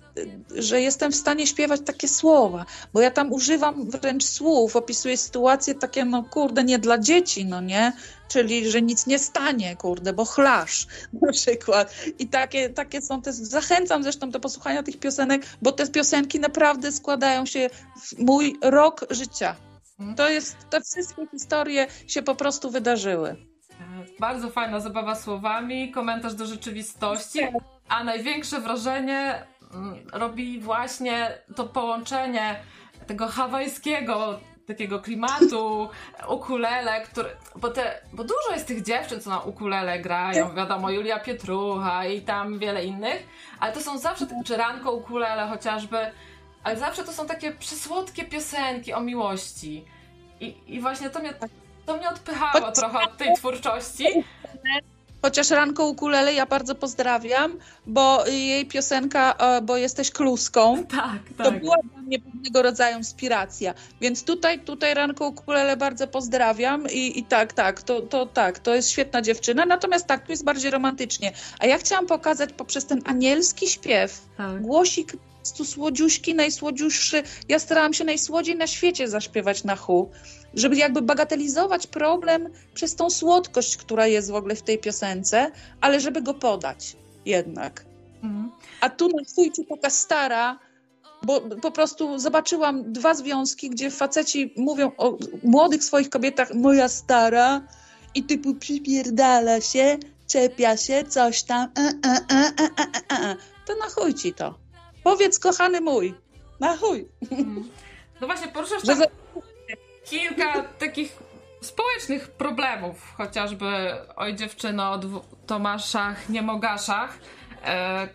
że 0.56 0.80
jestem 0.80 1.12
w 1.12 1.16
stanie 1.16 1.46
śpiewać 1.46 1.80
takie 1.84 2.08
słowa, 2.08 2.66
bo 2.92 3.00
ja 3.00 3.10
tam 3.10 3.32
używam 3.32 3.90
wręcz 3.90 4.24
słów, 4.24 4.76
opisuję 4.76 5.16
sytuacje 5.16 5.74
takie, 5.74 6.04
no 6.04 6.24
kurde, 6.24 6.64
nie 6.64 6.78
dla 6.78 6.98
dzieci, 6.98 7.46
no 7.46 7.60
nie? 7.60 7.92
Czyli, 8.28 8.70
że 8.70 8.82
nic 8.82 9.06
nie 9.06 9.18
stanie, 9.18 9.76
kurde, 9.76 10.12
bo 10.12 10.24
chlasz 10.24 10.86
na 11.22 11.32
przykład. 11.32 11.94
I 12.18 12.28
takie, 12.28 12.70
takie 12.70 13.02
są 13.02 13.22
te, 13.22 13.32
zachęcam 13.32 14.02
zresztą 14.02 14.30
do 14.30 14.40
posłuchania 14.40 14.82
tych 14.82 14.98
piosenek, 14.98 15.42
bo 15.62 15.72
te 15.72 15.86
piosenki 15.86 16.40
naprawdę 16.40 16.92
składają 16.92 17.46
się 17.46 17.70
w 18.02 18.18
mój 18.18 18.56
rok 18.62 19.06
życia. 19.10 19.56
To 20.16 20.28
jest, 20.28 20.56
te 20.70 20.80
wszystkie 20.80 21.26
historie 21.32 21.86
się 22.06 22.22
po 22.22 22.34
prostu 22.34 22.70
wydarzyły. 22.70 23.47
Bardzo 24.20 24.50
fajna 24.50 24.80
zabawa 24.80 25.14
słowami, 25.14 25.90
komentarz 25.90 26.34
do 26.34 26.46
rzeczywistości, 26.46 27.40
a 27.88 28.04
największe 28.04 28.60
wrażenie 28.60 29.46
mm, 29.74 29.98
robi 30.12 30.60
właśnie 30.60 31.38
to 31.56 31.64
połączenie 31.64 32.56
tego 33.06 33.28
hawajskiego 33.28 34.40
takiego 34.68 35.00
klimatu, 35.00 35.88
ukulele, 36.28 37.00
który, 37.00 37.28
bo, 37.56 37.70
te, 37.70 38.00
bo 38.12 38.24
dużo 38.24 38.52
jest 38.52 38.66
tych 38.66 38.82
dziewczyn, 38.82 39.20
co 39.20 39.30
na 39.30 39.40
ukulele 39.40 39.98
grają, 39.98 40.54
wiadomo, 40.54 40.90
Julia 40.90 41.20
Pietrucha 41.20 42.06
i 42.06 42.22
tam 42.22 42.58
wiele 42.58 42.84
innych, 42.84 43.26
ale 43.60 43.72
to 43.72 43.80
są 43.80 43.98
zawsze, 43.98 44.26
czy 44.44 44.56
Ranko 44.56 44.92
ukulele 44.92 45.46
chociażby, 45.46 45.98
ale 46.64 46.76
zawsze 46.76 47.04
to 47.04 47.12
są 47.12 47.26
takie 47.26 47.52
przysłodkie 47.52 48.24
piosenki 48.24 48.92
o 48.92 49.00
miłości. 49.00 49.84
I, 50.40 50.56
i 50.66 50.80
właśnie 50.80 51.10
to 51.10 51.20
mnie, 51.20 51.34
to 51.88 51.96
mnie 51.96 52.08
odpychało 52.08 52.72
trochę 52.72 52.98
od 52.98 53.16
tej 53.16 53.34
twórczości. 53.34 54.04
Chociaż 55.22 55.50
Ranko 55.50 55.86
Ukulele 55.86 56.34
ja 56.34 56.46
bardzo 56.46 56.74
pozdrawiam, 56.74 57.58
bo 57.86 58.26
jej 58.26 58.66
piosenka, 58.66 59.32
e, 59.32 59.62
bo 59.62 59.76
jesteś 59.76 60.10
kluską, 60.10 60.84
tak, 60.86 61.20
tak. 61.38 61.46
to 61.46 61.52
była 61.52 61.76
dla 61.92 62.02
mnie 62.02 62.18
pewnego 62.18 62.62
rodzaju 62.62 62.98
inspiracja. 62.98 63.74
Więc 64.00 64.24
tutaj, 64.24 64.60
tutaj 64.60 64.94
Ranko 64.94 65.28
Ukulele 65.28 65.76
bardzo 65.76 66.08
pozdrawiam 66.08 66.86
i, 66.90 67.18
i 67.18 67.24
tak, 67.24 67.52
tak, 67.52 67.82
to, 67.82 68.00
to 68.00 68.26
tak, 68.26 68.58
to 68.58 68.74
jest 68.74 68.90
świetna 68.90 69.22
dziewczyna, 69.22 69.66
natomiast 69.66 70.06
tak, 70.06 70.26
tu 70.26 70.32
jest 70.32 70.44
bardziej 70.44 70.70
romantycznie. 70.70 71.32
A 71.58 71.66
ja 71.66 71.78
chciałam 71.78 72.06
pokazać 72.06 72.52
poprzez 72.52 72.86
ten 72.86 73.02
anielski 73.04 73.68
śpiew, 73.68 74.22
tak. 74.36 74.62
głosik 74.62 75.12
prostu 75.48 75.64
słodziuśki, 75.64 76.34
najsłodziuższy. 76.34 77.22
Ja 77.48 77.58
starałam 77.58 77.94
się 77.94 78.04
najsłodziej 78.04 78.56
na 78.56 78.66
świecie 78.66 79.08
zaśpiewać 79.08 79.64
na 79.64 79.76
hu, 79.76 80.10
żeby 80.54 80.76
jakby 80.76 81.02
bagatelizować 81.02 81.86
problem 81.86 82.48
przez 82.74 82.94
tą 82.94 83.10
słodkość, 83.10 83.76
która 83.76 84.06
jest 84.06 84.30
w 84.30 84.34
ogóle 84.34 84.54
w 84.54 84.62
tej 84.62 84.78
piosence, 84.78 85.50
ale 85.80 86.00
żeby 86.00 86.22
go 86.22 86.34
podać 86.34 86.96
jednak. 87.26 87.84
Mhm. 88.22 88.50
A 88.80 88.90
tu 88.90 89.08
na 89.08 89.22
chujcie 89.34 89.64
taka 89.64 89.90
stara, 89.90 90.58
bo 91.22 91.40
po 91.40 91.70
prostu 91.70 92.18
zobaczyłam 92.18 92.92
dwa 92.92 93.14
związki, 93.14 93.70
gdzie 93.70 93.90
faceci 93.90 94.52
mówią 94.56 94.92
o 94.96 95.18
młodych 95.42 95.84
swoich 95.84 96.10
kobietach 96.10 96.54
moja 96.54 96.88
stara 96.88 97.62
i 98.14 98.22
typu 98.22 98.54
przypierdala 98.54 99.60
się, 99.60 99.98
czepia 100.26 100.76
się, 100.76 101.04
coś 101.04 101.42
tam, 101.42 101.68
e, 101.78 101.92
e, 102.06 102.52
e, 103.10 103.36
to 103.66 103.74
na 103.76 103.86
chuj 103.86 104.14
ci 104.14 104.34
to. 104.34 104.58
Powiedz, 105.04 105.38
kochany 105.38 105.80
mój, 105.80 106.14
na 106.60 106.76
chuj. 106.76 107.08
No 108.20 108.26
właśnie, 108.26 108.48
poruszasz 108.48 108.82
tam 108.82 108.98
kilka 110.10 110.62
takich 110.62 111.16
społecznych 111.60 112.30
problemów, 112.30 113.14
chociażby 113.16 113.66
oj 114.16 114.34
dziewczyno 114.34 114.92
o 114.92 115.00
Tomaszach, 115.46 116.28
Niemogaszach, 116.28 117.18
e, 117.64 118.08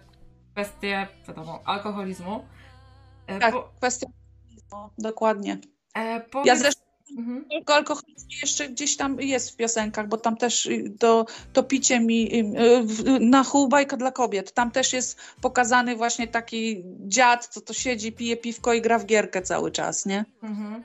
kwestie, 0.52 1.07
wiadomo, 1.28 1.61
alkoholizmu. 1.65 2.45
E, 3.28 3.40
tak, 3.40 3.53
po... 3.53 3.70
kwestia 3.78 4.07
dokładnie. 4.98 5.57
E, 5.94 6.20
powiedz... 6.20 6.48
Ja 6.48 6.56
zresztą 6.56 6.84
Mhm. 7.18 7.45
Tylko 7.49 7.74
alkoholizm 7.74 8.28
jeszcze 8.41 8.70
gdzieś 8.70 8.98
tam 8.98 9.22
jest 9.22 9.52
w 9.52 9.56
piosenkach, 9.56 10.07
bo 10.07 10.18
tam 10.18 10.38
też 10.38 10.65
y, 10.65 10.94
to, 11.53 11.64
picie 11.64 11.99
mi 11.99 12.36
y, 12.36 12.45
y, 13.07 13.20
na 13.20 13.44
bajka 13.70 13.98
dla 13.98 14.11
kobiet. 14.11 14.53
Tam 14.53 14.72
też 14.72 14.94
jest 14.94 15.20
pokazany 15.41 15.95
właśnie 15.95 16.28
taki 16.28 16.84
dziad, 16.99 17.48
co 17.48 17.61
to 17.61 17.74
siedzi, 17.74 18.11
pije 18.11 18.38
piwko 18.38 18.74
i 18.74 18.82
gra 18.82 18.99
w 18.99 19.06
gierkę 19.06 19.41
cały 19.41 19.72
czas, 19.72 20.06
nie? 20.06 20.26
Mhm. 20.44 20.84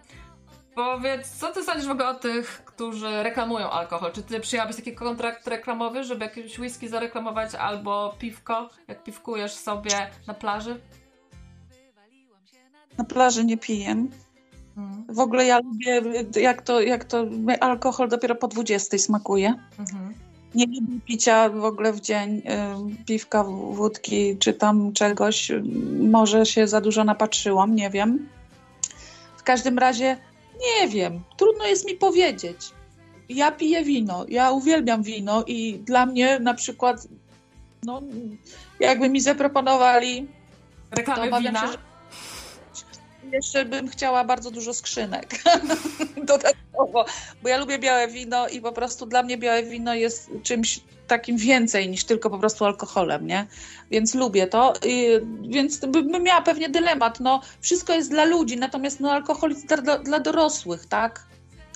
Powiedz, 0.79 1.31
co 1.31 1.53
ty 1.53 1.63
sądzisz 1.63 1.87
w 1.87 1.91
ogóle 1.91 2.09
o 2.09 2.15
tych, 2.15 2.63
którzy 2.65 3.23
reklamują 3.23 3.71
alkohol? 3.71 4.13
Czy 4.13 4.23
ty 4.23 4.41
przyjęłabyś 4.41 4.77
taki 4.77 4.95
kontrakt 4.95 5.47
reklamowy, 5.47 6.05
żeby 6.05 6.25
jakieś 6.25 6.59
whisky 6.59 6.89
zareklamować 6.89 7.55
albo 7.55 8.15
piwko, 8.19 8.71
jak 8.89 9.03
piwkujesz 9.03 9.53
sobie 9.53 9.91
na 10.27 10.35
plaży? 10.35 10.81
Na 12.99 13.05
plaży 13.05 13.45
nie 13.45 13.57
piję. 13.57 13.91
Mhm. 14.77 15.05
W 15.09 15.19
ogóle 15.19 15.45
ja 15.45 15.59
lubię, 15.59 16.03
jak 16.41 16.63
to, 16.63 16.81
jak 16.81 17.05
to 17.05 17.25
alkohol 17.61 18.09
dopiero 18.09 18.35
po 18.35 18.49
20 18.49 18.99
smakuje. 18.99 19.55
Mhm. 19.79 20.15
Nie 20.55 20.67
lubię 20.67 21.01
picia 21.07 21.49
w 21.49 21.65
ogóle 21.65 21.93
w 21.93 22.01
dzień, 22.01 22.39
y, 22.39 23.05
piwka, 23.05 23.45
wódki 23.71 24.37
czy 24.39 24.53
tam 24.53 24.93
czegoś. 24.93 25.53
Może 26.01 26.47
się 26.47 26.67
za 26.67 26.81
dużo 26.81 27.05
napatrzyłam, 27.05 27.75
nie 27.75 27.91
wiem. 27.91 28.29
W 29.37 29.43
każdym 29.43 29.79
razie 29.79 30.28
nie 30.61 30.89
wiem, 30.89 31.23
trudno 31.37 31.67
jest 31.67 31.87
mi 31.87 31.95
powiedzieć. 31.95 32.71
Ja 33.29 33.53
piję 33.53 33.85
wino, 33.85 34.25
ja 34.29 34.51
uwielbiam 34.51 35.03
wino 35.03 35.45
i 35.47 35.79
dla 35.79 36.07
mnie 36.07 36.41
na 36.41 36.55
przykład, 36.55 37.09
no, 37.83 38.03
jakby 38.81 39.09
mi 39.09 39.21
zaproponowali. 39.21 40.29
Reklamy 40.91 41.39
wina? 41.39 41.61
Się, 41.61 41.73
że 41.73 41.79
jeszcze 43.33 43.65
bym 43.65 43.89
chciała 43.89 44.25
bardzo 44.25 44.51
dużo 44.51 44.75
skrzynek 44.75 45.43
dodatkowo, 46.25 47.05
bo 47.43 47.49
ja 47.49 47.59
lubię 47.59 47.79
białe 47.79 48.09
wino 48.09 48.49
i 48.49 48.61
po 48.61 48.73
prostu 48.73 49.07
dla 49.07 49.23
mnie 49.23 49.39
białe 49.39 49.63
wino 49.63 49.95
jest 49.95 50.31
czymś 50.43 50.81
takim 51.07 51.37
więcej 51.37 51.89
niż 51.89 52.05
tylko 52.05 52.31
po 52.31 52.39
prostu 52.39 52.65
alkoholem, 52.65 53.27
nie? 53.27 53.47
Więc 53.91 54.15
lubię 54.15 54.47
to. 54.47 54.73
I, 54.87 55.09
więc 55.49 55.79
bym 55.79 56.23
miała 56.23 56.43
pewnie 56.43 56.69
dylemat, 56.69 57.21
no 57.21 57.41
wszystko 57.61 57.95
jest 57.95 58.11
dla 58.11 58.25
ludzi, 58.25 58.57
natomiast 58.57 59.01
no 59.01 59.13
alkohol 59.13 59.51
jest 59.51 59.67
dla, 59.67 59.99
dla 59.99 60.21
dorosłych, 60.21 60.87
tak? 60.87 61.29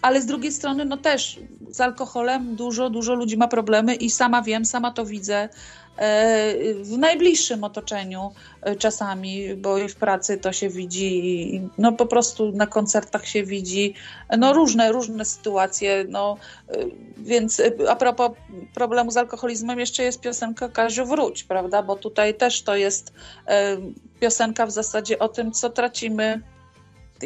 Ale 0.03 0.20
z 0.23 0.27
drugiej 0.27 0.53
strony, 0.53 0.85
no 0.85 0.97
też 0.97 1.41
z 1.70 1.81
alkoholem 1.81 2.57
dużo, 2.57 2.91
dużo 2.91 3.15
ludzi 3.15 3.37
ma 3.37 3.49
problemy 3.49 3.95
i 3.95 4.11
sama 4.11 4.43
wiem, 4.43 4.65
sama 4.65 4.91
to 4.91 5.07
widzę, 5.07 5.49
E, 5.97 6.55
w 6.74 6.99
najbliższym 6.99 7.65
otoczeniu 7.65 8.33
e, 8.62 8.77
czasami, 8.77 9.55
bo 9.57 9.79
i 9.79 9.89
w 9.89 9.97
pracy 9.97 10.39
to 10.39 10.53
się 10.53 10.69
widzi, 10.69 11.61
no 11.79 11.93
po 11.93 12.07
prostu 12.07 12.53
na 12.53 12.66
koncertach 12.66 13.27
się 13.27 13.45
widzi, 13.45 13.95
no 14.39 14.53
różne, 14.53 14.93
różne 14.93 15.24
sytuacje, 15.24 16.05
no 16.09 16.37
e, 16.69 16.74
więc 17.16 17.62
a 17.89 17.97
propos 17.97 18.31
problemu 18.74 19.11
z 19.11 19.16
alkoholizmem 19.16 19.79
jeszcze 19.79 20.03
jest 20.03 20.20
piosenka 20.20 20.69
Kaziu 20.69 21.07
Wróć, 21.07 21.45
prawda, 21.45 21.83
bo 21.83 21.97
tutaj 21.97 22.35
też 22.35 22.62
to 22.62 22.77
jest 22.77 23.12
piosenka 24.20 24.66
w 24.66 24.70
zasadzie 24.70 25.19
o 25.19 25.29
tym, 25.29 25.53
co 25.53 25.70
tracimy 25.70 26.43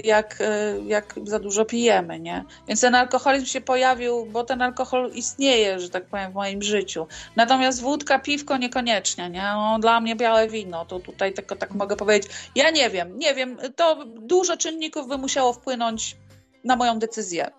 jak, 0.04 0.38
e, 0.40 0.78
jak 0.86 1.14
za 1.24 1.38
dużo 1.38 1.64
pijemy, 1.64 2.20
nie? 2.20 2.44
Więc 2.68 2.80
ten 2.80 2.94
alkoholizm 2.94 3.46
się 3.46 3.60
pojawił, 3.60 4.26
bo 4.26 4.44
ten 4.44 4.62
alkohol 4.62 5.10
istnieje, 5.14 5.80
że 5.80 5.90
tak 5.90 6.06
powiem, 6.06 6.32
w 6.32 6.34
moim 6.34 6.62
życiu. 6.62 7.06
Natomiast 7.36 7.82
wódka, 7.82 8.18
piwko 8.18 8.56
niekoniecznie, 8.56 9.30
nie? 9.30 9.42
No, 9.42 9.78
dla 9.78 10.00
mnie 10.00 10.16
białe 10.16 10.48
wino, 10.48 10.84
to 10.84 11.00
tutaj 11.00 11.32
tylko 11.32 11.56
tak 11.56 11.74
mogę 11.74 11.96
powiedzieć. 11.96 12.32
Ja 12.54 12.70
nie 12.70 12.90
wiem, 12.90 13.18
nie 13.18 13.34
wiem, 13.34 13.58
to 13.76 14.04
dużo 14.04 14.56
czynników 14.56 15.08
by 15.08 15.18
musiało 15.18 15.52
wpłynąć 15.52 16.16
na 16.64 16.76
moją 16.76 16.98
decyzję. 16.98 17.50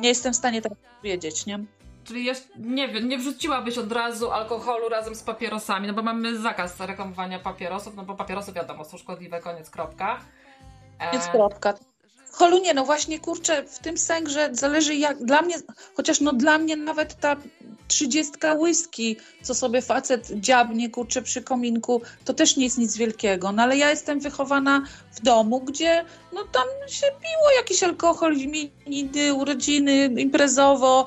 Nie 0.00 0.08
jestem 0.08 0.32
w 0.32 0.36
stanie 0.36 0.62
tego 0.62 0.76
powiedzieć, 1.00 1.46
nie? 1.46 1.58
Czyli 2.04 2.30
nie 2.58 2.88
wiem, 2.88 3.08
nie 3.08 3.18
wrzuciłabyś 3.18 3.78
od 3.78 3.92
razu 3.92 4.30
alkoholu 4.30 4.88
razem 4.88 5.14
z 5.14 5.22
papierosami, 5.22 5.86
no 5.86 5.94
bo 5.94 6.02
mamy 6.02 6.38
zakaz 6.38 6.80
reklamowania 6.80 7.38
papierosów, 7.38 7.94
no 7.94 8.04
bo 8.04 8.14
papierosy 8.14 8.52
wiadomo 8.52 8.84
są 8.84 8.98
szkodliwe, 8.98 9.40
koniec 9.40 9.70
kropka. 9.70 10.20
Jest 11.12 11.30
kropka. 12.36 12.46
alkoholu 12.46 12.64
nie, 12.64 12.74
no 12.74 12.84
właśnie 12.84 13.20
kurczę, 13.20 13.62
w 13.62 13.78
tym 13.78 13.98
sęk, 13.98 14.28
że 14.28 14.48
zależy 14.52 14.94
jak, 14.94 15.24
dla 15.24 15.42
mnie, 15.42 15.54
chociaż 15.94 16.20
no 16.20 16.32
dla 16.32 16.58
mnie 16.58 16.76
nawet 16.76 17.20
ta 17.20 17.36
trzydziestka 17.88 18.54
whisky, 18.54 19.16
co 19.42 19.54
sobie 19.54 19.82
facet 19.82 20.30
dziabnie, 20.34 20.90
kurczę, 20.90 21.22
przy 21.22 21.42
kominku, 21.42 22.02
to 22.24 22.34
też 22.34 22.56
nie 22.56 22.64
jest 22.64 22.78
nic 22.78 22.96
wielkiego, 22.96 23.52
no 23.52 23.62
ale 23.62 23.76
ja 23.76 23.90
jestem 23.90 24.20
wychowana 24.20 24.82
w 25.12 25.20
domu, 25.20 25.60
gdzie 25.60 26.04
no 26.32 26.44
tam 26.52 26.64
się 26.88 27.06
piło 27.06 27.50
jakiś 27.56 27.82
alkohol, 27.82 28.36
imieniny, 28.36 29.34
urodziny, 29.34 30.04
imprezowo, 30.16 31.06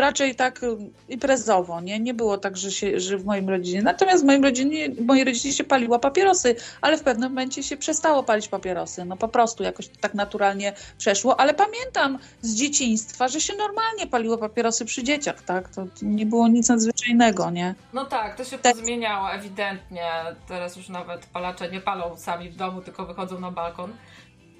raczej 0.00 0.34
tak 0.34 0.60
imprezowo, 1.08 1.80
nie? 1.80 2.00
Nie 2.00 2.14
było 2.14 2.38
tak, 2.38 2.56
że, 2.56 2.72
się, 2.72 3.00
że 3.00 3.18
w 3.18 3.24
moim 3.24 3.48
rodzinie. 3.48 3.82
Natomiast 3.82 4.22
w 4.22 4.26
moim 4.26 4.44
rodzinie, 4.44 4.90
w 4.90 5.06
mojej 5.06 5.24
rodzinie 5.24 5.54
się 5.54 5.64
paliła 5.64 5.98
papierosy, 5.98 6.56
ale 6.80 6.98
w 6.98 7.02
pewnym 7.02 7.28
momencie 7.28 7.62
się 7.62 7.76
przestało 7.76 8.22
palić 8.22 8.48
papierosy. 8.48 9.04
No 9.04 9.16
po 9.16 9.28
prostu 9.28 9.62
jakoś 9.62 9.88
tak 10.00 10.14
naturalnie 10.14 10.63
przeszło, 10.98 11.40
ale 11.40 11.54
pamiętam 11.54 12.18
z 12.42 12.54
dzieciństwa, 12.54 13.28
że 13.28 13.40
się 13.40 13.56
normalnie 13.56 14.06
paliło 14.06 14.38
papierosy 14.38 14.84
przy 14.84 15.02
dzieciach, 15.02 15.42
tak? 15.42 15.68
To 15.68 15.86
nie 16.02 16.26
było 16.26 16.48
nic 16.48 16.68
nadzwyczajnego, 16.68 17.50
nie? 17.50 17.74
No 17.92 18.04
tak, 18.04 18.36
to 18.36 18.44
się 18.44 18.58
tak. 18.58 18.76
pozmieniało 18.76 19.32
ewidentnie. 19.32 20.10
Teraz 20.48 20.76
już 20.76 20.88
nawet 20.88 21.26
palacze 21.26 21.70
nie 21.70 21.80
palą 21.80 22.16
sami 22.16 22.50
w 22.50 22.56
domu, 22.56 22.80
tylko 22.80 23.06
wychodzą 23.06 23.40
na 23.40 23.50
balkon. 23.50 23.92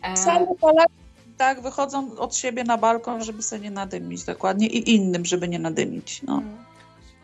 E... 0.03 0.17
Sami 0.17 0.47
palacze 0.61 1.05
tak, 1.37 1.63
wychodzą 1.63 2.19
od 2.19 2.37
siebie 2.37 2.65
na 2.65 2.79
balkon, 2.79 3.25
żeby 3.25 3.43
sobie 3.43 3.63
nie 3.63 3.71
nadymić 3.71 4.25
dokładnie 4.25 4.67
i 4.67 4.95
innym, 4.95 5.25
żeby 5.25 5.49
nie 5.49 5.59
nadymić. 5.59 6.23
No. 6.23 6.43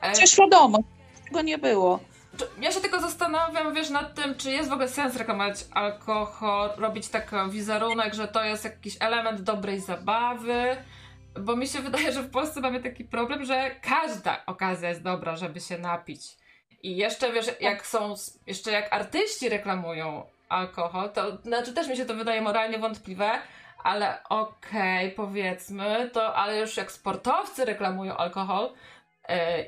E... 0.02 0.26
świadomo, 0.26 0.78
tego 1.24 1.42
nie 1.42 1.58
było. 1.58 2.00
Ja 2.60 2.72
się 2.72 2.80
tylko 2.80 3.00
zastanawiam, 3.00 3.74
wiesz, 3.74 3.90
nad 3.90 4.14
tym, 4.14 4.34
czy 4.34 4.50
jest 4.50 4.70
w 4.70 4.72
ogóle 4.72 4.88
sens 4.88 5.16
reklamować 5.16 5.64
alkohol, 5.70 6.70
robić 6.76 7.08
taki 7.08 7.36
wizerunek, 7.50 8.14
że 8.14 8.28
to 8.28 8.44
jest 8.44 8.64
jakiś 8.64 8.96
element 9.00 9.40
dobrej 9.40 9.80
zabawy, 9.80 10.76
bo 11.40 11.56
mi 11.56 11.66
się 11.66 11.80
wydaje, 11.88 12.12
że 12.12 12.22
w 12.22 12.30
Polsce 12.30 12.60
mamy 12.60 12.80
taki 12.82 13.04
problem, 13.04 13.44
że 13.44 13.70
każda 13.82 14.46
okazja 14.46 14.88
jest 14.88 15.02
dobra, 15.02 15.36
żeby 15.36 15.60
się 15.60 15.78
napić. 15.78 16.22
I 16.82 16.96
jeszcze 16.96 17.32
wiesz, 17.32 17.46
jak 17.60 17.86
są, 17.86 18.14
jeszcze 18.46 18.70
jak 18.70 18.92
artyści 18.92 19.48
reklamują 19.48 20.26
alkohol, 20.48 21.10
to 21.12 21.36
znaczy 21.36 21.72
też 21.72 21.88
mi 21.88 21.96
się 21.96 22.04
to 22.04 22.14
wydaje 22.14 22.42
moralnie 22.42 22.78
wątpliwe, 22.78 23.30
ale 23.82 24.18
okej, 24.28 25.06
okay, 25.06 25.16
powiedzmy, 25.16 26.10
to 26.12 26.34
ale 26.34 26.60
już 26.60 26.76
jak 26.76 26.92
sportowcy 26.92 27.64
reklamują 27.64 28.16
alkohol, 28.16 28.72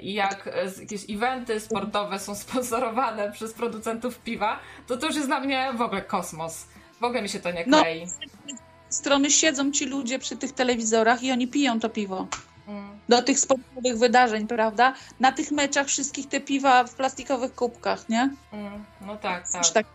i 0.01 0.15
jak 0.15 0.49
jakieś 0.81 1.11
eventy 1.11 1.61
sportowe 1.61 2.19
są 2.19 2.35
sponsorowane 2.45 3.33
przez 3.33 3.53
producentów 3.53 4.19
piwa, 4.19 4.59
to 4.87 4.97
to 4.97 5.07
już 5.07 5.17
jest 5.17 5.29
dla 5.29 5.41
mnie 5.41 5.73
w 5.77 5.81
ogóle 5.81 6.03
kosmos. 6.03 6.67
W 7.01 7.05
ogóle 7.05 7.23
mi 7.23 7.29
się 7.29 7.41
to 7.41 7.51
nie 7.51 7.65
no, 7.67 7.81
klei. 7.81 8.07
No, 8.07 8.55
strony 8.89 9.31
siedzą 9.31 9.71
ci 9.71 9.87
ludzie 9.87 10.19
przy 10.19 10.37
tych 10.37 10.53
telewizorach 10.53 11.23
i 11.23 11.33
oni 11.33 11.49
piją 11.49 11.81
to 11.81 11.89
piwo. 11.89 12.27
Mm. 12.69 12.99
Do 13.09 13.23
tych 13.23 13.39
sportowych 13.39 13.99
wydarzeń, 13.99 14.47
prawda? 14.47 14.95
Na 15.21 15.33
tych 15.33 15.51
meczach 15.51 15.87
wszystkich 15.87 16.29
te 16.29 16.41
piwa 16.41 16.85
w 16.85 16.95
plastikowych 16.95 17.55
kubkach, 17.55 18.09
nie? 18.09 18.31
Mm. 18.53 18.85
No 19.01 19.17
tak, 19.17 19.49
tak. 19.49 19.69
tak. 19.69 19.87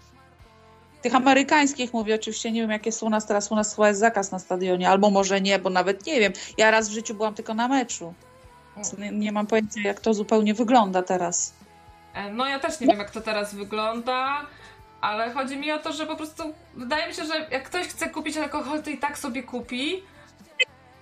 Tych 1.02 1.16
amerykańskich 1.16 1.94
mówię 1.94 2.16
oczywiście, 2.16 2.52
nie 2.52 2.62
wiem 2.62 2.72
jakie 2.72 2.92
są 2.92 3.06
u 3.06 3.10
nas 3.10 3.26
teraz, 3.26 3.52
u 3.52 3.56
nas 3.56 3.76
chyba 3.76 3.88
jest 3.88 4.00
zakaz 4.00 4.32
na 4.32 4.40
stadionie, 4.40 4.90
albo 4.90 5.10
może 5.10 5.42
nie, 5.42 5.60
bo 5.60 5.70
nawet 5.70 6.06
nie 6.06 6.20
wiem. 6.20 6.34
Ja 6.58 6.72
raz 6.72 6.90
w 6.90 6.92
życiu 6.92 7.14
byłam 7.14 7.34
tylko 7.34 7.54
na 7.54 7.68
meczu. 7.68 8.14
Nie, 8.98 9.12
nie 9.12 9.32
mam 9.32 9.48
pojęcia 9.48 9.82
jak 9.84 10.00
to 10.00 10.14
zupełnie 10.14 10.54
wygląda 10.54 11.04
teraz. 11.04 11.54
E, 12.14 12.32
no 12.32 12.46
ja 12.46 12.60
też 12.60 12.80
nie 12.80 12.88
wiem 12.88 13.00
jak 13.00 13.12
to 13.12 13.22
teraz 13.22 13.56
wygląda 13.56 14.46
ale 15.02 15.32
chodzi 15.32 15.58
mi 15.58 15.72
o 15.72 15.80
to, 15.80 15.94
że 15.94 16.06
po 16.06 16.16
prostu 16.16 16.54
wydaje 16.74 17.08
mi 17.08 17.14
się, 17.14 17.26
że 17.26 17.48
jak 17.52 17.64
ktoś 17.64 17.88
chce 17.88 18.10
kupić 18.10 18.38
alkohol, 18.38 18.84
to 18.84 18.90
i 18.90 18.98
tak 18.98 19.18
sobie 19.18 19.44
kupi. 19.44 20.04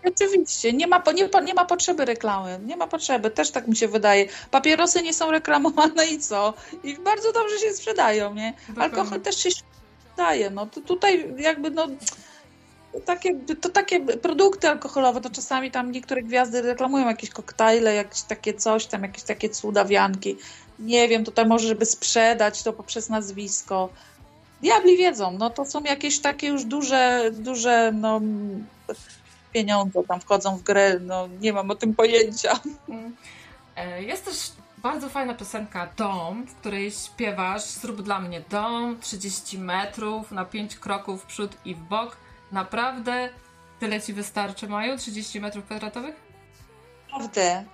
Oczywiście, 0.07 0.73
nie 0.73 0.87
ma, 0.87 1.03
nie, 1.15 1.29
nie 1.43 1.53
ma 1.53 1.65
potrzeby 1.65 2.05
reklamy, 2.05 2.59
nie 2.65 2.77
ma 2.77 2.87
potrzeby, 2.87 3.31
też 3.31 3.51
tak 3.51 3.67
mi 3.67 3.75
się 3.75 3.87
wydaje. 3.87 4.27
Papierosy 4.51 5.01
nie 5.01 5.13
są 5.13 5.31
reklamowane 5.31 6.07
i 6.07 6.19
co? 6.19 6.53
I 6.83 6.97
bardzo 6.97 7.31
dobrze 7.31 7.59
się 7.59 7.73
sprzedają, 7.73 8.33
nie? 8.33 8.53
Alkohol 8.77 9.21
też 9.21 9.43
się 9.43 9.49
sprzedaje, 9.51 10.49
no 10.49 10.65
to 10.65 10.81
tutaj 10.81 11.33
jakby 11.37 11.71
no 11.71 11.87
takie, 13.05 13.39
to 13.61 13.69
takie 13.69 13.99
produkty 13.99 14.69
alkoholowe, 14.69 15.21
to 15.21 15.29
czasami 15.29 15.71
tam 15.71 15.91
niektóre 15.91 16.23
gwiazdy 16.23 16.61
reklamują 16.61 17.07
jakieś 17.07 17.29
koktajle, 17.29 17.95
jakieś 17.95 18.21
takie 18.21 18.53
coś 18.53 18.85
tam, 18.85 19.03
jakieś 19.03 19.23
takie 19.23 19.49
cudawianki 19.49 20.37
nie 20.79 21.07
wiem, 21.07 21.25
tutaj 21.25 21.45
może, 21.45 21.67
żeby 21.67 21.85
sprzedać 21.85 22.63
to 22.63 22.73
poprzez 22.73 23.09
nazwisko. 23.09 23.89
Diabli 24.61 24.97
wiedzą, 24.97 25.31
no 25.31 25.49
to 25.49 25.65
są 25.65 25.83
jakieś 25.83 26.19
takie 26.19 26.47
już 26.47 26.65
duże, 26.65 27.31
duże 27.33 27.91
no, 27.91 28.21
pieniądze 29.53 30.03
tam 30.03 30.19
wchodzą 30.19 30.57
w 30.57 30.63
grę, 30.63 30.99
no 30.99 31.27
nie 31.41 31.53
mam 31.53 31.71
o 31.71 31.75
tym 31.75 31.95
pojęcia. 31.95 32.59
Mm. 32.89 33.15
E, 33.75 34.03
jest 34.03 34.25
też 34.25 34.51
bardzo 34.77 35.09
fajna 35.09 35.33
piosenka 35.33 35.89
Dom, 35.97 36.45
w 36.45 36.55
której 36.55 36.91
śpiewasz 36.91 37.63
Zrób 37.63 38.01
dla 38.01 38.19
mnie 38.19 38.41
dom, 38.49 38.99
30 39.01 39.59
metrów, 39.59 40.31
na 40.31 40.45
5 40.45 40.75
kroków 40.75 41.23
w 41.23 41.25
przód 41.25 41.57
i 41.65 41.75
w 41.75 41.79
bok. 41.79 42.17
Naprawdę 42.51 43.29
tyle 43.79 44.01
ci 44.01 44.13
wystarczy, 44.13 44.67
Maju? 44.67 44.97
30 44.97 45.41
metrów 45.41 45.65
kwadratowych? 45.65 46.15
Naprawdę. 47.11 47.65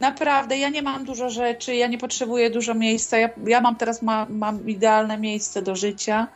Naprawdę, 0.00 0.58
ja 0.58 0.68
nie 0.68 0.82
mam 0.82 1.04
dużo 1.04 1.30
rzeczy, 1.30 1.74
ja 1.74 1.86
nie 1.86 1.98
potrzebuję 1.98 2.50
dużo 2.50 2.74
miejsca. 2.74 3.18
Ja, 3.18 3.28
ja 3.46 3.60
mam 3.60 3.76
teraz 3.76 4.02
ma, 4.02 4.26
mam 4.30 4.68
idealne 4.68 5.18
miejsce 5.18 5.62
do 5.62 5.76
życia. 5.76 6.28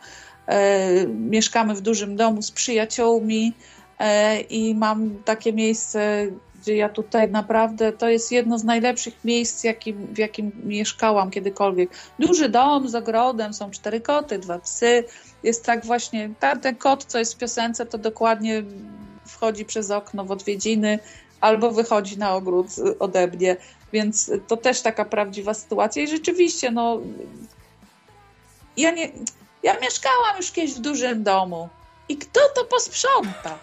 E, 0.47 1.07
mieszkamy 1.07 1.75
w 1.75 1.81
dużym 1.81 2.15
domu 2.15 2.41
z 2.41 2.51
przyjaciółmi 2.51 3.53
e, 3.99 4.39
i 4.39 4.75
mam 4.75 5.23
takie 5.25 5.53
miejsce, 5.53 6.27
gdzie 6.67 6.75
ja 6.75 6.89
tutaj 6.89 7.31
naprawdę 7.31 7.93
to 7.93 8.09
jest 8.09 8.31
jedno 8.31 8.59
z 8.59 8.63
najlepszych 8.63 9.25
miejsc, 9.25 9.63
jakim, 9.63 10.07
w 10.07 10.17
jakim 10.17 10.51
mieszkałam 10.63 11.31
kiedykolwiek. 11.31 11.89
Duży 12.19 12.49
dom 12.49 12.89
z 12.89 12.95
ogrodem, 12.95 13.53
są 13.53 13.71
cztery 13.71 14.01
koty, 14.01 14.39
dwa 14.39 14.59
psy. 14.59 15.03
Jest 15.43 15.65
tak 15.65 15.85
właśnie, 15.85 16.29
ten 16.61 16.75
kot, 16.75 17.05
co 17.05 17.19
jest 17.19 17.33
w 17.33 17.37
piosence, 17.37 17.85
to 17.85 17.97
dokładnie 17.97 18.63
wchodzi 19.25 19.65
przez 19.65 19.91
okno 19.91 20.25
w 20.25 20.31
odwiedziny 20.31 20.99
albo 21.41 21.71
wychodzi 21.71 22.17
na 22.17 22.35
ogród 22.35 22.67
ode 22.99 23.27
mnie. 23.27 23.57
Więc 23.93 24.31
to 24.47 24.57
też 24.57 24.81
taka 24.81 25.05
prawdziwa 25.05 25.53
sytuacja. 25.53 26.03
I 26.03 26.07
rzeczywiście, 26.07 26.71
no. 26.71 26.99
Ja 28.77 28.91
nie. 28.91 29.11
Ja 29.63 29.79
mieszkałam 29.79 30.37
już 30.37 30.51
kiedyś 30.51 30.73
w 30.73 30.79
dużym 30.79 31.23
domu. 31.23 31.69
I 32.09 32.17
kto 32.17 32.39
to 32.55 32.65
posprząta? 32.65 33.59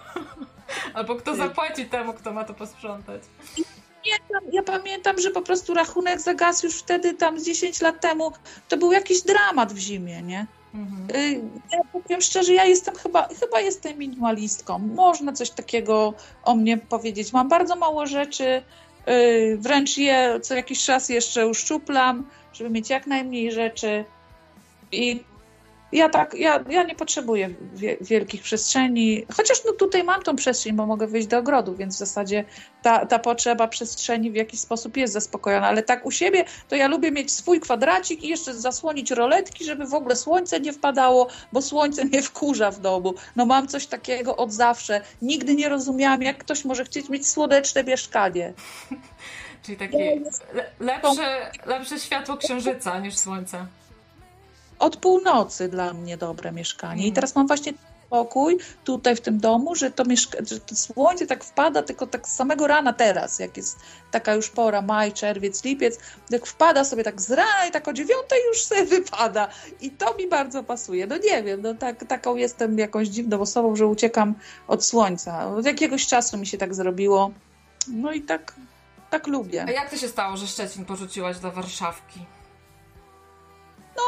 Albo 0.95 1.17
kto 1.17 1.37
zapłaci 1.37 1.85
temu, 1.85 2.13
kto 2.13 2.33
ma 2.33 2.45
to 2.45 2.55
posprzątać. 2.55 3.23
Ja, 4.07 4.39
ja 4.53 4.63
pamiętam, 4.63 5.19
że 5.19 5.31
po 5.31 5.43
prostu 5.43 5.75
rachunek 5.75 6.21
za 6.21 6.35
gaz 6.35 6.63
już 6.63 6.79
wtedy, 6.79 7.15
tam 7.15 7.41
z 7.41 7.45
10 7.45 7.81
lat 7.81 8.01
temu, 8.01 8.33
to 8.69 8.77
był 8.77 8.93
jakiś 8.93 9.23
dramat 9.23 9.73
w 9.73 9.79
zimie, 9.79 10.23
nie? 10.23 10.47
Mhm. 10.75 11.21
Y, 11.21 11.41
ja 11.73 11.79
powiem 11.93 12.21
szczerze, 12.21 12.55
ja 12.55 12.65
jestem 12.65 12.95
chyba, 12.95 13.29
chyba 13.41 13.61
jestem 13.61 13.99
minimalistką. 13.99 14.79
Można 14.79 15.33
coś 15.33 15.51
takiego 15.51 16.15
o 16.45 16.55
mnie 16.55 16.79
powiedzieć. 16.79 17.33
Mam 17.33 17.49
bardzo 17.49 17.77
mało 17.77 18.07
rzeczy, 18.07 18.63
y, 19.09 19.59
wręcz 19.61 19.97
je 19.97 20.41
co 20.43 20.55
jakiś 20.55 20.85
czas 20.85 21.09
jeszcze 21.09 21.47
uszczuplam, 21.47 22.27
żeby 22.53 22.71
mieć 22.71 22.91
jak 22.91 23.07
najmniej 23.07 23.53
rzeczy. 23.53 24.05
I 24.93 25.25
ja 25.95 26.09
tak, 26.09 26.35
ja, 26.35 26.65
ja 26.69 26.83
nie 26.83 26.95
potrzebuję 26.95 27.51
wielkich 28.01 28.43
przestrzeni, 28.43 29.27
chociaż 29.37 29.65
no 29.65 29.73
tutaj 29.73 30.05
mam 30.05 30.23
tą 30.23 30.37
przestrzeń, 30.37 30.73
bo 30.73 30.87
mogę 30.87 31.07
wyjść 31.07 31.29
do 31.29 31.39
ogrodu, 31.39 31.75
więc 31.75 31.95
w 31.95 31.99
zasadzie 31.99 32.45
ta, 32.83 33.07
ta 33.07 33.19
potrzeba 33.19 33.69
przestrzeni 33.69 34.31
w 34.31 34.35
jakiś 34.35 34.61
sposób 34.61 34.97
jest 34.97 35.13
zaspokojona, 35.13 35.67
ale 35.67 35.83
tak 35.83 36.07
u 36.07 36.11
siebie 36.11 36.45
to 36.69 36.77
ja 36.77 36.89
lubię 36.89 37.11
mieć 37.11 37.33
swój 37.33 37.61
kwadracik 37.61 38.23
i 38.23 38.29
jeszcze 38.29 38.55
zasłonić 38.55 39.11
roletki, 39.11 39.65
żeby 39.65 39.87
w 39.87 39.95
ogóle 39.95 40.17
słońce 40.17 40.61
nie 40.61 40.73
wpadało, 40.73 41.29
bo 41.53 41.63
słońce 41.63 42.05
mnie 42.05 42.23
wkurza 42.23 42.71
w 42.71 42.81
domu. 42.81 43.15
No 43.37 43.47
mam 43.47 43.69
coś 43.69 43.87
takiego 43.87 44.37
od 44.37 44.53
zawsze. 44.53 45.01
Nigdy 45.23 45.55
nie 45.55 45.69
rozumiałam, 45.69 46.23
jak 46.23 46.39
ktoś 46.39 46.65
może 46.65 46.85
chcieć 46.85 47.09
mieć 47.09 47.29
słoneczne 47.29 47.85
mieszkanie. 47.85 48.53
Czyli 49.63 49.79
takie 49.79 50.21
lepsze, 50.81 51.51
lepsze 51.67 52.01
światło 52.01 52.37
księżyca 52.37 52.99
niż 52.99 53.17
słońce 53.17 53.67
od 54.79 54.97
północy 54.97 55.69
dla 55.69 55.93
mnie 55.93 56.17
dobre 56.17 56.53
mieszkanie. 56.53 57.03
I 57.03 57.09
mhm. 57.09 57.15
teraz 57.15 57.35
mam 57.35 57.47
właśnie 57.47 57.73
pokój 58.11 58.59
tutaj 58.85 59.17
w 59.17 59.21
tym 59.21 59.39
domu, 59.39 59.75
że 59.75 59.91
to, 59.91 60.05
mieszka- 60.05 60.49
że 60.49 60.61
to 60.61 60.77
słońce 60.77 61.27
tak 61.27 61.45
wpada 61.45 61.83
tylko 61.83 62.07
tak 62.07 62.29
z 62.29 62.33
samego 62.33 62.67
rana 62.67 62.93
teraz, 62.93 63.39
jak 63.39 63.57
jest 63.57 63.77
taka 64.11 64.35
już 64.35 64.51
pora, 64.51 64.83
maj, 64.83 65.13
czerwiec, 65.13 65.65
lipiec, 65.65 65.99
jak 66.31 66.47
wpada 66.47 66.85
sobie 66.85 67.05
tak 67.05 67.23
z 67.23 67.31
rana 67.31 67.67
i 67.69 67.71
tak 67.71 67.89
o 67.89 67.93
dziewiątej 67.93 68.39
już 68.49 68.65
sobie 68.65 68.85
wypada. 68.97 69.49
I 69.81 69.91
to 69.91 70.15
mi 70.15 70.29
bardzo 70.29 70.63
pasuje. 70.65 71.07
No 71.07 71.17
nie 71.17 71.43
wiem, 71.43 71.63
no 71.63 71.75
tak, 71.75 72.05
taką 72.05 72.37
jestem 72.37 72.79
jakąś 72.79 73.09
dziwną 73.09 73.41
osobą, 73.41 73.77
że 73.77 73.87
uciekam 73.87 74.35
od 74.69 74.85
słońca. 74.85 75.47
Od 75.47 75.67
jakiegoś 75.67 76.07
czasu 76.07 76.39
mi 76.39 76.47
się 76.47 76.59
tak 76.59 76.75
zrobiło. 76.75 77.31
No 77.89 78.13
i 78.13 78.23
tak, 78.23 78.55
tak 79.11 79.27
lubię. 79.27 79.65
A 79.69 79.71
jak 79.71 79.91
to 79.91 79.97
się 79.97 80.09
stało, 80.09 80.37
że 80.37 80.47
Szczecin 80.47 80.85
porzuciłaś 80.85 81.39
do 81.39 81.51
Warszawki? 81.53 82.21
No, 83.97 84.03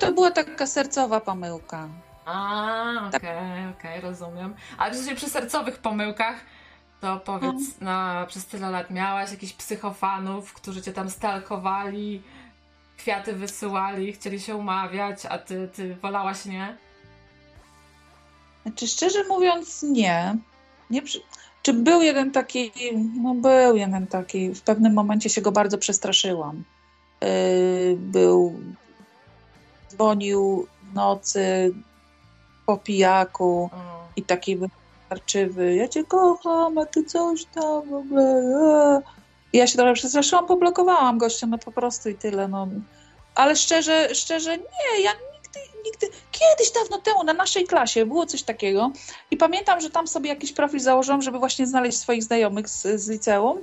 to 0.00 0.12
była 0.12 0.30
taka 0.30 0.66
sercowa 0.66 1.20
pomyłka. 1.20 1.88
A, 2.24 3.08
Tak. 3.12 3.22
okej, 3.22 3.68
okej, 3.78 4.00
rozumiem. 4.00 4.54
A 4.78 4.90
czy 4.90 5.14
przy 5.14 5.30
sercowych 5.30 5.78
pomyłkach, 5.78 6.36
to 7.00 7.20
powiedz, 7.20 7.62
no, 7.80 8.26
przez 8.26 8.46
tyle 8.46 8.70
lat 8.70 8.90
miałaś 8.90 9.30
jakichś 9.30 9.52
psychofanów, 9.52 10.52
którzy 10.52 10.82
cię 10.82 10.92
tam 10.92 11.10
stalkowali, 11.10 12.22
kwiaty 12.96 13.32
wysyłali, 13.32 14.12
chcieli 14.12 14.40
się 14.40 14.56
umawiać, 14.56 15.26
a 15.26 15.38
ty, 15.38 15.68
ty 15.68 15.94
wolałaś 15.94 16.44
nie? 16.44 16.76
Znaczy, 18.62 18.88
szczerze 18.88 19.24
mówiąc, 19.28 19.82
nie. 19.82 20.36
nie 20.90 21.02
przy... 21.02 21.20
Czy 21.62 21.72
był 21.72 22.02
jeden 22.02 22.30
taki, 22.30 22.72
no 23.22 23.34
był 23.34 23.76
jeden 23.76 24.06
taki, 24.06 24.54
w 24.54 24.62
pewnym 24.62 24.92
momencie 24.92 25.30
się 25.30 25.40
go 25.40 25.52
bardzo 25.52 25.78
przestraszyłam. 25.78 26.64
Yy, 27.20 27.96
był, 27.96 28.60
dzwonił 29.94 30.66
w 30.82 30.94
nocy 30.94 31.74
po 32.66 32.76
pijaku 32.76 33.70
O. 33.72 34.08
i 34.16 34.22
taki 34.22 34.56
wystarczywy, 34.56 35.74
ja 35.74 35.88
cię 35.88 36.04
kocham, 36.04 36.78
a 36.78 36.86
ty 36.86 37.04
coś 37.04 37.44
tam 37.44 37.90
w 37.90 37.94
ogóle. 37.94 39.00
I 39.52 39.58
ja 39.58 39.66
się 39.66 39.78
trochę 39.78 39.94
przestraszyłam, 39.94 40.46
poblokowałam 40.46 41.18
gościa, 41.18 41.46
no 41.46 41.58
po 41.58 41.72
prostu 41.72 42.08
i 42.08 42.14
tyle, 42.14 42.48
no. 42.48 42.68
Ale 43.34 43.56
szczerze, 43.56 44.14
szczerze, 44.14 44.58
nie, 44.58 45.02
ja 45.02 45.10
nigdy, 45.12 45.60
nigdy, 45.84 46.06
kiedyś 46.32 46.72
dawno 46.72 46.98
temu 46.98 47.24
na 47.24 47.32
naszej 47.32 47.66
klasie 47.66 48.06
było 48.06 48.26
coś 48.26 48.42
takiego 48.42 48.90
i 49.30 49.36
pamiętam, 49.36 49.80
że 49.80 49.90
tam 49.90 50.06
sobie 50.06 50.28
jakiś 50.28 50.52
profil 50.52 50.80
założyłam, 50.80 51.22
żeby 51.22 51.38
właśnie 51.38 51.66
znaleźć 51.66 51.98
swoich 51.98 52.22
znajomych 52.22 52.68
z, 52.68 52.82
z 52.82 53.08
liceum 53.08 53.58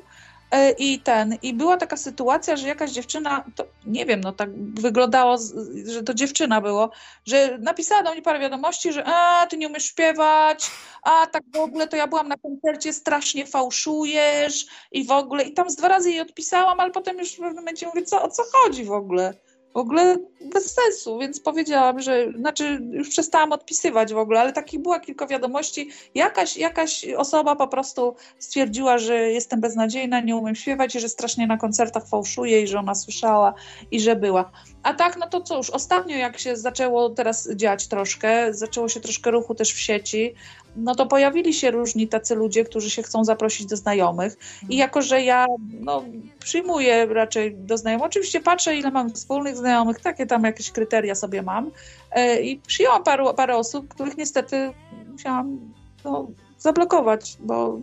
i 0.77 0.99
ten, 0.99 1.37
i 1.41 1.53
była 1.53 1.77
taka 1.77 1.97
sytuacja, 1.97 2.55
że 2.55 2.67
jakaś 2.67 2.91
dziewczyna, 2.91 3.45
to 3.55 3.65
nie 3.85 4.05
wiem, 4.05 4.21
no 4.21 4.31
tak 4.31 4.49
wyglądało, 4.73 5.37
że 5.85 6.03
to 6.03 6.13
dziewczyna 6.13 6.61
było, 6.61 6.89
że 7.25 7.57
napisała 7.57 8.03
do 8.03 8.11
mnie 8.11 8.21
parę 8.21 8.39
wiadomości, 8.39 8.93
że 8.93 9.03
a, 9.05 9.47
ty 9.47 9.57
nie 9.57 9.67
umiesz 9.67 9.85
śpiewać, 9.85 10.71
a 11.03 11.27
tak 11.27 11.43
w 11.53 11.57
ogóle 11.57 11.87
to 11.87 11.95
ja 11.95 12.07
byłam 12.07 12.27
na 12.27 12.37
koncercie, 12.37 12.93
strasznie 12.93 13.45
fałszujesz 13.45 14.65
i 14.91 15.05
w 15.05 15.11
ogóle, 15.11 15.43
i 15.43 15.53
tam 15.53 15.69
z 15.69 15.75
dwa 15.75 15.87
razy 15.87 16.11
jej 16.11 16.21
odpisałam, 16.21 16.79
ale 16.79 16.91
potem 16.91 17.17
już 17.17 17.33
w 17.33 17.37
pewnym 17.37 17.55
momencie 17.55 17.87
mówię, 17.87 18.03
co, 18.03 18.23
o 18.23 18.29
co 18.29 18.43
chodzi 18.51 18.85
w 18.85 18.91
ogóle? 18.91 19.33
W 19.73 19.77
ogóle 19.77 20.17
bez 20.53 20.73
sensu, 20.73 21.19
więc 21.19 21.39
powiedziałam, 21.39 22.01
że, 22.01 22.31
znaczy 22.37 22.81
już 22.91 23.09
przestałam 23.09 23.51
odpisywać 23.51 24.13
w 24.13 24.17
ogóle, 24.17 24.39
ale 24.39 24.53
takich 24.53 24.81
była 24.81 24.99
kilka 24.99 25.27
wiadomości. 25.27 25.89
Jakaś, 26.15 26.57
jakaś 26.57 27.05
osoba 27.17 27.55
po 27.55 27.67
prostu 27.67 28.15
stwierdziła, 28.39 28.97
że 28.97 29.17
jestem 29.17 29.61
beznadziejna, 29.61 30.19
nie 30.19 30.35
umiem 30.35 30.55
śpiewać 30.55 30.95
i 30.95 30.99
że 30.99 31.09
strasznie 31.09 31.47
na 31.47 31.57
koncertach 31.57 32.07
fałszuję 32.07 32.61
i 32.61 32.67
że 32.67 32.79
ona 32.79 32.95
słyszała 32.95 33.53
i 33.91 33.99
że 33.99 34.15
była. 34.15 34.51
A 34.83 34.93
tak, 34.93 35.17
no 35.17 35.27
to 35.27 35.41
cóż, 35.41 35.69
ostatnio 35.69 36.17
jak 36.17 36.39
się 36.39 36.57
zaczęło 36.57 37.09
teraz 37.09 37.49
dziać 37.55 37.87
troszkę, 37.87 38.53
zaczęło 38.53 38.89
się 38.89 38.99
troszkę 38.99 39.31
ruchu 39.31 39.55
też 39.55 39.73
w 39.73 39.79
sieci, 39.79 40.33
no 40.75 40.95
to 40.95 41.05
pojawili 41.05 41.53
się 41.53 41.71
różni 41.71 42.07
tacy 42.07 42.35
ludzie, 42.35 42.63
którzy 42.63 42.89
się 42.89 43.03
chcą 43.03 43.23
zaprosić 43.23 43.65
do 43.67 43.77
znajomych. 43.77 44.37
I 44.69 44.77
jako, 44.77 45.01
że 45.01 45.21
ja 45.21 45.45
no, 45.79 46.03
przyjmuję 46.39 47.05
raczej 47.05 47.55
do 47.55 47.77
znajomych, 47.77 48.05
oczywiście 48.05 48.41
patrzę, 48.41 48.75
ile 48.75 48.91
mam 48.91 49.13
wspólnych 49.13 49.57
znajomych, 49.57 49.99
takie 49.99 50.25
tam 50.25 50.43
jakieś 50.43 50.71
kryteria 50.71 51.15
sobie 51.15 51.41
mam. 51.41 51.71
E, 52.11 52.41
I 52.41 52.57
przyjęłam 52.57 53.03
paru, 53.03 53.33
parę 53.33 53.55
osób, 53.55 53.87
których 53.87 54.17
niestety 54.17 54.71
musiałam 55.11 55.73
no, 56.03 56.27
zablokować, 56.57 57.37
bo 57.39 57.79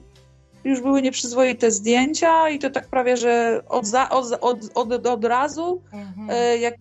już 0.64 0.80
były 0.80 1.02
nieprzyzwoite 1.02 1.70
zdjęcia 1.70 2.50
i 2.50 2.58
to 2.58 2.70
tak 2.70 2.88
prawie, 2.88 3.16
że 3.16 3.62
od, 3.68 3.86
za, 3.86 4.08
od, 4.08 4.38
od, 4.40 4.58
od, 4.74 5.06
od 5.06 5.24
razu 5.24 5.82
Mhm. 5.92 6.30
e, 6.30 6.58
jak 6.58 6.74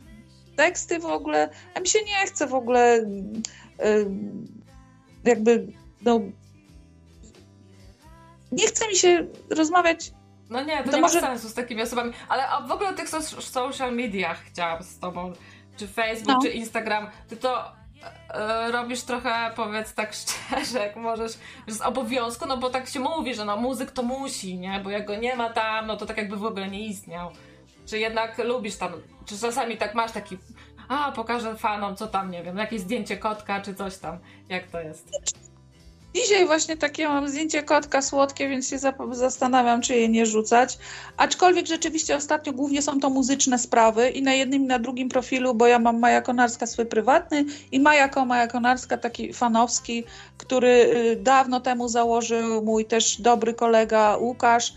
teksty 0.57 0.99
w 0.99 1.05
ogóle, 1.05 1.49
a 1.75 1.79
mi 1.79 1.87
się 1.87 1.99
nie 2.03 2.25
chce 2.27 2.47
w 2.47 2.53
ogóle 2.53 2.93
e, 2.97 4.05
jakby 5.23 5.67
no 6.01 6.19
nie 8.51 8.67
chce 8.67 8.87
mi 8.87 8.95
się 8.95 9.27
rozmawiać 9.49 10.11
No 10.49 10.63
nie, 10.63 10.83
to, 10.83 10.89
To 10.89 10.95
nie 10.95 11.01
może- 11.01 11.21
ma 11.21 11.27
sensu 11.27 11.49
z 11.49 11.53
takimi 11.53 11.81
osobami. 11.81 12.13
Ale 12.29 12.47
a 12.49 12.61
w 12.61 12.71
ogóle 12.71 12.89
o 12.89 12.93
tych 12.93 13.09
so- 13.09 13.41
social 13.41 13.95
mediach 13.95 14.43
chciałam 14.43 14.83
z 14.83 14.99
tobą, 14.99 15.33
czy 15.77 15.87
Facebook, 15.87 16.27
No. 16.35 16.41
czy 16.41 16.49
Instagram, 16.49 17.07
ty 17.27 17.37
to 17.37 17.71
e, 18.33 18.71
robisz 18.71 19.01
trochę, 19.01 19.51
powiedz 19.55 19.93
tak 19.93 20.13
szczerze, 20.21 20.79
jak 20.79 20.95
możesz, 20.95 21.31
z 21.67 21.81
obowiązku, 21.81 22.45
no 22.45 22.57
bo 22.57 22.69
tak 22.69 22.87
się 22.89 22.99
mówi, 22.99 23.35
że 23.35 23.45
no 23.45 23.57
muzyk 23.57 23.91
to 23.91 24.03
musi, 24.03 24.57
nie? 24.57 24.79
Bo 24.83 24.89
jak 24.89 25.05
go 25.05 25.15
nie 25.15 25.35
ma 25.35 25.49
tam, 25.49 25.87
no 25.87 25.97
to 25.97 26.05
tak 26.05 26.17
jakby 26.17 26.37
w 26.37 26.45
ogóle 26.45 26.67
nie 26.67 26.87
istniał. 26.87 27.31
Czy 27.87 27.99
jednak 27.99 28.37
lubisz 28.37 28.75
tam, 28.75 28.91
czy 29.25 29.37
czasami 29.37 29.77
tak 29.77 29.95
masz 29.95 30.11
taki, 30.11 30.37
a 30.89 31.11
pokażę 31.11 31.55
fanom, 31.55 31.95
co 31.95 32.07
tam, 32.07 32.31
nie 32.31 32.43
wiem, 32.43 32.57
jakieś 32.57 32.81
zdjęcie 32.81 33.17
kotka, 33.17 33.61
czy 33.61 33.75
coś 33.75 33.97
tam, 33.97 34.17
jak 34.49 34.67
to 34.67 34.81
jest? 34.81 35.09
Dzisiaj 36.15 36.45
właśnie 36.45 36.77
takie 36.77 37.07
mam 37.07 37.29
zdjęcie 37.29 37.63
kotka 37.63 38.01
słodkie, 38.01 38.49
więc 38.49 38.69
się 38.69 38.77
zastanawiam, 39.11 39.81
czy 39.81 39.95
je 39.95 40.09
nie 40.09 40.25
rzucać. 40.25 40.77
Aczkolwiek 41.17 41.67
rzeczywiście 41.67 42.15
ostatnio 42.15 42.53
głównie 42.53 42.81
są 42.81 42.99
to 42.99 43.09
muzyczne 43.09 43.59
sprawy 43.59 44.09
i 44.09 44.21
na 44.21 44.33
jednym 44.33 44.63
i 44.63 44.65
na 44.65 44.79
drugim 44.79 45.09
profilu, 45.09 45.55
bo 45.55 45.67
ja 45.67 45.79
mam 45.79 45.99
Maja 45.99 46.21
Konarska 46.21 46.67
swój 46.67 46.85
prywatny 46.85 47.45
i 47.71 47.79
Maja 47.79 48.09
Maja 48.25 48.47
Konarska 48.47 48.97
taki 48.97 49.33
fanowski, 49.33 50.03
który 50.37 50.67
y, 50.67 51.15
dawno 51.15 51.59
temu 51.59 51.87
założył 51.87 52.63
mój 52.63 52.85
też 52.85 53.21
dobry 53.21 53.53
kolega 53.53 54.17
Łukasz, 54.17 54.73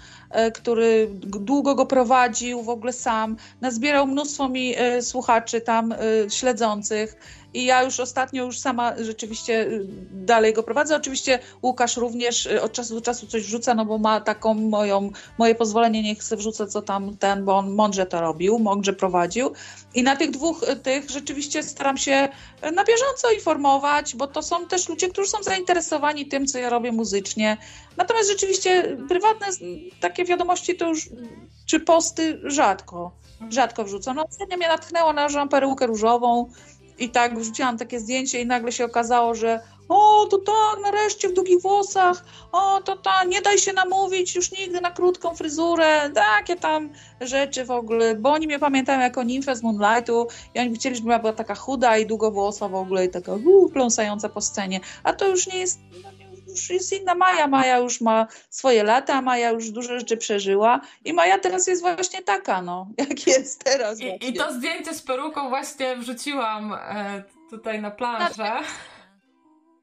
który 0.54 1.08
g- 1.12 1.40
długo 1.40 1.74
go 1.74 1.86
prowadził 1.86 2.62
w 2.62 2.68
ogóle 2.68 2.92
sam. 2.92 3.36
Nazbierał 3.60 4.06
mnóstwo 4.06 4.48
mi 4.48 4.74
y, 4.80 5.02
słuchaczy 5.02 5.60
tam 5.60 5.92
y, 5.92 5.96
śledzących. 6.30 7.16
I 7.54 7.64
ja 7.64 7.82
już 7.82 8.00
ostatnio 8.00 8.44
już 8.44 8.58
sama 8.58 8.92
rzeczywiście 8.98 9.66
y, 9.66 9.86
dalej 10.12 10.54
go 10.54 10.62
prowadzę. 10.62 10.96
Oczywiście 10.96 11.38
Łukasz 11.62 11.96
również 11.96 12.46
y, 12.46 12.62
od 12.62 12.72
czasu 12.72 12.94
do 12.94 13.00
czasu 13.00 13.26
coś 13.26 13.42
wrzuca, 13.42 13.74
no 13.74 13.84
bo 13.84 13.98
ma 13.98 14.20
taką 14.20 14.54
moją, 14.54 15.10
moje 15.38 15.54
pozwolenie, 15.54 16.02
niech 16.02 16.24
se 16.24 16.36
wrzucę 16.36 16.66
co 16.66 16.82
tam 16.82 17.16
ten, 17.16 17.44
bo 17.44 17.56
on 17.56 17.74
mądrze 17.74 18.06
to 18.06 18.20
robił, 18.20 18.58
mądrze 18.58 18.92
prowadził. 18.92 19.52
I 19.94 20.02
na 20.02 20.16
tych 20.16 20.30
dwóch 20.30 20.62
y, 20.62 20.76
tych 20.76 21.10
rzeczywiście 21.10 21.62
staram 21.62 21.96
się 21.96 22.28
na 22.74 22.84
bieżąco 22.84 23.30
informować, 23.34 24.16
bo 24.16 24.26
to 24.26 24.42
są 24.42 24.66
też 24.66 24.88
ludzie, 24.88 25.08
którzy 25.08 25.30
są 25.30 25.42
zainteresowani 25.42 26.26
tym, 26.26 26.46
co 26.46 26.58
ja 26.58 26.70
robię 26.70 26.92
muzycznie. 26.92 27.56
Natomiast 27.96 28.30
rzeczywiście 28.30 28.96
prywatne 29.08 29.46
takie 30.00 30.24
wiadomości 30.24 30.76
to 30.76 30.88
już, 30.88 31.08
czy 31.66 31.80
posty 31.80 32.40
rzadko, 32.44 33.10
rzadko 33.48 33.84
wrzucam. 33.84 34.16
No 34.16 34.24
ostatnio 34.28 34.56
mnie 34.56 34.68
natchnęło 34.68 35.12
na, 35.12 35.28
mam 35.28 35.48
perukę 35.48 35.86
różową, 35.86 36.50
i 37.00 37.10
tak 37.10 37.38
wrzuciłam 37.38 37.78
takie 37.78 38.00
zdjęcie 38.00 38.40
i 38.40 38.46
nagle 38.46 38.72
się 38.72 38.84
okazało, 38.84 39.34
że 39.34 39.60
o, 39.88 40.26
to 40.30 40.38
tak, 40.38 40.82
nareszcie 40.82 41.28
w 41.28 41.32
długich 41.32 41.62
włosach, 41.62 42.24
o, 42.52 42.80
to 42.80 42.96
tak, 42.96 43.28
nie 43.28 43.42
daj 43.42 43.58
się 43.58 43.72
namówić 43.72 44.34
już 44.34 44.52
nigdy 44.52 44.80
na 44.80 44.90
krótką 44.90 45.34
fryzurę, 45.34 46.10
takie 46.14 46.56
tam 46.56 46.90
rzeczy 47.20 47.64
w 47.64 47.70
ogóle, 47.70 48.14
bo 48.14 48.32
oni 48.32 48.46
mnie 48.46 48.58
pamiętają 48.58 49.00
jako 49.00 49.22
nimfę 49.22 49.56
z 49.56 49.62
Moonlightu 49.62 50.28
i 50.54 50.60
oni 50.60 50.74
chcieli, 50.74 50.96
żebym 50.96 51.10
ja 51.10 51.18
była 51.18 51.32
taka 51.32 51.54
chuda 51.54 51.96
i 51.96 52.06
długowłosa 52.06 52.68
w 52.68 52.74
ogóle 52.74 53.04
i 53.04 53.08
taka 53.08 53.32
uu, 53.34 53.68
pląsająca 53.68 54.28
po 54.28 54.40
scenie, 54.40 54.80
a 55.02 55.12
to 55.12 55.28
już 55.28 55.46
nie 55.46 55.58
jest, 55.58 55.80
już 56.50 56.70
jest 56.70 56.92
inna 56.92 57.14
Maja, 57.14 57.46
Maja 57.46 57.78
już 57.78 58.00
ma 58.00 58.26
swoje 58.50 58.84
lata, 58.84 59.22
Maja 59.22 59.50
już 59.50 59.70
dużo 59.70 59.98
rzeczy 59.98 60.16
przeżyła 60.16 60.80
i 61.04 61.12
Maja 61.12 61.38
teraz 61.38 61.66
jest 61.66 61.82
właśnie 61.82 62.22
taka, 62.22 62.62
no, 62.62 62.88
jak 63.08 63.26
jest 63.26 63.64
teraz 63.64 64.00
I. 64.00 64.28
I 64.28 64.32
to 64.32 64.52
zdjęcie 64.52 64.94
z 64.94 65.02
peruką 65.02 65.48
właśnie 65.48 65.96
wrzuciłam 65.96 66.72
e, 66.72 67.22
tutaj 67.50 67.80
na 67.80 67.90
planszę. 67.90 68.52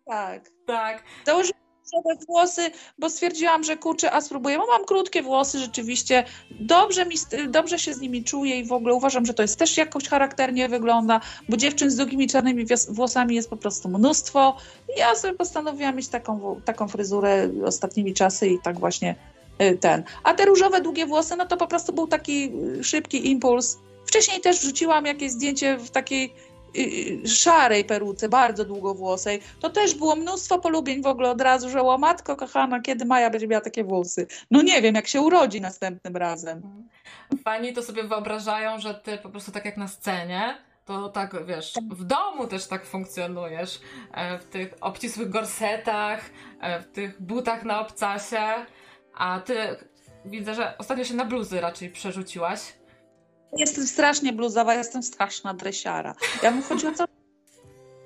Tak. 0.06 0.42
Tak. 0.66 1.04
Założyłam 1.26 1.67
sobie 1.88 2.26
włosy, 2.28 2.62
bo 3.00 3.10
stwierdziłam, 3.10 3.64
że 3.64 3.78
kurczę, 3.78 4.12
a 4.12 4.22
spróbuję, 4.22 4.58
bo 4.58 4.68
mam 4.68 4.86
krótkie 4.86 5.24
włosy 5.24 5.60
rzeczywiście, 5.60 6.24
dobrze, 6.52 7.06
mi, 7.06 7.16
dobrze 7.50 7.80
się 7.80 7.94
z 7.94 8.00
nimi 8.00 8.24
czuję 8.24 8.60
i 8.60 8.66
w 8.66 8.72
ogóle 8.72 8.94
uważam, 8.94 9.26
że 9.26 9.34
to 9.34 9.42
jest 9.42 9.60
też 9.60 9.78
jakoś 9.78 10.08
charakternie 10.08 10.70
wygląda, 10.70 11.22
bo 11.50 11.58
dziewczyn 11.58 11.92
z 11.92 11.96
długimi 11.96 12.28
czarnymi 12.28 12.66
włosami 12.90 13.36
jest 13.36 13.50
po 13.50 13.58
prostu 13.58 13.90
mnóstwo 13.90 14.58
i 14.96 15.00
ja 15.00 15.16
sobie 15.16 15.34
postanowiłam 15.34 15.96
mieć 15.96 16.08
taką, 16.08 16.62
taką 16.66 16.88
fryzurę 16.88 17.50
ostatnimi 17.66 18.14
czasy 18.14 18.48
i 18.48 18.60
tak 18.60 18.80
właśnie 18.80 19.16
y, 19.62 19.78
ten. 19.78 20.04
A 20.24 20.34
te 20.34 20.46
różowe, 20.46 20.82
długie 20.82 21.06
włosy, 21.06 21.36
no 21.36 21.46
to 21.46 21.58
po 21.58 21.68
prostu 21.68 21.94
był 21.94 22.08
taki 22.08 22.52
y, 22.80 22.84
szybki 22.84 23.32
impuls. 23.32 23.78
Wcześniej 24.06 24.42
też 24.42 24.60
wrzuciłam 24.60 25.06
jakieś 25.06 25.32
zdjęcie 25.32 25.78
w 25.78 25.90
takiej 25.90 26.34
szarej 27.26 27.86
peruce, 27.86 28.30
bardzo 28.30 28.66
długowłosej. 28.66 29.42
To 29.60 29.70
też 29.70 29.96
było 29.96 30.16
mnóstwo 30.16 30.60
polubień 30.60 31.02
w 31.02 31.08
ogóle 31.08 31.30
od 31.30 31.42
razu, 31.42 31.70
że 31.70 31.82
o 31.82 31.98
matko 31.98 32.36
kochana, 32.36 32.82
kiedy 32.82 33.06
Maja 33.06 33.30
będzie 33.30 33.48
miała 33.48 33.62
takie 33.62 33.84
włosy? 33.84 34.28
No 34.52 34.62
nie 34.62 34.82
wiem, 34.82 34.96
jak 34.96 35.08
się 35.08 35.22
urodzi 35.22 35.62
następnym 35.62 36.18
razem. 36.18 36.62
Fani 37.44 37.74
to 37.74 37.84
sobie 37.84 38.04
wyobrażają, 38.04 38.80
że 38.80 38.94
ty 38.94 39.18
po 39.18 39.30
prostu 39.30 39.52
tak 39.52 39.66
jak 39.66 39.78
na 39.78 39.88
scenie, 39.88 40.58
to 40.86 41.10
tak 41.10 41.46
wiesz, 41.46 41.74
w 41.92 42.04
domu 42.04 42.48
też 42.48 42.68
tak 42.68 42.86
funkcjonujesz. 42.86 43.80
e, 44.14 44.40
W 44.40 44.44
tych 44.46 44.74
obcisłych 44.82 45.30
gorsetach, 45.30 46.22
e, 46.62 46.82
w 46.82 46.88
tych 46.92 47.22
butach 47.22 47.64
na 47.64 47.80
obcasie. 47.82 48.42
A 49.14 49.40
ty 49.40 49.56
widzę, 50.26 50.56
że 50.56 50.78
ostatnio 50.78 51.04
się 51.04 51.14
na 51.14 51.26
bluzy 51.26 51.62
raczej 51.62 51.90
przerzuciłaś. 51.90 52.60
Jestem 53.54 53.88
strasznie 53.88 54.34
bluzowa, 54.34 54.74
jestem 54.74 55.04
straszna 55.04 55.54
dresiara. 55.54 56.16
Ja 56.44 56.52
bym 56.52 56.62
chodziła 56.62 56.94
co... 56.94 57.06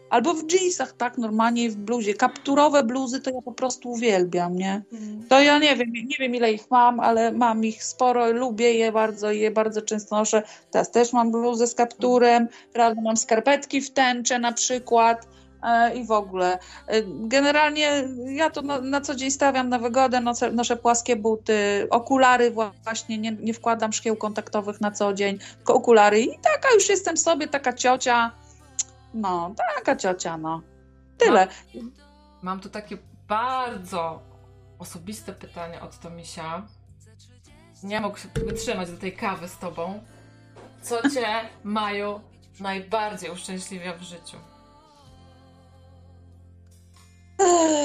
Albo 0.10 0.34
w 0.34 0.52
jeansach, 0.52 0.94
tak, 0.94 1.18
normalnie 1.18 1.70
w 1.70 1.76
bluzie. 1.76 2.14
Kapturowe 2.14 2.84
bluzy 2.84 3.22
to 3.22 3.30
ja 3.30 3.42
po 3.42 3.52
prostu 3.52 3.90
uwielbiam, 3.90 4.56
nie? 4.56 4.82
Mhm. 4.94 5.28
To 5.30 5.42
ja 5.42 5.60
nie 5.60 5.76
wiem, 5.76 5.92
nie 5.94 6.16
wiem 6.20 6.36
ile 6.36 6.54
ich 6.54 6.72
mam, 6.72 7.00
ale 7.00 7.32
mam 7.32 7.66
ich 7.66 7.84
sporo, 7.84 8.32
lubię 8.32 8.74
je 8.74 8.92
bardzo 8.92 9.32
i 9.32 9.40
je 9.40 9.52
bardzo 9.52 9.82
często 9.82 10.16
noszę. 10.16 10.44
Teraz 10.72 10.92
też 10.92 11.14
mam 11.14 11.32
bluzę 11.32 11.68
z 11.68 11.76
kapturem, 11.76 12.48
prawda, 12.74 13.02
mam 13.02 13.18
skarpetki 13.18 13.82
w 13.82 13.92
tęczę 13.92 14.40
na 14.40 14.52
przykład 14.52 15.28
i 15.96 16.06
w 16.06 16.12
ogóle. 16.12 16.60
E, 16.88 17.02
Generalnie 17.06 18.08
ja 18.26 18.50
to 18.50 18.62
na, 18.62 18.82
na 18.82 19.02
co 19.02 19.16
dzień 19.16 19.32
stawiam 19.32 19.70
na 19.70 19.80
wygodę, 19.80 20.22
noszę, 20.22 20.52
noszę 20.52 20.76
płaskie 20.76 21.16
buty, 21.16 21.88
okulary 21.90 22.52
właśnie, 22.84 23.18
nie, 23.18 23.32
nie 23.32 23.54
wkładam 23.54 23.94
szkieł 23.94 24.16
kontaktowych 24.16 24.82
na 24.82 24.92
co 24.92 25.14
dzień, 25.14 25.40
tylko 25.58 25.74
okulary 25.74 26.22
i 26.22 26.40
taka 26.40 26.74
już 26.74 26.90
jestem 26.90 27.18
sobie, 27.18 27.48
taka 27.48 27.74
ciocia, 27.74 28.32
no, 29.14 29.54
taka 29.76 29.96
ciocia, 29.96 30.38
no. 30.38 30.62
Tyle. 31.18 31.48
Mam 32.42 32.60
tu 32.60 32.70
takie 32.70 32.98
bardzo 33.28 34.22
osobiste 34.80 35.34
pytanie 35.34 35.82
od 35.82 36.00
Tomisia. 36.00 36.68
Nie 37.84 38.02
mógł 38.02 38.18
się 38.18 38.28
wytrzymać 38.46 38.92
do 38.92 38.98
tej 38.98 39.14
kawy 39.14 39.48
z 39.48 39.58
tobą. 39.58 40.04
Co 40.82 41.10
cię, 41.10 41.28
Maju, 41.64 42.22
najbardziej 42.60 43.32
uszczęśliwia 43.32 43.94
w 43.94 44.02
życiu? 44.02 44.38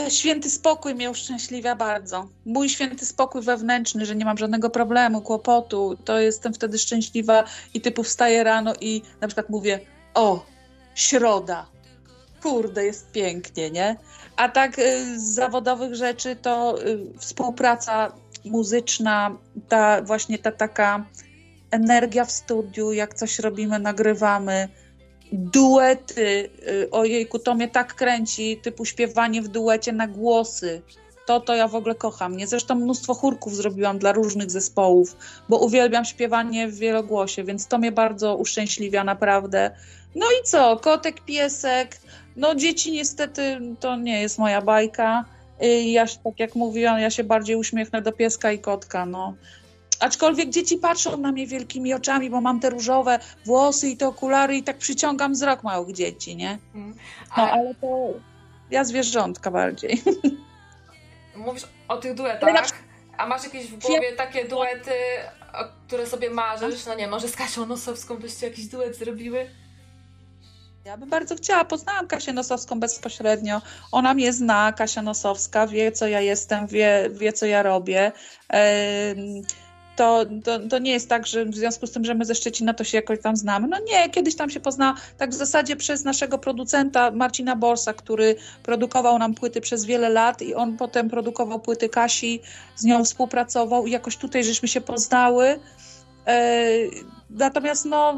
Święty 0.09 0.51
spokój 0.51 0.95
mnie 0.95 1.11
uszczęśliwia 1.11 1.77
bardzo. 1.77 2.28
Mój 2.45 2.69
święty 2.69 3.07
spokój 3.07 3.43
wewnętrzny, 3.43 4.07
że 4.07 4.16
nie 4.16 4.24
mam 4.24 4.39
żadnego 4.39 4.70
problemu, 4.70 5.20
kłopotu, 5.20 5.97
to 6.05 6.20
jestem 6.20 6.55
wtedy 6.55 6.78
szczęśliwa 6.78 7.45
i 7.74 7.81
typu 7.81 8.03
wstaję 8.03 8.45
rano 8.45 8.73
i 8.81 9.03
na 9.20 9.28
przykład 9.28 9.51
mówię, 9.51 9.81
o, 10.15 10.47
środa, 10.95 11.66
kurde, 12.43 12.85
jest 12.85 13.12
pięknie, 13.12 13.70
nie? 13.70 13.97
A 14.37 14.49
tak 14.49 14.78
y, 14.78 15.20
z 15.20 15.23
zawodowych 15.23 15.95
rzeczy 15.95 16.37
to 16.37 16.83
y, 16.87 17.19
współpraca 17.19 18.12
muzyczna, 18.45 19.37
ta 19.69 20.03
właśnie 20.03 20.39
ta 20.39 20.53
taka 20.53 21.07
energia 21.70 22.24
w 22.24 22.31
studiu, 22.31 22.93
jak 22.93 23.15
coś 23.15 23.39
robimy, 23.39 23.78
nagrywamy, 23.78 24.69
duety, 25.32 26.51
y, 26.69 26.90
ojejku, 26.90 27.39
to 27.39 27.55
mnie 27.55 27.69
tak 27.69 27.94
kręci, 27.94 28.57
typu 28.62 28.85
śpiewanie 28.85 29.43
w 29.43 29.48
duecie 29.48 29.93
na 29.93 30.07
głosy. 30.07 30.82
To, 31.27 31.40
to 31.40 31.55
ja 31.55 31.69
w 31.69 31.74
ogóle 31.74 31.94
kocham. 31.94 32.36
Nie? 32.36 32.47
Zresztą 32.47 32.74
mnóstwo 32.74 33.15
chórków 33.15 33.57
zrobiłam 33.57 33.98
dla 33.98 34.12
różnych 34.12 34.51
zespołów, 34.51 35.16
bo 35.48 35.59
uwielbiam 35.59 36.05
śpiewanie 36.05 36.69
w 36.69 36.78
wielogłosie, 36.78 37.44
więc 37.44 37.66
to 37.66 37.78
mnie 37.78 37.93
bardzo 37.93 38.36
uszczęśliwia 38.36 39.05
naprawdę. 39.05 39.70
No 40.15 40.27
i 40.27 40.44
co? 40.44 40.77
Kotek, 40.77 41.20
piesek. 41.20 42.01
No 42.36 42.55
dzieci 42.55 42.93
niestety 42.93 43.61
to 43.81 43.97
nie 43.97 44.20
jest 44.23 44.39
moja 44.39 44.62
bajka. 44.62 45.24
Y, 45.62 45.82
Ja, 45.82 46.07
tak 46.24 46.39
jak 46.39 46.55
mówiłam, 46.55 47.01
ja 47.01 47.11
się 47.11 47.24
bardziej 47.24 47.57
uśmiechnę 47.57 48.03
do 48.03 48.12
pieska 48.12 48.53
i 48.53 48.59
kotka, 48.59 49.07
no. 49.07 49.35
Aczkolwiek 50.01 50.51
dzieci 50.51 50.77
patrzą 50.78 51.16
na 51.16 51.32
mnie 51.32 51.47
wielkimi 51.47 51.94
oczami, 51.94 52.31
bo 52.31 52.40
mam 52.40 52.60
te 52.60 52.70
różowe 52.70 53.18
włosy 53.44 53.89
i 53.89 53.97
te 53.97 54.09
okulary 54.09 54.56
i 54.56 54.62
tak 54.62 54.78
przyciągam 54.78 55.32
wzrok 55.32 55.62
małych 55.62 55.93
dzieci, 55.93 56.36
nie? 56.36 56.59
Mm. 56.74 56.97
No 57.36 57.51
Ale 57.51 57.74
to 57.74 58.09
ja 58.70 58.85
zwierzątka 58.85 59.51
bardziej. 59.51 60.02
mówisz 61.36 61.62
o 61.89 61.97
tych 61.97 62.14
duetach, 62.14 62.70
a 63.16 63.27
masz 63.27 63.44
jakieś 63.44 63.66
w 63.66 63.78
głowie 63.78 64.12
takie 64.12 64.48
duety, 64.48 64.93
które 65.86 66.06
sobie 66.06 66.31
marzysz? 66.31 66.86
No 66.86 66.94
nie, 66.94 67.09
może 67.09 67.28
z 67.28 67.36
Kasią 67.36 67.66
Nosowską 67.66 68.16
byście 68.16 68.47
jakiś 68.47 68.66
duet 68.66 68.97
zrobiły? 68.97 69.51
Ja 70.85 70.97
bym 70.97 71.10
bardzo 71.10 71.36
chciała, 71.36 71.64
poznałam 71.64 72.06
Kasię 72.06 72.32
Nosowską 72.32 72.81
bezpośrednio. 72.81 73.62
Ona 73.93 74.14
mnie 74.14 74.32
zna, 74.32 74.73
Kasia 74.73 75.02
Nosowska, 75.02 75.66
wie 75.66 75.93
co 75.93 76.06
ja 76.06 76.20
jestem, 76.20 76.66
wie, 76.66 77.10
wie 77.12 77.32
co 77.32 77.47
ja 77.47 77.62
robię. 77.62 78.12
Em, 78.48 79.43
To, 79.97 80.24
to, 80.44 80.60
to 80.68 80.78
nie 80.78 80.93
jest 80.93 81.09
tak, 81.09 81.27
że 81.27 81.44
w 81.44 81.55
związku 81.55 81.86
z 81.86 81.93
tym, 81.93 82.05
że 82.05 82.14
my 82.14 82.24
ze 82.24 82.35
Szczecina 82.35 82.74
to 82.74 82.85
się 82.85 82.98
jakoś 82.98 83.20
tam 83.20 83.36
znamy. 83.36 83.68
No 83.68 83.78
nie, 83.78 84.10
kiedyś 84.10 84.36
tam 84.36 84.51
się 84.51 84.60
pozna, 84.60 84.94
tak 85.18 85.31
w 85.31 85.35
zasadzie 85.35 85.77
przez 85.77 86.05
naszego 86.05 86.39
producenta 86.39 87.10
Marcina 87.10 87.56
Borsa, 87.56 87.93
który 87.93 88.36
produkował 88.62 89.18
nam 89.18 89.35
płyty 89.35 89.60
przez 89.60 89.85
wiele 89.85 90.09
lat 90.09 90.43
i 90.43 90.55
on 90.55 90.77
potem 90.77 91.10
produkował 91.10 91.60
płyty 91.60 91.89
Kasi, 91.89 92.40
z 92.77 92.85
nią 92.85 93.05
współpracował 93.05 93.86
i 93.86 93.90
jakoś 93.90 94.16
tutaj 94.16 94.44
żeśmy 94.44 94.68
się 94.68 94.81
poznały. 94.81 95.59
E, 96.27 96.66
Natomiast 97.31 97.85
no, 97.85 98.14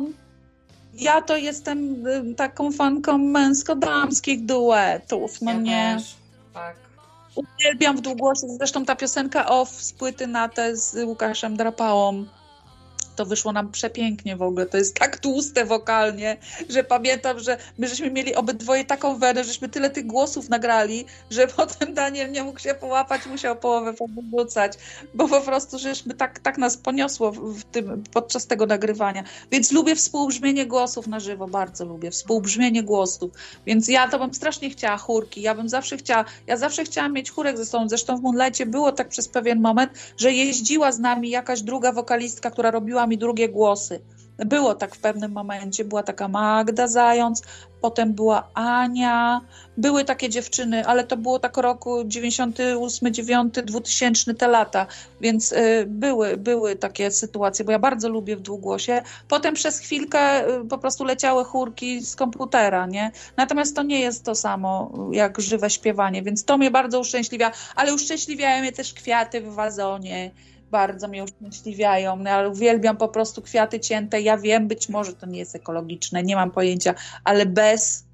ja 0.94 1.22
to 1.22 1.36
jestem 1.36 2.06
y, 2.06 2.34
taką 2.34 2.72
fanką 2.72 3.18
męsko-damskich 3.18 4.46
duetów, 4.46 5.42
no 5.42 5.52
ja 5.52 5.59
nie. 5.59 5.94
Też. 5.98 6.16
Tak. 6.55 6.88
Uwielbiam 7.34 7.96
w 7.96 8.00
długłosie, 8.00 8.46
zresztą 8.59 8.84
ta 8.84 8.96
piosenka 8.96 9.48
off 9.48 9.70
z 9.70 9.92
płyty 9.92 10.26
na 10.26 10.48
te 10.48 10.76
z 10.76 11.05
Łukaszem 11.05 11.56
Drapałą, 11.56 12.24
to 13.18 13.26
wyszło 13.26 13.52
nam 13.52 13.72
przepięknie 13.72 14.36
w 14.36 14.42
ogóle, 14.42 14.66
to 14.66 14.76
jest 14.76 14.94
tak 14.94 15.18
tłuste 15.18 15.64
wokalnie, 15.64 16.36
że 16.68 16.84
pamiętam, 16.84 17.38
że 17.38 17.56
my 17.78 17.88
żeśmy 17.88 18.10
mieli 18.10 18.34
obydwoje 18.34 18.84
taką 18.84 19.18
wenę, 19.18 19.44
żeśmy 19.44 19.68
tyle 19.68 19.90
tych 19.90 20.06
głosów 20.06 20.48
nagrali, 20.48 21.04
że 21.30 21.46
potem 21.56 21.94
Daniel 21.94 22.32
nie 22.32 22.42
mógł 22.42 22.58
się 22.58 22.74
połapać, 22.74 23.26
musiał 23.26 23.56
połowę 23.56 23.94
powrócać, 23.94 24.72
bo 25.14 25.28
po 25.28 25.40
prostu 25.40 25.78
żeśmy 25.78 26.14
tak, 26.14 26.38
tak 26.38 26.58
nas 26.58 26.76
poniosło 26.76 27.32
w 27.32 27.64
tym, 27.64 28.04
podczas 28.12 28.46
tego 28.46 28.66
nagrywania. 28.66 29.24
Więc 29.50 29.72
lubię 29.72 29.96
współbrzmienie 29.96 30.66
głosów 30.66 31.06
na 31.06 31.20
żywo, 31.20 31.48
bardzo 31.48 31.84
lubię 31.84 32.10
współbrzmienie 32.10 32.82
głosów. 32.82 33.30
Więc 33.66 33.88
ja 33.88 34.08
to 34.08 34.18
bym 34.18 34.34
strasznie 34.34 34.70
chciała 34.70 34.96
chórki. 34.96 35.42
Ja 35.42 35.54
bym 35.54 35.68
zawsze 35.68 35.96
chciała, 35.96 36.24
ja 36.46 36.56
zawsze 36.56 36.84
chciałam 36.84 37.12
mieć 37.12 37.30
chórek 37.30 37.56
ze 37.56 37.66
sobą. 37.66 37.88
Zresztą 37.88 38.16
w 38.16 38.22
Moonlightie 38.22 38.66
było 38.66 38.92
tak 38.92 39.08
przez 39.08 39.28
pewien 39.28 39.60
moment, 39.60 39.92
że 40.16 40.32
jeździła 40.32 40.92
z 40.92 40.98
nami 40.98 41.30
jakaś 41.30 41.62
druga 41.62 41.92
wokalistka, 41.92 42.50
która 42.50 42.70
robiła 42.70 43.07
mi 43.09 43.18
drugie 43.18 43.48
głosy. 43.48 44.01
Było 44.39 44.74
tak 44.74 44.94
w 44.94 44.98
pewnym 44.98 45.32
momencie. 45.32 45.85
Była 45.85 46.02
taka 46.02 46.28
Magda 46.28 46.86
Zając, 46.86 47.43
potem 47.80 48.12
była 48.12 48.48
Ania. 48.55 49.40
Były 49.76 50.05
takie 50.05 50.28
dziewczyny, 50.28 50.86
ale 50.86 51.05
to 51.05 51.16
było 51.16 51.39
tak 51.39 51.56
roku 51.56 52.05
98, 52.05 53.14
9, 53.14 53.55
2000 53.64 54.35
te 54.35 54.48
lata, 54.48 54.86
więc 55.20 55.52
y, 55.52 55.85
były, 55.86 56.36
były 56.36 56.76
takie 56.76 57.10
sytuacje, 57.10 57.64
bo 57.64 57.72
ja 57.72 57.78
bardzo 57.78 58.09
lubię 58.09 58.36
w 58.36 58.40
dwugłosie. 58.40 59.02
Potem 59.28 59.55
przez 59.55 59.78
chwilkę 59.78 60.48
y, 60.48 60.64
po 60.64 60.78
prostu 60.78 61.05
leciały 61.05 61.44
chórki 61.44 62.01
z 62.01 62.16
komputera, 62.16 62.86
nie? 62.86 63.10
Natomiast 63.36 63.76
to 63.76 63.82
nie 63.82 64.01
jest 64.01 64.24
to 64.24 64.35
samo 64.35 64.93
jak 65.12 65.40
żywe 65.40 65.70
śpiewanie, 65.70 66.22
więc 66.22 66.44
to 66.44 66.59
mnie 66.59 66.70
bardzo 66.70 67.01
uszczęśliwia, 67.01 67.52
ale 67.76 67.94
uszczęśliwiają 67.94 68.60
mnie 68.60 68.72
też 68.72 68.94
kwiaty 68.94 69.40
w 69.40 69.55
wazonie. 69.55 70.30
Bardzo 70.70 71.08
mnie 71.08 71.24
uszczęśliwiają, 71.24 72.16
no, 72.16 72.30
ale 72.30 72.48
uwielbiam 72.48 72.96
po 72.96 73.08
prostu 73.08 73.42
kwiaty 73.42 73.80
cięte. 73.80 74.20
Ja 74.20 74.38
wiem, 74.38 74.68
być 74.68 74.88
może 74.88 75.12
to 75.12 75.26
nie 75.26 75.38
jest 75.38 75.54
ekologiczne, 75.56 76.22
nie 76.22 76.36
mam 76.36 76.50
pojęcia, 76.50 76.94
ale 77.24 77.46
bez 77.46 78.06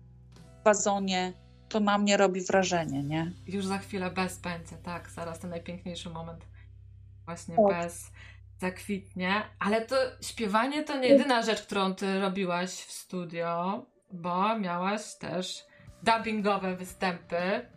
wazonie 0.65 1.33
to 1.69 1.81
na 1.81 1.99
mnie 1.99 2.17
robi 2.17 2.41
wrażenie, 2.41 3.03
nie? 3.03 3.33
Już 3.47 3.67
za 3.67 3.79
chwilę 3.79 4.11
bez 4.11 4.39
będzie, 4.39 4.77
tak, 4.77 5.11
zaraz 5.11 5.39
ten 5.39 5.51
najpiękniejszy 5.51 6.11
moment. 6.11 6.47
Właśnie 7.27 7.57
Tak. 7.57 7.83
bez 7.83 8.11
zakwitnie. 8.61 9.43
Ale 9.59 9.87
to 9.87 9.97
śpiewanie 10.21 10.83
to 10.83 10.99
nie 10.99 11.09
jedyna 11.09 11.43
rzecz, 11.43 11.63
którą 11.63 11.95
ty 11.95 12.21
robiłaś 12.21 12.71
w 12.71 12.93
studio, 12.93 13.87
bo 14.13 14.59
miałaś 14.59 15.15
też 15.15 15.65
dubbingowe 16.03 16.77
występy, 16.77 17.69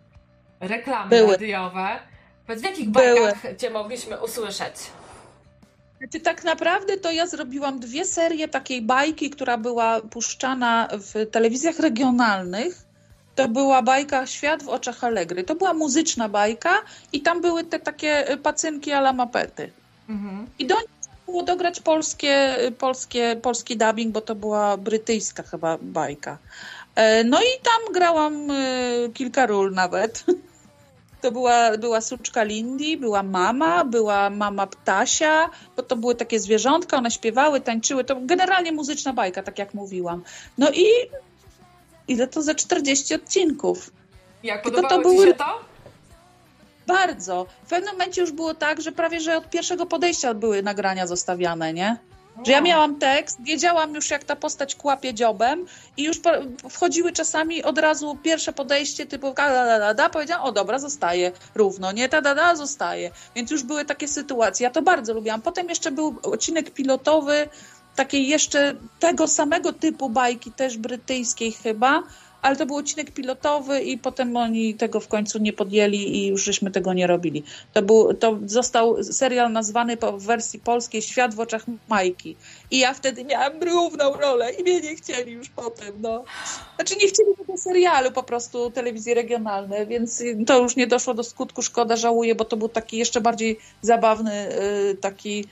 reklamy 0.60 1.10
Były. 1.10 1.32
radiowe. 1.32 2.00
Powiedz, 2.48 2.62
w 2.62 2.66
jakich 2.66 2.90
Były. 2.90 3.22
bajkach 3.22 3.58
cię 3.58 3.70
mogliśmy 3.70 4.22
usłyszeć? 4.22 4.76
Znaczy, 5.98 6.20
tak 6.20 6.44
naprawdę 6.44 6.98
to 6.98 7.12
ja 7.12 7.28
zrobiłam 7.28 7.80
dwie 7.80 8.06
serie 8.06 8.48
takiej 8.48 8.82
bajki, 8.82 9.30
która 9.30 9.58
była 9.58 10.02
puszczana 10.02 10.88
w 10.92 11.32
telewizjach 11.32 11.80
regionalnych. 11.80 12.82
To 13.36 13.48
była 13.48 13.82
bajka 13.82 14.26
Świat 14.28 14.64
w 14.64 14.70
oczach 14.70 15.04
Allegry. 15.04 15.44
To 15.44 15.56
była 15.56 15.74
muzyczna 15.74 16.30
bajka 16.30 16.82
i 17.14 17.22
tam 17.22 17.42
były 17.42 17.64
te 17.64 17.80
takie 17.80 18.32
y, 18.32 18.38
pacynki 18.38 18.92
ala 18.92 19.14
mapety. 19.14 19.72
Mhm. 20.10 20.48
I 20.60 20.66
do 20.66 20.76
nich 20.76 20.90
było 21.26 21.44
dograć 21.44 21.80
polskie, 21.80 22.58
polskie, 22.78 23.40
polski 23.42 23.78
dubbing, 23.78 24.14
bo 24.14 24.22
to 24.22 24.36
była 24.36 24.78
brytyjska 24.78 25.44
chyba 25.44 25.78
bajka. 25.82 26.38
E, 26.96 27.24
No 27.24 27.40
i 27.42 27.62
tam 27.64 27.94
grałam 27.94 28.52
e, 28.52 28.56
kilka 29.14 29.46
ról 29.46 29.74
nawet. 29.74 30.24
To 31.28 31.32
była, 31.32 31.78
była 31.78 32.02
suczka 32.02 32.44
Lindy, 32.44 32.98
była 32.98 33.24
mama, 33.24 33.86
była 33.86 34.30
mama 34.30 34.68
ptasia, 34.68 35.50
bo 35.76 35.84
to 35.84 35.96
były 35.96 36.16
takie 36.16 36.40
zwierzątka, 36.40 36.98
one 36.98 37.12
śpiewały, 37.12 37.62
tańczyły. 37.62 38.04
To 38.04 38.16
generalnie 38.22 38.72
muzyczna 38.72 39.14
bajka, 39.14 39.44
tak 39.44 39.60
jak 39.60 39.74
mówiłam. 39.74 40.24
No 40.58 40.72
i 40.72 40.86
ile 42.08 42.28
to 42.28 42.42
za 42.42 42.56
40 42.56 43.16
odcinków? 43.16 43.92
Jak 44.44 44.64
Tylko 44.64 44.82
to 44.82 44.88
podobało 44.88 45.12
ci 45.12 45.16
były- 45.18 45.28
się 45.28 45.34
to? 45.34 45.60
Bardzo. 46.88 47.46
W 47.66 47.70
pewnym 47.70 47.92
momencie 47.92 48.22
już 48.22 48.32
było 48.32 48.54
tak, 48.54 48.82
że 48.82 48.92
prawie 48.92 49.20
że 49.20 49.38
od 49.38 49.50
pierwszego 49.50 49.86
podejścia 49.86 50.34
były 50.34 50.64
nagrania 50.64 51.08
zostawiane, 51.08 51.74
nie? 51.74 51.98
Że 52.46 52.52
ja 52.52 52.62
miałam 52.62 53.00
tekst, 53.00 53.38
wiedziałam 53.44 53.96
już 53.96 54.10
jak 54.10 54.24
ta 54.24 54.36
postać 54.36 54.76
kłapie 54.76 55.14
dziobem 55.14 55.66
i 55.98 56.04
już 56.04 56.20
wchodziły 56.70 57.12
czasami 57.12 57.64
od 57.64 57.78
razu 57.78 58.18
pierwsze 58.24 58.54
podejście 58.54 59.06
typu 59.06 59.34
da, 59.34 59.66
da, 59.66 59.80
da, 59.80 59.94
da, 59.94 60.10
powiedziałam, 60.10 60.46
o 60.46 60.52
dobra, 60.52 60.80
zostaje 60.80 61.32
równo, 61.56 61.92
nie, 61.92 62.10
ta 62.10 62.22
da, 62.22 62.36
da, 62.36 62.56
zostaje. 62.56 63.12
Więc 63.36 63.52
już 63.52 63.64
były 63.64 63.86
takie 63.86 64.08
sytuacje, 64.08 64.64
ja 64.64 64.70
to 64.70 64.82
bardzo 64.82 65.14
lubiłam. 65.14 65.42
Potem 65.42 65.70
jeszcze 65.70 65.92
był 65.92 66.16
odcinek 66.24 66.72
pilotowy 66.72 67.50
takiej 67.98 68.28
jeszcze 68.28 68.76
tego 69.00 69.28
samego 69.28 69.74
typu 69.74 70.10
bajki, 70.10 70.52
też 70.52 70.78
brytyjskiej 70.78 71.52
chyba, 71.52 72.04
ale 72.42 72.56
to 72.56 72.66
był 72.66 72.76
odcinek 72.76 73.12
pilotowy 73.12 73.82
i 73.82 73.98
potem 73.98 74.38
oni 74.38 74.76
tego 74.76 75.00
w 75.00 75.08
końcu 75.08 75.40
nie 75.40 75.54
podjęli 75.54 75.98
i 75.98 76.28
już 76.28 76.44
żeśmy 76.44 76.72
tego 76.72 76.94
nie 76.94 77.08
robili. 77.08 77.44
To, 77.74 77.82
był, 77.82 78.14
to 78.14 78.40
został 78.46 79.04
serial 79.04 79.52
nazwany 79.52 79.98
w 80.18 80.26
wersji 80.26 80.60
polskiej 80.60 81.02
Świat 81.02 81.36
w 81.36 81.40
oczach 81.40 81.66
Majki. 81.90 82.36
I 82.72 82.80
ja 82.80 82.94
wtedy 82.94 83.26
miałam 83.26 83.64
równą 83.64 84.14
rolę 84.14 84.52
i 84.52 84.64
mnie 84.64 84.82
nie 84.82 84.96
chcieli 84.96 85.32
już 85.32 85.50
potem, 85.50 85.94
no. 86.02 86.24
Znaczy 86.76 86.96
nie 86.96 87.08
chcieli 87.08 87.30
tego 87.38 87.58
serialu, 87.58 88.12
po 88.12 88.24
prostu 88.24 88.72
telewizji 88.72 89.14
regionalne, 89.14 89.86
więc 89.86 90.24
to 90.46 90.62
już 90.62 90.76
nie 90.76 90.88
doszło 90.88 91.14
do 91.14 91.24
skutku, 91.24 91.62
szkoda, 91.62 91.96
żałuję, 91.96 92.36
bo 92.36 92.46
to 92.46 92.58
był 92.58 92.70
taki 92.70 92.98
jeszcze 92.98 93.22
bardziej 93.22 93.60
zabawny 93.82 94.50
y, 94.92 94.98
taki, 95.02 95.46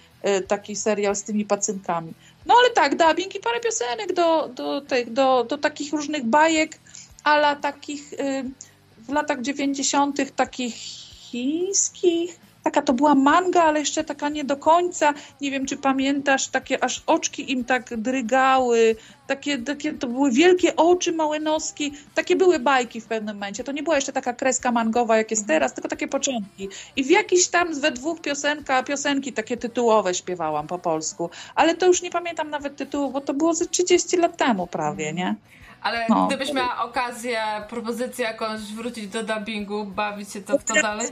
taki 0.47 0.75
serial 0.75 1.15
z 1.15 1.23
tymi 1.23 1.45
pacynkami. 1.45 2.13
No 2.45 2.55
ale 2.59 2.69
tak, 2.69 2.95
dubbing 2.95 3.35
i 3.35 3.39
parę 3.39 3.59
piosenek 3.59 4.13
do, 4.13 4.47
do, 4.47 4.81
do, 4.81 4.95
do, 5.07 5.43
do 5.43 5.57
takich 5.57 5.93
różnych 5.93 6.25
bajek, 6.25 6.79
ala 7.23 7.55
takich 7.55 8.13
y, 8.13 8.43
w 8.99 9.09
latach 9.09 9.41
90. 9.41 10.35
takich 10.35 10.75
chińskich. 10.75 12.44
Taka 12.65 12.81
to 12.81 12.93
była 12.93 13.15
manga, 13.15 13.63
ale 13.63 13.79
jeszcze 13.79 14.03
taka 14.03 14.29
nie 14.29 14.43
do 14.43 14.57
końca. 14.57 15.13
Nie 15.41 15.51
wiem, 15.51 15.65
czy 15.65 15.77
pamiętasz, 15.77 16.47
takie 16.47 16.83
aż 16.83 17.03
oczki 17.07 17.51
im 17.51 17.65
tak 17.65 17.97
drygały. 17.97 18.95
Takie, 19.27 19.57
takie 19.57 19.93
to 19.93 20.07
były 20.07 20.31
wielkie 20.31 20.75
oczy, 20.75 21.11
małe 21.11 21.39
noski. 21.39 21.93
Takie 22.15 22.35
były 22.35 22.59
bajki 22.59 23.01
w 23.01 23.05
pewnym 23.05 23.35
momencie. 23.35 23.63
To 23.63 23.71
nie 23.71 23.83
była 23.83 23.95
jeszcze 23.95 24.13
taka 24.13 24.33
kreska 24.33 24.71
mangowa, 24.71 25.17
jak 25.17 25.31
jest 25.31 25.47
teraz, 25.47 25.73
tylko 25.73 25.89
takie 25.89 26.07
początki. 26.07 26.69
I 26.95 27.03
w 27.03 27.09
jakiś 27.09 27.47
tam 27.47 27.79
we 27.79 27.91
dwóch 27.91 28.21
piosenka, 28.21 28.83
piosenki 28.83 29.33
takie 29.33 29.57
tytułowe 29.57 30.13
śpiewałam 30.13 30.67
po 30.67 30.79
polsku. 30.79 31.29
Ale 31.55 31.75
to 31.75 31.85
już 31.85 32.01
nie 32.01 32.11
pamiętam 32.11 32.49
nawet 32.49 32.75
tytułu, 32.75 33.11
bo 33.11 33.21
to 33.21 33.33
było 33.33 33.53
ze 33.53 33.65
30 33.65 34.17
lat 34.17 34.37
temu 34.37 34.67
prawie, 34.67 35.13
nie? 35.13 35.35
Ale 35.81 36.05
no. 36.09 36.27
gdybyś 36.27 36.53
miała 36.53 36.83
okazję, 36.83 37.41
propozycję 37.69 38.25
jakąś 38.25 38.61
wrócić 38.61 39.07
do 39.07 39.23
dubbingu, 39.23 39.85
bawić 39.85 40.33
się 40.33 40.41
to 40.41 40.57
w 40.57 40.63
to 40.63 40.73
dalej? 40.73 41.07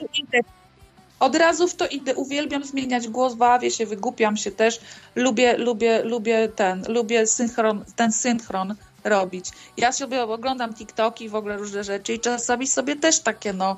Od 1.20 1.36
razu 1.36 1.68
w 1.68 1.76
to 1.76 1.88
idę, 1.88 2.16
uwielbiam 2.16 2.64
zmieniać 2.64 3.08
głos, 3.08 3.34
bawię 3.34 3.72
się, 3.72 3.86
wygłupiam 3.86 4.38
się 4.38 4.52
też, 4.52 4.80
lubię, 5.16 5.58
lubię, 5.58 6.04
lubię 6.04 6.50
ten, 6.56 6.84
lubię 6.88 7.28
synchron, 7.28 7.86
ten 7.96 8.12
synchron 8.12 8.76
robić. 9.04 9.46
Ja 9.78 9.92
sobie 9.92 10.24
oglądam 10.24 10.74
TikToki, 10.74 11.30
w 11.30 11.36
ogóle 11.36 11.58
różne 11.58 11.84
rzeczy 11.84 12.14
i 12.14 12.20
czasami 12.20 12.68
sobie 12.68 12.96
też 12.96 13.20
takie 13.20 13.54
no, 13.54 13.78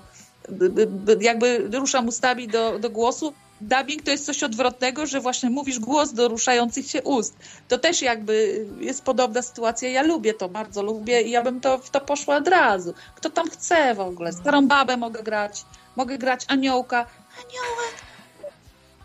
jakby 1.20 1.70
ruszam 1.74 2.08
ustami 2.08 2.48
do, 2.48 2.80
do 2.80 2.90
głosu, 2.90 3.34
dubbing 3.62 4.04
to 4.04 4.12
jest 4.12 4.26
coś 4.26 4.44
odwrotnego, 4.44 5.06
że 5.06 5.22
właśnie 5.22 5.50
mówisz 5.50 5.80
głos 5.80 6.14
do 6.14 6.28
ruszających 6.28 6.88
się 6.88 7.04
ust. 7.04 7.36
To 7.68 7.78
też 7.78 8.02
jakby 8.02 8.66
jest 8.80 9.04
podobna 9.04 9.42
sytuacja. 9.42 9.90
Ja 9.90 10.04
lubię 10.04 10.34
to, 10.34 10.50
bardzo 10.50 10.84
lubię 10.84 11.22
i 11.22 11.32
ja 11.32 11.44
bym 11.44 11.62
to, 11.62 11.78
w 11.78 11.90
to 11.90 12.02
poszła 12.02 12.36
od 12.36 12.48
razu. 12.48 12.94
Kto 13.16 13.30
tam 13.30 13.50
chce 13.50 13.96
w 13.96 14.00
ogóle? 14.00 14.34
Starą 14.34 14.68
babę 14.68 14.98
mogę 14.98 15.24
grać, 15.24 15.66
mogę 15.96 16.18
grać 16.18 16.46
aniołka. 16.48 17.06
Aniołek, 17.38 17.96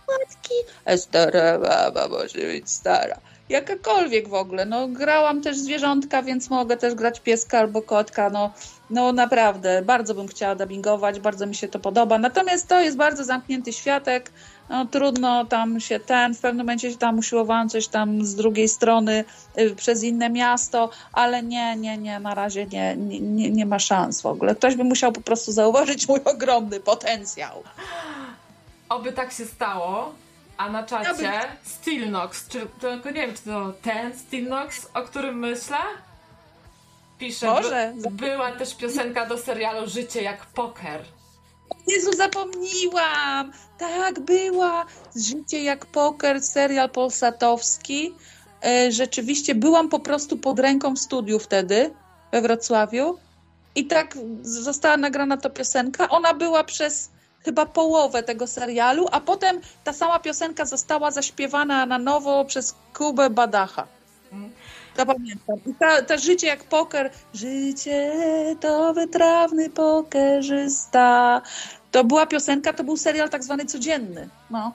matki. 0.08 0.54
Stara 0.96 1.58
baba 1.58 2.08
może 2.08 2.38
być 2.38 2.70
stara. 2.70 3.16
Jakakolwiek 3.48 4.28
w 4.28 4.34
ogóle. 4.34 4.66
No, 4.66 4.88
grałam 4.88 5.42
też 5.42 5.58
zwierzątka, 5.58 6.22
więc 6.22 6.50
mogę 6.50 6.76
też 6.76 6.94
grać 6.94 7.20
pieska 7.20 7.58
albo 7.58 7.82
kotka. 7.82 8.30
No, 8.30 8.52
no 8.90 9.12
naprawdę, 9.12 9.82
bardzo 9.82 10.14
bym 10.14 10.28
chciała 10.28 10.54
dubbingować, 10.54 11.20
bardzo 11.20 11.46
mi 11.46 11.54
się 11.54 11.68
to 11.68 11.78
podoba. 11.78 12.18
Natomiast 12.18 12.66
to 12.66 12.80
jest 12.80 12.96
bardzo 12.96 13.24
zamknięty 13.24 13.72
światek. 13.72 14.30
No, 14.70 14.86
trudno 14.86 15.44
tam 15.44 15.80
się 15.80 16.00
ten, 16.00 16.34
w 16.34 16.40
pewnym 16.40 16.66
momencie 16.66 16.90
się 16.90 16.98
tam 16.98 17.18
usiłowałam 17.18 17.68
coś 17.68 17.88
tam 17.88 18.24
z 18.24 18.34
drugiej 18.34 18.68
strony 18.68 19.24
y, 19.58 19.74
przez 19.76 20.02
inne 20.02 20.30
miasto, 20.30 20.90
ale 21.12 21.42
nie, 21.42 21.76
nie, 21.76 21.98
nie, 21.98 22.20
na 22.20 22.34
razie 22.34 22.66
nie, 22.66 22.96
nie, 22.96 23.50
nie 23.50 23.66
ma 23.66 23.78
szans 23.78 24.22
w 24.22 24.26
ogóle. 24.26 24.54
Ktoś 24.54 24.76
by 24.76 24.84
musiał 24.84 25.12
po 25.12 25.20
prostu 25.20 25.52
zauważyć 25.52 26.08
mój 26.08 26.20
ogromny 26.24 26.80
potencjał. 26.80 27.62
Oby 28.88 29.12
tak 29.12 29.32
się 29.32 29.46
stało. 29.46 30.12
A 30.56 30.70
na 30.70 30.82
czacie 30.82 31.32
Stilnox, 31.62 32.48
czy 32.48 32.66
tylko 32.80 33.10
nie 33.10 33.26
wiem, 33.26 33.34
czy 33.34 33.42
to 33.42 33.72
ten 33.82 34.18
Stilnox, 34.18 34.86
o 34.94 35.02
którym 35.02 35.38
myślę? 35.38 35.78
Pisze, 37.18 37.46
Może. 37.46 37.92
By, 37.96 38.10
była 38.10 38.52
też 38.52 38.76
piosenka 38.76 39.26
do 39.26 39.38
serialu 39.38 39.88
Życie 39.88 40.22
jak 40.22 40.46
poker. 40.46 41.04
Jezu, 41.86 42.12
zapomniałam! 42.12 43.52
Tak, 43.78 44.20
była. 44.20 44.86
Życie 45.16 45.62
jak 45.62 45.86
poker, 45.86 46.42
serial 46.42 46.90
polsatowski. 46.90 48.14
E, 48.64 48.92
rzeczywiście 48.92 49.54
byłam 49.54 49.88
po 49.88 50.00
prostu 50.00 50.38
pod 50.38 50.58
ręką 50.58 50.94
w 50.94 50.98
studiu 50.98 51.38
wtedy 51.38 51.90
we 52.32 52.42
Wrocławiu 52.42 53.18
i 53.74 53.86
tak 53.86 54.18
została 54.42 54.96
nagrana 54.96 55.36
ta 55.36 55.50
piosenka. 55.50 56.08
Ona 56.08 56.34
była 56.34 56.64
przez 56.64 57.10
chyba 57.44 57.66
połowę 57.66 58.22
tego 58.22 58.46
serialu, 58.46 59.06
a 59.12 59.20
potem 59.20 59.60
ta 59.84 59.92
sama 59.92 60.18
piosenka 60.18 60.64
została 60.64 61.10
zaśpiewana 61.10 61.86
na 61.86 61.98
nowo 61.98 62.44
przez 62.44 62.74
Kubę 62.94 63.30
Badacha. 63.30 63.86
To 65.00 65.06
pamiętam. 65.06 65.56
I 65.66 65.74
ta, 65.74 66.02
ta 66.02 66.16
życie 66.16 66.46
jak 66.46 66.64
poker, 66.64 67.10
życie 67.34 68.12
to 68.60 68.94
wytrawny 68.94 69.70
pokerzysta. 69.70 71.42
To 71.90 72.04
była 72.04 72.26
piosenka, 72.26 72.72
to 72.72 72.84
był 72.84 72.96
serial 72.96 73.30
tak 73.30 73.44
zwany 73.44 73.66
codzienny. 73.66 74.28
No. 74.50 74.72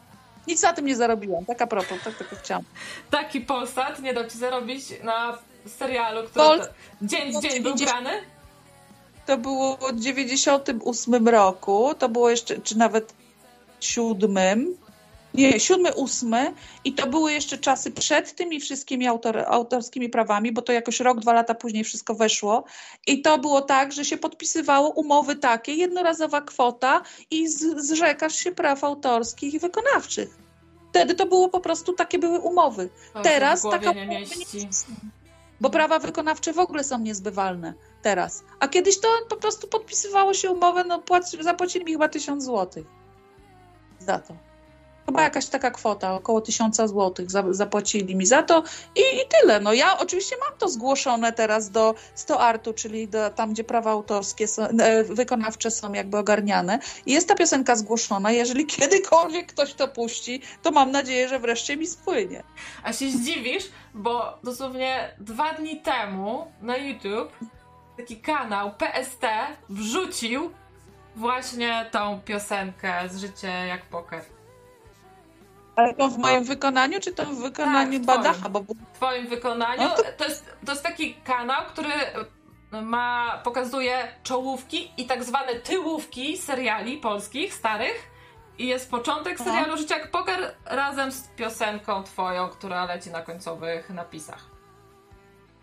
Nic 0.48 0.62
na 0.62 0.74
tym 0.74 0.86
nie 0.86 0.96
zarobiłam, 0.96 1.46
tak 1.46 1.62
a 1.62 1.68
propos, 1.68 1.98
tak 2.04 2.14
tylko 2.16 2.36
chciałam. 2.36 2.64
Taki 3.12 3.42
Polsat 3.42 4.00
nie 4.00 4.14
dał 4.14 4.28
ci 4.28 4.38
zarobić 4.38 4.84
na 5.04 5.38
serialu, 5.78 6.24
który 6.24 6.46
Pol... 6.46 6.62
dzień 7.02 7.34
w 7.34 7.42
dzień 7.42 7.64
był 7.64 7.76
grany? 7.76 8.12
To 9.26 9.38
było 9.38 9.78
w 9.78 10.00
98 10.00 11.28
roku, 11.28 11.94
to 12.00 12.10
było 12.10 12.30
jeszcze, 12.30 12.58
czy 12.58 12.78
nawet 12.78 13.14
siódmym, 13.80 14.78
nie, 15.36 15.60
siódmy, 15.60 15.94
ósmy 15.94 16.53
i 16.84 16.94
to 16.94 17.07
były 17.07 17.34
jeszcze 17.34 17.57
czasy 17.57 17.91
przed 17.91 18.36
tymi 18.36 18.60
wszystkimi 18.60 19.07
autor, 19.07 19.44
autorskimi 19.48 20.10
prawami, 20.10 20.52
bo 20.52 20.62
to 20.62 20.74
jakoś 20.74 20.99
rok, 20.99 21.20
dwa 21.20 21.34
lata 21.34 21.56
później 21.56 21.84
wszystko 21.84 22.16
weszło 22.16 22.64
i 23.07 23.22
to 23.22 23.38
było 23.38 23.62
tak, 23.62 23.91
że 23.91 24.06
się 24.06 24.18
podpisywało 24.18 24.90
umowy 24.90 25.36
takie, 25.36 25.74
jednorazowa 25.74 26.41
kwota 26.41 27.02
i 27.32 27.48
z, 27.48 27.86
zrzekasz 27.86 28.36
się 28.36 28.52
praw 28.52 28.84
autorskich 28.84 29.53
i 29.53 29.60
wykonawczych. 29.60 30.38
Wtedy 30.90 31.16
to 31.16 31.26
było 31.26 31.49
po 31.49 31.60
prostu, 31.60 31.94
takie 31.94 32.20
były 32.20 32.40
umowy. 32.40 32.90
To 33.14 33.22
Teraz 33.22 33.62
taka 33.62 33.91
nie 33.91 34.07
mieści. 34.07 34.68
Bo 35.62 35.70
prawa 35.70 35.99
wykonawcze 35.99 36.53
w 36.53 36.60
ogóle 36.60 36.84
są 36.84 36.99
niezbywalne 36.99 37.74
teraz. 38.02 38.44
A 38.60 38.68
kiedyś 38.68 38.99
to 38.99 39.07
po 39.30 39.36
prostu 39.36 39.68
podpisywało 39.68 40.34
się 40.34 40.52
umowę, 40.52 40.84
no 40.84 41.02
płac, 41.02 41.36
zapłacili 41.41 41.86
mi 41.86 41.91
chyba 41.91 42.10
tysiąc 42.10 42.44
złotych 42.44 42.86
za 43.99 44.20
to. 44.20 44.55
Chyba 45.06 45.23
jakaś 45.23 45.45
taka 45.45 45.72
kwota, 45.72 46.14
około 46.14 46.41
tysiąca 46.41 46.88
złotych 46.88 47.27
zapłacili 47.52 48.15
mi 48.15 48.26
za 48.26 48.44
to 48.44 48.64
i, 48.95 48.99
i, 48.99 49.27
tyle. 49.41 49.60
No 49.60 49.73
ja 49.73 49.98
oczywiście 49.98 50.36
mam 50.49 50.60
to 50.60 50.69
zgłoszone 50.69 51.34
teraz 51.34 51.69
do 51.69 51.95
100 52.15 52.40
artu, 52.40 52.73
czyli 52.73 53.07
do, 53.07 53.30
tam, 53.30 53.53
gdzie 53.53 53.64
prawa 53.64 53.91
autorskie 53.91 54.48
są, 54.48 54.64
e, 54.64 55.03
wykonawcze 55.03 55.72
są 55.72 55.94
jakby 55.94 56.18
ogarniane. 56.18 56.80
I 57.06 57.14
jest 57.14 57.27
ta 57.27 57.36
piosenka 57.36 57.76
zgłoszona. 57.76 58.32
Jeżeli 58.32 58.65
kiedykolwiek 58.76 59.48
ktoś 59.48 59.73
to 59.73 59.88
puści, 59.88 60.41
to 60.61 60.72
mam 60.72 60.91
nadzieję, 60.91 61.30
że 61.30 61.40
wreszcie 61.40 61.77
mi 61.77 61.88
spłynie. 61.88 62.44
A 62.84 62.94
się 62.94 63.11
zdziwisz, 63.11 63.64
bo 63.94 64.38
dosłownie 64.44 65.15
dwa 65.19 65.53
dni 65.53 65.82
temu 65.82 66.52
na 66.61 66.77
YouTube 66.77 67.32
taki 67.98 68.18
kanał 68.18 68.72
PST 68.72 69.26
wrzucił 69.69 70.52
właśnie 71.15 71.86
tą 71.91 72.22
piosenkę 72.26 73.10
z 73.10 73.18
Życie 73.18 73.48
jak 73.48 73.86
poker. 73.86 74.35
Ale 75.76 75.94
to 75.94 76.10
w 76.10 76.18
moim 76.18 76.44
wykonaniu, 76.44 77.00
czy 77.00 77.12
to 77.12 77.26
w 77.26 77.42
wykonaniu 77.42 78.00
tak, 78.00 78.06
Badacha? 78.06 78.50
Bo... 78.50 78.60
W 78.60 78.96
twoim 78.96 79.28
wykonaniu. 79.28 79.82
No 79.82 79.90
to... 79.90 80.04
To, 80.18 80.26
jest, 80.26 80.46
to 80.66 80.72
jest 80.72 80.84
taki 80.84 81.14
kanał, 81.14 81.62
który 81.68 81.92
ma, 82.72 83.42
pokazuje 83.44 84.08
czołówki 84.24 84.92
i 84.98 85.06
tak 85.06 85.24
zwane 85.24 85.56
tyłówki 85.56 86.38
seriali 86.38 86.98
polskich, 86.98 87.54
starych. 87.54 88.16
I 88.58 88.68
jest 88.68 88.92
początek 88.92 89.40
no. 89.40 89.46
serialu 89.46 89.78
Życia 89.78 89.98
jak 89.98 90.12
poker 90.12 90.56
razem 90.66 91.12
z 91.12 91.28
piosenką 91.28 92.04
twoją, 92.04 92.50
która 92.50 92.86
leci 92.86 93.10
na 93.10 93.22
końcowych 93.22 93.90
napisach. 93.90 94.46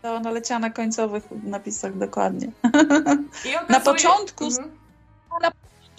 To 0.01 0.15
ona 0.15 0.31
leciała 0.31 0.59
na 0.59 0.69
końcowych 0.69 1.23
napisach 1.43 1.97
dokładnie. 1.97 2.51
Okazuje... 2.63 3.59
Na 3.69 3.79
początku... 3.79 4.45
Mhm. 4.45 4.77
Na 5.41 5.51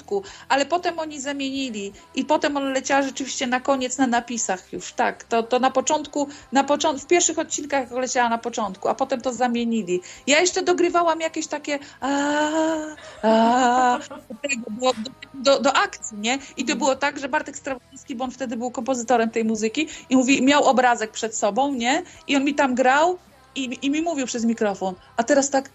początku, 0.05 0.23
ale 0.49 0.67
potem 0.67 0.99
oni 0.99 1.21
zamienili 1.21 1.93
i 2.15 2.25
potem 2.25 2.57
on 2.57 2.73
leciała 2.73 3.03
rzeczywiście 3.03 3.47
na 3.47 3.61
koniec 3.61 3.99
na 3.99 4.07
napisach 4.07 4.73
już, 4.73 4.93
tak. 4.93 5.25
To, 5.25 5.43
to 5.43 5.59
na 5.59 5.71
początku, 5.71 6.29
na 6.53 6.65
począt 6.65 7.03
w 7.03 7.07
pierwszych 7.07 7.39
odcinkach 7.39 7.91
leciała 7.91 8.29
na 8.29 8.39
początku, 8.39 8.89
a 8.89 8.95
potem 8.95 9.21
to 9.21 9.33
zamienili. 9.33 10.01
Ja 10.27 10.41
jeszcze 10.41 10.63
dogrywałam 10.63 11.21
jakieś 11.21 11.47
takie 11.47 11.79
a, 12.01 13.99
do, 14.69 14.93
do, 15.35 15.61
do 15.61 15.73
akcji, 15.73 16.19
nie? 16.19 16.39
I 16.57 16.65
to 16.65 16.77
było 16.77 16.97
tak, 16.97 17.19
że 17.19 17.29
Bartek 17.29 17.57
Strawiński, 17.57 18.15
bo 18.15 18.25
on 18.25 18.31
wtedy 18.31 18.57
był 18.57 18.71
kompozytorem 18.71 19.31
tej 19.31 19.45
muzyki 19.45 19.89
i 20.11 20.17
mówi, 20.17 20.43
miał 20.43 20.65
obrazek 20.65 21.11
przed 21.11 21.37
sobą, 21.37 21.75
nie? 21.75 22.03
I 22.29 22.37
on 22.37 22.45
mi 22.45 22.55
tam 22.55 22.75
grał 22.75 23.19
i, 23.55 23.79
i 23.83 23.91
mi 23.91 24.03
mówił 24.03 24.27
przez 24.27 24.45
mikrofon, 24.45 24.95
a 25.17 25.23
teraz 25.23 25.51
tak 25.51 25.71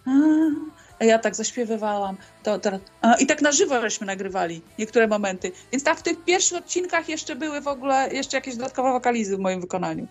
ja 1.05 1.19
tak 1.19 1.35
zaśpiewywałam. 1.35 2.17
To, 2.43 2.59
a, 3.01 3.15
I 3.15 3.25
tak 3.25 3.41
na 3.41 3.51
żywo 3.51 3.81
żeśmy 3.81 4.07
nagrywali 4.07 4.61
niektóre 4.79 5.07
momenty. 5.07 5.51
Więc 5.71 5.83
tak 5.83 5.97
w 5.97 6.01
tych 6.01 6.23
pierwszych 6.23 6.57
odcinkach 6.57 7.09
jeszcze 7.09 7.35
były 7.35 7.61
w 7.61 7.67
ogóle 7.67 8.09
jeszcze 8.13 8.37
jakieś 8.37 8.55
dodatkowe 8.55 8.91
wokalizy 8.91 9.37
w 9.37 9.39
moim 9.39 9.61
wykonaniu. 9.61 10.07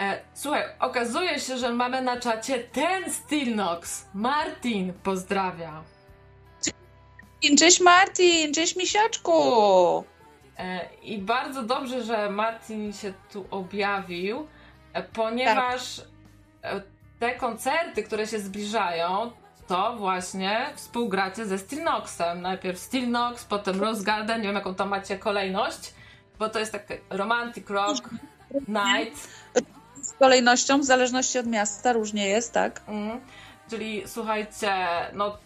E, 0.00 0.20
słuchaj, 0.34 0.62
okazuje 0.80 1.38
się, 1.40 1.58
że 1.58 1.72
mamy 1.72 2.02
na 2.02 2.20
czacie 2.20 2.58
ten 2.58 3.12
Stilnox. 3.12 4.06
Martin 4.14 4.92
pozdrawia. 4.92 5.82
Cześć 7.58 7.80
Martin, 7.80 8.54
cześć 8.54 8.76
misiaczku. 8.76 9.32
E, 10.58 10.88
I 11.02 11.18
bardzo 11.18 11.62
dobrze, 11.62 12.02
że 12.02 12.30
Martin 12.30 12.92
się 12.92 13.12
tu 13.32 13.44
objawił, 13.50 14.46
e, 14.92 15.02
ponieważ 15.02 16.00
tak. 16.62 16.82
te 17.18 17.34
koncerty, 17.34 18.02
które 18.02 18.26
się 18.26 18.38
zbliżają, 18.38 19.30
to 19.68 19.96
właśnie 19.96 20.72
współgracie 20.74 21.46
ze 21.46 21.58
Stilnoxem. 21.58 22.42
Najpierw 22.42 22.78
Stilnox, 22.78 23.44
potem 23.44 23.80
Rose 23.80 24.04
Garden, 24.04 24.40
nie 24.40 24.46
wiem 24.46 24.56
jaką 24.56 24.74
tam 24.74 24.88
macie 24.88 25.18
kolejność, 25.18 25.94
bo 26.38 26.48
to 26.48 26.58
jest 26.58 26.72
taki 26.72 26.94
romantic 27.10 27.70
rock 27.70 28.08
night. 28.68 29.28
Z 30.02 30.12
kolejnością, 30.12 30.78
w 30.78 30.84
zależności 30.84 31.38
od 31.38 31.46
miasta, 31.46 31.92
różnie 31.92 32.28
jest, 32.28 32.52
tak? 32.52 32.80
Mm. 32.88 33.20
Czyli 33.70 34.02
słuchajcie, 34.06 34.72
no 35.12 35.36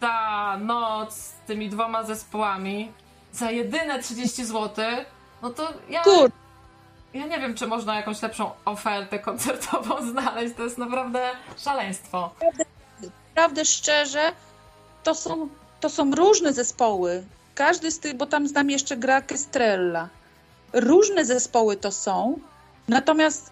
ta 0.00 0.56
noc 0.56 1.14
z 1.14 1.32
tymi 1.46 1.68
dwoma 1.68 2.02
zespołami 2.02 2.92
za 3.32 3.50
jedyne 3.50 4.02
30 4.02 4.44
zł, 4.44 4.84
no 5.42 5.50
to 5.50 5.72
ja... 5.88 6.02
Kur... 6.02 6.30
Ja 7.14 7.26
nie 7.26 7.40
wiem, 7.40 7.54
czy 7.54 7.66
można 7.66 7.96
jakąś 7.96 8.22
lepszą 8.22 8.50
ofertę 8.64 9.18
koncertową 9.18 10.02
znaleźć. 10.12 10.54
To 10.56 10.62
jest 10.62 10.78
naprawdę 10.78 11.30
szaleństwo 11.56 12.30
naprawdę 13.38 13.64
szczerze, 13.64 14.32
to 15.04 15.14
są, 15.14 15.48
to 15.80 15.88
są 15.88 16.10
różne 16.14 16.52
zespoły. 16.52 17.22
Każdy 17.54 17.90
z 17.90 17.98
tych, 17.98 18.16
bo 18.16 18.26
tam 18.26 18.48
z 18.48 18.52
nami 18.52 18.72
jeszcze 18.72 18.96
gra 18.96 19.22
Kestrella. 19.22 20.08
Różne 20.72 21.24
zespoły 21.24 21.76
to 21.76 21.92
są, 21.92 22.38
natomiast 22.88 23.50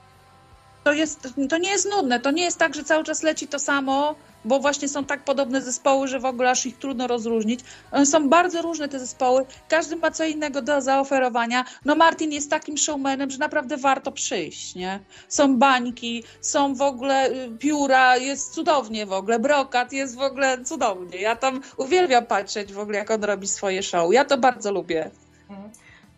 to, 0.85 0.93
jest, 0.93 1.29
to 1.51 1.59
nie 1.59 1.71
jest 1.71 1.91
nudne. 1.91 2.21
To 2.21 2.31
nie 2.31 2.45
jest 2.45 2.59
tak, 2.59 2.75
że 2.75 2.85
cały 2.85 3.05
czas 3.05 3.23
leci 3.23 3.49
to 3.49 3.59
samo 3.59 4.15
bo 4.47 4.61
właśnie 4.61 4.89
są 4.89 5.05
tak 5.05 5.25
podobne 5.25 5.63
zespoły, 5.63 6.09
że 6.09 6.21
w 6.21 6.25
ogóle 6.25 6.51
aż 6.51 6.67
ich 6.67 6.79
trudno 6.79 7.07
rozróżnić. 7.07 7.61
Są 8.05 8.29
bardzo 8.29 8.63
różne 8.63 8.89
te 8.89 8.99
zespoły, 8.99 9.47
każdy 9.69 9.97
ma 9.97 10.11
co 10.11 10.25
innego 10.25 10.63
do 10.63 10.81
zaoferowania. 10.81 11.65
No 11.85 11.95
Martin 11.95 12.33
jest 12.33 12.51
takim 12.51 12.79
showmanem, 12.79 13.31
że 13.31 13.39
naprawdę 13.39 13.77
warto 13.77 14.13
przyjść, 14.13 14.75
nie? 14.75 15.01
Są 15.29 15.57
bańki, 15.59 16.25
są 16.41 16.75
w 16.75 16.83
ogóle 16.83 17.31
y, 17.31 17.51
pióra, 17.59 18.17
jest 18.17 18.55
cudownie 18.55 19.07
w 19.07 19.13
ogóle, 19.13 19.39
brokat 19.39 19.93
jest 19.93 20.17
w 20.17 20.21
ogóle 20.21 20.65
cudownie. 20.65 21.21
Ja 21.21 21.37
tam 21.37 21.61
uwielbiam 21.77 22.27
patrzeć 22.27 22.73
w 22.73 22.79
ogóle, 22.79 22.99
jak 22.99 23.11
on 23.11 23.25
robi 23.25 23.47
swoje 23.49 23.83
show. 23.83 24.13
Ja 24.13 24.25
to 24.25 24.39
bardzo 24.39 24.73
lubię. 24.73 25.11
Mhm. 25.51 25.71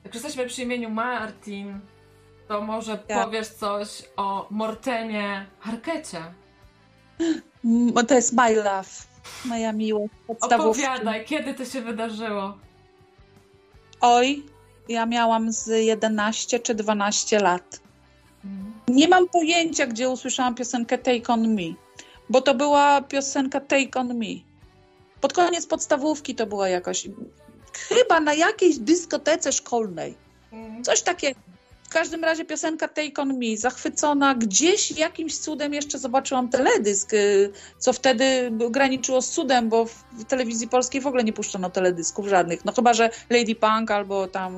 Jak 0.05 0.15
jesteśmy 0.15 0.47
przy 0.47 0.63
imieniu 0.63 0.91
Martin, 0.91 1.81
to 2.49 2.61
może 2.61 2.99
ja. 3.09 3.25
powiesz 3.25 3.49
coś 3.49 4.03
o 4.17 4.47
Mortenie 4.51 5.47
Harkecie. 5.61 6.23
To 8.09 8.15
jest 8.15 8.33
my 8.33 8.55
love, 8.55 8.89
moja 9.45 9.73
miłość 9.73 10.13
podstawówki. 10.27 10.83
Opowiadaj, 10.85 11.25
kiedy 11.25 11.55
to 11.55 11.65
się 11.65 11.83
wydarzyło? 11.83 12.59
Oj, 14.01 14.43
ja 14.89 15.07
miałam 15.07 15.53
z 15.53 15.67
11 15.67 16.59
czy 16.59 16.75
12 16.75 17.41
lat. 17.41 17.81
Mhm. 18.45 18.73
Nie 18.89 19.09
mam 19.09 19.29
pojęcia, 19.29 19.87
gdzie 19.87 20.11
usłyszałam 20.11 20.55
piosenkę 20.55 20.99
Take 20.99 21.33
On 21.33 21.55
Me, 21.55 21.75
bo 22.31 22.41
to 22.41 22.55
była 22.55 23.03
piosenka 23.03 23.61
Take 23.61 24.01
On 24.01 24.19
Me. 24.19 24.27
Pod 25.21 25.33
koniec 25.33 25.67
podstawówki 25.67 26.35
to 26.35 26.47
była 26.47 26.69
jakoś, 26.69 27.09
chyba 27.73 28.21
na 28.21 28.35
jakiejś 28.35 28.79
dyskotece 28.79 29.53
szkolnej. 29.53 30.15
Mhm. 30.53 30.85
Coś 30.85 31.03
takiego. 31.03 31.41
W 31.89 31.90
każdym 31.90 32.24
razie 32.24 32.44
piosenka 32.44 32.89
Take 32.89 33.23
On 33.23 33.39
Me, 33.39 33.56
zachwycona, 33.56 34.35
gdzieś 34.35 34.90
jakimś 34.90 35.39
cudem 35.39 35.74
jeszcze 35.74 35.98
zobaczyłam 35.98 36.48
teledysk, 36.48 37.12
y, 37.12 37.52
co 37.78 37.93
wtedy 37.93 38.52
graniczyło 38.70 39.23
z 39.23 39.31
cudem, 39.31 39.69
bo 39.69 39.85
w 39.85 40.24
telewizji 40.28 40.69
polskiej 40.69 41.01
w 41.01 41.06
ogóle 41.06 41.24
nie 41.24 41.32
puszczono 41.32 41.70
teledysków 41.70 42.28
żadnych, 42.28 42.65
no 42.65 42.73
chyba, 42.73 42.94
że 42.94 43.10
Lady 43.31 43.55
Punk 43.55 43.90
albo 43.90 44.27
tam 44.27 44.56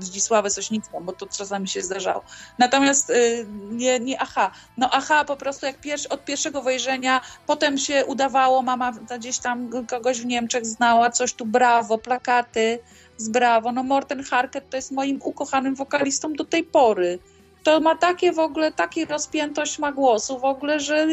Zdzisławę 0.00 0.50
Sośnicką, 0.50 1.04
bo 1.04 1.12
to 1.12 1.26
czasami 1.26 1.68
się 1.68 1.82
zdarzało. 1.82 2.22
Natomiast 2.58 3.10
y, 3.10 3.46
nie, 3.70 4.00
nie 4.00 4.20
aha, 4.20 4.50
no 4.76 4.88
aha 4.92 5.24
po 5.24 5.36
prostu 5.36 5.66
jak 5.66 5.80
pierwszy, 5.80 6.08
od 6.08 6.24
pierwszego 6.24 6.62
wejrzenia, 6.62 7.20
potem 7.46 7.78
się 7.78 8.04
udawało, 8.06 8.62
mama 8.62 8.92
gdzieś 9.18 9.38
tam 9.38 9.86
kogoś 9.86 10.20
w 10.20 10.26
Niemczech 10.26 10.66
znała, 10.66 11.10
coś 11.10 11.34
tu 11.34 11.46
brawo, 11.46 11.98
plakaty, 11.98 12.78
z 13.22 13.28
Brawo. 13.28 13.72
No 13.72 13.82
Morten 13.82 14.24
Harket 14.24 14.70
to 14.70 14.76
jest 14.76 14.92
moim 14.92 15.20
ukochanym 15.24 15.74
wokalistą 15.74 16.32
do 16.32 16.44
tej 16.44 16.64
pory. 16.64 17.18
To 17.62 17.80
ma 17.80 17.96
takie 17.96 18.32
w 18.32 18.38
ogóle, 18.38 18.72
takie 18.72 19.04
rozpiętość 19.04 19.78
ma 19.78 19.92
głosu 19.92 20.38
w 20.38 20.44
ogóle, 20.44 20.80
że 20.80 21.06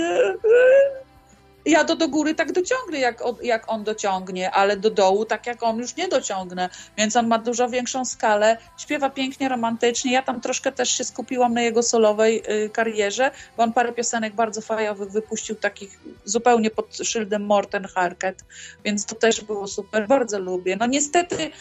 ja 1.65 1.83
do, 1.83 1.95
do 1.95 2.07
góry 2.07 2.35
tak 2.35 2.51
dociągnę, 2.51 2.99
jak, 2.99 3.23
jak 3.41 3.71
on 3.71 3.83
dociągnie, 3.83 4.51
ale 4.51 4.77
do 4.77 4.89
dołu 4.89 5.25
tak 5.25 5.47
jak 5.47 5.63
on 5.63 5.77
już 5.77 5.95
nie 5.95 6.07
dociągnę. 6.07 6.69
Więc 6.97 7.15
on 7.15 7.27
ma 7.27 7.37
dużo 7.37 7.69
większą 7.69 8.05
skalę, 8.05 8.57
śpiewa 8.77 9.09
pięknie, 9.09 9.49
romantycznie. 9.49 10.13
Ja 10.13 10.21
tam 10.21 10.41
troszkę 10.41 10.71
też 10.71 10.89
się 10.89 11.03
skupiłam 11.03 11.53
na 11.53 11.61
jego 11.61 11.83
solowej 11.83 12.43
y, 12.65 12.69
karierze, 12.69 13.31
bo 13.57 13.63
on 13.63 13.73
parę 13.73 13.93
piosenek 13.93 14.33
bardzo 14.33 14.61
fajowych 14.61 15.11
wypuścił, 15.11 15.55
takich 15.55 15.99
zupełnie 16.25 16.71
pod 16.71 16.97
szyldem 16.97 17.45
Morten 17.45 17.85
Harket, 17.85 18.43
więc 18.85 19.05
to 19.05 19.15
też 19.15 19.41
było 19.41 19.67
super, 19.67 20.07
bardzo 20.07 20.39
lubię. 20.39 20.77
No 20.79 20.85
niestety 20.85 21.51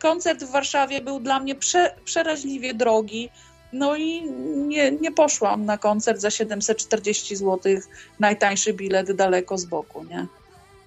koncert 0.00 0.44
w 0.44 0.50
Warszawie 0.50 1.00
był 1.00 1.20
dla 1.20 1.40
mnie 1.40 1.54
prze, 1.54 1.94
przeraźliwie 2.04 2.74
drogi. 2.74 3.30
No 3.72 3.96
i 3.96 4.22
nie, 4.56 4.90
nie 4.90 5.12
poszłam 5.12 5.64
na 5.64 5.78
koncert 5.78 6.20
za 6.20 6.30
740 6.30 7.36
zł, 7.36 7.72
najtańszy 8.20 8.72
bilet 8.72 9.12
daleko 9.12 9.58
z 9.58 9.64
boku, 9.64 10.04
nie? 10.04 10.26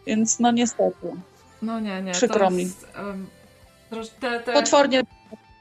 Więc 0.07 0.39
no 0.39 0.51
niestety. 0.51 1.13
No 1.61 1.79
nie, 1.79 2.01
nie. 2.01 2.11
Przykro 2.11 2.51
mi. 2.51 2.71
um, 2.99 3.27
te, 4.19 4.39
te, 4.39 4.53
Potwornie. 4.53 5.03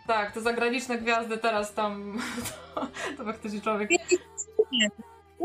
Tak, 0.06 0.32
te 0.32 0.40
zagraniczne 0.40 0.98
gwiazdy 0.98 1.38
teraz 1.38 1.74
tam, 1.74 2.18
to, 2.74 2.86
to 3.16 3.24
faktycznie 3.24 3.60
człowiek... 3.60 3.90
Nie, 4.72 4.90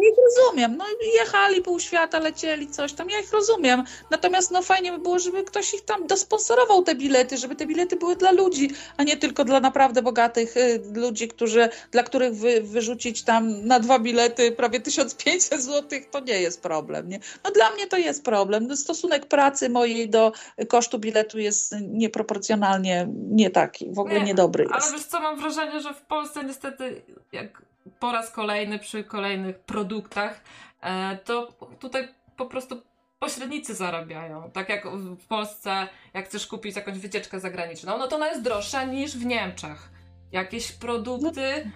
ja 0.03 0.09
ich 0.09 0.17
rozumiem. 0.17 0.77
No 0.77 0.85
jechali 1.15 1.61
pół 1.61 1.79
świata, 1.79 2.19
lecieli 2.19 2.67
coś 2.67 2.93
tam, 2.93 3.09
ja 3.09 3.19
ich 3.19 3.31
rozumiem. 3.31 3.83
Natomiast 4.11 4.51
no 4.51 4.61
fajnie 4.61 4.91
by 4.91 4.97
było, 4.97 5.19
żeby 5.19 5.43
ktoś 5.43 5.73
ich 5.73 5.85
tam 5.85 6.07
dosponsorował 6.07 6.83
te 6.83 6.95
bilety, 6.95 7.37
żeby 7.37 7.55
te 7.55 7.65
bilety 7.65 7.95
były 7.95 8.15
dla 8.15 8.31
ludzi, 8.31 8.69
a 8.97 9.03
nie 9.03 9.17
tylko 9.17 9.45
dla 9.45 9.59
naprawdę 9.59 10.01
bogatych 10.01 10.57
y, 10.57 10.81
ludzi, 10.95 11.27
którzy, 11.27 11.69
dla 11.91 12.03
których 12.03 12.35
wy, 12.35 12.61
wyrzucić 12.61 13.23
tam 13.23 13.65
na 13.65 13.79
dwa 13.79 13.99
bilety 13.99 14.51
prawie 14.51 14.79
1500 14.79 15.61
zł, 15.61 15.99
to 16.11 16.19
nie 16.19 16.41
jest 16.41 16.61
problem. 16.61 17.09
Nie? 17.09 17.19
No 17.43 17.51
dla 17.51 17.71
mnie 17.71 17.87
to 17.87 17.97
jest 17.97 18.23
problem. 18.23 18.67
No, 18.67 18.75
stosunek 18.75 19.25
pracy 19.25 19.69
mojej 19.69 20.09
do 20.09 20.31
kosztu 20.67 20.99
biletu 20.99 21.39
jest 21.39 21.75
nieproporcjonalnie 21.81 23.07
nie 23.29 23.49
taki, 23.49 23.91
w 23.91 23.99
ogóle 23.99 24.19
nie, 24.19 24.25
niedobry 24.25 24.63
jest. 24.63 24.75
Ale 24.75 24.97
wiesz 24.97 25.05
co, 25.05 25.19
mam 25.19 25.39
wrażenie, 25.39 25.81
że 25.81 25.93
w 25.93 26.01
Polsce 26.01 26.43
niestety 26.43 27.01
jak 27.31 27.68
po 27.99 28.11
raz 28.11 28.31
kolejny 28.31 28.79
przy 28.79 29.03
kolejnych 29.03 29.59
produktach, 29.59 30.41
e, 30.81 31.17
to 31.17 31.47
tutaj 31.79 32.07
po 32.37 32.45
prostu 32.45 32.81
pośrednicy 33.19 33.75
zarabiają. 33.75 34.51
Tak 34.51 34.69
jak 34.69 34.87
w 35.19 35.27
Polsce, 35.27 35.87
jak 36.13 36.25
chcesz 36.25 36.47
kupić 36.47 36.75
jakąś 36.75 36.99
wycieczkę 36.99 37.39
zagraniczną, 37.39 37.97
no 37.97 38.07
to 38.07 38.15
ona 38.15 38.27
jest 38.27 38.41
droższa 38.41 38.83
niż 38.83 39.17
w 39.17 39.25
Niemczech. 39.25 39.89
Jakieś 40.31 40.71
produkty 40.71 41.71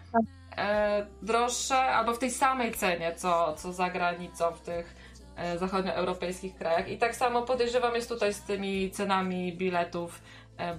e, 0.57 1.06
droższe 1.22 1.76
albo 1.76 2.14
w 2.14 2.19
tej 2.19 2.31
samej 2.31 2.72
cenie, 2.72 3.15
co, 3.15 3.53
co 3.57 3.73
za 3.73 3.90
granicą 3.90 4.52
w 4.52 4.61
tych 4.61 4.95
e, 5.35 5.57
zachodnioeuropejskich 5.57 6.56
krajach. 6.56 6.90
I 6.90 6.98
tak 6.98 7.15
samo 7.15 7.41
podejrzewam 7.41 7.95
jest 7.95 8.10
tutaj 8.10 8.34
z 8.34 8.41
tymi 8.41 8.91
cenami 8.91 9.53
biletów, 9.53 10.22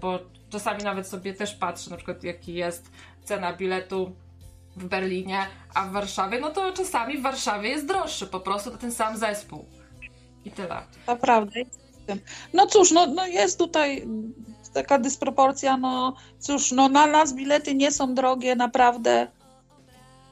bo 0.00 0.18
czasami 0.50 0.82
nawet 0.82 1.08
sobie 1.08 1.34
też 1.34 1.54
patrzę, 1.54 1.90
na 1.90 1.96
przykład 1.96 2.24
jaki 2.24 2.54
jest 2.54 2.90
cena 3.24 3.52
biletu 3.52 4.16
w 4.76 4.84
Berlinie, 4.84 5.46
a 5.74 5.86
w 5.86 5.92
Warszawie, 5.92 6.40
no 6.40 6.50
to 6.50 6.72
czasami 6.72 7.18
w 7.18 7.22
Warszawie 7.22 7.68
jest 7.68 7.86
droższy 7.86 8.26
po 8.26 8.40
prostu 8.40 8.70
to 8.70 8.76
ten 8.76 8.92
sam 8.92 9.16
zespół. 9.16 9.64
I 10.44 10.50
tyle. 10.50 10.82
Naprawdę. 11.06 11.60
No 12.52 12.66
cóż, 12.66 12.90
no, 12.90 13.06
no 13.06 13.26
jest 13.26 13.58
tutaj 13.58 14.08
taka 14.74 14.98
dysproporcja, 14.98 15.76
no 15.76 16.16
cóż, 16.38 16.72
no 16.72 16.88
na 16.88 17.06
nas 17.06 17.34
bilety 17.34 17.74
nie 17.74 17.92
są 17.92 18.14
drogie, 18.14 18.56
naprawdę, 18.56 19.26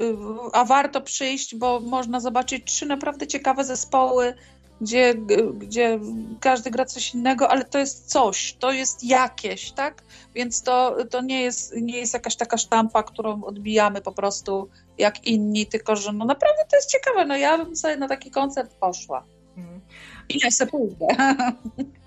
y, 0.01 0.17
a 0.53 0.65
warto 0.65 1.01
przyjść, 1.01 1.55
bo 1.55 1.81
można 1.81 2.21
zobaczyć 2.21 2.65
trzy 2.65 2.87
naprawdę 2.87 3.27
ciekawe 3.27 3.65
zespoły, 3.65 4.35
gdzie, 4.81 5.15
gdzie 5.55 5.99
każdy 6.41 6.71
gra 6.71 6.85
coś 6.85 7.15
innego, 7.15 7.51
ale 7.51 7.65
to 7.65 7.79
jest 7.79 8.11
coś, 8.11 8.57
to 8.59 8.73
jest 8.73 9.05
jakieś, 9.05 9.73
tak? 9.73 10.03
Więc 10.35 10.63
to, 10.63 10.97
to 11.11 11.21
nie, 11.21 11.43
jest, 11.43 11.77
nie 11.77 11.99
jest 11.99 12.15
jakaś 12.15 12.37
taka 12.37 12.59
sztampa, 12.59 13.03
którą 13.03 13.45
odbijamy 13.45 14.01
po 14.01 14.13
prostu 14.13 14.69
jak 14.99 15.27
inni, 15.27 15.67
tylko 15.67 15.97
że 15.97 16.13
no 16.13 16.25
naprawdę 16.25 16.63
to 16.71 16.77
jest 16.77 16.91
ciekawe, 16.91 17.25
no 17.25 17.37
ja 17.37 17.59
bym 17.59 17.77
sobie 17.77 17.97
na 17.97 18.09
taki 18.09 18.31
koncert 18.31 18.75
poszła. 18.75 19.25
Mhm. 19.57 19.81
I 20.29 20.39
ja 20.45 20.51
sobie 20.51 20.71
pójdę. 20.71 21.07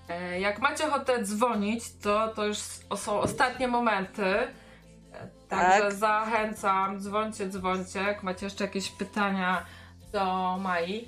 E, 0.09 0.39
jak 0.39 0.59
macie 0.59 0.87
ochotę 0.87 1.23
dzwonić, 1.23 1.83
to, 2.01 2.27
to 2.27 2.45
już 2.45 2.57
są 2.95 3.19
ostatnie 3.19 3.67
momenty. 3.67 4.25
E, 4.25 4.47
także 5.49 5.81
tak. 5.81 5.93
zachęcam, 5.93 6.99
dzwońcie, 6.99 7.49
dzwońcie. 7.49 7.99
Jak 7.99 8.23
macie 8.23 8.45
jeszcze 8.45 8.63
jakieś 8.63 8.89
pytania 8.89 9.65
do 10.11 10.57
Mai. 10.57 11.07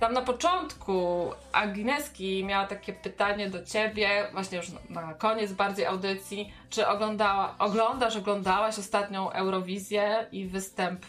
Tam 0.00 0.12
na 0.12 0.22
początku 0.22 1.30
Agneski 1.52 2.44
miała 2.44 2.66
takie 2.66 2.92
pytanie 2.92 3.50
do 3.50 3.64
ciebie, 3.64 4.28
właśnie 4.32 4.58
już 4.58 4.66
na 4.90 5.14
koniec 5.14 5.52
bardziej 5.52 5.86
audycji, 5.86 6.52
czy 6.70 6.86
oglądała, 6.86 7.54
oglądasz, 7.58 8.16
oglądałaś 8.16 8.78
ostatnią 8.78 9.30
Eurowizję 9.30 10.26
i 10.32 10.46
występ 10.46 11.06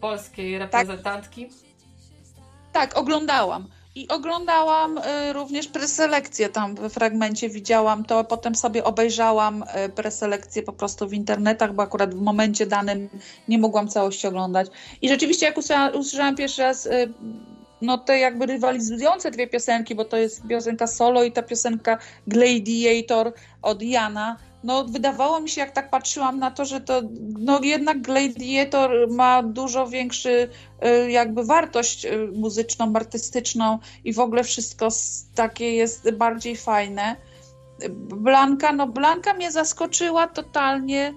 polskiej 0.00 0.58
reprezentantki? 0.58 1.48
Tak, 2.72 2.90
tak 2.90 2.98
oglądałam. 2.98 3.68
I 3.96 4.08
oglądałam 4.08 4.98
y, 4.98 5.32
również 5.32 5.68
preselekcję 5.68 6.48
tam 6.48 6.74
w 6.74 6.92
fragmencie, 6.92 7.48
widziałam 7.48 8.04
to, 8.04 8.24
potem 8.24 8.54
sobie 8.54 8.84
obejrzałam 8.84 9.62
y, 9.62 9.88
preselekcję 9.88 10.62
po 10.62 10.72
prostu 10.72 11.08
w 11.08 11.12
internetach, 11.12 11.74
bo 11.74 11.82
akurat 11.82 12.14
w 12.14 12.22
momencie 12.22 12.66
danym 12.66 13.08
nie 13.48 13.58
mogłam 13.58 13.88
całości 13.88 14.26
oglądać. 14.26 14.66
I 15.02 15.08
rzeczywiście 15.08 15.46
jak 15.46 15.58
usłyszałam, 15.58 15.94
usłyszałam 15.94 16.36
pierwszy 16.36 16.62
raz 16.62 16.86
y, 16.86 17.12
no 17.82 17.98
te 17.98 18.18
jakby 18.18 18.46
rywalizujące 18.46 19.30
dwie 19.30 19.46
piosenki, 19.46 19.94
bo 19.94 20.04
to 20.04 20.16
jest 20.16 20.46
piosenka 20.48 20.86
solo 20.86 21.24
i 21.24 21.32
ta 21.32 21.42
piosenka 21.42 21.98
Gladiator 22.26 23.32
od 23.62 23.82
Jana, 23.82 24.36
no 24.66 24.84
wydawało 24.84 25.40
mi 25.40 25.48
się, 25.48 25.60
jak 25.60 25.70
tak 25.70 25.90
patrzyłam 25.90 26.38
na 26.38 26.50
to, 26.50 26.64
że 26.64 26.80
to 26.80 27.02
no 27.38 27.60
jednak 27.62 28.02
Gladiator 28.02 28.90
ma 29.10 29.42
dużo 29.42 29.86
większy 29.86 30.48
y, 30.86 31.10
jakby 31.10 31.44
wartość 31.44 32.04
y, 32.04 32.28
muzyczną, 32.34 32.92
artystyczną 32.96 33.78
i 34.04 34.12
w 34.12 34.20
ogóle 34.20 34.44
wszystko 34.44 34.88
takie 35.34 35.72
jest 35.74 36.10
bardziej 36.10 36.56
fajne. 36.56 37.16
Blanka, 37.98 38.72
no 38.72 38.86
Blanka 38.86 39.34
mnie 39.34 39.52
zaskoczyła 39.52 40.26
totalnie, 40.26 41.14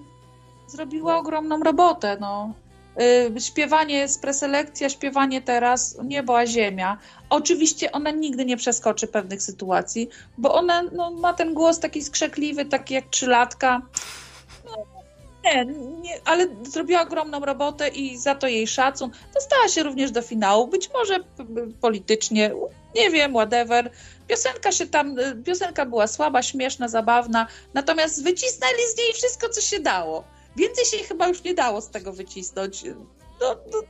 zrobiła 0.66 1.16
ogromną 1.16 1.60
robotę, 1.60 2.16
no. 2.20 2.54
Y, 3.00 3.40
śpiewanie 3.40 4.08
z 4.08 4.18
preselekcja, 4.18 4.88
śpiewanie 4.88 5.42
teraz, 5.42 5.98
niebo 6.04 6.38
a 6.38 6.46
ziemia. 6.46 6.98
Oczywiście 7.30 7.92
ona 7.92 8.10
nigdy 8.10 8.44
nie 8.44 8.56
przeskoczy 8.56 9.06
pewnych 9.06 9.42
sytuacji, 9.42 10.08
bo 10.38 10.54
ona 10.54 10.82
no, 10.82 11.10
ma 11.10 11.34
ten 11.34 11.54
głos 11.54 11.80
taki 11.80 12.02
skrzekliwy, 12.02 12.64
taki 12.64 12.94
jak 12.94 13.08
trzylatka. 13.10 13.82
No, 14.64 14.72
nie, 15.44 15.64
nie, 16.02 16.20
ale 16.24 16.46
zrobiła 16.62 17.02
ogromną 17.02 17.40
robotę 17.40 17.88
i 17.88 18.18
za 18.18 18.34
to 18.34 18.46
jej 18.46 18.66
szacun. 18.66 19.10
Dostała 19.34 19.68
się 19.68 19.82
również 19.82 20.10
do 20.10 20.22
finału, 20.22 20.66
być 20.66 20.90
może 20.94 21.18
politycznie, 21.80 22.50
nie 22.94 23.10
wiem, 23.10 23.32
whatever. 23.32 23.90
Piosenka 24.28 24.72
się 24.72 24.86
tam, 24.86 25.16
piosenka 25.44 25.86
była 25.86 26.06
słaba, 26.06 26.42
śmieszna, 26.42 26.88
zabawna, 26.88 27.46
natomiast 27.74 28.24
wycisnęli 28.24 28.82
z 28.94 28.98
niej 28.98 29.12
wszystko, 29.12 29.48
co 29.48 29.60
się 29.60 29.80
dało. 29.80 30.24
Więcej 30.56 30.84
się 30.84 31.04
chyba 31.04 31.28
już 31.28 31.44
nie 31.44 31.54
dało 31.54 31.80
z 31.80 31.90
tego 31.90 32.12
wycisnąć. 32.12 32.84
No, 33.40 33.56
no, 33.72 33.82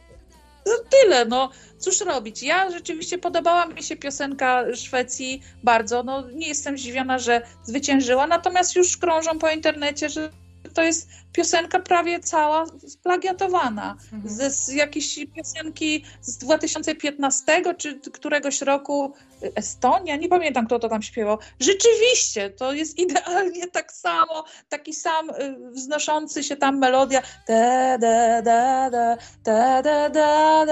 no, 0.66 0.72
tyle, 0.90 1.24
no 1.24 1.50
cóż 1.78 2.00
robić. 2.00 2.42
Ja 2.42 2.70
rzeczywiście 2.70 3.18
podobała 3.18 3.66
mi 3.66 3.82
się 3.82 3.96
piosenka 3.96 4.64
Szwecji 4.74 5.42
bardzo. 5.62 6.02
No, 6.02 6.30
nie 6.30 6.48
jestem 6.48 6.78
zdziwiona, 6.78 7.18
że 7.18 7.46
zwyciężyła, 7.64 8.26
natomiast 8.26 8.76
już 8.76 8.96
krążą 8.96 9.38
po 9.38 9.50
internecie, 9.50 10.08
że 10.08 10.30
to 10.74 10.82
jest 10.82 11.08
piosenka 11.32 11.80
prawie 11.80 12.20
cała 12.20 12.66
splagiatowana 12.88 13.96
mhm. 14.12 14.50
z, 14.50 14.68
jakiejś 14.68 15.26
piosenki 15.36 16.04
z 16.20 16.38
2015 16.38 17.62
czy 17.78 18.00
któregoś 18.00 18.60
roku 18.60 19.14
Estonia, 19.54 20.16
nie 20.16 20.28
pamiętam 20.28 20.66
kto 20.66 20.78
to 20.78 20.88
tam 20.88 21.02
śpiewał. 21.02 21.38
Rzeczywiście, 21.60 22.50
to 22.50 22.72
jest 22.72 22.98
idealnie 22.98 23.68
tak 23.68 23.92
samo, 23.92 24.44
taki 24.68 24.94
sam 24.94 25.30
y, 25.30 25.56
wznoszący 25.70 26.42
się 26.42 26.56
tam 26.56 26.78
melodia 26.78 27.22
da 27.48 27.98
da 27.98 28.42
da 28.42 28.90
da 28.90 29.16
da 29.44 29.82
da 29.82 30.08
da 30.08 30.64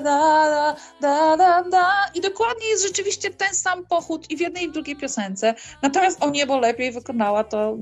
da 0.00 0.76
da 1.00 1.36
da 1.36 1.62
da 1.62 1.92
i 2.14 2.20
dokładnie 2.20 2.68
jest 2.68 2.82
rzeczywiście 2.82 3.30
ten 3.30 3.54
sam 3.54 3.86
pochód 3.86 4.30
i 4.30 4.36
w 4.36 4.40
jednej 4.40 4.64
i 4.64 4.68
w 4.68 4.72
drugiej 4.72 4.96
piosence. 4.96 5.54
Natomiast 5.82 6.22
o 6.22 6.30
niebo 6.30 6.58
lepiej 6.58 6.92
wykonała 6.92 7.44
to 7.44 7.76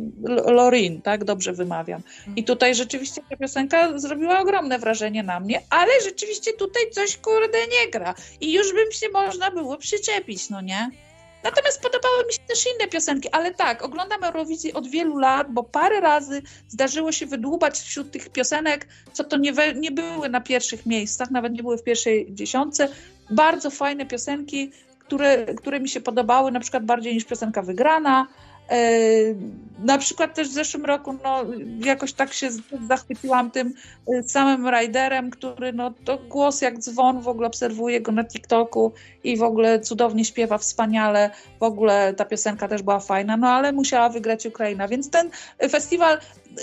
Lorin, 0.46 1.02
tak 1.02 1.24
dobrze 1.24 1.52
wymawiam. 1.52 2.02
I 2.36 2.44
tutaj 2.44 2.74
rzeczywiście 2.74 3.22
ta 3.30 3.36
piosenka 3.36 3.98
zrobiła 3.98 4.40
ogromne 4.40 4.78
wrażenie 4.78 5.22
na 5.22 5.40
mnie, 5.40 5.62
ale 5.70 5.92
rzeczywiście 6.04 6.52
tutaj 6.52 6.82
coś 6.90 7.16
kurde 7.16 7.58
nie 7.58 7.90
gra. 7.90 8.14
I 8.40 8.52
już 8.52 8.72
bym 8.72 8.92
się 8.92 9.08
można 9.08 9.50
było 9.50 9.76
przyczepić, 9.76 10.50
no 10.50 10.60
nie? 10.60 10.90
Natomiast 11.44 11.82
podobały 11.82 12.26
mi 12.26 12.32
się 12.32 12.38
też 12.48 12.66
inne 12.74 12.88
piosenki, 12.88 13.28
ale 13.32 13.54
tak, 13.54 13.84
oglądam 13.84 14.24
Eurowizję 14.24 14.74
od 14.74 14.86
wielu 14.86 15.18
lat, 15.18 15.46
bo 15.50 15.62
parę 15.62 16.00
razy 16.00 16.42
zdarzyło 16.68 17.12
się 17.12 17.26
wydłubać 17.26 17.78
wśród 17.78 18.10
tych 18.10 18.28
piosenek, 18.28 18.88
co 19.12 19.24
to 19.24 19.36
nie, 19.36 19.52
we, 19.52 19.74
nie 19.74 19.90
były 19.90 20.28
na 20.28 20.40
pierwszych 20.40 20.86
miejscach, 20.86 21.30
nawet 21.30 21.52
nie 21.52 21.62
były 21.62 21.78
w 21.78 21.82
pierwszej 21.82 22.26
dziesiątce. 22.30 22.88
Bardzo 23.30 23.70
fajne 23.70 24.06
piosenki, 24.06 24.70
które, 24.98 25.54
które 25.54 25.80
mi 25.80 25.88
się 25.88 26.00
podobały, 26.00 26.52
na 26.52 26.60
przykład 26.60 26.84
bardziej 26.84 27.14
niż 27.14 27.24
piosenka 27.24 27.62
wygrana, 27.62 28.26
na 29.78 29.98
przykład 29.98 30.34
też 30.34 30.48
w 30.48 30.52
zeszłym 30.52 30.84
roku 30.84 31.12
no, 31.24 31.44
jakoś 31.84 32.12
tak 32.12 32.32
się 32.32 32.48
zachwyciłam 32.88 33.50
tym 33.50 33.74
e, 34.08 34.22
samym 34.22 34.68
Riderem, 34.68 35.30
który 35.30 35.72
no, 35.72 35.92
to 36.04 36.18
głos 36.18 36.62
jak 36.62 36.78
dzwon, 36.78 37.20
w 37.20 37.28
ogóle 37.28 37.46
obserwuję 37.46 38.00
go 38.00 38.12
na 38.12 38.24
TikToku 38.24 38.92
i 39.24 39.36
w 39.36 39.42
ogóle 39.42 39.80
cudownie 39.80 40.24
śpiewa, 40.24 40.58
wspaniale, 40.58 41.30
w 41.60 41.62
ogóle 41.62 42.14
ta 42.14 42.24
piosenka 42.24 42.68
też 42.68 42.82
była 42.82 43.00
fajna, 43.00 43.36
no 43.36 43.48
ale 43.48 43.72
musiała 43.72 44.08
wygrać 44.08 44.46
Ukraina, 44.46 44.88
więc 44.88 45.10
ten 45.10 45.30
festiwal 45.70 46.18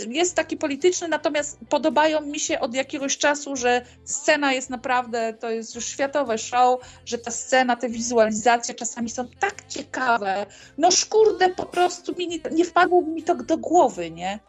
jest 0.08 0.36
taki 0.36 0.58
polityczny, 0.58 1.08
natomiast 1.08 1.60
podobają 1.70 2.22
mi 2.22 2.40
się 2.40 2.60
od 2.60 2.74
jakiegoś 2.74 3.18
czasu, 3.18 3.56
że 3.56 3.82
scena 4.06 4.54
jest 4.54 4.70
naprawdę, 4.70 5.34
to 5.34 5.50
jest 5.50 5.76
już 5.76 5.86
światowe 5.86 6.38
show, 6.38 6.80
że 7.06 7.18
ta 7.18 7.32
scena, 7.32 7.76
te 7.76 7.90
wizualizacje 7.90 8.76
czasami 8.76 9.10
są 9.10 9.28
tak 9.40 9.68
ciekawe. 9.68 10.46
No 10.78 10.92
szkurde, 10.92 11.50
po 11.50 11.66
prostu 11.66 12.16
mi 12.16 12.28
nie, 12.28 12.40
nie 12.52 12.66
wpadło 12.66 13.02
mi 13.02 13.24
to 13.24 13.36
do 13.36 13.58
głowy, 13.58 14.12
nie? 14.12 14.40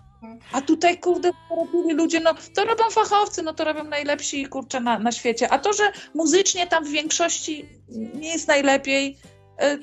A 0.52 0.60
tutaj, 0.60 0.98
kurde, 0.98 1.30
robili 1.50 1.94
ludzie, 1.94 2.20
no 2.20 2.34
to 2.54 2.64
robią 2.64 2.90
fachowcy, 2.90 3.42
no 3.42 3.54
to 3.54 3.64
robią 3.64 3.84
najlepsi, 3.84 4.46
kurczę, 4.46 4.80
na, 4.80 4.98
na 4.98 5.12
świecie. 5.12 5.52
A 5.52 5.58
to, 5.58 5.72
że 5.72 5.92
muzycznie 6.14 6.66
tam 6.66 6.84
w 6.84 6.88
większości 6.88 7.68
nie 8.14 8.32
jest 8.32 8.48
najlepiej, 8.48 9.18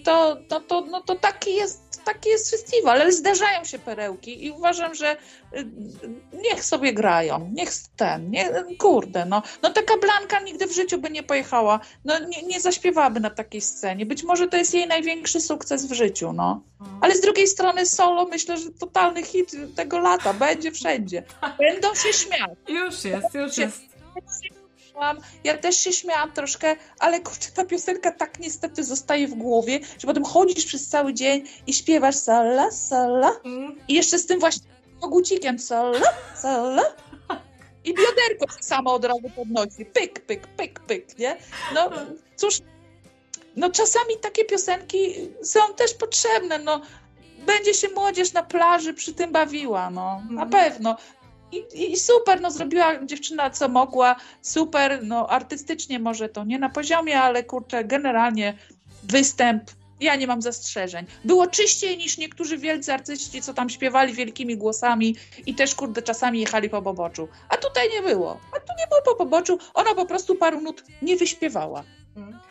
to, 0.03 0.38
to, 0.47 0.60
to, 0.60 0.81
no 0.81 1.01
to 1.01 1.15
taki 1.15 1.56
jest, 1.56 2.03
taki 2.06 2.30
jest 2.30 2.51
festiwal, 2.51 3.01
ale 3.01 3.11
zdarzają 3.11 3.64
się 3.64 3.80
perełki 3.80 4.45
i 4.45 4.51
uważam, 4.51 4.95
że 4.95 5.10
e, 5.10 5.18
niech 6.34 6.64
sobie 6.64 6.93
grają, 6.93 7.51
niech 7.53 7.69
ten, 7.95 8.31
nie, 8.31 8.49
kurde, 8.80 9.26
no, 9.26 9.41
no 9.61 9.69
taka 9.69 9.97
Blanka 9.97 10.39
nigdy 10.39 10.68
w 10.68 10.76
życiu 10.76 10.97
by 10.97 11.10
nie 11.10 11.23
pojechała, 11.23 11.80
no 12.06 12.19
nie, 12.19 12.43
nie 12.43 12.60
zaśpiewałaby 12.60 13.19
na 13.19 13.30
takiej 13.30 13.61
scenie, 13.61 14.06
być 14.06 14.23
może 14.23 14.47
to 14.47 14.57
jest 14.57 14.73
jej 14.73 14.88
największy 14.88 15.41
sukces 15.41 15.85
w 15.85 15.93
życiu, 15.93 16.34
no, 16.34 16.61
mhm. 16.80 16.99
ale 17.01 17.15
z 17.15 17.22
drugiej 17.22 17.47
strony 17.47 17.85
solo 17.85 18.26
myślę, 18.26 18.57
że 18.57 18.72
totalny 18.72 19.23
hit 19.23 19.51
tego 19.76 19.99
lata, 19.99 20.34
będzie 20.34 20.72
wszędzie, 20.72 21.23
będą 21.60 21.95
się 21.95 22.14
śmiać. 22.14 22.51
Już 22.68 23.03
jest, 23.03 23.34
już 23.34 23.57
jest 23.57 23.89
ja 25.44 25.57
też 25.57 25.78
się 25.78 25.94
śmiałam 25.94 26.32
troszkę, 26.32 26.76
ale 26.99 27.20
kurczę, 27.20 27.52
ta 27.52 27.66
piosenka 27.66 28.11
tak 28.11 28.40
niestety 28.40 28.84
zostaje 28.84 29.28
w 29.28 29.34
głowie, 29.34 29.80
że 29.99 30.07
potem 30.07 30.26
chodzisz 30.26 30.66
przez 30.66 30.88
cały 30.88 31.14
dzień 31.14 31.44
i 31.68 31.74
śpiewasz 31.74 32.16
sala, 32.16 32.72
sala 32.72 33.32
mm. 33.45 33.80
i 33.88 33.94
jeszcze 33.94 34.18
z 34.18 34.26
tym 34.26 34.40
właśnie 34.40 34.68
kogucikiem 35.02 35.60
sala, 35.60 35.99
sala 36.36 36.84
i 37.84 37.94
bioderko 37.94 38.56
się 38.57 38.64
samo 38.64 38.94
od 38.94 39.06
razu 39.06 39.30
podnosi, 39.36 39.86
pyk, 39.86 40.26
pyk, 40.26 40.48
pyk, 40.48 40.80
pyk, 40.80 41.20
nie? 41.20 41.38
No 41.76 41.90
cóż, 42.36 42.61
no 43.56 43.70
czasami 43.70 44.18
takie 44.22 44.45
piosenki 44.45 45.14
są 45.44 45.60
też 45.76 45.94
potrzebne, 45.94 46.60
no 46.60 46.82
będzie 47.45 47.74
się 47.74 47.88
młodzież 47.90 48.34
na 48.34 48.44
plaży 48.44 48.94
przy 48.94 49.14
tym 49.14 49.32
bawiła, 49.32 49.90
no, 49.90 50.22
na 50.30 50.44
mm. 50.44 50.49
pewno. 50.49 50.98
I, 51.51 51.91
I, 51.91 51.97
super, 51.97 52.41
no 52.41 52.51
zrobiła 52.51 53.05
dziewczyna 53.05 53.49
co 53.49 53.69
mogła, 53.69 54.15
super, 54.41 54.99
no 55.03 55.30
artystycznie 55.30 55.99
może 55.99 56.30
to 56.30 56.43
nie 56.43 56.59
na 56.59 56.69
poziomie, 56.69 57.21
ale 57.21 57.43
kurczę, 57.43 57.84
generalnie 57.84 58.57
występ 59.03 59.63
ja 59.99 60.15
nie 60.15 60.27
mam 60.27 60.41
zastrzeżeń. 60.41 61.05
Było 61.26 61.47
czyściej 61.47 61.97
niż 61.97 62.17
niektórzy 62.17 62.57
wielcy 62.57 62.93
artyści, 62.93 63.41
co 63.41 63.53
tam 63.53 63.69
śpiewali 63.69 64.13
wielkimi 64.13 64.57
głosami 64.57 65.15
i 65.45 65.55
też, 65.55 65.76
kurde, 65.76 66.01
czasami 66.01 66.39
jechali 66.39 66.69
po 66.69 66.81
poboczu. 66.81 67.27
A 67.49 67.57
tutaj 67.57 67.89
nie 67.89 68.01
było. 68.01 68.39
A 68.55 68.59
tu 68.59 68.73
nie 68.80 68.88
było 68.88 69.01
po 69.01 69.15
poboczu. 69.15 69.59
Ona 69.73 69.95
po 69.95 70.05
prostu 70.05 70.35
paru 70.35 70.61
nut 70.61 70.84
nie 71.01 71.17
wyśpiewała. 71.17 71.84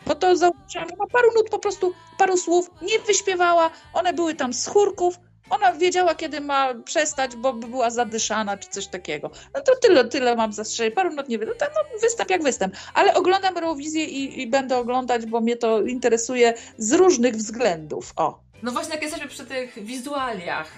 Bo 0.05 0.15
to 0.15 0.35
zauważyłam, 0.35 0.87
ona 0.99 1.07
paru 1.11 1.33
nut 1.35 1.49
po 1.49 1.59
prostu, 1.59 1.93
paru 2.17 2.37
słów 2.37 2.71
nie 2.81 2.99
wyśpiewała. 2.99 3.69
One 3.93 4.13
były 4.13 4.35
tam 4.35 4.53
z 4.53 4.67
chórków. 4.67 5.19
Ona 5.49 5.73
wiedziała, 5.73 6.15
kiedy 6.15 6.41
ma 6.41 6.73
przestać, 6.73 7.35
bo 7.35 7.53
by 7.53 7.67
była 7.67 7.89
zadyszana 7.89 8.57
czy 8.57 8.69
coś 8.69 8.87
takiego. 8.87 9.31
No 9.53 9.61
to 9.61 9.75
tyle, 9.81 10.05
tyle 10.05 10.35
mam 10.35 10.53
zastrzeżeń. 10.53 10.91
Paru 10.91 11.13
nut 11.13 11.29
nie 11.29 11.39
wiem. 11.39 11.49
No, 11.49 11.67
no, 11.75 11.99
występ 12.01 12.29
jak 12.29 12.43
występ. 12.43 12.75
Ale 12.93 13.13
oglądam 13.13 13.57
Eurowizję 13.57 14.05
i, 14.05 14.41
i 14.41 14.47
będę 14.47 14.77
oglądać, 14.77 15.25
bo 15.25 15.41
mnie 15.41 15.55
to 15.55 15.81
interesuje 15.81 16.53
z 16.77 16.93
różnych 16.93 17.35
względów. 17.35 18.13
O. 18.15 18.39
No 18.63 18.71
właśnie, 18.71 18.93
jak 18.93 19.01
jesteśmy 19.01 19.27
przy 19.27 19.45
tych 19.45 19.83
wizualiach, 19.83 20.71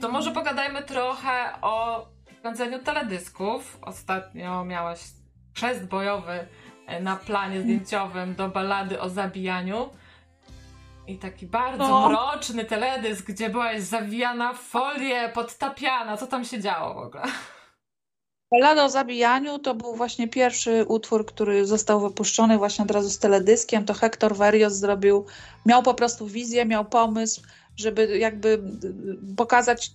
to 0.00 0.08
może 0.08 0.30
pogadajmy 0.30 0.82
trochę 0.82 1.52
o 1.62 2.06
kręceniu 2.42 2.78
teledysków. 2.78 3.78
Ostatnio 3.82 4.64
miałaś 4.64 5.00
chrzest 5.54 5.84
bojowy 5.84 6.46
e, 6.86 7.00
na 7.00 7.16
planie 7.16 7.62
zdjęciowym 7.62 8.34
do 8.34 8.48
ballady 8.48 9.00
o 9.00 9.08
zabijaniu. 9.08 9.90
I 11.08 11.18
taki 11.18 11.46
bardzo 11.46 11.88
No. 11.88 12.08
mroczny 12.08 12.64
teledysk, 12.64 13.26
gdzie 13.26 13.50
byłaś 13.50 13.82
zawijana 13.82 14.52
w 14.52 14.58
folię, 14.58 15.30
podtapiana. 15.34 16.16
Co 16.16 16.26
tam 16.26 16.44
się 16.44 16.60
działo 16.60 16.94
w 16.94 16.98
ogóle? 16.98 17.22
Ballada 18.52 18.84
o 18.84 18.88
zabijaniu 18.88 19.58
to 19.58 19.74
był 19.74 19.94
właśnie 19.96 20.28
pierwszy 20.28 20.84
utwór, 20.88 21.26
który 21.26 21.66
został 21.66 22.00
wypuszczony 22.00 22.58
właśnie 22.58 22.84
od 22.84 22.90
razu 22.90 23.10
z 23.10 23.18
teledyskiem. 23.18 23.84
To 23.84 23.94
Hector 23.94 24.36
Verios 24.36 24.72
zrobił, 24.72 25.26
miał 25.66 25.82
po 25.82 25.94
prostu 25.94 26.26
wizję, 26.26 26.66
miał 26.66 26.84
pomysł, 26.84 27.42
żeby 27.78 28.18
jakby 28.18 28.48
y, 29.28 29.36
pokazać 29.36 29.92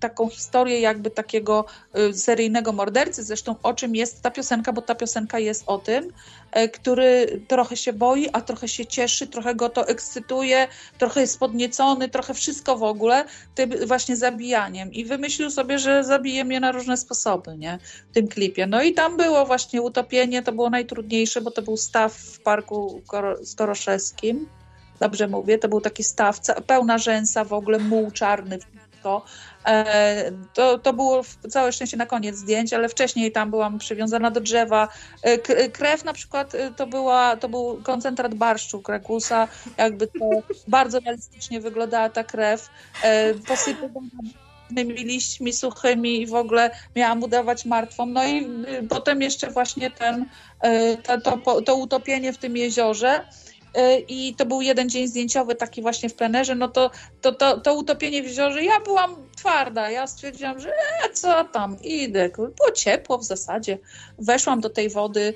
taką, 0.00 0.28
historię 0.28 0.80
jakby 0.80 1.10
takiego 1.10 1.64
y, 1.98 2.14
seryjnego 2.14 2.72
mordercy. 2.72 3.22
Zresztą 3.22 3.54
o 3.62 3.74
czym 3.74 3.96
jest 3.96 4.22
ta 4.22 4.30
piosenka, 4.30 4.72
bo 4.72 4.82
ta 4.82 4.94
piosenka 4.94 5.38
jest 5.38 5.64
o 5.66 5.78
tym, 5.78 6.08
e, 6.50 6.68
który 6.68 7.40
trochę 7.48 7.76
się 7.76 7.92
boi, 7.92 8.28
a 8.32 8.40
trochę 8.40 8.68
się 8.68 8.86
cieszy, 8.86 9.26
trochę 9.26 9.54
go 9.54 9.68
to 9.68 9.88
ekscytuje, 9.88 10.68
trochę 10.98 11.20
jest 11.20 11.38
podniecony, 11.38 12.08
trochę 12.08 12.34
wszystko 12.34 12.76
w 12.76 12.82
ogóle 12.82 13.24
tym 13.54 13.70
właśnie 13.86 14.16
zabijaniem. 14.16 14.92
I 14.92 15.04
wymyślił 15.04 15.50
sobie, 15.50 15.78
że 15.78 16.04
zabije 16.04 16.44
mnie 16.44 16.60
na 16.60 16.72
różne 16.72 16.96
sposoby, 16.96 17.58
nie? 17.58 17.78
W 18.10 18.14
tym 18.14 18.28
klipie. 18.28 18.66
No 18.66 18.82
i 18.82 18.94
tam 18.94 19.16
było 19.16 19.46
właśnie 19.46 19.82
utopienie, 19.82 20.42
to 20.42 20.52
było 20.52 20.70
najtrudniejsze, 20.70 21.40
bo 21.40 21.50
to 21.50 21.62
był 21.62 21.76
staw 21.76 22.14
w 22.14 22.40
parku 22.40 23.02
Koro- 23.06 23.44
Storoszewskim. 23.44 24.46
Dobrze 25.02 25.28
mówię, 25.28 25.58
to 25.58 25.68
był 25.68 25.80
taki 25.80 26.04
staw, 26.04 26.38
ca- 26.40 26.60
pełna 26.60 26.98
rzęsa, 26.98 27.44
w 27.44 27.52
ogóle 27.52 27.78
muł 27.78 28.10
czarny, 28.10 28.58
wszystko. 28.58 29.24
E, 29.66 30.32
to, 30.54 30.78
to 30.78 30.92
było 30.92 31.22
całe 31.50 31.72
szczęście 31.72 31.96
na 31.96 32.06
koniec 32.06 32.36
zdjęć, 32.36 32.72
ale 32.72 32.88
wcześniej 32.88 33.32
tam 33.32 33.50
byłam 33.50 33.78
przywiązana 33.78 34.30
do 34.30 34.40
drzewa. 34.40 34.88
E, 35.22 35.38
k- 35.38 35.54
krew 35.72 36.04
na 36.04 36.12
przykład 36.12 36.54
e, 36.54 36.70
to, 36.70 36.86
była, 36.86 37.36
to 37.36 37.48
był 37.48 37.80
koncentrat 37.82 38.34
barszczu 38.34 38.82
Krekusa, 38.82 39.48
jakby 39.78 40.06
to 40.06 40.30
bardzo 40.68 41.00
realistycznie 41.00 41.60
wyglądała 41.60 42.08
ta 42.08 42.24
krew. 42.24 42.68
E, 43.04 43.34
różnymi 44.70 44.94
liśćmi 45.04 45.52
suchymi 45.52 46.20
i 46.22 46.26
w 46.26 46.34
ogóle 46.34 46.70
miałam 46.96 47.22
udawać 47.22 47.64
martwą. 47.64 48.06
No 48.06 48.24
i 48.24 48.44
y, 48.80 48.88
potem 48.88 49.22
jeszcze 49.22 49.50
właśnie 49.50 49.90
ten, 49.90 50.26
y, 50.64 50.96
to, 51.02 51.20
to, 51.20 51.62
to 51.62 51.76
utopienie 51.76 52.32
w 52.32 52.38
tym 52.38 52.56
jeziorze. 52.56 53.24
Y, 53.76 54.04
I 54.08 54.34
to 54.34 54.46
był 54.46 54.62
jeden 54.62 54.90
dzień 54.90 55.08
zdjęciowy, 55.08 55.54
taki 55.54 55.82
właśnie 55.82 56.08
w 56.08 56.14
plenerze. 56.14 56.54
No 56.54 56.68
to, 56.68 56.90
to, 57.20 57.32
to, 57.32 57.60
to 57.60 57.74
utopienie 57.74 58.22
w 58.22 58.26
jeziorze, 58.26 58.64
ja 58.64 58.80
byłam 58.80 59.16
twarda. 59.36 59.90
Ja 59.90 60.06
stwierdziłam, 60.06 60.60
że 60.60 60.70
e, 60.70 61.12
co 61.12 61.44
tam, 61.44 61.76
idę. 61.82 62.28
Było 62.36 62.70
ciepło 62.74 63.18
w 63.18 63.24
zasadzie. 63.24 63.78
Weszłam 64.18 64.60
do 64.60 64.70
tej 64.70 64.90
wody. 64.90 65.34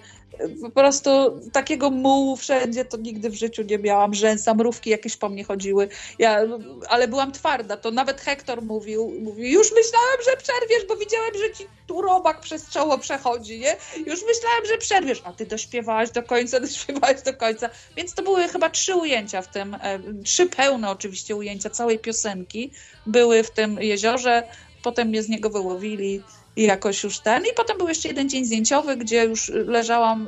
Po 0.62 0.70
prostu 0.70 1.10
takiego 1.52 1.90
mułu 1.90 2.36
wszędzie 2.36 2.84
to 2.84 2.96
nigdy 2.96 3.30
w 3.30 3.34
życiu 3.34 3.62
nie 3.62 3.78
miałam. 3.78 4.14
Rzęsa, 4.14 4.54
mrówki 4.54 4.90
jakieś 4.90 5.16
po 5.16 5.28
mnie 5.28 5.44
chodziły. 5.44 5.88
Ja, 6.18 6.40
ale 6.88 7.08
byłam 7.08 7.32
twarda, 7.32 7.76
to 7.76 7.90
nawet 7.90 8.20
Hektor 8.20 8.62
mówił, 8.62 9.14
mówił, 9.20 9.44
już 9.44 9.72
myślałem, 9.72 10.18
że 10.24 10.36
przerwiesz, 10.36 10.88
bo 10.88 10.96
widziałem, 10.96 11.34
że 11.34 11.54
ci 11.54 11.64
tu 11.86 12.02
robak 12.02 12.40
przez 12.40 12.70
czoło 12.70 12.98
przechodzi, 12.98 13.58
nie? 13.58 13.76
Już 13.96 14.24
myślałem, 14.26 14.66
że 14.66 14.78
przerwiesz, 14.78 15.22
a 15.24 15.32
ty 15.32 15.46
dośpiewałaś 15.46 16.10
do 16.10 16.22
końca, 16.22 16.60
dośpiewałaś 16.66 17.22
do 17.22 17.34
końca. 17.34 17.70
Więc 17.96 18.14
to 18.14 18.22
były 18.22 18.48
chyba 18.48 18.70
trzy 18.70 18.94
ujęcia 18.94 19.42
w 19.42 19.48
tym, 19.48 19.74
e, 19.74 19.98
trzy 20.24 20.46
pełne 20.46 20.90
oczywiście 20.90 21.36
ujęcia 21.36 21.70
całej 21.70 21.98
piosenki 21.98 22.70
były 23.06 23.42
w 23.42 23.50
tym 23.50 23.78
jeziorze, 23.80 24.42
potem 24.82 25.08
mnie 25.08 25.22
z 25.22 25.28
niego 25.28 25.50
wyłowili 25.50 26.22
i 26.56 26.62
jakoś 26.62 27.04
już 27.04 27.18
ten. 27.20 27.42
I 27.44 27.48
potem 27.56 27.78
był 27.78 27.88
jeszcze 27.88 28.08
jeden 28.08 28.28
dzień 28.28 28.44
zdjęciowy, 28.44 28.96
gdzie 28.96 29.24
już 29.24 29.48
leżałam, 29.48 30.26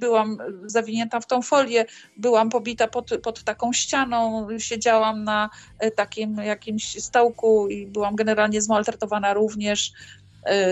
byłam 0.00 0.38
zawinięta 0.66 1.20
w 1.20 1.26
tą 1.26 1.42
folię, 1.42 1.84
byłam 2.16 2.50
pobita 2.50 2.88
pod, 2.88 3.10
pod 3.22 3.44
taką 3.44 3.72
ścianą, 3.72 4.48
siedziałam 4.58 5.24
na 5.24 5.50
y, 5.84 5.90
takim 5.90 6.36
jakimś 6.36 7.02
stołku 7.04 7.68
i 7.68 7.86
byłam 7.86 8.16
generalnie 8.16 8.62
zmaltretowana 8.62 9.34
również. 9.34 9.92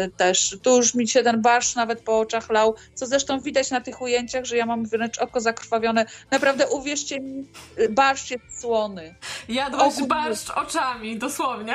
y, 0.06 0.10
Też 0.16 0.56
tu 0.62 0.76
już 0.76 0.94
mi 0.94 1.08
się 1.08 1.22
ten 1.22 1.42
barszcz 1.42 1.76
nawet 1.76 2.00
po 2.00 2.18
oczach 2.18 2.50
lał, 2.50 2.74
co 2.94 3.06
zresztą 3.06 3.40
widać 3.40 3.70
na 3.70 3.80
tych 3.80 4.00
ujęciach, 4.02 4.44
że 4.44 4.56
ja 4.56 4.66
mam 4.66 4.86
wręcz 4.86 5.18
oko 5.18 5.40
zakrwawione. 5.40 6.06
Naprawdę 6.30 6.66
uwierzcie 6.68 7.20
mi, 7.20 7.44
y, 7.78 7.88
barszcz 7.88 8.30
jest 8.30 8.60
słony. 8.60 9.14
Jadłaś 9.48 9.88
Ogólnie. 9.92 10.08
barszcz 10.08 10.50
oczami, 10.50 11.18
dosłownie. 11.18 11.74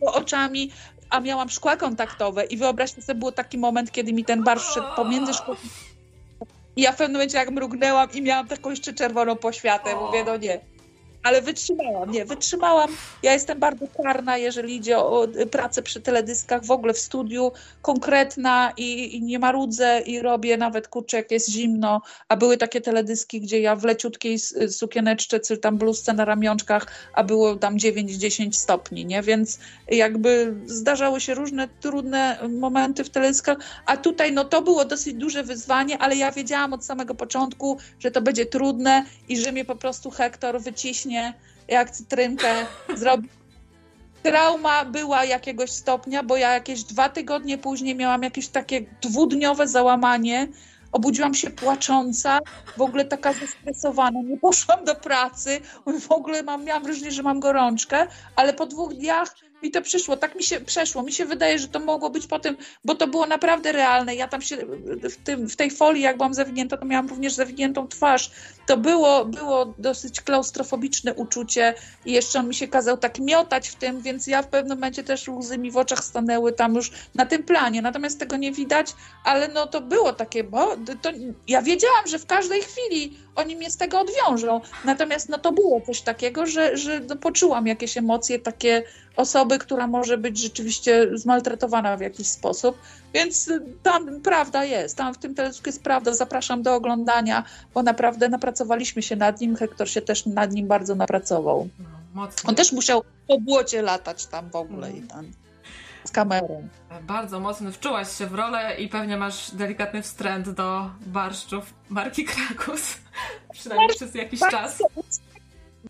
bo 0.00 0.12
oczami, 0.14 0.70
a 1.12 1.20
miałam 1.20 1.48
szkła 1.48 1.76
kontaktowe 1.76 2.44
i 2.44 2.56
wyobraźcie 2.56 3.02
sobie, 3.02 3.20
był 3.20 3.32
taki 3.32 3.58
moment, 3.58 3.90
kiedy 3.90 4.12
mi 4.12 4.24
ten 4.24 4.44
barszcz 4.44 4.74
szedł 4.74 4.86
pomiędzy 4.96 5.34
szkło 5.34 5.56
i 6.76 6.82
ja 6.82 6.92
w 6.92 6.96
pewnym 6.96 7.12
momencie 7.12 7.38
jak 7.38 7.50
mrugnęłam 7.50 8.12
i 8.12 8.22
miałam 8.22 8.48
taką 8.48 8.70
jeszcze 8.70 8.92
czerwoną 8.92 9.36
poświatę, 9.36 9.96
mówię, 9.96 10.24
no 10.24 10.36
nie. 10.36 10.60
Ale 11.22 11.42
wytrzymałam, 11.42 12.10
nie, 12.10 12.24
wytrzymałam. 12.24 12.90
Ja 13.22 13.32
jestem 13.32 13.58
bardzo 13.58 13.86
karna, 14.02 14.36
jeżeli 14.36 14.76
idzie 14.76 14.98
o 14.98 15.28
pracę 15.50 15.82
przy 15.82 16.00
teledyskach, 16.00 16.64
w 16.64 16.70
ogóle 16.70 16.94
w 16.94 16.98
studiu, 16.98 17.52
konkretna 17.82 18.72
i, 18.76 19.16
i 19.16 19.22
nie 19.22 19.38
marudzę 19.38 20.00
i 20.00 20.20
robię 20.20 20.56
nawet, 20.56 20.88
kurczę, 20.88 21.16
jak 21.16 21.30
jest 21.30 21.50
zimno, 21.50 22.02
a 22.28 22.36
były 22.36 22.56
takie 22.56 22.80
teledyski, 22.80 23.40
gdzie 23.40 23.60
ja 23.60 23.76
w 23.76 23.84
leciutkiej 23.84 24.38
sukieneczce, 24.68 25.40
czy 25.40 25.58
tam 25.58 25.78
bluzce 25.78 26.12
na 26.12 26.24
ramionczkach, 26.24 26.86
a 27.14 27.24
było 27.24 27.56
tam 27.56 27.76
9-10 27.76 28.52
stopni, 28.52 29.06
nie? 29.06 29.22
Więc 29.22 29.58
jakby 29.88 30.54
zdarzały 30.66 31.20
się 31.20 31.34
różne 31.34 31.68
trudne 31.80 32.38
momenty 32.58 33.04
w 33.04 33.10
teledyskach, 33.10 33.58
a 33.86 33.96
tutaj 33.96 34.32
no 34.32 34.44
to 34.44 34.62
było 34.62 34.84
dosyć 34.84 35.14
duże 35.14 35.42
wyzwanie, 35.42 35.98
ale 35.98 36.16
ja 36.16 36.32
wiedziałam 36.32 36.72
od 36.72 36.84
samego 36.84 37.14
początku, 37.14 37.78
że 37.98 38.10
to 38.10 38.22
będzie 38.22 38.46
trudne 38.46 39.04
i 39.28 39.36
że 39.36 39.52
mnie 39.52 39.64
po 39.64 39.76
prostu 39.76 40.10
Hektor 40.10 40.60
wyciśnie 40.60 41.11
jak 41.68 41.90
cytrynkę, 41.90 42.66
zrobi 42.96 43.28
Trauma 44.22 44.84
była 44.84 45.24
jakiegoś 45.24 45.70
stopnia, 45.70 46.22
bo 46.22 46.36
ja 46.36 46.52
jakieś 46.52 46.84
dwa 46.84 47.08
tygodnie 47.08 47.58
później 47.58 47.94
miałam 47.94 48.22
jakieś 48.22 48.48
takie 48.48 48.80
dwudniowe 49.00 49.68
załamanie. 49.68 50.48
Obudziłam 50.92 51.34
się 51.34 51.50
płacząca, 51.50 52.38
w 52.76 52.82
ogóle 52.82 53.04
taka 53.04 53.32
zestresowana. 53.32 54.20
Nie 54.22 54.36
poszłam 54.36 54.84
do 54.84 54.94
pracy, 54.94 55.60
w 56.00 56.12
ogóle 56.12 56.42
mam, 56.42 56.64
miałam 56.64 56.82
wrażenie, 56.82 57.10
że 57.10 57.22
mam 57.22 57.40
gorączkę, 57.40 58.06
ale 58.36 58.52
po 58.52 58.66
dwóch 58.66 58.94
dniach 58.94 59.34
mi 59.62 59.70
to 59.70 59.82
przyszło, 59.82 60.16
tak 60.16 60.34
mi 60.34 60.42
się 60.42 60.60
przeszło. 60.60 61.02
Mi 61.02 61.12
się 61.12 61.24
wydaje, 61.24 61.58
że 61.58 61.68
to 61.68 61.80
mogło 61.80 62.10
być 62.10 62.26
po 62.26 62.38
tym, 62.38 62.56
bo 62.84 62.94
to 62.94 63.06
było 63.06 63.26
naprawdę 63.26 63.72
realne. 63.72 64.14
Ja 64.14 64.28
tam 64.28 64.42
się 64.42 64.56
w, 65.10 65.16
tym, 65.24 65.48
w 65.48 65.56
tej 65.56 65.70
folii, 65.70 66.02
jak 66.02 66.16
byłam 66.16 66.34
zawinięta, 66.34 66.76
to 66.76 66.84
miałam 66.84 67.08
również 67.08 67.32
zawiniętą 67.32 67.88
twarz. 67.88 68.30
To 68.66 68.76
było, 68.76 69.24
było 69.24 69.74
dosyć 69.78 70.20
klaustrofobiczne 70.20 71.14
uczucie 71.14 71.74
i 72.06 72.12
jeszcze 72.12 72.38
on 72.38 72.48
mi 72.48 72.54
się 72.54 72.68
kazał 72.68 72.96
tak 72.96 73.18
miotać 73.18 73.68
w 73.68 73.74
tym, 73.74 74.00
więc 74.00 74.26
ja 74.26 74.42
w 74.42 74.48
pewnym 74.48 74.78
momencie 74.78 75.04
też 75.04 75.28
łzy 75.28 75.58
mi 75.58 75.70
w 75.70 75.76
oczach 75.76 76.04
stanęły 76.04 76.52
tam 76.52 76.74
już 76.74 76.90
na 77.14 77.26
tym 77.26 77.42
planie. 77.42 77.82
Natomiast 77.82 78.18
tego 78.18 78.36
nie 78.36 78.52
widać, 78.52 78.94
ale 79.24 79.48
no 79.48 79.66
to 79.66 79.80
było 79.80 80.12
takie, 80.12 80.44
bo 80.44 80.76
to, 81.02 81.10
ja 81.48 81.62
wiedziałam, 81.62 82.06
że 82.06 82.18
w 82.18 82.26
każdej 82.26 82.62
chwili 82.62 83.18
oni 83.36 83.56
mnie 83.56 83.70
z 83.70 83.76
tego 83.76 84.00
odwiążą. 84.00 84.60
Natomiast 84.84 85.28
no 85.28 85.38
to 85.38 85.52
było 85.52 85.80
coś 85.80 86.00
takiego, 86.00 86.46
że, 86.46 86.76
że 86.76 87.00
no, 87.00 87.16
poczułam 87.16 87.66
jakieś 87.66 87.96
emocje 87.96 88.38
takie 88.38 88.82
osoby, 89.16 89.58
która 89.58 89.86
może 89.86 90.18
być 90.18 90.38
rzeczywiście 90.38 91.08
zmaltretowana 91.14 91.96
w 91.96 92.00
jakiś 92.00 92.26
sposób. 92.26 92.78
Więc 93.14 93.48
y, 93.48 93.62
tam 93.82 94.20
prawda 94.20 94.64
jest, 94.64 94.96
tam 94.96 95.14
w 95.14 95.18
tym 95.18 95.34
teledysku 95.34 95.68
jest 95.68 95.82
prawda. 95.82 96.14
Zapraszam 96.14 96.62
do 96.62 96.74
oglądania, 96.74 97.44
bo 97.74 97.82
naprawdę 97.82 98.28
napracowaliśmy 98.28 99.02
się 99.02 99.16
nad 99.16 99.40
nim. 99.40 99.56
Hektor 99.56 99.88
się 99.90 100.02
też 100.02 100.26
nad 100.26 100.52
nim 100.52 100.66
bardzo 100.66 100.94
napracował. 100.94 101.68
No. 102.14 102.28
On 102.44 102.54
też 102.54 102.72
musiał 102.72 103.02
po 103.28 103.40
błocie 103.40 103.82
latać 103.82 104.26
tam 104.26 104.50
w 104.50 104.56
ogóle 104.56 104.92
i 104.92 105.02
tam 105.02 105.32
z 106.04 106.10
kamerą. 106.10 106.68
Bardzo 107.02 107.40
mocno 107.40 107.72
wczułaś 107.72 108.18
się 108.18 108.26
w 108.26 108.34
rolę 108.34 108.76
i 108.78 108.88
pewnie 108.88 109.16
masz 109.16 109.50
delikatny 109.50 110.02
wstręt 110.02 110.50
do 110.50 110.90
barszczów 111.06 111.74
marki 111.88 112.24
Krakus. 112.24 112.94
Przynajmniej 113.52 113.88
przez 113.88 114.14
jakiś 114.14 114.40
czas. 114.40 114.82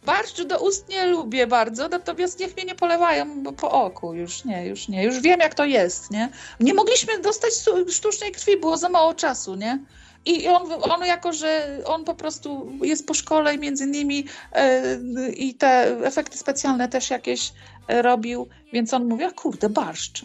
Barszczu 0.05 0.45
do 0.45 0.59
ust 0.61 0.89
nie 0.89 1.07
lubię 1.07 1.47
bardzo, 1.47 1.89
natomiast 1.89 2.41
niech 2.41 2.57
mnie 2.57 2.65
nie 2.65 2.75
polewają 2.75 3.55
po 3.55 3.71
oku. 3.71 4.15
Już 4.15 4.45
nie, 4.45 4.67
już 4.67 4.89
nie. 4.89 5.05
Już 5.05 5.21
wiem, 5.21 5.41
jak 5.41 5.55
to 5.55 5.65
jest, 5.65 6.11
nie? 6.11 6.29
Nie 6.61 6.75
mogliśmy 6.75 7.19
dostać 7.19 7.53
sztucznej 7.91 8.33
krwi, 8.33 8.57
było 8.57 8.77
za 8.77 8.89
mało 8.89 9.15
czasu, 9.15 9.55
nie? 9.55 9.79
I 10.25 10.49
on, 10.49 10.73
on 10.83 11.07
jako, 11.07 11.33
że 11.33 11.79
on 11.85 12.05
po 12.05 12.15
prostu 12.15 12.73
jest 12.83 13.07
po 13.07 13.15
szkole 13.15 13.55
i 13.55 13.59
między 13.59 13.85
innymi 13.85 14.25
e, 14.53 14.99
i 15.37 15.55
te 15.55 15.97
efekty 16.05 16.39
specjalne 16.39 16.89
też 16.89 17.11
jakieś 17.11 17.53
robił, 17.89 18.49
więc 18.73 18.95
on 18.95 19.09
mówi, 19.09 19.25
a 19.25 19.31
kurde, 19.31 19.69
barszcz. 19.69 20.25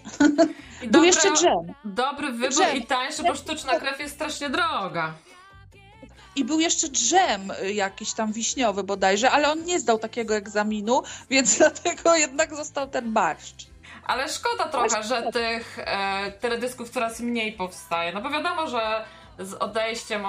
I 0.81 0.87
Był 0.87 1.03
jeszcze 1.03 1.33
dżem. 1.33 1.73
Dobry 1.85 2.31
wybór 2.31 2.57
dżem. 2.57 2.77
i 2.77 2.85
tańszy, 2.85 3.23
bo 3.23 3.35
sztuczna 3.35 3.79
krew 3.79 3.99
jest 3.99 4.15
strasznie 4.15 4.49
droga. 4.49 5.13
I 6.35 6.45
był 6.45 6.59
jeszcze 6.59 6.87
dżem 6.89 7.51
jakiś 7.73 8.13
tam 8.13 8.33
wiśniowy 8.33 8.83
bodajże, 8.83 9.31
ale 9.31 9.51
on 9.51 9.63
nie 9.63 9.79
zdał 9.79 9.99
takiego 9.99 10.35
egzaminu, 10.35 11.01
więc 11.29 11.55
dlatego 11.57 12.15
jednak 12.15 12.55
został 12.55 12.87
ten 12.87 13.13
barszcz. 13.13 13.67
Ale 14.07 14.29
szkoda 14.29 14.69
trochę, 14.69 15.03
że 15.03 15.31
tych 15.31 15.79
e, 15.79 16.31
teledysków 16.31 16.89
coraz 16.89 17.19
mniej 17.19 17.53
powstaje. 17.53 18.13
No 18.13 18.21
bo 18.21 18.29
wiadomo, 18.29 18.67
że 18.67 19.05
z 19.39 19.53
odejściem, 19.53 20.23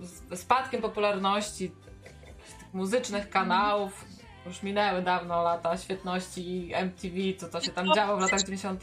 z 0.00 0.40
spadkiem 0.40 0.82
popularności 0.82 1.70
tych 1.70 2.74
muzycznych 2.74 3.30
kanałów, 3.30 4.04
już 4.46 4.62
minęły 4.62 5.02
dawno 5.02 5.42
lata 5.42 5.78
świetności 5.78 6.70
MTV, 6.74 7.16
co 7.38 7.48
to 7.48 7.60
się 7.60 7.70
tam 7.70 7.94
działo 7.94 8.16
w 8.16 8.20
latach 8.20 8.40
90. 8.40 8.82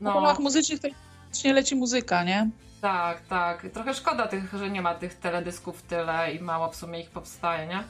No. 0.00 0.10
W 0.10 0.14
kanałach 0.14 0.38
muzycznych 0.38 0.80
to 0.80 0.88
nie 1.44 1.52
leci 1.52 1.76
muzyka, 1.76 2.24
nie? 2.24 2.50
Tak, 2.80 3.20
tak. 3.20 3.66
Trochę 3.72 3.94
szkoda 3.94 4.28
tych, 4.28 4.54
że 4.54 4.70
nie 4.70 4.82
ma 4.82 4.94
tych 4.94 5.14
teledysków 5.14 5.82
tyle 5.82 6.32
i 6.32 6.40
mało 6.40 6.68
w 6.68 6.76
sumie 6.76 7.00
ich 7.00 7.10
powstaje, 7.10 7.66
nie? 7.66 7.84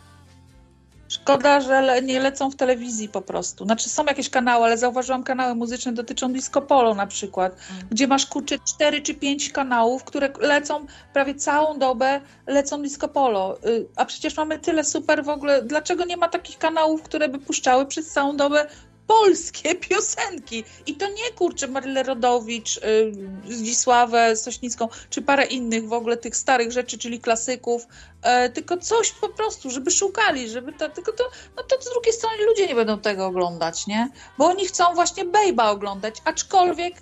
Szkoda, 1.10 1.60
że 1.60 2.02
nie 2.02 2.20
lecą 2.20 2.50
w 2.50 2.56
telewizji 2.56 3.08
po 3.08 3.22
prostu. 3.22 3.64
Znaczy 3.64 3.88
są 3.88 4.04
jakieś 4.04 4.30
kanały, 4.30 4.64
ale 4.64 4.78
zauważyłam 4.78 5.22
kanały 5.22 5.54
muzyczne 5.54 5.92
dotyczą 5.92 6.32
disco 6.32 6.62
polo 6.62 6.94
na 6.94 7.06
przykład, 7.06 7.52
mm. 7.52 7.88
gdzie 7.90 8.08
masz 8.08 8.26
kurczę 8.26 8.58
4 8.58 9.02
czy 9.02 9.14
5 9.14 9.52
kanałów, 9.52 10.04
które 10.04 10.32
lecą 10.40 10.86
prawie 11.12 11.34
całą 11.34 11.78
dobę, 11.78 12.20
lecą 12.46 12.82
disco 12.82 13.08
polo. 13.08 13.58
Y, 13.66 13.86
a 13.96 14.04
przecież 14.04 14.36
mamy 14.36 14.58
tyle 14.58 14.84
super 14.84 15.24
w 15.24 15.28
ogóle. 15.28 15.62
Dlaczego 15.62 16.04
nie 16.04 16.16
ma 16.16 16.28
takich 16.28 16.58
kanałów, 16.58 17.02
które 17.02 17.28
by 17.28 17.38
puszczały 17.38 17.86
przez 17.86 18.06
całą 18.12 18.36
dobę 18.36 18.66
polskie 19.10 19.74
piosenki. 19.88 20.64
I 20.86 20.94
to 20.94 21.08
nie 21.08 21.30
kurczę 21.36 21.68
Maryle 21.68 22.02
Rodowicz, 22.02 22.76
y, 22.76 23.12
Zdzisławę 23.48 24.36
Sośnicką, 24.36 24.88
czy 25.10 25.22
parę 25.22 25.44
innych 25.44 25.88
w 25.88 25.92
ogóle 25.92 26.16
tych 26.16 26.36
starych 26.36 26.72
rzeczy, 26.72 26.98
czyli 26.98 27.20
klasyków, 27.20 27.82
y, 28.46 28.50
tylko 28.50 28.76
coś 28.76 29.12
po 29.12 29.28
prostu, 29.28 29.70
żeby 29.70 29.90
szukali, 29.90 30.48
żeby 30.48 30.72
to, 30.72 30.88
tylko 30.88 31.12
to, 31.12 31.24
no 31.56 31.62
to 31.62 31.82
z 31.82 31.90
drugiej 31.92 32.12
strony 32.12 32.36
ludzie 32.46 32.66
nie 32.66 32.74
będą 32.74 32.98
tego 32.98 33.26
oglądać, 33.26 33.86
nie? 33.86 34.08
Bo 34.38 34.46
oni 34.46 34.66
chcą 34.66 34.94
właśnie 34.94 35.24
Bejba 35.24 35.70
oglądać, 35.70 36.14
aczkolwiek 36.24 36.94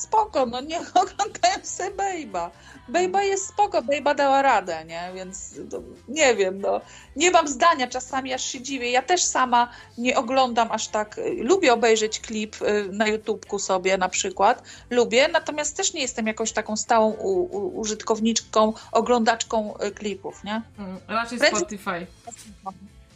spoko, 0.00 0.46
no 0.46 0.60
niech 0.60 0.96
oglądają 1.02 1.56
sobie 1.62 1.90
Bejba. 1.90 2.50
Bejba 2.88 3.22
jest 3.22 3.46
spoko, 3.46 3.82
Bejba 3.82 4.14
dała 4.14 4.42
radę, 4.42 4.84
nie? 4.84 5.10
Więc 5.14 5.54
no, 5.72 5.78
nie 6.08 6.34
wiem, 6.34 6.60
no. 6.60 6.80
Nie 7.16 7.30
mam 7.30 7.48
zdania, 7.48 7.88
czasami 7.88 8.34
aż 8.34 8.44
się 8.44 8.60
dziwię. 8.60 8.90
Ja 8.90 9.02
też 9.02 9.22
sama 9.22 9.70
nie 9.98 10.16
oglądam 10.16 10.72
aż 10.72 10.88
tak. 10.88 11.20
Lubię 11.36 11.72
obejrzeć 11.72 12.20
klip 12.20 12.62
y, 12.62 12.88
na 12.92 13.06
YouTubku 13.06 13.58
sobie 13.58 13.98
na 13.98 14.08
przykład. 14.08 14.62
Lubię, 14.90 15.28
natomiast 15.28 15.76
też 15.76 15.94
nie 15.94 16.00
jestem 16.00 16.26
jakąś 16.26 16.52
taką 16.52 16.76
stałą 16.76 17.10
u, 17.10 17.28
u, 17.28 17.80
użytkowniczką, 17.80 18.72
oglądaczką 18.92 19.74
y, 19.78 19.90
klipów, 19.90 20.44
nie? 20.44 20.62
Mm, 20.78 20.98
raczej 21.08 21.38
Spotify. 21.38 22.06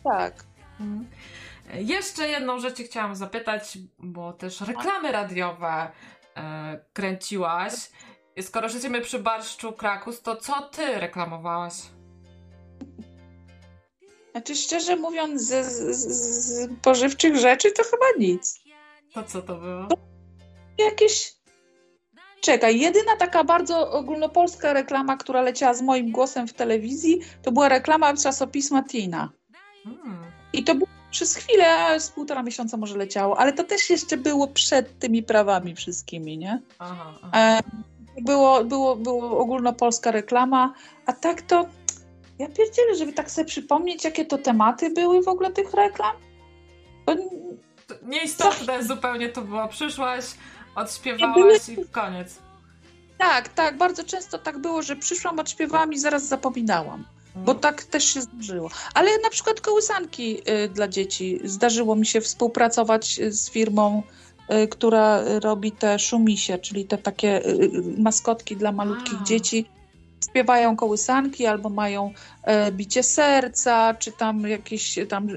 Tak. 0.04 0.44
Mm. 0.80 1.06
Jeszcze 1.74 2.28
jedną 2.28 2.60
rzecz 2.60 2.78
chciałam 2.78 3.16
zapytać, 3.16 3.78
bo 3.98 4.32
też 4.32 4.60
reklamy 4.60 5.12
radiowe 5.12 5.88
e, 6.36 6.84
kręciłaś. 6.92 7.72
Skoro 8.40 8.66
jesteśmy 8.68 9.00
przy 9.00 9.18
barszczu 9.18 9.72
Krakus, 9.72 10.22
to 10.22 10.36
co 10.36 10.62
ty 10.62 11.00
reklamowałaś? 11.00 11.74
Znaczy, 14.32 14.56
szczerze 14.56 14.96
mówiąc, 14.96 15.42
z, 15.42 15.66
z, 15.66 16.06
z 16.06 16.70
pożywczych 16.82 17.36
rzeczy 17.36 17.72
to 17.72 17.82
chyba 17.82 18.06
nic. 18.18 18.60
To 19.14 19.22
co 19.22 19.42
to 19.42 19.56
było? 19.56 19.88
Jakieś. 20.78 21.32
Czekaj, 22.40 22.80
jedyna 22.80 23.16
taka 23.16 23.44
bardzo 23.44 23.90
ogólnopolska 23.90 24.72
reklama, 24.72 25.16
która 25.16 25.42
leciała 25.42 25.74
z 25.74 25.82
moim 25.82 26.12
głosem 26.12 26.48
w 26.48 26.52
telewizji, 26.52 27.20
to 27.42 27.52
była 27.52 27.68
reklama 27.68 28.16
czasopisma 28.16 28.82
Tina. 28.82 29.32
Hmm. 29.84 30.24
I 30.52 30.64
to 30.64 30.74
było 30.74 30.90
przez 31.12 31.36
chwilę, 31.36 32.00
z 32.00 32.10
półtora 32.10 32.42
miesiąca 32.42 32.76
może 32.76 32.98
leciało, 32.98 33.38
ale 33.38 33.52
to 33.52 33.64
też 33.64 33.90
jeszcze 33.90 34.16
było 34.16 34.48
przed 34.48 34.98
tymi 34.98 35.22
prawami 35.22 35.74
wszystkimi, 35.74 36.38
nie? 36.38 36.60
Aha, 36.78 37.14
aha. 37.22 37.30
E 37.38 37.60
było, 38.20 38.64
było, 38.64 38.96
było 38.96 39.38
ogólnopolska 39.38 40.10
reklama, 40.10 40.74
a 41.06 41.12
tak 41.12 41.42
to 41.42 41.66
ja 42.38 42.48
pierdzielę, 42.48 42.96
żeby 42.96 43.12
tak 43.12 43.30
sobie 43.30 43.44
przypomnieć, 43.44 44.04
jakie 44.04 44.24
to 44.24 44.38
tematy 44.38 44.90
były 44.90 45.22
w 45.22 45.28
ogóle 45.28 45.52
tych 45.52 45.72
reklam. 45.74 46.16
Bo... 47.06 47.14
Nieistotne 48.02 48.78
to... 48.78 48.84
zupełnie 48.84 49.28
to 49.28 49.42
było. 49.42 49.68
Przyszłaś, 49.68 50.24
odśpiewałaś 50.74 51.68
i 51.68 51.88
koniec. 51.92 52.38
Tak, 53.18 53.48
tak, 53.48 53.76
bardzo 53.76 54.04
często 54.04 54.38
tak 54.38 54.58
było, 54.58 54.82
że 54.82 54.96
przyszłam, 54.96 55.38
odśpiewałam 55.38 55.92
i 55.92 55.98
zaraz 55.98 56.26
zapominałam. 56.26 57.04
Bo 57.36 57.54
tak 57.54 57.84
też 57.84 58.04
się 58.04 58.20
zdarzyło. 58.20 58.70
Ale 58.94 59.18
na 59.18 59.30
przykład 59.30 59.60
kołysanki 59.60 60.38
y, 60.50 60.68
dla 60.68 60.88
dzieci. 60.88 61.40
Zdarzyło 61.44 61.96
mi 61.96 62.06
się 62.06 62.20
współpracować 62.20 63.20
z 63.28 63.50
firmą 63.50 64.02
Y, 64.50 64.68
która 64.68 65.22
robi 65.40 65.72
te 65.72 65.98
szumisie, 65.98 66.58
czyli 66.58 66.84
te 66.84 66.98
takie 66.98 67.46
y, 67.46 67.48
y, 67.48 67.82
maskotki 67.98 68.56
dla 68.56 68.72
malutkich 68.72 69.22
dzieci. 69.22 69.66
Śpiewają 70.30 70.76
kołysanki 70.76 71.46
albo 71.46 71.68
mają 71.68 72.12
e, 72.42 72.72
bicie 72.72 73.02
serca, 73.02 73.94
czy 73.94 74.12
tam 74.12 74.40
jakiś 74.48 74.98
tam 75.08 75.28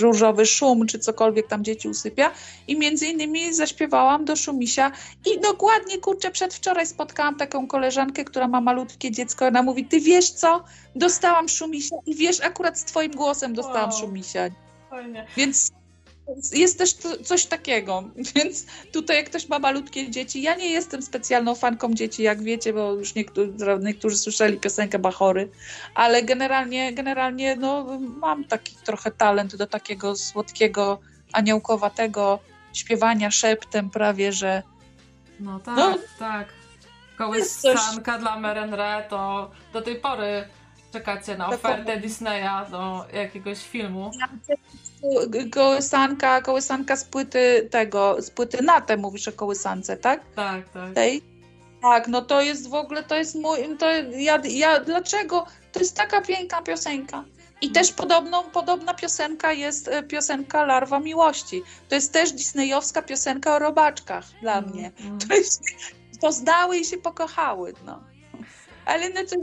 różowy 0.00 0.46
szum, 0.46 0.86
czy 0.86 0.98
cokolwiek 0.98 1.46
tam 1.46 1.64
dzieci 1.64 1.88
usypia. 1.88 2.30
I 2.68 2.78
między 2.78 3.06
innymi 3.06 3.54
zaśpiewałam 3.54 4.24
do 4.24 4.36
szumisia 4.36 4.92
i 5.26 5.40
dokładnie, 5.40 5.98
kurczę, 5.98 6.30
przedwczoraj 6.30 6.86
spotkałam 6.86 7.36
taką 7.36 7.66
koleżankę, 7.66 8.24
która 8.24 8.48
ma 8.48 8.60
malutkie 8.60 9.10
dziecko. 9.10 9.46
Ona 9.46 9.62
mówi, 9.62 9.84
ty 9.84 10.00
wiesz 10.00 10.30
co? 10.30 10.64
Dostałam 10.94 11.48
szumisia 11.48 11.96
i 12.06 12.14
wiesz, 12.14 12.40
akurat 12.40 12.78
z 12.78 12.84
twoim 12.84 13.12
głosem 13.12 13.54
dostałam 13.54 13.90
wow. 13.90 14.00
szumisia. 14.00 14.48
Fajnie. 14.90 15.26
Więc 15.36 15.70
jest 16.52 16.78
też 16.78 16.94
coś 17.24 17.46
takiego, 17.46 18.02
więc 18.34 18.66
tutaj 18.92 19.16
jak 19.16 19.26
ktoś 19.26 19.48
ma 19.48 19.58
malutkie 19.58 20.10
dzieci, 20.10 20.42
ja 20.42 20.54
nie 20.54 20.70
jestem 20.70 21.02
specjalną 21.02 21.54
fanką 21.54 21.94
dzieci, 21.94 22.22
jak 22.22 22.42
wiecie, 22.42 22.72
bo 22.72 22.92
już 22.92 23.14
niektórzy, 23.14 23.50
niektórzy 23.80 24.18
słyszeli 24.18 24.58
piosenkę 24.58 24.98
Bachory, 24.98 25.48
ale 25.94 26.22
generalnie, 26.22 26.92
generalnie 26.92 27.56
no, 27.56 27.98
mam 28.00 28.44
taki 28.44 28.76
trochę 28.76 29.10
talent 29.10 29.56
do 29.56 29.66
takiego 29.66 30.16
słodkiego, 30.16 31.00
aniołkowatego 31.32 32.38
śpiewania 32.72 33.30
szeptem 33.30 33.90
prawie, 33.90 34.32
że 34.32 34.62
no 35.40 35.60
tak, 35.60 35.76
no, 35.76 35.98
tak. 36.18 36.48
Kołysanka 37.18 38.12
coś... 38.12 38.20
dla 38.20 38.40
Merenre 38.40 39.06
to 39.10 39.50
do 39.72 39.82
tej 39.82 39.96
pory 39.96 40.48
czekacie 40.92 41.36
na 41.36 41.48
ofertę 41.48 42.00
Disneya 42.00 42.70
do 42.70 43.06
jakiegoś 43.12 43.58
filmu 43.58 44.10
kołysanka, 45.52 46.42
kołysanka 46.42 46.96
z 46.96 47.04
płyty 47.04 47.68
tego, 47.70 48.16
z 48.22 48.30
płyty 48.30 48.62
Nate 48.62 48.96
mówisz 48.96 49.28
o 49.28 49.32
kołysance, 49.32 49.96
tak? 49.96 50.20
Tak, 50.36 50.68
tak. 50.68 50.94
Tej? 50.94 51.22
Tak, 51.82 52.08
no 52.08 52.22
to 52.22 52.40
jest 52.40 52.68
w 52.68 52.74
ogóle, 52.74 53.02
to 53.02 53.14
jest 53.14 53.34
mój, 53.34 53.58
to 53.78 53.86
ja, 54.12 54.42
ja, 54.44 54.80
dlaczego? 54.80 55.46
To 55.72 55.80
jest 55.80 55.96
taka 55.96 56.20
piękna 56.20 56.62
piosenka. 56.62 57.24
I 57.60 57.66
mm. 57.66 57.74
też 57.74 57.92
podobną, 57.92 58.42
podobna 58.42 58.94
piosenka 58.94 59.52
jest 59.52 59.88
e, 59.88 60.02
piosenka 60.02 60.64
Larwa 60.64 61.00
Miłości. 61.00 61.62
To 61.88 61.94
jest 61.94 62.12
też 62.12 62.32
disneyowska 62.32 63.02
piosenka 63.02 63.56
o 63.56 63.58
robaczkach 63.58 64.24
dla 64.40 64.58
mm, 64.58 64.70
mnie. 64.70 64.92
Mm. 65.00 65.18
To, 65.18 65.34
jest, 65.34 65.62
to 66.20 66.32
znały 66.32 66.78
i 66.78 66.84
się 66.84 66.98
pokochały, 66.98 67.74
no 67.86 68.09
ale 68.84 69.10
no 69.10 69.20
to 69.30 69.36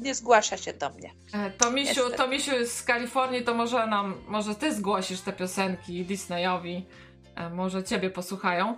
nie 0.00 0.14
zgłasza 0.14 0.56
się 0.56 0.72
do 0.72 0.90
mnie. 0.90 1.10
E, 1.32 1.50
to 1.50 1.70
Misiu, 1.70 2.10
to 2.16 2.28
Misiu 2.28 2.52
z 2.66 2.82
Kalifornii, 2.82 3.44
to 3.44 3.54
może 3.54 3.86
nam, 3.86 4.14
może 4.28 4.54
ty 4.54 4.74
zgłosisz 4.74 5.20
te 5.20 5.32
piosenki 5.32 6.04
Disneyowi, 6.04 6.86
e, 7.36 7.50
może 7.50 7.84
ciebie 7.84 8.10
posłuchają. 8.10 8.76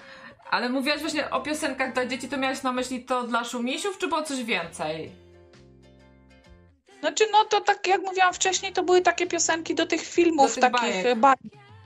Ale 0.51 0.69
mówiłaś 0.69 1.01
właśnie 1.01 1.31
o 1.31 1.41
piosenkach 1.41 1.93
dla 1.93 2.07
dzieci, 2.07 2.29
to 2.29 2.37
miałaś 2.37 2.63
na 2.63 2.73
myśli 2.73 3.05
to 3.05 3.23
dla 3.23 3.45
szumisiów, 3.45 3.99
czy 3.99 4.09
było 4.09 4.23
coś 4.23 4.45
więcej? 4.45 5.13
Znaczy, 7.01 7.25
no 7.33 7.45
to 7.45 7.61
tak 7.61 7.87
jak 7.87 8.03
mówiłam 8.03 8.35
wcześniej, 8.35 8.73
to 8.73 8.83
były 8.83 9.01
takie 9.01 9.27
piosenki 9.27 9.75
do 9.75 9.87
tych 9.87 10.03
filmów, 10.03 10.55
do 10.55 10.61
tych 10.61 10.73
takich 10.73 11.17
bajek. 11.17 11.41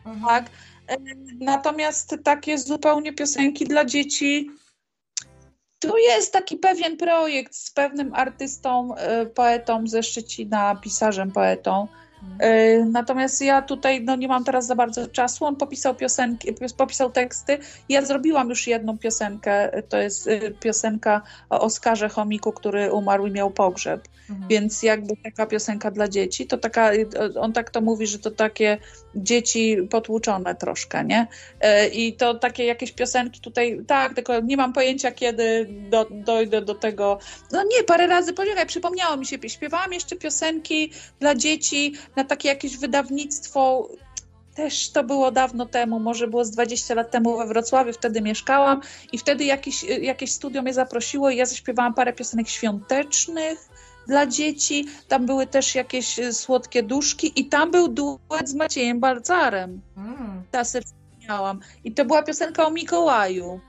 Mhm. 0.06 0.26
Tak. 0.26 0.44
E, 0.88 0.96
natomiast 1.40 2.16
takie 2.24 2.58
zupełnie 2.58 3.12
piosenki 3.12 3.64
dla 3.64 3.84
dzieci, 3.84 4.50
tu 5.80 5.96
jest 5.98 6.32
taki 6.32 6.56
pewien 6.56 6.96
projekt 6.96 7.54
z 7.54 7.70
pewnym 7.70 8.14
artystą, 8.14 8.94
e, 8.94 9.26
poetą 9.26 9.86
ze 9.86 10.02
Szczecina, 10.02 10.76
pisarzem, 10.82 11.32
poetą, 11.32 11.88
natomiast 12.86 13.42
ja 13.42 13.62
tutaj 13.62 14.04
no, 14.04 14.16
nie 14.16 14.28
mam 14.28 14.44
teraz 14.44 14.66
za 14.66 14.74
bardzo 14.74 15.08
czasu. 15.08 15.44
On 15.44 15.56
popisał 15.56 15.94
piosenki, 15.94 16.54
popisał 16.76 17.10
teksty. 17.10 17.58
Ja 17.88 18.04
zrobiłam 18.04 18.48
już 18.48 18.66
jedną 18.66 18.98
piosenkę. 18.98 19.82
To 19.88 19.98
jest 19.98 20.26
y, 20.26 20.54
piosenka 20.60 21.22
o 21.50 21.60
Oskarze 21.60 22.08
Chomiku, 22.08 22.52
który 22.52 22.92
umarł 22.92 23.26
i 23.26 23.30
miał 23.30 23.50
pogrzeb. 23.50 24.08
Mhm. 24.30 24.48
Więc 24.48 24.82
jakby 24.82 25.16
taka 25.16 25.46
piosenka 25.46 25.90
dla 25.90 26.08
dzieci, 26.08 26.46
to 26.46 26.58
taka, 26.58 26.94
y, 26.94 27.08
on 27.40 27.52
tak 27.52 27.70
to 27.70 27.80
mówi, 27.80 28.06
że 28.06 28.18
to 28.18 28.30
takie 28.30 28.78
dzieci 29.14 29.76
potłuczone 29.90 30.54
troszkę, 30.54 31.04
nie? 31.04 31.26
E, 31.60 31.88
I 31.88 32.12
to 32.12 32.34
takie 32.34 32.64
jakieś 32.64 32.92
piosenki 32.92 33.40
tutaj, 33.40 33.80
tak, 33.86 34.14
tylko 34.14 34.40
nie 34.40 34.56
mam 34.56 34.72
pojęcia, 34.72 35.12
kiedy 35.12 35.66
do, 35.90 36.06
dojdę 36.10 36.62
do 36.62 36.74
tego. 36.74 37.18
No 37.52 37.62
nie, 37.62 37.84
parę 37.84 38.06
razy, 38.06 38.32
poczekaj, 38.32 38.66
przypomniało 38.66 39.16
mi 39.16 39.26
się, 39.26 39.38
śpiewałam 39.46 39.92
jeszcze 39.92 40.16
piosenki 40.16 40.92
dla 41.20 41.34
dzieci 41.34 41.94
na 42.16 42.24
takie 42.24 42.48
jakieś 42.48 42.76
wydawnictwo, 42.76 43.88
też 44.54 44.90
to 44.90 45.04
było 45.04 45.30
dawno 45.30 45.66
temu, 45.66 46.00
może 46.00 46.28
było 46.28 46.44
z 46.44 46.50
20 46.50 46.94
lat 46.94 47.10
temu 47.10 47.38
we 47.38 47.46
Wrocławiu, 47.46 47.92
wtedy 47.92 48.20
mieszkałam 48.20 48.80
i 49.12 49.18
wtedy 49.18 49.44
jakieś, 49.44 49.82
jakieś 49.82 50.32
studio 50.32 50.62
mnie 50.62 50.74
zaprosiło 50.74 51.30
i 51.30 51.36
ja 51.36 51.46
zaśpiewałam 51.46 51.94
parę 51.94 52.12
piosenek 52.12 52.48
świątecznych 52.48 53.68
dla 54.06 54.26
dzieci, 54.26 54.86
tam 55.08 55.26
były 55.26 55.46
też 55.46 55.74
jakieś 55.74 56.20
słodkie 56.32 56.82
duszki 56.82 57.40
i 57.40 57.46
tam 57.46 57.70
był 57.70 57.88
duet 57.88 58.48
z 58.48 58.54
Maciejem 58.54 59.00
Balcarem. 59.00 59.80
Mm. 59.96 60.64
Sobie 60.64 60.84
wspomniałam. 60.84 61.60
I 61.84 61.92
to 61.92 62.04
była 62.04 62.22
piosenka 62.22 62.66
o 62.66 62.70
Mikołaju. 62.70 63.60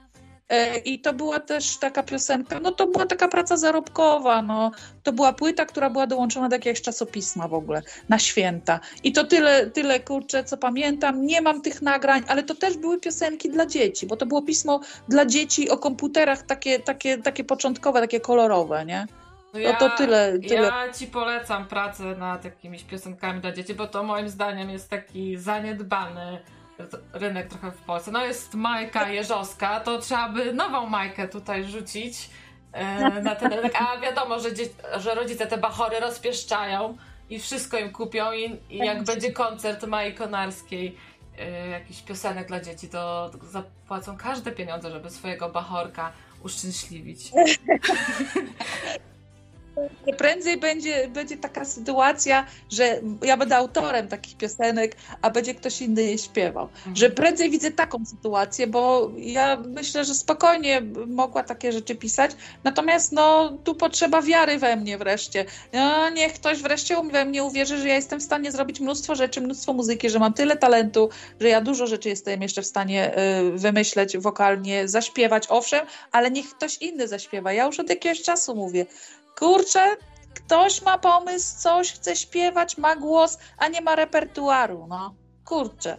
E, 0.51 0.77
I 0.77 0.99
to 0.99 1.13
była 1.13 1.39
też 1.39 1.77
taka 1.77 2.03
piosenka, 2.03 2.59
no 2.59 2.71
to 2.71 2.87
była 2.87 3.05
taka 3.05 3.27
praca 3.27 3.57
zarobkowa, 3.57 4.41
no. 4.41 4.71
To 5.03 5.13
była 5.13 5.33
płyta, 5.33 5.65
która 5.65 5.89
była 5.89 6.07
dołączona 6.07 6.49
do 6.49 6.55
jakiegoś 6.55 6.81
czasopisma 6.81 7.47
w 7.47 7.53
ogóle, 7.53 7.81
na 8.09 8.19
święta. 8.19 8.79
I 9.03 9.11
to 9.11 9.23
tyle, 9.23 9.69
tyle 9.69 9.99
kurczę, 9.99 10.43
co 10.43 10.57
pamiętam. 10.57 11.25
Nie 11.25 11.41
mam 11.41 11.61
tych 11.61 11.81
nagrań, 11.81 12.23
ale 12.27 12.43
to 12.43 12.55
też 12.55 12.77
były 12.77 12.99
piosenki 12.99 13.49
dla 13.49 13.65
dzieci, 13.65 14.07
bo 14.07 14.17
to 14.17 14.25
było 14.25 14.41
pismo 14.41 14.79
dla 15.09 15.25
dzieci 15.25 15.69
o 15.69 15.77
komputerach 15.77 16.41
takie, 16.41 16.79
takie, 16.79 17.17
takie 17.17 17.43
początkowe, 17.43 18.01
takie 18.01 18.19
kolorowe, 18.19 18.85
nie? 18.85 19.07
No, 19.53 19.59
ja, 19.59 19.71
no 19.71 19.79
to 19.79 19.97
tyle, 19.97 20.39
tyle. 20.39 20.67
Ja 20.67 20.93
ci 20.93 21.07
polecam 21.07 21.67
pracę 21.67 22.03
nad 22.03 22.45
jakimiś 22.45 22.83
piosenkami 22.83 23.41
dla 23.41 23.51
dzieci, 23.51 23.73
bo 23.73 23.87
to 23.87 24.03
moim 24.03 24.29
zdaniem 24.29 24.69
jest 24.69 24.89
taki 24.89 25.37
zaniedbany 25.37 26.39
rynek 27.13 27.47
trochę 27.47 27.71
w 27.71 27.81
Polsce. 27.81 28.11
No 28.11 28.25
jest 28.25 28.53
Majka 28.53 29.09
Jeżowska, 29.09 29.79
to 29.79 29.99
trzeba 29.99 30.29
by 30.29 30.53
nową 30.53 30.85
Majkę 30.85 31.27
tutaj 31.27 31.63
rzucić 31.63 32.29
e, 32.71 33.21
na 33.21 33.35
ten 33.35 33.53
rynek. 33.53 33.73
A 33.81 33.99
wiadomo, 33.99 34.39
że, 34.39 34.49
że 34.97 35.15
rodzice 35.15 35.47
te 35.47 35.57
bachory 35.57 35.99
rozpieszczają 35.99 36.97
i 37.29 37.39
wszystko 37.39 37.77
im 37.77 37.91
kupią 37.91 38.31
i, 38.31 38.59
i 38.69 38.77
jak 38.77 39.03
będzie 39.03 39.31
koncert 39.31 39.87
Mai 39.87 40.13
Konarskiej, 40.13 40.97
e, 41.37 41.67
jakiś 41.67 42.01
piosenek 42.01 42.47
dla 42.47 42.61
dzieci, 42.61 42.89
to 42.89 43.31
zapłacą 43.43 44.17
każde 44.17 44.51
pieniądze, 44.51 44.91
żeby 44.91 45.09
swojego 45.09 45.49
bachorka 45.49 46.11
uszczęśliwić. 46.43 47.31
Prędzej 50.17 50.57
będzie, 50.57 51.07
będzie 51.07 51.37
taka 51.37 51.65
sytuacja, 51.65 52.45
że 52.71 53.01
ja 53.21 53.37
będę 53.37 53.55
autorem 53.55 54.07
takich 54.07 54.37
piosenek, 54.37 54.95
a 55.21 55.29
będzie 55.29 55.55
ktoś 55.55 55.81
inny 55.81 56.03
je 56.03 56.17
śpiewał. 56.17 56.65
Mhm. 56.65 56.95
Że 56.95 57.09
prędzej 57.09 57.49
widzę 57.49 57.71
taką 57.71 58.05
sytuację, 58.05 58.67
bo 58.67 59.11
ja 59.17 59.57
myślę, 59.67 60.05
że 60.05 60.13
spokojnie 60.13 60.81
mogła 61.07 61.43
takie 61.43 61.71
rzeczy 61.71 61.95
pisać. 61.95 62.31
Natomiast 62.63 63.11
no, 63.11 63.57
tu 63.63 63.75
potrzeba 63.75 64.21
wiary 64.21 64.57
we 64.57 64.75
mnie 64.75 64.97
wreszcie. 64.97 65.45
No, 65.73 66.09
niech 66.09 66.33
ktoś 66.33 66.61
wreszcie 66.61 66.95
we 67.11 67.25
mnie 67.25 67.43
uwierzy, 67.43 67.77
że 67.77 67.87
ja 67.87 67.95
jestem 67.95 68.19
w 68.19 68.23
stanie 68.23 68.51
zrobić 68.51 68.79
mnóstwo 68.79 69.15
rzeczy, 69.15 69.41
mnóstwo 69.41 69.73
muzyki, 69.73 70.09
że 70.09 70.19
mam 70.19 70.33
tyle 70.33 70.57
talentu, 70.57 71.09
że 71.39 71.47
ja 71.47 71.61
dużo 71.61 71.87
rzeczy 71.87 72.09
jestem 72.09 72.41
jeszcze 72.41 72.61
w 72.61 72.65
stanie 72.65 73.17
y, 73.17 73.57
wymyśleć 73.57 74.17
wokalnie, 74.17 74.87
zaśpiewać, 74.87 75.43
owszem, 75.49 75.85
ale 76.11 76.31
niech 76.31 76.49
ktoś 76.49 76.77
inny 76.77 77.07
zaśpiewa. 77.07 77.53
Ja 77.53 77.65
już 77.65 77.79
od 77.79 77.89
jakiegoś 77.89 78.21
czasu 78.21 78.55
mówię, 78.55 78.85
kurczę, 79.39 79.95
ktoś 80.33 80.81
ma 80.81 80.97
pomysł, 80.97 81.59
coś 81.59 81.91
chce 81.93 82.15
śpiewać, 82.15 82.77
ma 82.77 82.95
głos, 82.95 83.37
a 83.57 83.67
nie 83.67 83.81
ma 83.81 83.95
repertuaru, 83.95 84.87
no. 84.89 85.15
Kurczę. 85.45 85.97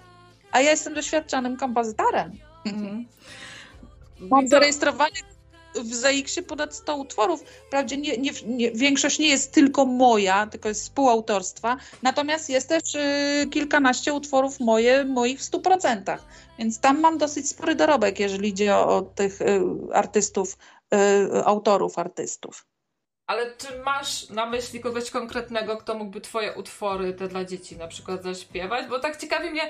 A 0.52 0.60
ja 0.60 0.70
jestem 0.70 0.94
doświadczonym 0.94 1.56
kompozytorem. 1.56 2.32
Mhm. 2.66 3.06
Mam 4.20 4.48
zarejestrowane 4.48 5.10
w 5.74 5.94
ZX-ie 5.94 6.46
ponad 6.46 6.74
100 6.74 6.96
utworów. 6.96 7.44
Wprawdzie 7.66 7.96
nie, 7.96 8.16
nie, 8.16 8.30
nie, 8.46 8.70
większość 8.70 9.18
nie 9.18 9.28
jest 9.28 9.52
tylko 9.52 9.86
moja, 9.86 10.46
tylko 10.46 10.68
jest 10.68 10.82
współautorstwa, 10.82 11.76
natomiast 12.02 12.50
jest 12.50 12.68
też 12.68 12.94
y, 12.94 13.48
kilkanaście 13.50 14.12
utworów 14.12 14.60
moje, 14.60 15.04
moich 15.04 15.40
w 15.40 15.42
100%. 15.42 16.18
Więc 16.58 16.80
tam 16.80 17.00
mam 17.00 17.18
dosyć 17.18 17.48
spory 17.48 17.74
dorobek, 17.74 18.20
jeżeli 18.20 18.48
idzie 18.48 18.76
o, 18.76 18.96
o 18.96 19.02
tych 19.02 19.40
y, 19.40 19.60
artystów, 19.92 20.58
y, 20.94 21.44
autorów 21.44 21.98
artystów. 21.98 22.66
Ale 23.32 23.52
czy 23.56 23.78
masz 23.78 24.28
na 24.28 24.46
myśli 24.46 24.80
kogoś 24.80 25.10
konkretnego, 25.10 25.76
kto 25.76 25.94
mógłby 25.94 26.20
twoje 26.20 26.52
utwory 26.54 27.14
te 27.14 27.28
dla 27.28 27.44
dzieci 27.44 27.76
na 27.76 27.88
przykład 27.88 28.22
zaśpiewać? 28.22 28.86
Bo 28.88 28.98
tak 28.98 29.16
ciekawi 29.16 29.50
mnie, 29.50 29.62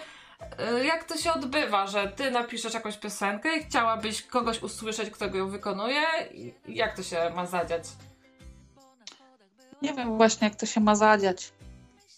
e, 0.58 0.84
jak 0.84 1.04
to 1.04 1.16
się 1.16 1.32
odbywa, 1.32 1.86
że 1.86 2.08
ty 2.16 2.30
napiszesz 2.30 2.74
jakąś 2.74 2.96
piosenkę 2.96 3.56
i 3.56 3.64
chciałabyś 3.64 4.22
kogoś 4.22 4.62
usłyszeć, 4.62 5.10
kto 5.10 5.26
ją 5.36 5.48
wykonuje? 5.48 6.02
Jak 6.68 6.96
to 6.96 7.02
się 7.02 7.30
ma 7.34 7.46
zadziać? 7.46 7.84
Nie 9.82 9.94
wiem 9.94 10.16
właśnie, 10.16 10.48
jak 10.48 10.56
to 10.56 10.66
się 10.66 10.80
ma 10.80 10.94
zadziać. 10.94 11.52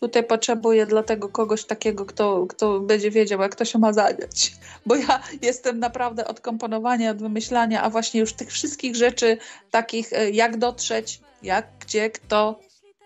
Tutaj 0.00 0.24
potrzebuję 0.24 0.86
dlatego 0.86 1.28
kogoś 1.28 1.64
takiego, 1.64 2.06
kto, 2.06 2.46
kto 2.46 2.80
będzie 2.80 3.10
wiedział, 3.10 3.40
jak 3.40 3.54
to 3.54 3.64
się 3.64 3.78
ma 3.78 3.92
zadziać. 3.92 4.52
Bo 4.86 4.96
ja 4.96 5.22
jestem 5.42 5.78
naprawdę 5.78 6.26
od 6.26 6.40
komponowania, 6.40 7.10
od 7.10 7.18
wymyślania, 7.18 7.82
a 7.82 7.90
właśnie 7.90 8.20
już 8.20 8.32
tych 8.32 8.50
wszystkich 8.50 8.96
rzeczy, 8.96 9.38
takich 9.70 10.12
e, 10.12 10.30
jak 10.30 10.56
dotrzeć, 10.56 11.20
jak, 11.42 11.66
gdzie, 11.80 12.10
kto, 12.10 12.60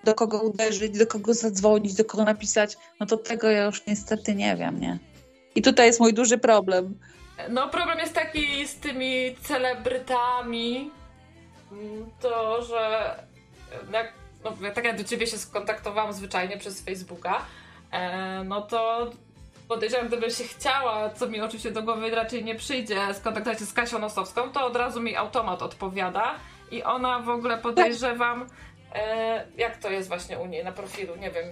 do 0.05 0.15
kogo 0.15 0.40
uderzyć, 0.40 0.98
do 0.98 1.06
kogo 1.06 1.35
zadzwonić, 1.35 1.94
do 1.94 2.05
kogo 2.05 2.24
napisać, 2.24 2.77
no 3.01 3.06
to 3.06 3.16
tego 3.16 3.51
ja 3.51 3.65
już 3.65 3.86
niestety 3.86 4.35
nie 4.35 4.56
wiem, 4.56 4.81
nie? 4.81 4.98
I 5.55 5.62
tutaj 5.62 5.86
jest 5.86 6.01
mój 6.01 6.15
duży 6.15 6.39
problem. 6.39 6.98
No 7.48 7.69
problem 7.69 7.98
jest 7.98 8.15
taki 8.15 8.69
z 8.69 8.74
tymi 8.74 9.36
celebrytami, 9.43 10.90
to, 12.20 12.62
że 12.62 13.15
jak, 13.93 14.12
no, 14.44 14.52
tak 14.74 14.85
jak 14.85 14.98
do 14.98 15.05
ciebie 15.05 15.27
się 15.27 15.39
skontaktowałam 15.39 16.12
zwyczajnie 16.12 16.59
przez 16.59 16.81
Facebooka, 16.81 17.43
e, 17.93 18.44
no 18.44 18.62
to 18.62 19.10
podejrzewam, 19.69 20.09
gdybym 20.09 20.31
się 20.31 20.44
chciała, 20.44 21.10
co 21.10 21.28
mi 21.28 21.40
oczywiście 21.40 21.70
do 21.70 21.82
głowy 21.82 22.10
raczej 22.10 22.44
nie 22.44 22.55
przyjdzie, 22.55 23.15
skontaktować 23.15 23.59
się 23.59 23.66
z 23.66 23.73
Kasią 23.73 23.98
Nosowską, 23.98 24.52
to 24.52 24.66
od 24.66 24.77
razu 24.77 25.01
mi 25.01 25.16
automat 25.16 25.62
odpowiada 25.62 26.35
i 26.70 26.82
ona 26.82 27.19
w 27.19 27.28
ogóle 27.28 27.59
podejrzewam, 27.59 28.47
e, 28.94 29.44
jak 29.56 29.77
to 29.77 29.90
jest 29.90 30.09
właśnie 30.09 30.39
u 30.39 30.47
niej 30.47 30.65
na 30.65 30.73
profilu, 30.73 31.16
nie 31.16 31.31
wiem. 31.31 31.47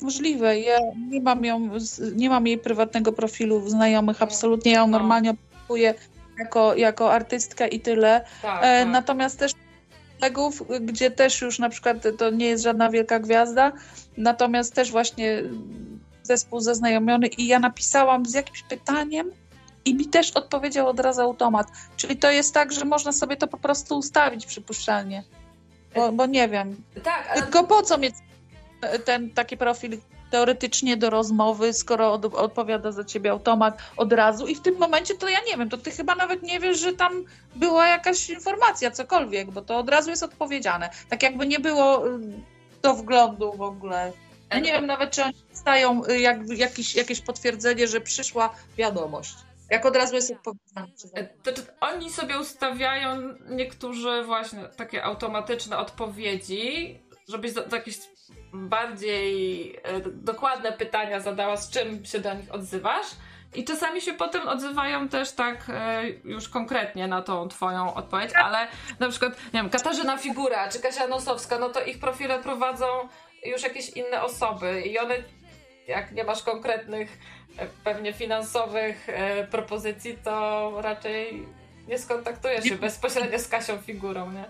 Możliwe. 0.00 0.58
Ja 0.58 0.78
nie 1.10 1.20
mam, 1.20 1.44
ją, 1.44 1.70
nie 2.14 2.30
mam 2.30 2.46
jej 2.46 2.58
prywatnego 2.58 3.12
profilu 3.12 3.60
w 3.60 3.70
znajomych, 3.70 4.22
absolutnie. 4.22 4.72
Ja 4.72 4.78
ją 4.78 4.86
no. 4.86 4.98
normalnie 4.98 5.30
obserwuję 5.30 5.94
jako, 6.38 6.74
jako 6.74 7.12
artystkę 7.12 7.68
i 7.68 7.80
tyle. 7.80 8.24
Tak, 8.42 8.58
e, 8.64 8.84
tak. 8.84 8.88
Natomiast 8.88 9.38
też 9.38 9.52
kolegów, 10.20 10.62
gdzie 10.80 11.10
też 11.10 11.40
już 11.40 11.58
na 11.58 11.68
przykład 11.68 11.96
to 12.18 12.30
nie 12.30 12.46
jest 12.46 12.64
żadna 12.64 12.90
wielka 12.90 13.20
gwiazda, 13.20 13.72
natomiast 14.16 14.74
też 14.74 14.90
właśnie 14.90 15.42
zespół 16.22 16.60
zaznajomiony 16.60 17.26
i 17.26 17.46
ja 17.46 17.58
napisałam 17.58 18.26
z 18.26 18.34
jakimś 18.34 18.62
pytaniem 18.62 19.30
i 19.84 19.94
mi 19.94 20.06
też 20.06 20.30
odpowiedział 20.30 20.88
od 20.88 21.00
razu 21.00 21.20
automat. 21.20 21.66
Czyli 21.96 22.16
to 22.16 22.30
jest 22.30 22.54
tak, 22.54 22.72
że 22.72 22.84
można 22.84 23.12
sobie 23.12 23.36
to 23.36 23.48
po 23.48 23.58
prostu 23.58 23.98
ustawić 23.98 24.46
przypuszczalnie. 24.46 25.24
Bo, 25.94 26.12
bo 26.12 26.26
nie 26.26 26.48
wiem. 26.48 26.76
Tak, 27.02 27.28
ale... 27.30 27.42
Tylko 27.42 27.64
po 27.64 27.82
co 27.82 27.98
mieć 27.98 28.14
ten 29.04 29.30
taki 29.30 29.56
profil 29.56 29.98
teoretycznie 30.34 30.96
do 30.96 31.10
rozmowy, 31.10 31.72
skoro 31.72 32.12
od, 32.12 32.24
odpowiada 32.24 32.92
za 32.92 33.04
ciebie 33.04 33.30
automat 33.30 33.78
od 33.96 34.12
razu 34.12 34.46
i 34.46 34.54
w 34.54 34.60
tym 34.60 34.78
momencie 34.78 35.14
to 35.14 35.28
ja 35.28 35.38
nie 35.46 35.56
wiem, 35.56 35.68
to 35.68 35.78
ty 35.78 35.90
chyba 35.90 36.14
nawet 36.14 36.42
nie 36.42 36.60
wiesz, 36.60 36.80
że 36.80 36.92
tam 36.92 37.24
była 37.56 37.88
jakaś 37.88 38.30
informacja, 38.30 38.90
cokolwiek, 38.90 39.50
bo 39.50 39.62
to 39.62 39.78
od 39.78 39.88
razu 39.88 40.10
jest 40.10 40.22
odpowiedziane. 40.22 40.90
Tak 41.08 41.22
jakby 41.22 41.46
nie 41.46 41.58
było 41.58 42.08
y, 42.08 42.20
do 42.82 42.94
wglądu 42.94 43.52
w 43.52 43.62
ogóle. 43.62 44.12
Ja 44.50 44.58
nie 44.58 44.72
wiem 44.72 44.86
nawet, 44.86 45.10
czy 45.10 45.24
oni 45.24 45.34
dostają 45.50 46.04
y, 46.04 46.20
jak, 46.20 46.38
jakieś, 46.48 46.94
jakieś 46.94 47.20
potwierdzenie, 47.20 47.88
że 47.88 48.00
przyszła 48.00 48.54
wiadomość. 48.76 49.34
Jak 49.70 49.86
od 49.86 49.96
razu 49.96 50.14
jest 50.14 50.30
odpowiedziane. 50.30 50.86
E, 51.16 51.28
oni 51.80 52.10
sobie 52.10 52.38
ustawiają 52.38 53.34
niektórzy 53.48 54.22
właśnie 54.24 54.64
takie 54.76 55.04
automatyczne 55.04 55.78
odpowiedzi, 55.78 56.98
żebyś 57.28 57.52
za, 57.52 57.68
za 57.68 57.76
jakieś 57.76 57.98
bardziej 58.52 59.76
e, 59.82 60.00
dokładne 60.00 60.72
pytania 60.72 61.20
zadała, 61.20 61.56
z 61.56 61.70
czym 61.70 62.04
się 62.04 62.18
do 62.18 62.34
nich 62.34 62.54
odzywasz. 62.54 63.06
I 63.54 63.64
czasami 63.64 64.00
się 64.00 64.14
potem 64.14 64.48
odzywają 64.48 65.08
też 65.08 65.32
tak 65.32 65.66
e, 65.68 66.02
już 66.24 66.48
konkretnie 66.48 67.08
na 67.08 67.22
tą 67.22 67.48
twoją 67.48 67.94
odpowiedź, 67.94 68.30
ale 68.34 68.66
na 69.00 69.08
przykład, 69.08 69.32
nie 69.32 69.60
wiem, 69.60 69.70
Katarzyna 69.70 70.18
Figura 70.18 70.68
czy 70.68 70.80
Kasia 70.80 71.06
Nosowska, 71.06 71.58
no 71.58 71.68
to 71.68 71.84
ich 71.84 72.00
profile 72.00 72.38
prowadzą 72.38 72.86
już 73.46 73.62
jakieś 73.62 73.90
inne 73.90 74.22
osoby 74.22 74.82
i 74.82 74.98
one, 74.98 75.14
jak 75.88 76.12
nie 76.12 76.24
masz 76.24 76.42
konkretnych, 76.42 77.18
e, 77.58 77.66
pewnie 77.84 78.12
finansowych 78.12 79.06
propozycji, 79.50 80.18
to 80.24 80.72
raczej 80.80 81.46
nie 81.88 81.98
skontaktujesz 81.98 82.64
się 82.64 82.76
bezpośrednio 82.76 83.38
z 83.38 83.48
Kasią 83.48 83.78
figurą, 83.78 84.32
nie? 84.32 84.44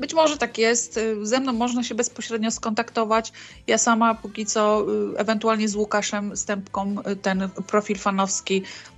Być 0.00 0.14
może 0.14 0.36
tak 0.36 0.58
jest. 0.58 1.00
Ze 1.22 1.40
mną 1.40 1.52
można 1.52 1.82
się 1.82 1.94
bezpośrednio 1.94 2.50
skontaktować. 2.50 3.32
Ja 3.66 3.78
sama 3.78 4.14
póki 4.14 4.46
co, 4.46 4.86
y, 5.14 5.18
ewentualnie 5.18 5.68
z 5.68 5.74
Łukaszem 5.74 6.36
Stępką, 6.36 6.96
y, 7.12 7.16
ten 7.16 7.48
profil 7.66 7.98
fanowski 7.98 8.62
Y, 8.62 8.91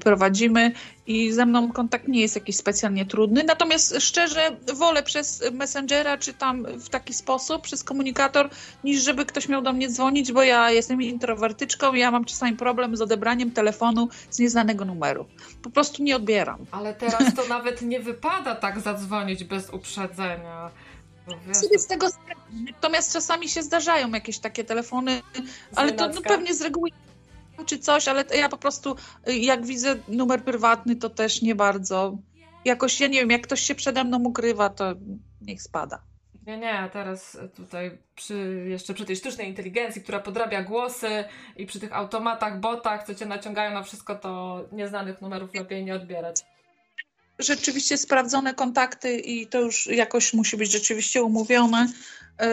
prowadzimy 0.00 0.72
i 1.06 1.32
ze 1.32 1.46
mną 1.46 1.72
kontakt 1.72 2.08
nie 2.08 2.20
jest 2.20 2.34
jakiś 2.34 2.56
specjalnie 2.56 3.06
trudny. 3.06 3.44
Natomiast 3.44 3.96
szczerze 4.00 4.56
wolę 4.74 5.02
przez 5.02 5.42
Messengera 5.52 6.18
czy 6.18 6.34
tam 6.34 6.66
w 6.66 6.88
taki 6.88 7.14
sposób, 7.14 7.62
przez 7.62 7.84
komunikator, 7.84 8.50
niż 8.84 9.04
żeby 9.04 9.26
ktoś 9.26 9.48
miał 9.48 9.62
do 9.62 9.72
mnie 9.72 9.88
dzwonić, 9.88 10.32
bo 10.32 10.42
ja 10.42 10.70
jestem 10.70 11.02
introwertyczką 11.02 11.92
i 11.94 11.98
ja 11.98 12.10
mam 12.10 12.24
czasami 12.24 12.56
problem 12.56 12.96
z 12.96 13.00
odebraniem 13.00 13.50
telefonu 13.50 14.08
z 14.30 14.38
nieznanego 14.38 14.84
numeru. 14.84 15.26
Po 15.62 15.70
prostu 15.70 16.02
nie 16.02 16.16
odbieram. 16.16 16.66
Ale 16.70 16.94
teraz 16.94 17.34
to 17.34 17.48
nawet 17.56 17.82
nie 17.82 18.00
wypada 18.00 18.54
tak 18.54 18.80
zadzwonić 18.80 19.44
bez 19.44 19.70
uprzedzenia. 19.70 20.70
Sobie 21.52 21.78
z 21.78 21.86
tego 21.86 22.06
Natomiast 22.52 23.12
czasami 23.12 23.48
się 23.48 23.62
zdarzają 23.62 24.10
jakieś 24.10 24.38
takie 24.38 24.64
telefony, 24.64 25.22
ale 25.76 25.92
to 25.92 26.08
no, 26.08 26.20
pewnie 26.22 26.54
z 26.54 26.62
reguły 26.62 26.90
czy 27.64 27.78
coś, 27.78 28.08
ale 28.08 28.24
ja 28.34 28.48
po 28.48 28.58
prostu 28.58 28.96
y, 29.28 29.36
jak 29.36 29.66
widzę 29.66 29.96
numer 30.08 30.44
prywatny, 30.44 30.96
to 30.96 31.10
też 31.10 31.42
nie 31.42 31.54
bardzo. 31.54 32.18
Jakoś, 32.64 33.00
ja 33.00 33.06
nie 33.06 33.20
wiem, 33.20 33.30
jak 33.30 33.42
ktoś 33.42 33.60
się 33.60 33.74
przede 33.74 34.04
mną 34.04 34.24
ukrywa, 34.24 34.70
to 34.70 34.94
niech 35.40 35.62
spada. 35.62 36.02
Nie, 36.46 36.58
nie, 36.58 36.90
teraz 36.92 37.38
tutaj 37.56 37.98
przy, 38.14 38.64
jeszcze 38.68 38.94
przy 38.94 39.04
tej 39.04 39.16
sztucznej 39.16 39.48
inteligencji, 39.48 40.02
która 40.02 40.20
podrabia 40.20 40.62
głosy 40.62 41.24
i 41.56 41.66
przy 41.66 41.80
tych 41.80 41.92
automatach, 41.92 42.60
botach, 42.60 43.06
co 43.06 43.14
cię 43.14 43.26
naciągają 43.26 43.74
na 43.74 43.82
wszystko, 43.82 44.14
to 44.14 44.60
nieznanych 44.72 45.20
numerów 45.20 45.54
lepiej 45.54 45.84
nie 45.84 45.94
odbierać. 45.94 46.44
Rzeczywiście 47.38 47.98
sprawdzone 47.98 48.54
kontakty 48.54 49.16
i 49.18 49.46
to 49.46 49.60
już 49.60 49.86
jakoś 49.86 50.34
musi 50.34 50.56
być 50.56 50.72
rzeczywiście 50.72 51.22
umówione. 51.22 51.86
Y, 52.42 52.46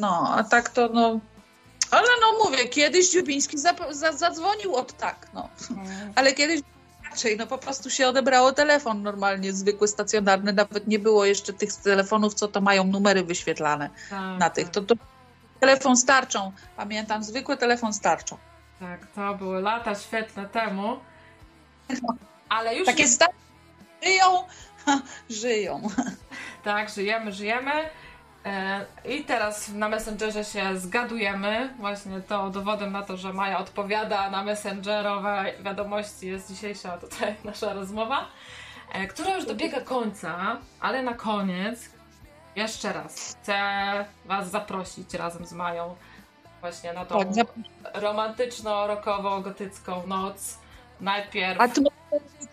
no, 0.00 0.34
a 0.36 0.44
tak 0.44 0.68
to 0.68 0.88
no, 0.88 1.20
ale 1.96 2.08
no 2.20 2.44
mówię, 2.44 2.68
kiedyś 2.68 3.10
Dziubiński 3.10 3.58
za, 3.58 3.74
za, 3.90 4.12
zadzwonił 4.12 4.74
od 4.74 4.96
tak, 4.96 5.28
no. 5.34 5.48
Mhm. 5.70 6.12
Ale 6.14 6.32
kiedyś 6.32 6.60
inaczej, 7.06 7.36
no 7.36 7.46
po 7.46 7.58
prostu 7.58 7.90
się 7.90 8.08
odebrało 8.08 8.52
telefon 8.52 9.02
normalnie, 9.02 9.52
zwykły, 9.52 9.88
stacjonarny, 9.88 10.52
nawet 10.52 10.86
nie 10.86 10.98
było 10.98 11.24
jeszcze 11.24 11.52
tych 11.52 11.74
telefonów, 11.74 12.34
co 12.34 12.48
to 12.48 12.60
mają 12.60 12.84
numery 12.84 13.24
wyświetlane 13.24 13.90
tak, 14.10 14.38
na 14.38 14.50
tych. 14.50 14.64
Tak. 14.64 14.74
To, 14.74 14.82
to 14.82 14.94
telefon 15.60 15.96
starczą, 15.96 16.52
pamiętam, 16.76 17.24
zwykły 17.24 17.56
telefon 17.56 17.92
starczą. 17.92 18.36
Tak, 18.80 19.06
to 19.14 19.34
były 19.34 19.60
lata 19.60 19.94
świetne 19.94 20.48
temu. 20.48 21.00
Ale 22.48 22.76
już... 22.76 22.86
Takie 22.86 23.02
nie... 23.02 23.08
stare 23.08 23.32
żyją, 24.02 24.44
żyją. 25.42 25.88
Tak, 26.64 26.90
żyjemy, 26.90 27.32
żyjemy. 27.32 27.72
E, 28.44 28.84
I 29.04 29.24
teraz 29.24 29.68
na 29.68 29.88
Messengerze 29.88 30.44
się 30.44 30.78
zgadujemy. 30.78 31.74
Właśnie 31.78 32.20
to 32.20 32.50
dowodem 32.50 32.92
na 32.92 33.02
to, 33.02 33.16
że 33.16 33.32
Maja 33.32 33.58
odpowiada 33.58 34.30
na 34.30 34.44
messengerowe 34.44 35.44
wiadomości 35.60 36.26
jest 36.26 36.48
dzisiejsza 36.48 36.98
tutaj 36.98 37.34
nasza 37.44 37.72
rozmowa, 37.72 38.26
e, 38.92 39.06
która 39.06 39.36
już 39.36 39.46
dobiega 39.46 39.80
końca, 39.80 40.56
ale 40.80 41.02
na 41.02 41.14
koniec 41.14 41.90
jeszcze 42.56 42.92
raz 42.92 43.36
chcę 43.42 43.58
Was 44.24 44.50
zaprosić 44.50 45.14
razem 45.14 45.46
z 45.46 45.52
Mają 45.52 45.96
właśnie 46.60 46.92
na 46.92 47.04
tą 47.04 47.18
tak, 47.18 47.28
romantyczno-rokowo-gotycką 47.94 50.06
noc. 50.06 50.58
Najpierw. 51.00 51.60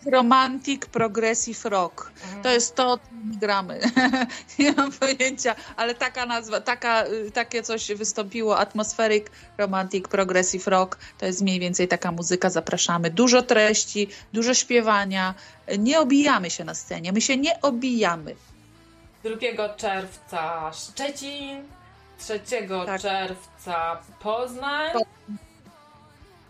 Romantic 0.06 0.86
Progressive 0.86 1.66
Rock. 1.66 2.12
To 2.44 2.50
jest 2.50 2.76
to, 2.76 2.98
co 2.98 3.04
gramy. 3.40 3.80
Nie 4.60 4.72
mam 4.72 4.92
pojęcia, 4.92 5.56
ale 5.76 5.96
taka 5.96 6.26
nazwa, 6.26 6.62
taka, 6.62 7.06
y, 7.06 7.32
takie 7.32 7.64
coś 7.64 7.94
wystąpiło. 7.94 8.58
Atmospheric 8.58 9.26
Romantic 9.58 10.08
Progressive 10.08 10.68
Rock. 10.68 10.98
To 11.18 11.26
jest 11.26 11.42
mniej 11.42 11.60
więcej 11.60 11.88
taka 11.88 12.12
muzyka. 12.12 12.50
Zapraszamy. 12.50 13.10
Dużo 13.10 13.42
treści, 13.42 14.08
dużo 14.34 14.54
śpiewania. 14.54 15.34
Nie 15.78 16.00
obijamy 16.00 16.50
się 16.50 16.64
na 16.64 16.74
scenie. 16.74 17.12
My 17.12 17.22
się 17.22 17.38
nie 17.38 17.62
obijamy. 17.62 18.36
2 19.24 19.70
czerwca 19.70 20.72
Szczecin, 20.74 21.64
3 22.20 22.40
tak. 22.86 23.02
czerwca 23.02 24.02
Poznań. 24.20 24.92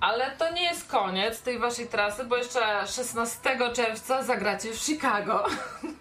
Ale 0.02 0.32
to 0.32 0.52
nie 0.54 0.64
jest 0.64 0.88
koniec 0.88 1.42
tej 1.42 1.60
waszej 1.60 1.88
trasy, 1.88 2.24
bo 2.26 2.38
jeszcze 2.38 2.88
16 2.88 3.40
czerwca 3.74 4.24
zagracie 4.24 4.74
w 4.74 4.78
Chicago. 4.78 5.46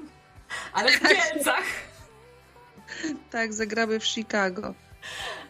Ale 0.75 0.93
w 0.93 1.01
Kielcach. 1.01 1.65
tak, 3.31 3.53
zagramy 3.53 4.01
w 4.01 4.05
Chicago. 4.07 4.75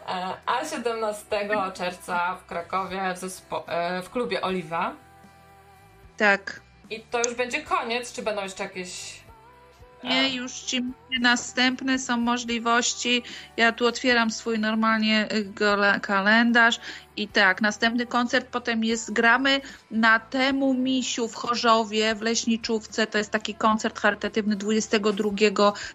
E, 0.07 0.37
a 0.45 0.65
17 0.65 1.49
czerwca 1.73 2.35
w 2.35 2.45
Krakowie 2.45 3.13
w, 3.15 3.19
zespo- 3.19 3.63
e, 3.67 4.01
w 4.01 4.09
klubie 4.09 4.41
Oliwa. 4.41 4.93
Tak. 6.17 6.61
I 6.89 6.99
to 6.99 7.19
już 7.19 7.33
będzie 7.35 7.61
koniec, 7.61 8.13
czy 8.13 8.21
będą 8.21 8.43
jeszcze 8.43 8.63
jakieś 8.63 9.20
nie, 10.03 10.35
już 10.35 10.51
ci 10.51 10.83
następne 11.21 11.99
są 11.99 12.17
możliwości. 12.17 13.23
Ja 13.57 13.71
tu 13.71 13.87
otwieram 13.87 14.31
swój 14.31 14.59
normalnie 14.59 15.27
y, 15.33 15.99
kalendarz 16.01 16.79
i 17.17 17.27
tak, 17.27 17.61
następny 17.61 18.05
koncert 18.05 18.47
potem 18.47 18.83
jest 18.83 19.13
gramy 19.13 19.61
na 19.91 20.19
temu 20.19 20.73
misiu 20.73 21.27
w 21.27 21.35
Chorzowie, 21.35 22.15
w 22.15 22.21
Leśniczówce. 22.21 23.07
To 23.07 23.17
jest 23.17 23.31
taki 23.31 23.55
koncert 23.55 23.99
charytatywny 23.99 24.55
22 24.55 25.29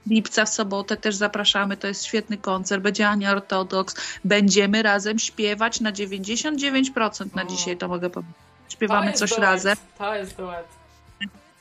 lipca 0.06 0.44
w 0.44 0.48
sobotę. 0.48 0.96
Też 0.96 1.14
zapraszamy. 1.14 1.76
To 1.76 1.86
jest 1.86 2.04
świetny 2.04 2.36
koncert. 2.36 2.82
Będzie 2.82 3.08
Ania 3.08 3.32
Ortodoks. 3.32 3.96
Będziemy 4.24 4.82
razem 4.82 5.18
śpiewać 5.18 5.80
na 5.80 5.92
99% 5.92 7.34
na 7.34 7.44
dzisiaj, 7.44 7.76
to 7.76 7.88
mogę 7.88 8.10
powiedzieć. 8.10 8.36
Śpiewamy 8.68 9.12
coś 9.12 9.30
duet. 9.30 9.42
razem. 9.42 9.76
To 9.98 10.14
jest 10.14 10.36
duet. 10.36 10.75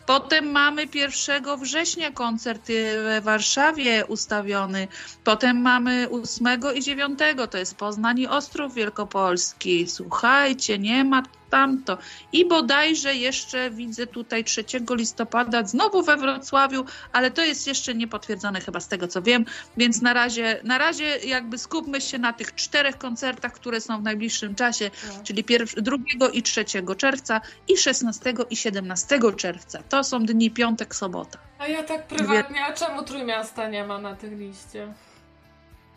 Potem 0.06 0.52
mamy 0.52 0.88
1 0.94 1.60
września 1.60 2.11
koncert 2.11 2.61
w 2.68 3.22
Warszawie 3.23 4.06
ustawiony. 4.06 4.88
Potem 5.23 5.61
mamy 5.61 6.07
8 6.23 6.48
i 6.76 6.82
9, 6.82 7.19
to 7.52 7.57
jest 7.57 7.76
Poznań 7.76 8.19
i 8.19 8.27
Ostrów 8.27 8.73
Wielkopolski. 8.73 9.88
Słuchajcie, 9.88 10.80
nie 10.80 11.03
ma 11.03 11.23
tamto. 11.56 11.98
I 12.32 12.45
bodajże 12.48 13.15
jeszcze 13.15 13.72
widzę 13.72 14.07
tutaj 14.07 14.44
3 14.44 14.65
listopada 14.90 15.64
znowu 15.64 16.03
we 16.03 16.18
Wrocławiu, 16.18 16.86
ale 17.11 17.32
to 17.32 17.41
jest 17.41 17.68
jeszcze 17.68 17.95
niepotwierdzone 17.95 18.61
chyba 18.61 18.80
z 18.80 18.88
tego 18.88 19.07
co 19.07 19.22
wiem, 19.22 19.45
więc 19.77 20.02
na 20.02 20.14
razie, 20.14 20.60
na 20.64 20.77
razie 20.77 21.18
jakby 21.18 21.57
skupmy 21.57 22.02
się 22.02 22.18
na 22.18 22.34
tych 22.34 22.56
czterech 22.56 22.98
koncertach, 22.98 23.53
które 23.53 23.82
są 23.82 23.99
w 23.99 24.03
najbliższym 24.03 24.56
czasie, 24.56 24.91
no. 25.07 25.23
czyli 25.23 25.44
2 25.77 25.98
i 26.34 26.44
3 26.44 26.65
czerwca 26.98 27.41
i 27.68 27.77
16 27.77 28.34
i 28.49 28.56
17 28.56 29.19
czerwca. 29.38 29.84
To 29.90 30.03
są 30.03 30.26
dni 30.26 30.52
piątek, 30.52 30.95
sobota. 30.95 31.40
A 31.60 31.68
ja 31.68 31.84
tak 31.84 32.07
prywatnie, 32.07 32.65
a 32.65 32.73
czemu 32.73 33.03
Trójmiasta 33.03 33.69
nie 33.69 33.84
ma 33.84 33.99
na 33.99 34.15
tych 34.15 34.40
liście? 34.40 34.94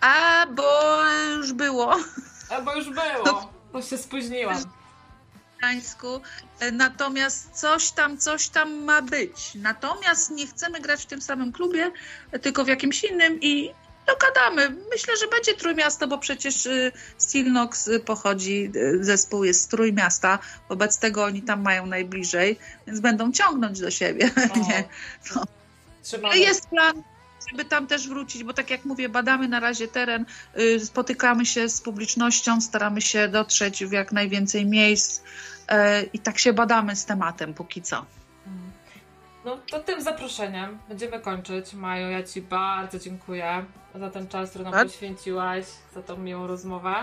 A, 0.00 0.46
bo 0.46 1.02
już 1.36 1.52
było. 1.52 1.96
A, 2.50 2.60
bo 2.60 2.74
już 2.74 2.90
było. 2.90 3.50
Bo 3.72 3.82
się 3.82 3.98
spóźniłam. 3.98 4.62
Gdańsku. 5.58 6.20
E, 6.60 6.72
natomiast 6.72 7.50
coś 7.52 7.90
tam, 7.90 8.18
coś 8.18 8.48
tam 8.48 8.84
ma 8.84 9.02
być. 9.02 9.54
Natomiast 9.54 10.30
nie 10.30 10.46
chcemy 10.46 10.80
grać 10.80 11.02
w 11.02 11.06
tym 11.06 11.20
samym 11.20 11.52
klubie, 11.52 11.90
tylko 12.42 12.64
w 12.64 12.68
jakimś 12.68 13.04
innym 13.04 13.40
i 13.40 13.70
dogadamy. 14.06 14.76
Myślę, 14.90 15.16
że 15.16 15.28
będzie 15.28 15.54
Trójmiasto, 15.54 16.08
bo 16.08 16.18
przecież 16.18 16.66
y, 16.66 16.92
Stilnox 17.18 17.90
pochodzi, 18.04 18.72
zespół 19.00 19.44
jest 19.44 19.60
z 19.60 19.68
Trójmiasta, 19.68 20.38
wobec 20.68 20.98
tego 20.98 21.24
oni 21.24 21.42
tam 21.42 21.62
mają 21.62 21.86
najbliżej, 21.86 22.58
więc 22.86 23.00
będą 23.00 23.32
ciągnąć 23.32 23.80
do 23.80 23.90
siebie. 23.90 24.30
nie? 24.68 24.84
No. 25.34 26.34
Jest 26.34 26.68
plan 26.68 27.02
żeby 27.50 27.64
tam 27.64 27.86
też 27.86 28.08
wrócić, 28.08 28.44
bo 28.44 28.52
tak 28.52 28.70
jak 28.70 28.84
mówię, 28.84 29.08
badamy 29.08 29.48
na 29.48 29.60
razie 29.60 29.88
teren, 29.88 30.26
y, 30.58 30.80
spotykamy 30.80 31.46
się 31.46 31.68
z 31.68 31.80
publicznością, 31.80 32.60
staramy 32.60 33.00
się 33.00 33.28
dotrzeć 33.28 33.84
w 33.84 33.92
jak 33.92 34.12
najwięcej 34.12 34.66
miejsc 34.66 35.20
y, 35.20 35.24
i 36.12 36.18
tak 36.18 36.38
się 36.38 36.52
badamy 36.52 36.96
z 36.96 37.04
tematem 37.04 37.54
póki 37.54 37.82
co. 37.82 38.06
No 39.44 39.58
to 39.70 39.80
tym 39.80 40.02
zaproszeniem 40.02 40.78
będziemy 40.88 41.20
kończyć. 41.20 41.74
Maju, 41.74 42.10
ja 42.10 42.22
Ci 42.22 42.42
bardzo 42.42 42.98
dziękuję 42.98 43.64
za 43.94 44.10
ten 44.10 44.28
czas, 44.28 44.50
który 44.50 44.64
nam 44.64 44.72
tak? 44.72 44.86
poświęciłaś, 44.86 45.64
za 45.94 46.02
tą 46.02 46.16
miłą 46.16 46.46
rozmowę. 46.46 46.94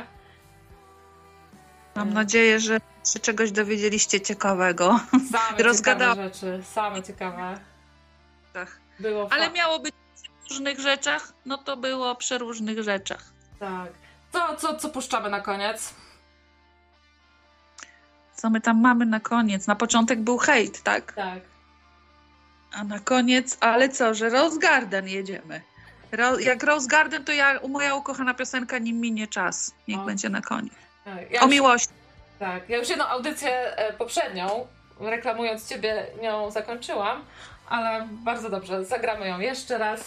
Mam 1.96 2.14
nadzieję, 2.14 2.60
że 2.60 2.80
się 3.14 3.20
czegoś 3.20 3.52
dowiedzieliście 3.52 4.22
ciekawego. 4.22 5.00
Same 5.32 5.74
ciekawe 5.78 6.16
rzeczy, 6.16 6.64
same 6.64 7.04
ciekawe. 7.04 7.60
Tak. 8.54 8.80
Było 9.00 9.32
Ale 9.32 9.52
miało 9.52 9.80
być 9.80 9.96
różnych 10.50 10.80
rzeczach, 10.80 11.34
no 11.46 11.58
to 11.58 11.78
było 11.78 12.16
przy 12.16 12.38
różnych 12.38 12.84
rzeczach. 12.84 13.24
Tak. 13.60 13.92
To, 14.32 14.56
co, 14.56 14.76
co 14.76 14.90
puszczamy 14.90 15.30
na 15.30 15.42
koniec? 15.42 15.94
Co 18.36 18.50
my 18.50 18.62
tam 18.62 18.82
mamy 18.82 19.06
na 19.06 19.20
koniec? 19.20 19.68
Na 19.68 19.76
początek 19.76 20.20
był 20.22 20.38
hejt, 20.38 20.84
tak? 20.84 21.14
Tak. 21.14 21.40
A 22.74 22.84
na 22.84 23.00
koniec, 23.00 23.58
ale 23.60 23.90
co, 23.90 24.14
że 24.14 24.30
Rose 24.30 24.60
Garden 24.60 25.08
jedziemy. 25.08 25.62
Ro, 26.12 26.40
jak 26.40 26.64
Rose 26.64 26.88
Garden, 26.88 27.24
to 27.26 27.32
ja, 27.32 27.60
moja 27.70 27.96
ukochana 27.96 28.34
piosenka 28.34 28.78
Nim 28.78 29.00
minie 29.00 29.28
czas. 29.28 29.72
Niech 29.88 30.00
O. 30.00 30.06
będzie 30.06 30.30
na 30.30 30.42
koniec. 30.42 30.74
tak. 31.06 31.32
Ja 31.32 31.42
O 31.42 31.44
już, 31.46 31.52
miłości. 31.54 31.90
tak. 32.40 32.70
Ja 32.70 32.78
już 32.78 32.90
jedną 32.90 33.06
audycję 33.06 33.78
e, 33.78 33.94
poprzednią, 33.94 34.68
reklamując 35.00 35.70
ciebie, 35.70 36.06
nią 36.22 36.52
zakończyłam, 36.52 37.26
ale 37.70 38.08
bardzo 38.12 38.50
dobrze, 38.50 38.86
zagramy 38.86 39.28
ją 39.28 39.40
jeszcze 39.40 39.78
raz, 39.78 40.00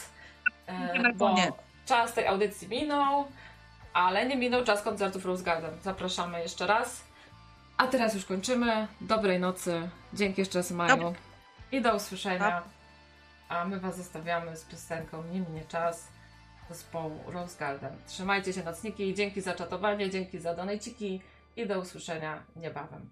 bo 1.15 1.28
koniec. 1.28 1.55
czas 1.86 2.12
tej 2.15 2.27
audycji 2.27 2.69
minął, 2.69 3.28
ale 3.93 4.27
nie 4.27 4.36
minął 4.36 4.65
czas 4.65 4.82
koncertów 4.82 5.24
Rose 5.24 5.43
Garden. 5.45 5.70
Zapraszamy 5.82 6.40
jeszcze 6.43 6.66
raz. 6.66 7.05
A 7.77 7.86
teraz 7.86 8.15
już 8.15 8.24
kończymy. 8.24 8.89
Dobrej 9.01 9.40
nocy. 9.40 9.89
Dzięki 10.12 10.40
jeszcze 10.40 10.59
raz 10.59 10.70
Maju. 10.70 10.97
Dob- 10.97 11.15
I 11.73 11.81
do 11.81 11.95
usłyszenia. 11.97 12.62
A 13.49 13.65
my 13.65 13.81
was 13.81 13.97
zostawiamy 13.97 14.57
z 14.57 14.65
piosenką 14.65 15.23
Nie 15.23 15.40
minie 15.40 15.62
czas 15.69 16.09
zespołu 16.70 17.20
Rose 17.27 17.59
Garden. 17.59 17.97
Trzymajcie 18.07 18.53
się 18.53 18.62
nocniki 18.62 19.09
i 19.09 19.15
dzięki 19.15 19.40
za 19.40 19.55
czatowanie, 19.55 20.11
dzięki 20.11 20.39
za 20.39 20.55
donejciki 20.55 21.20
i 21.57 21.66
do 21.66 21.78
usłyszenia 21.78 22.43
niebawem. 22.57 23.11